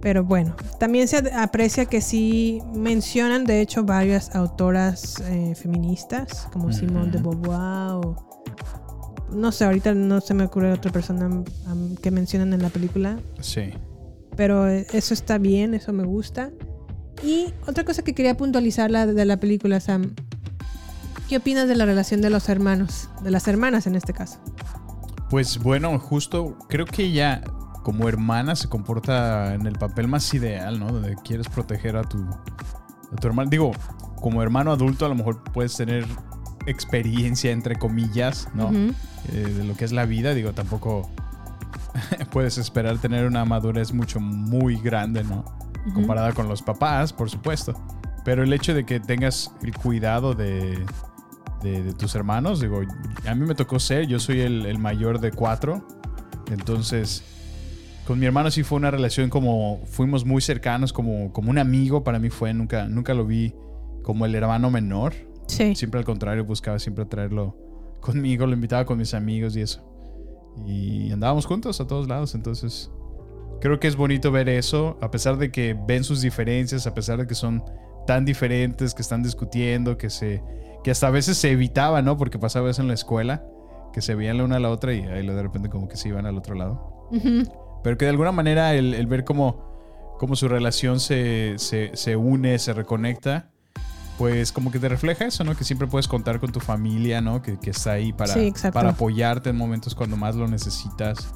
Pero 0.06 0.22
bueno, 0.22 0.54
también 0.78 1.08
se 1.08 1.16
aprecia 1.34 1.86
que 1.86 2.00
sí 2.00 2.62
mencionan, 2.72 3.44
de 3.44 3.60
hecho, 3.60 3.82
varias 3.82 4.36
autoras 4.36 5.20
eh, 5.22 5.56
feministas, 5.56 6.46
como 6.52 6.72
Simone 6.72 7.10
de 7.10 7.18
Beauvoir 7.18 8.06
o... 8.06 8.16
No 9.32 9.50
sé, 9.50 9.64
ahorita 9.64 9.94
no 9.94 10.20
se 10.20 10.32
me 10.32 10.44
ocurre 10.44 10.72
otra 10.72 10.92
persona 10.92 11.26
um, 11.26 11.96
que 11.96 12.12
mencionan 12.12 12.52
en 12.52 12.62
la 12.62 12.68
película, 12.68 13.18
Sí. 13.40 13.72
pero 14.36 14.68
eh, 14.68 14.86
eso 14.92 15.12
está 15.12 15.38
bien, 15.38 15.74
eso 15.74 15.92
me 15.92 16.04
gusta. 16.04 16.52
Y 17.24 17.52
otra 17.66 17.82
cosa 17.82 18.02
que 18.02 18.14
quería 18.14 18.36
puntualizar 18.36 18.92
la, 18.92 19.06
de 19.06 19.24
la 19.24 19.38
película, 19.40 19.80
Sam. 19.80 20.14
¿Qué 21.28 21.38
opinas 21.38 21.66
de 21.66 21.74
la 21.74 21.84
relación 21.84 22.20
de 22.20 22.30
los 22.30 22.48
hermanos? 22.48 23.08
De 23.24 23.32
las 23.32 23.48
hermanas 23.48 23.88
en 23.88 23.96
este 23.96 24.12
caso. 24.12 24.38
Pues 25.30 25.58
bueno, 25.58 25.98
justo 25.98 26.56
creo 26.68 26.86
que 26.86 27.02
ella 27.06 27.42
como 27.86 28.08
hermana 28.08 28.56
se 28.56 28.68
comporta 28.68 29.54
en 29.54 29.64
el 29.64 29.74
papel 29.74 30.08
más 30.08 30.34
ideal, 30.34 30.80
¿no? 30.80 30.88
Donde 30.88 31.14
quieres 31.22 31.46
proteger 31.46 31.96
a 31.96 32.02
tu, 32.02 32.18
a 32.18 33.14
tu 33.14 33.28
hermano. 33.28 33.48
Digo, 33.48 33.70
como 34.20 34.42
hermano 34.42 34.72
adulto 34.72 35.06
a 35.06 35.08
lo 35.08 35.14
mejor 35.14 35.44
puedes 35.52 35.76
tener 35.76 36.04
experiencia, 36.66 37.52
entre 37.52 37.76
comillas, 37.76 38.48
¿no? 38.54 38.72
Eh, 38.72 38.90
de 39.30 39.62
lo 39.62 39.76
que 39.76 39.84
es 39.84 39.92
la 39.92 40.04
vida. 40.04 40.34
Digo, 40.34 40.52
tampoco 40.52 41.08
puedes 42.32 42.58
esperar 42.58 42.98
tener 42.98 43.24
una 43.24 43.44
madurez 43.44 43.92
mucho, 43.92 44.18
muy 44.18 44.80
grande, 44.80 45.22
¿no? 45.22 45.44
Comparada 45.94 46.32
con 46.32 46.48
los 46.48 46.62
papás, 46.62 47.12
por 47.12 47.30
supuesto. 47.30 47.72
Pero 48.24 48.42
el 48.42 48.52
hecho 48.52 48.74
de 48.74 48.84
que 48.84 48.98
tengas 48.98 49.52
el 49.62 49.72
cuidado 49.72 50.34
de, 50.34 50.84
de, 51.62 51.84
de 51.84 51.92
tus 51.92 52.16
hermanos, 52.16 52.60
digo, 52.60 52.80
a 53.28 53.34
mí 53.36 53.46
me 53.46 53.54
tocó 53.54 53.78
ser, 53.78 54.08
yo 54.08 54.18
soy 54.18 54.40
el, 54.40 54.66
el 54.66 54.80
mayor 54.80 55.20
de 55.20 55.30
cuatro. 55.30 55.86
Entonces, 56.50 57.35
con 58.06 58.18
mi 58.18 58.26
hermano 58.26 58.50
sí 58.50 58.62
fue 58.62 58.76
una 58.76 58.90
relación 58.90 59.30
como, 59.30 59.80
fuimos 59.86 60.24
muy 60.24 60.40
cercanos, 60.40 60.92
como, 60.92 61.32
como 61.32 61.50
un 61.50 61.58
amigo 61.58 62.04
para 62.04 62.18
mí 62.18 62.30
fue, 62.30 62.54
nunca, 62.54 62.86
nunca 62.86 63.14
lo 63.14 63.26
vi 63.26 63.52
como 64.02 64.24
el 64.24 64.34
hermano 64.34 64.70
menor. 64.70 65.14
Sí. 65.48 65.74
Siempre 65.74 65.98
al 65.98 66.06
contrario, 66.06 66.44
buscaba 66.44 66.78
siempre 66.78 67.04
traerlo 67.04 67.56
conmigo, 68.00 68.46
lo 68.46 68.52
invitaba 68.52 68.84
con 68.84 68.98
mis 68.98 69.12
amigos 69.12 69.56
y 69.56 69.62
eso. 69.62 69.82
Y 70.66 71.10
andábamos 71.10 71.46
juntos 71.46 71.80
a 71.80 71.86
todos 71.86 72.08
lados, 72.08 72.34
entonces 72.34 72.90
creo 73.60 73.80
que 73.80 73.88
es 73.88 73.96
bonito 73.96 74.30
ver 74.30 74.48
eso, 74.48 74.96
a 75.00 75.10
pesar 75.10 75.36
de 75.36 75.50
que 75.50 75.76
ven 75.86 76.04
sus 76.04 76.20
diferencias, 76.20 76.86
a 76.86 76.94
pesar 76.94 77.18
de 77.18 77.26
que 77.26 77.34
son 77.34 77.64
tan 78.06 78.24
diferentes, 78.24 78.94
que 78.94 79.02
están 79.02 79.22
discutiendo, 79.22 79.98
que 79.98 80.10
se 80.10 80.42
que 80.84 80.92
hasta 80.92 81.08
a 81.08 81.10
veces 81.10 81.36
se 81.36 81.50
evitaba, 81.50 82.00
¿no? 82.02 82.16
Porque 82.16 82.38
pasaba 82.38 82.70
eso 82.70 82.80
en 82.80 82.86
la 82.86 82.94
escuela, 82.94 83.44
que 83.92 84.00
se 84.00 84.14
veían 84.14 84.38
la 84.38 84.44
una 84.44 84.56
a 84.56 84.60
la 84.60 84.70
otra 84.70 84.94
y 84.94 85.00
ahí 85.00 85.26
de 85.26 85.42
repente 85.42 85.68
como 85.68 85.88
que 85.88 85.96
se 85.96 86.08
iban 86.08 86.26
al 86.26 86.38
otro 86.38 86.54
lado. 86.54 87.08
Ujú. 87.10 87.65
Pero 87.86 87.96
que 87.96 88.04
de 88.04 88.10
alguna 88.10 88.32
manera 88.32 88.74
el, 88.74 88.94
el 88.94 89.06
ver 89.06 89.24
cómo, 89.24 90.16
cómo 90.18 90.34
su 90.34 90.48
relación 90.48 90.98
se, 90.98 91.54
se, 91.58 91.92
se 91.94 92.16
une, 92.16 92.58
se 92.58 92.72
reconecta, 92.72 93.50
pues 94.18 94.50
como 94.50 94.72
que 94.72 94.80
te 94.80 94.88
refleja 94.88 95.26
eso, 95.26 95.44
¿no? 95.44 95.54
Que 95.54 95.62
siempre 95.62 95.86
puedes 95.86 96.08
contar 96.08 96.40
con 96.40 96.50
tu 96.50 96.58
familia, 96.58 97.20
¿no? 97.20 97.42
Que, 97.42 97.60
que 97.60 97.70
está 97.70 97.92
ahí 97.92 98.12
para, 98.12 98.34
Sí, 98.34 98.52
para 98.72 98.88
apoyarte 98.90 99.50
en 99.50 99.56
momentos 99.56 99.94
cuando 99.94 100.16
más 100.16 100.34
lo 100.34 100.48
necesitas. 100.48 101.32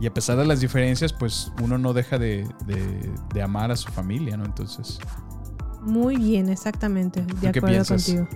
Y 0.00 0.06
a 0.06 0.14
pesar 0.14 0.36
de 0.36 0.46
las 0.46 0.60
diferencias, 0.60 1.12
pues 1.12 1.50
uno 1.60 1.78
no 1.78 1.92
deja 1.92 2.16
de, 2.16 2.46
de- 2.66 3.10
de 3.34 3.42
amar 3.42 3.72
a 3.72 3.76
su 3.76 3.90
familia, 3.90 4.36
¿no? 4.36 4.44
Entonces, 4.44 5.00
Muy 5.82 6.16
bien, 6.16 6.48
exactamente. 6.48 7.22
De 7.40 7.48
acuerdo 7.48 7.66
piensas? 7.66 8.04
contigo. 8.04 8.28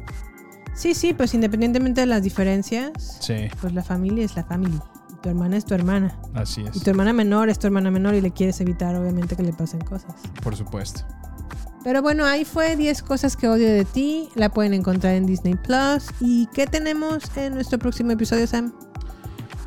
Sí, 0.74 0.94
sí, 0.94 1.14
pues 1.14 1.32
independientemente 1.34 2.00
de 2.00 2.08
las 2.08 2.24
diferencias, 2.24 2.90
sí, 3.20 3.34
pues 3.60 3.72
la 3.72 3.84
familia 3.84 4.24
es 4.24 4.34
la 4.34 4.42
familia. 4.42 4.82
Y 5.22 5.26
tu 5.26 5.28
hermana 5.28 5.56
es 5.56 5.64
tu 5.64 5.74
hermana. 5.74 6.18
así 6.34 6.62
Y 6.62 6.66
es, 6.66 6.82
tu 6.82 6.90
hermana 6.90 7.12
menor 7.12 7.48
es 7.48 7.56
tu 7.56 7.68
hermana 7.68 7.92
menor 7.92 8.14
y 8.14 8.20
le 8.20 8.32
quieres 8.32 8.60
evitar, 8.60 8.96
obviamente, 8.96 9.36
que 9.36 9.44
le 9.44 9.52
pasen 9.52 9.80
cosas. 9.80 10.14
por 10.42 10.56
supuesto. 10.56 11.02
Pero 11.84 12.02
bueno, 12.02 12.24
ahí 12.24 12.44
fue 12.44 12.74
10 12.76 13.02
cosas 13.04 13.36
que 13.36 13.46
odio 13.46 13.68
de 13.68 13.84
ti. 13.84 14.28
La 14.34 14.48
pueden 14.52 14.74
encontrar 14.74 15.14
en 15.14 15.26
Disney 15.26 15.54
Plus. 15.54 16.06
¿Y 16.20 16.46
qué 16.54 16.66
tenemos 16.66 17.24
en 17.36 17.54
nuestro 17.54 17.78
próximo 17.78 18.10
episodio, 18.10 18.48
Sam? 18.48 18.72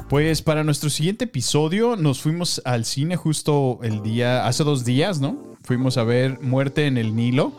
Pues 0.09 0.41
para 0.41 0.63
nuestro 0.65 0.89
siguiente 0.89 1.23
episodio 1.23 1.95
nos 1.95 2.21
fuimos 2.21 2.61
al 2.65 2.83
cine 2.83 3.15
justo 3.15 3.79
el 3.81 4.03
día, 4.03 4.45
hace 4.47 4.65
dos 4.65 4.83
días, 4.83 5.21
¿no? 5.21 5.54
Fuimos 5.65 5.97
a 5.97 6.03
ver 6.03 6.39
Muerte 6.41 6.85
en 6.85 6.97
el 6.97 7.15
Nilo, 7.15 7.51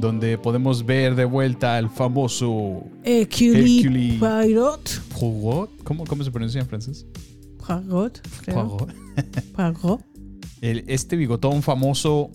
donde 0.00 0.38
podemos 0.38 0.86
ver 0.86 1.14
de 1.14 1.26
vuelta 1.26 1.76
al 1.76 1.90
famoso 1.90 2.84
Hercule 3.04 4.16
Poirot. 4.18 5.02
¿Cómo, 5.84 6.04
¿Cómo 6.06 6.24
se 6.24 6.30
pronuncia 6.30 6.60
en 6.62 6.66
francés? 6.66 7.06
Poirot. 7.66 8.20
Poirot. 8.46 8.92
Poirot. 9.54 10.00
El- 10.62 10.84
este 10.88 11.16
bigotón 11.16 11.62
famoso. 11.62 12.30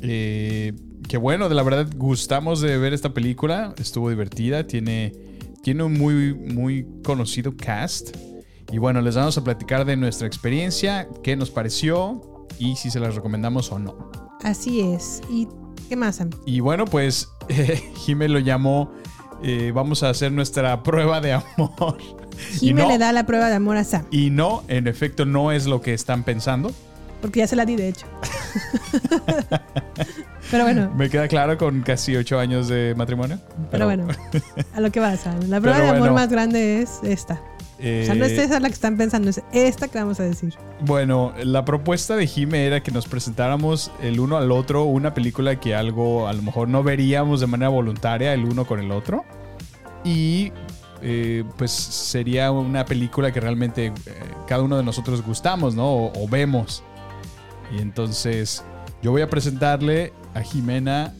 eh, 0.00 0.72
que 1.06 1.18
bueno, 1.18 1.50
de 1.50 1.54
la 1.54 1.62
verdad 1.62 1.86
gustamos 1.94 2.62
de 2.62 2.78
ver 2.78 2.94
esta 2.94 3.12
película. 3.12 3.74
Estuvo 3.76 4.08
divertida. 4.08 4.66
Tiene, 4.66 5.12
tiene 5.62 5.82
un 5.82 5.92
muy, 5.92 6.32
muy 6.32 6.86
conocido 7.04 7.54
cast. 7.56 8.16
Y 8.72 8.78
bueno, 8.78 9.02
les 9.02 9.14
vamos 9.16 9.36
a 9.36 9.44
platicar 9.44 9.84
de 9.84 9.96
nuestra 9.98 10.26
experiencia, 10.26 11.06
qué 11.22 11.36
nos 11.36 11.50
pareció 11.50 12.22
y 12.58 12.76
si 12.76 12.90
se 12.90 13.00
las 13.00 13.14
recomendamos 13.14 13.70
o 13.72 13.78
no. 13.78 14.10
Así 14.42 14.80
es. 14.80 15.20
¿Y 15.30 15.48
qué 15.88 15.96
más, 15.96 16.16
Sam? 16.16 16.30
Y 16.46 16.60
bueno, 16.60 16.84
pues 16.84 17.28
Jimé 17.96 18.28
lo 18.28 18.38
llamó. 18.38 18.92
eh, 19.42 19.72
vamos 19.74 20.02
a 20.02 20.10
hacer 20.10 20.32
nuestra 20.32 20.82
prueba 20.84 21.20
de 21.20 21.32
amor. 21.34 21.98
no, 22.62 22.88
le 22.88 22.98
da 22.98 23.12
la 23.12 23.26
prueba 23.26 23.48
de 23.48 23.54
amor 23.54 23.76
a 23.76 23.84
Sam. 23.84 24.06
y 24.10 24.30
no, 24.30 24.62
en 24.68 24.86
efecto, 24.86 25.24
no 25.24 25.52
es 25.52 25.66
lo 25.66 25.80
que 25.80 25.94
están 25.94 26.24
pensando. 26.24 26.72
Porque 27.20 27.40
ya 27.40 27.46
se 27.46 27.56
la 27.56 27.64
di, 27.64 27.74
de 27.76 27.88
hecho. 27.88 28.06
Pero 30.50 30.64
bueno, 30.64 30.92
Me 30.94 31.08
queda 31.08 31.26
claro 31.26 31.56
con 31.56 31.80
casi 31.80 32.14
ocho 32.16 32.38
años 32.38 32.68
de 32.68 32.94
matrimonio. 32.96 33.38
pero 33.70 33.86
bueno. 33.86 34.06
A 34.74 34.80
lo 34.80 34.92
que 34.92 35.00
va, 35.00 35.16
Sam. 35.16 35.40
La 35.48 35.58
prueba 35.60 35.78
Pero 35.78 35.84
de 35.84 35.88
amor 35.96 35.98
bueno. 36.00 36.14
más 36.14 36.28
grande 36.28 36.82
es 36.82 37.00
esta. 37.02 37.40
O 37.78 37.82
sea, 37.82 38.14
no 38.14 38.24
es 38.24 38.32
Eh, 38.32 38.44
esa 38.44 38.60
la 38.60 38.68
que 38.68 38.74
están 38.74 38.96
pensando, 38.96 39.30
es 39.30 39.42
esta 39.52 39.88
que 39.88 39.98
vamos 39.98 40.20
a 40.20 40.22
decir. 40.22 40.54
Bueno, 40.82 41.34
la 41.42 41.64
propuesta 41.64 42.14
de 42.16 42.26
Jime 42.26 42.66
era 42.66 42.82
que 42.82 42.92
nos 42.92 43.06
presentáramos 43.06 43.90
el 44.00 44.20
uno 44.20 44.36
al 44.36 44.52
otro 44.52 44.84
una 44.84 45.12
película 45.12 45.58
que 45.58 45.74
algo 45.74 46.28
a 46.28 46.32
lo 46.32 46.42
mejor 46.42 46.68
no 46.68 46.82
veríamos 46.82 47.40
de 47.40 47.46
manera 47.46 47.68
voluntaria 47.70 48.32
el 48.32 48.44
uno 48.44 48.64
con 48.64 48.78
el 48.80 48.92
otro. 48.92 49.24
Y 50.04 50.52
eh, 51.02 51.44
pues 51.58 51.72
sería 51.72 52.52
una 52.52 52.84
película 52.84 53.32
que 53.32 53.40
realmente 53.40 53.86
eh, 53.86 53.92
cada 54.46 54.62
uno 54.62 54.76
de 54.76 54.84
nosotros 54.84 55.22
gustamos, 55.22 55.74
¿no? 55.74 55.86
O, 55.86 56.24
o 56.24 56.28
vemos. 56.28 56.82
Y 57.76 57.82
entonces 57.82 58.62
yo 59.02 59.10
voy 59.10 59.22
a 59.22 59.28
presentarle 59.28 60.12
a 60.34 60.42
Jimena 60.42 61.12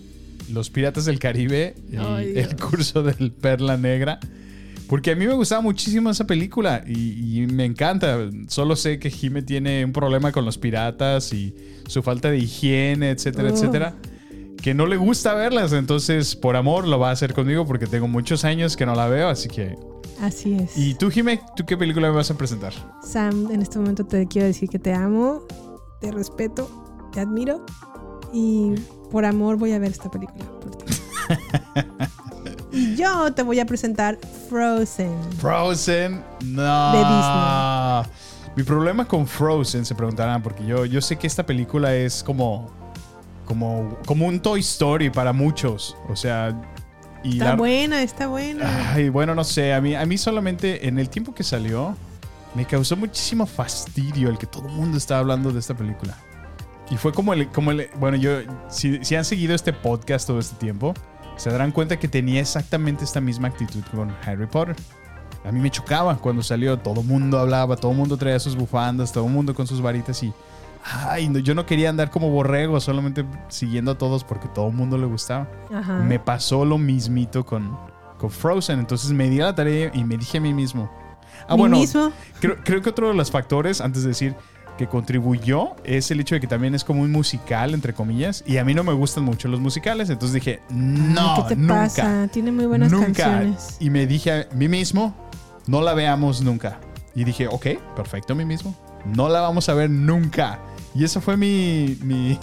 Los 0.51 0.71
Piratas 0.71 1.05
del 1.05 1.19
Caribe, 1.19 1.75
el, 1.91 2.39
el 2.39 2.57
curso 2.57 3.03
del 3.03 3.33
Perla 3.33 3.77
Negra. 3.77 4.21
Porque 4.89 5.13
a 5.13 5.17
mí 5.17 5.27
me 5.27 5.33
gustaba 5.35 5.61
muchísimo 5.63 6.11
esa 6.11 6.27
película 6.27 6.85
y, 6.87 7.43
y 7.43 7.47
me 7.47 7.65
encanta. 7.65 8.19
Solo 8.49 8.77
sé 8.77 8.99
que 8.99 9.11
Jime 9.11 9.43
tiene 9.43 9.85
un 9.85 9.93
problema 9.93 10.31
con 10.33 10.45
los 10.45 10.59
piratas 10.59 11.33
y 11.33 11.55
su 11.87 12.03
falta 12.03 12.31
de 12.31 12.39
higiene, 12.39 13.11
etcétera, 13.11 13.49
Oh. 13.51 13.55
etcétera. 13.55 13.95
Que 14.63 14.73
no 14.75 14.87
le 14.87 14.97
gusta 14.97 15.35
verlas. 15.35 15.73
Entonces, 15.73 16.37
por 16.37 16.57
amor, 16.57 16.87
lo 16.87 16.99
va 16.99 17.09
a 17.11 17.13
hacer 17.13 17.35
conmigo 17.35 17.67
porque 17.67 17.87
tengo 17.87 18.09
muchos 18.09 18.45
años 18.45 18.77
que 18.77 18.87
no 18.87 18.95
la 18.95 19.09
veo. 19.09 19.29
Así 19.29 19.49
que. 19.49 19.77
Así 20.21 20.55
es. 20.55 20.77
¿Y 20.77 20.95
tú, 20.95 21.11
Jime, 21.11 21.41
tú 21.57 21.65
qué 21.67 21.77
película 21.77 22.09
me 22.11 22.17
vas 22.17 22.31
a 22.31 22.37
presentar? 22.39 22.73
Sam, 23.03 23.51
en 23.51 23.63
este 23.63 23.79
momento 23.79 24.05
te 24.07 24.27
quiero 24.27 24.47
decir 24.47 24.69
que 24.69 24.79
te 24.79 24.93
amo, 24.95 25.43
te 26.01 26.13
respeto, 26.13 27.11
te 27.13 27.21
admiro 27.21 27.65
y 28.33 28.73
por 29.11 29.25
amor 29.25 29.57
voy 29.57 29.73
a 29.73 29.79
ver 29.79 29.91
esta 29.91 30.11
película. 30.11 30.45
por 30.61 30.77
ti. 30.77 30.85
Y 32.75 32.97
yo 32.97 33.33
te 33.33 33.43
voy 33.43 33.61
a 33.61 33.67
presentar 33.67 34.19
Frozen. 34.49 35.13
Frozen. 35.39 36.23
No. 36.45 36.93
De 36.93 36.99
Disney. 36.99 38.15
Mi 38.57 38.63
problema 38.63 39.05
con 39.07 39.27
Frozen, 39.27 39.85
se 39.85 39.95
preguntarán, 39.95 40.43
porque 40.43 40.65
yo, 40.65 40.85
yo 40.85 41.01
sé 41.01 41.17
que 41.17 41.27
esta 41.27 41.45
película 41.45 41.95
es 41.95 42.23
como, 42.23 42.71
como, 43.47 43.99
como 44.07 44.27
un 44.27 44.41
Toy 44.41 44.61
Story 44.61 45.11
para 45.11 45.33
muchos. 45.33 45.97
O 46.09 46.15
sea, 46.17 46.55
y 47.25 47.33
Está 47.33 47.51
la- 47.51 47.57
buena, 47.57 48.03
está 48.03 48.27
buena. 48.29 48.93
Ay, 48.93 49.09
bueno, 49.09 49.35
no 49.35 49.43
sé. 49.45 49.73
A 49.75 49.81
mí, 49.81 49.95
a 49.97 50.05
mí 50.07 50.19
solamente 50.19 50.87
en 50.87 50.99
el 50.99 51.09
tiempo 51.09 51.35
que 51.35 51.43
salió, 51.43 51.97
me 52.55 52.65
causó 52.65 52.97
muchísimo 52.97 53.47
fastidio 53.47 54.29
el 54.29 54.39
que 54.39 54.47
todo 54.47 54.69
el 54.69 54.75
mundo 54.75 54.99
estaba 54.99 55.21
hablando 55.21 55.51
de 55.51 55.59
esta 55.59 55.75
película. 55.75 56.17
Y 56.91 56.97
fue 56.97 57.13
como 57.13 57.33
el. 57.33 57.49
Como 57.49 57.71
el 57.73 57.89
bueno, 57.99 58.17
yo. 58.19 58.39
Si, 58.69 59.03
si 59.05 59.17
han 59.17 59.25
seguido 59.25 59.55
este 59.55 59.73
podcast 59.73 60.27
todo 60.29 60.39
este 60.39 60.55
tiempo, 60.57 60.95
se 61.37 61.51
darán 61.51 61.73
cuenta 61.73 61.99
que 61.99 62.09
tenía 62.09 62.41
exactamente 62.41 63.05
esta 63.05 63.21
misma 63.21 63.49
actitud 63.49 63.83
con 63.95 64.15
Harry 64.25 64.47
Potter. 64.47 64.77
A 65.45 65.53
mí 65.53 65.61
me 65.61 65.71
chocaba 65.71 66.17
cuando 66.17 66.43
salió. 66.43 66.79
Todo 66.79 67.01
el 67.01 67.07
mundo 67.07 67.39
hablaba, 67.39 67.77
todo 67.77 67.93
el 67.93 67.99
mundo 67.99 68.17
traía 68.17 68.39
sus 68.39 68.57
bufandas, 68.57 69.13
todo 69.13 69.27
el 69.27 69.33
mundo 69.33 69.55
con 69.55 69.67
sus 69.67 69.81
varitas 69.81 70.23
y. 70.23 70.33
Ay, 70.87 71.29
no, 71.29 71.39
yo 71.39 71.55
no 71.55 71.65
quería 71.65 71.89
andar 71.89 72.11
como 72.11 72.29
borrego, 72.29 72.79
solamente 72.79 73.25
siguiendo 73.49 73.93
a 73.93 73.99
todos 73.99 74.23
porque 74.23 74.49
todo 74.49 74.69
el 74.69 74.75
mundo 74.75 74.99
le 74.99 75.07
gustaba. 75.07 75.49
Ajá. 75.73 75.95
Me 76.01 76.19
pasó 76.19 76.65
lo 76.65 76.77
mismito 76.77 77.45
con, 77.45 77.77
con 78.19 78.31
Frozen. 78.31 78.79
Entonces 78.81 79.13
me 79.13 79.31
di 79.31 79.41
a 79.41 79.47
la 79.47 79.55
tarea 79.55 79.91
y 79.95 80.05
me 80.05 80.19
dije 80.19 80.39
a 80.39 80.41
mí 80.41 80.53
mismo. 80.53 80.91
Ah, 81.49 81.55
¿Mí 81.55 81.61
bueno. 81.61 81.79
mismo? 81.79 82.13
Creo, 82.39 82.57
creo 82.63 82.83
que 82.83 82.91
otro 82.91 83.09
de 83.09 83.15
los 83.15 83.31
factores, 83.31 83.81
antes 83.81 84.03
de 84.03 84.09
decir 84.09 84.37
que 84.79 84.89
contribuyó, 84.89 85.77
es 85.85 86.11
el 86.11 86.21
hecho 86.21 86.35
de 86.35 86.41
que 86.41 86.47
también 86.47 86.75
es 86.75 86.83
como 86.83 87.03
un 87.03 87.13
musical, 87.13 87.75
entre 87.75 87.95
comillas. 87.95 88.43
Y 88.47 88.57
a 88.59 88.65
mí 88.65 88.75
no 88.75 88.83
me 88.83 88.93
gustan 88.93 89.25
mucho 89.25 89.49
los 89.49 89.61
musicales. 89.61 90.11
Entonces 90.11 90.35
dije, 90.35 90.61
no, 90.71 91.37
¿Qué 91.49 91.55
te 91.55 91.57
nunca. 91.61 91.75
pasa? 91.75 92.29
Tiene 92.33 92.51
muy 92.51 92.67
buenas 92.67 92.91
nunca. 92.91 93.07
canciones. 93.13 93.77
Y 93.79 93.91
me 93.91 94.07
dije 94.07 94.33
a 94.33 94.49
mí 94.55 94.69
mismo, 94.69 95.15
no 95.67 95.81
la 95.81 95.95
veamos 95.95 96.43
nunca. 96.43 96.81
Y 97.15 97.25
dije, 97.25 97.47
ok, 97.47 97.67
perfecto, 97.95 98.33
a 98.33 98.37
mí 98.37 98.45
mismo. 98.45 98.75
No 99.05 99.29
la 99.29 99.41
vamos 99.43 99.69
a 99.69 99.75
ver 99.75 99.91
nunca. 99.91 100.59
Y 100.95 101.05
eso 101.05 101.21
fue 101.21 101.37
mi, 101.37 101.97
mi 102.03 102.39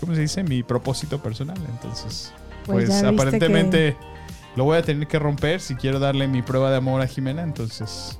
¿cómo 0.00 0.14
se 0.14 0.22
dice? 0.22 0.42
Mi 0.42 0.62
propósito 0.62 1.22
personal. 1.22 1.58
Entonces, 1.70 2.32
Pues 2.66 2.86
pues, 2.86 3.02
aparentemente 3.04 3.96
lo 4.56 4.64
voy 4.64 4.78
a 4.78 4.82
tener 4.82 5.06
que 5.06 5.18
romper 5.20 5.60
si 5.60 5.76
quiero 5.76 6.00
darle 6.00 6.26
mi 6.26 6.42
prueba 6.42 6.70
de 6.70 6.78
amor 6.78 7.00
a 7.00 7.06
Jimena. 7.06 7.42
Entonces, 7.42 8.18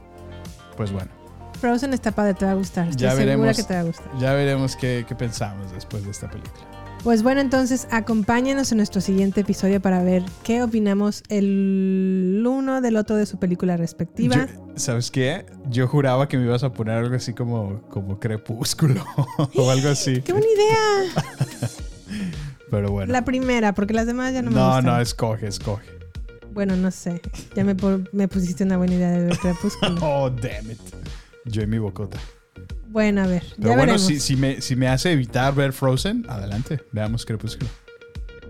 pues 0.76 0.92
bueno. 0.92 1.10
Frozen 1.60 1.92
está 1.92 2.12
padre, 2.12 2.34
te 2.34 2.44
va 2.44 2.52
a 2.52 2.54
gustar. 2.54 2.88
Estoy 2.88 3.02
Ya 3.02 3.10
segura 3.10 3.36
veremos, 3.36 3.56
que 3.56 3.62
te 3.62 3.74
va 3.74 3.80
a 3.80 3.84
gustar. 3.84 4.06
ya 4.18 4.32
veremos 4.34 4.76
qué, 4.76 5.04
qué 5.06 5.14
pensamos 5.14 5.70
después 5.72 6.04
de 6.04 6.10
esta 6.10 6.28
película. 6.30 6.64
Pues 7.04 7.22
bueno, 7.22 7.40
entonces 7.40 7.88
acompáñenos 7.90 8.72
en 8.72 8.76
nuestro 8.76 9.00
siguiente 9.00 9.40
episodio 9.40 9.80
para 9.80 10.02
ver 10.02 10.22
qué 10.44 10.62
opinamos 10.62 11.22
el 11.30 12.44
uno 12.46 12.82
del 12.82 12.96
otro 12.96 13.16
de 13.16 13.24
su 13.24 13.38
película 13.38 13.78
respectiva. 13.78 14.36
Yo- 14.46 14.66
¿Sabes 14.76 15.10
qué? 15.10 15.46
Yo 15.70 15.88
juraba 15.88 16.28
que 16.28 16.36
me 16.36 16.44
ibas 16.44 16.62
a 16.62 16.72
poner 16.74 16.96
algo 16.96 17.14
así 17.16 17.32
como, 17.32 17.80
como 17.88 18.20
crepúsculo 18.20 19.02
o 19.56 19.70
algo 19.70 19.88
así. 19.88 20.20
¡Qué 20.20 20.32
buena 20.32 20.46
idea! 20.46 21.68
Pero 22.70 22.90
bueno. 22.90 23.12
La 23.12 23.24
primera, 23.24 23.74
porque 23.74 23.94
las 23.94 24.06
demás 24.06 24.32
ya 24.32 24.42
no 24.42 24.50
me 24.50 24.56
no, 24.56 24.66
gustan. 24.66 24.84
no, 24.84 25.00
escoge, 25.00 25.46
escoge. 25.48 25.86
Bueno, 26.52 26.76
no 26.76 26.90
sé. 26.90 27.20
Ya 27.54 27.64
me, 27.64 27.74
me 28.12 28.28
pusiste 28.28 28.64
una 28.64 28.76
buena 28.76 28.94
idea 28.94 29.10
de 29.10 29.24
ver 29.24 29.38
Crepúsculo. 29.42 29.96
Oh, 30.02 30.30
damn 30.30 30.70
it. 30.70 30.78
Yo 31.46 31.66
mi 31.66 31.78
bocota. 31.78 32.18
Bueno, 32.88 33.22
a 33.22 33.26
ver. 33.26 33.42
Pero 33.56 33.70
ya 33.70 33.76
bueno, 33.76 33.80
veremos. 33.92 34.02
si, 34.02 34.18
si, 34.20 34.36
me, 34.36 34.60
si 34.60 34.76
me 34.76 34.88
hace 34.88 35.12
evitar 35.12 35.54
ver 35.54 35.72
Frozen, 35.72 36.26
adelante. 36.28 36.80
Veamos 36.92 37.24
Crepúsculo. 37.24 37.70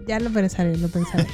Ya 0.07 0.19
lo 0.19 0.31
pensaré, 0.31 0.77
lo 0.79 0.89
pensaré. 0.89 1.27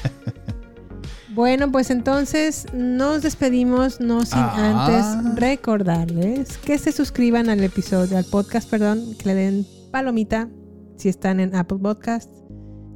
bueno, 1.34 1.70
pues 1.70 1.90
entonces 1.90 2.66
nos 2.74 3.22
despedimos, 3.22 4.00
no 4.00 4.24
sin 4.26 4.38
Ah. 4.40 4.86
antes 5.22 5.34
recordarles 5.40 6.58
que 6.58 6.76
se 6.78 6.92
suscriban 6.92 7.48
al 7.48 7.62
episodio, 7.62 8.18
al 8.18 8.24
podcast, 8.24 8.68
perdón, 8.68 9.14
que 9.18 9.26
le 9.28 9.34
den 9.34 9.66
palomita 9.92 10.48
si 10.96 11.08
están 11.08 11.40
en 11.40 11.54
Apple 11.54 11.78
Podcast, 11.78 12.30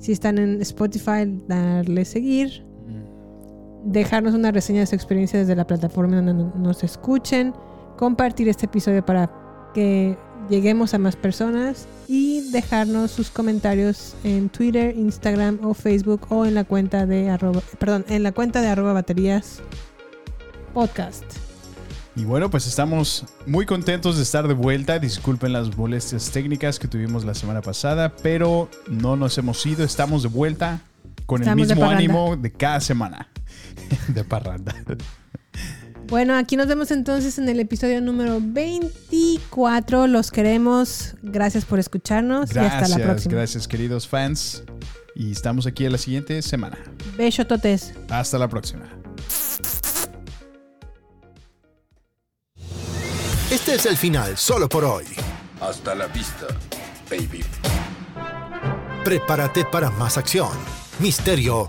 si 0.00 0.12
están 0.12 0.38
en 0.38 0.60
Spotify, 0.62 1.26
darle 1.46 2.04
seguir, 2.04 2.64
dejarnos 3.84 4.34
una 4.34 4.50
reseña 4.50 4.80
de 4.80 4.86
su 4.86 4.94
experiencia 4.94 5.38
desde 5.38 5.54
la 5.56 5.66
plataforma 5.66 6.16
donde 6.16 6.34
no- 6.34 6.52
nos 6.56 6.82
escuchen, 6.84 7.52
compartir 8.00 8.48
este 8.48 8.64
episodio 8.64 9.04
para 9.04 9.30
que 9.74 10.16
lleguemos 10.48 10.94
a 10.94 10.98
más 10.98 11.16
personas 11.16 11.86
y 12.08 12.50
dejarnos 12.50 13.10
sus 13.10 13.28
comentarios 13.28 14.16
en 14.24 14.48
Twitter, 14.48 14.96
Instagram 14.96 15.58
o 15.62 15.74
Facebook 15.74 16.26
o 16.30 16.46
en 16.46 16.54
la 16.54 16.64
cuenta 16.64 17.04
de 17.04 17.28
arroba, 17.28 17.60
perdón, 17.78 18.06
en 18.08 18.22
la 18.22 18.32
cuenta 18.32 18.62
de 18.62 18.68
arroba 18.68 18.94
baterías 18.94 19.60
podcast. 20.72 21.24
Y 22.16 22.24
bueno, 22.24 22.48
pues 22.48 22.66
estamos 22.66 23.26
muy 23.46 23.66
contentos 23.66 24.16
de 24.16 24.22
estar 24.22 24.48
de 24.48 24.54
vuelta. 24.54 24.98
Disculpen 24.98 25.52
las 25.52 25.76
molestias 25.76 26.30
técnicas 26.30 26.78
que 26.78 26.88
tuvimos 26.88 27.26
la 27.26 27.34
semana 27.34 27.60
pasada, 27.60 28.16
pero 28.22 28.70
no 28.88 29.16
nos 29.16 29.36
hemos 29.36 29.64
ido. 29.66 29.84
Estamos 29.84 30.22
de 30.22 30.30
vuelta 30.30 30.80
con 31.26 31.42
Estamos 31.42 31.68
el 31.68 31.76
mismo 31.76 31.90
ánimo 31.90 32.36
de 32.36 32.50
cada 32.50 32.80
semana. 32.80 33.28
de 34.08 34.24
parranda. 34.24 34.74
Bueno, 36.10 36.36
aquí 36.36 36.56
nos 36.56 36.66
vemos 36.66 36.90
entonces 36.90 37.38
en 37.38 37.48
el 37.48 37.60
episodio 37.60 38.00
número 38.00 38.38
24. 38.42 40.08
Los 40.08 40.32
queremos. 40.32 41.14
Gracias 41.22 41.64
por 41.64 41.78
escucharnos 41.78 42.52
y 42.52 42.58
hasta 42.58 42.62
la 42.64 42.78
Gracias, 42.78 43.00
próxima. 43.02 43.34
gracias 43.36 43.68
queridos 43.68 44.08
fans. 44.08 44.64
Y 45.14 45.30
estamos 45.30 45.66
aquí 45.66 45.88
la 45.88 45.98
siguiente 45.98 46.42
semana. 46.42 46.78
Besototes. 47.16 47.94
Hasta 48.08 48.38
la 48.38 48.48
próxima. 48.48 48.86
Este 53.52 53.74
es 53.76 53.86
el 53.86 53.96
final 53.96 54.36
solo 54.36 54.68
por 54.68 54.84
hoy. 54.84 55.04
Hasta 55.60 55.94
la 55.94 56.06
vista, 56.08 56.46
baby. 57.08 57.44
Prepárate 59.04 59.64
para 59.64 59.90
más 59.90 60.18
acción, 60.18 60.50
misterio 60.98 61.68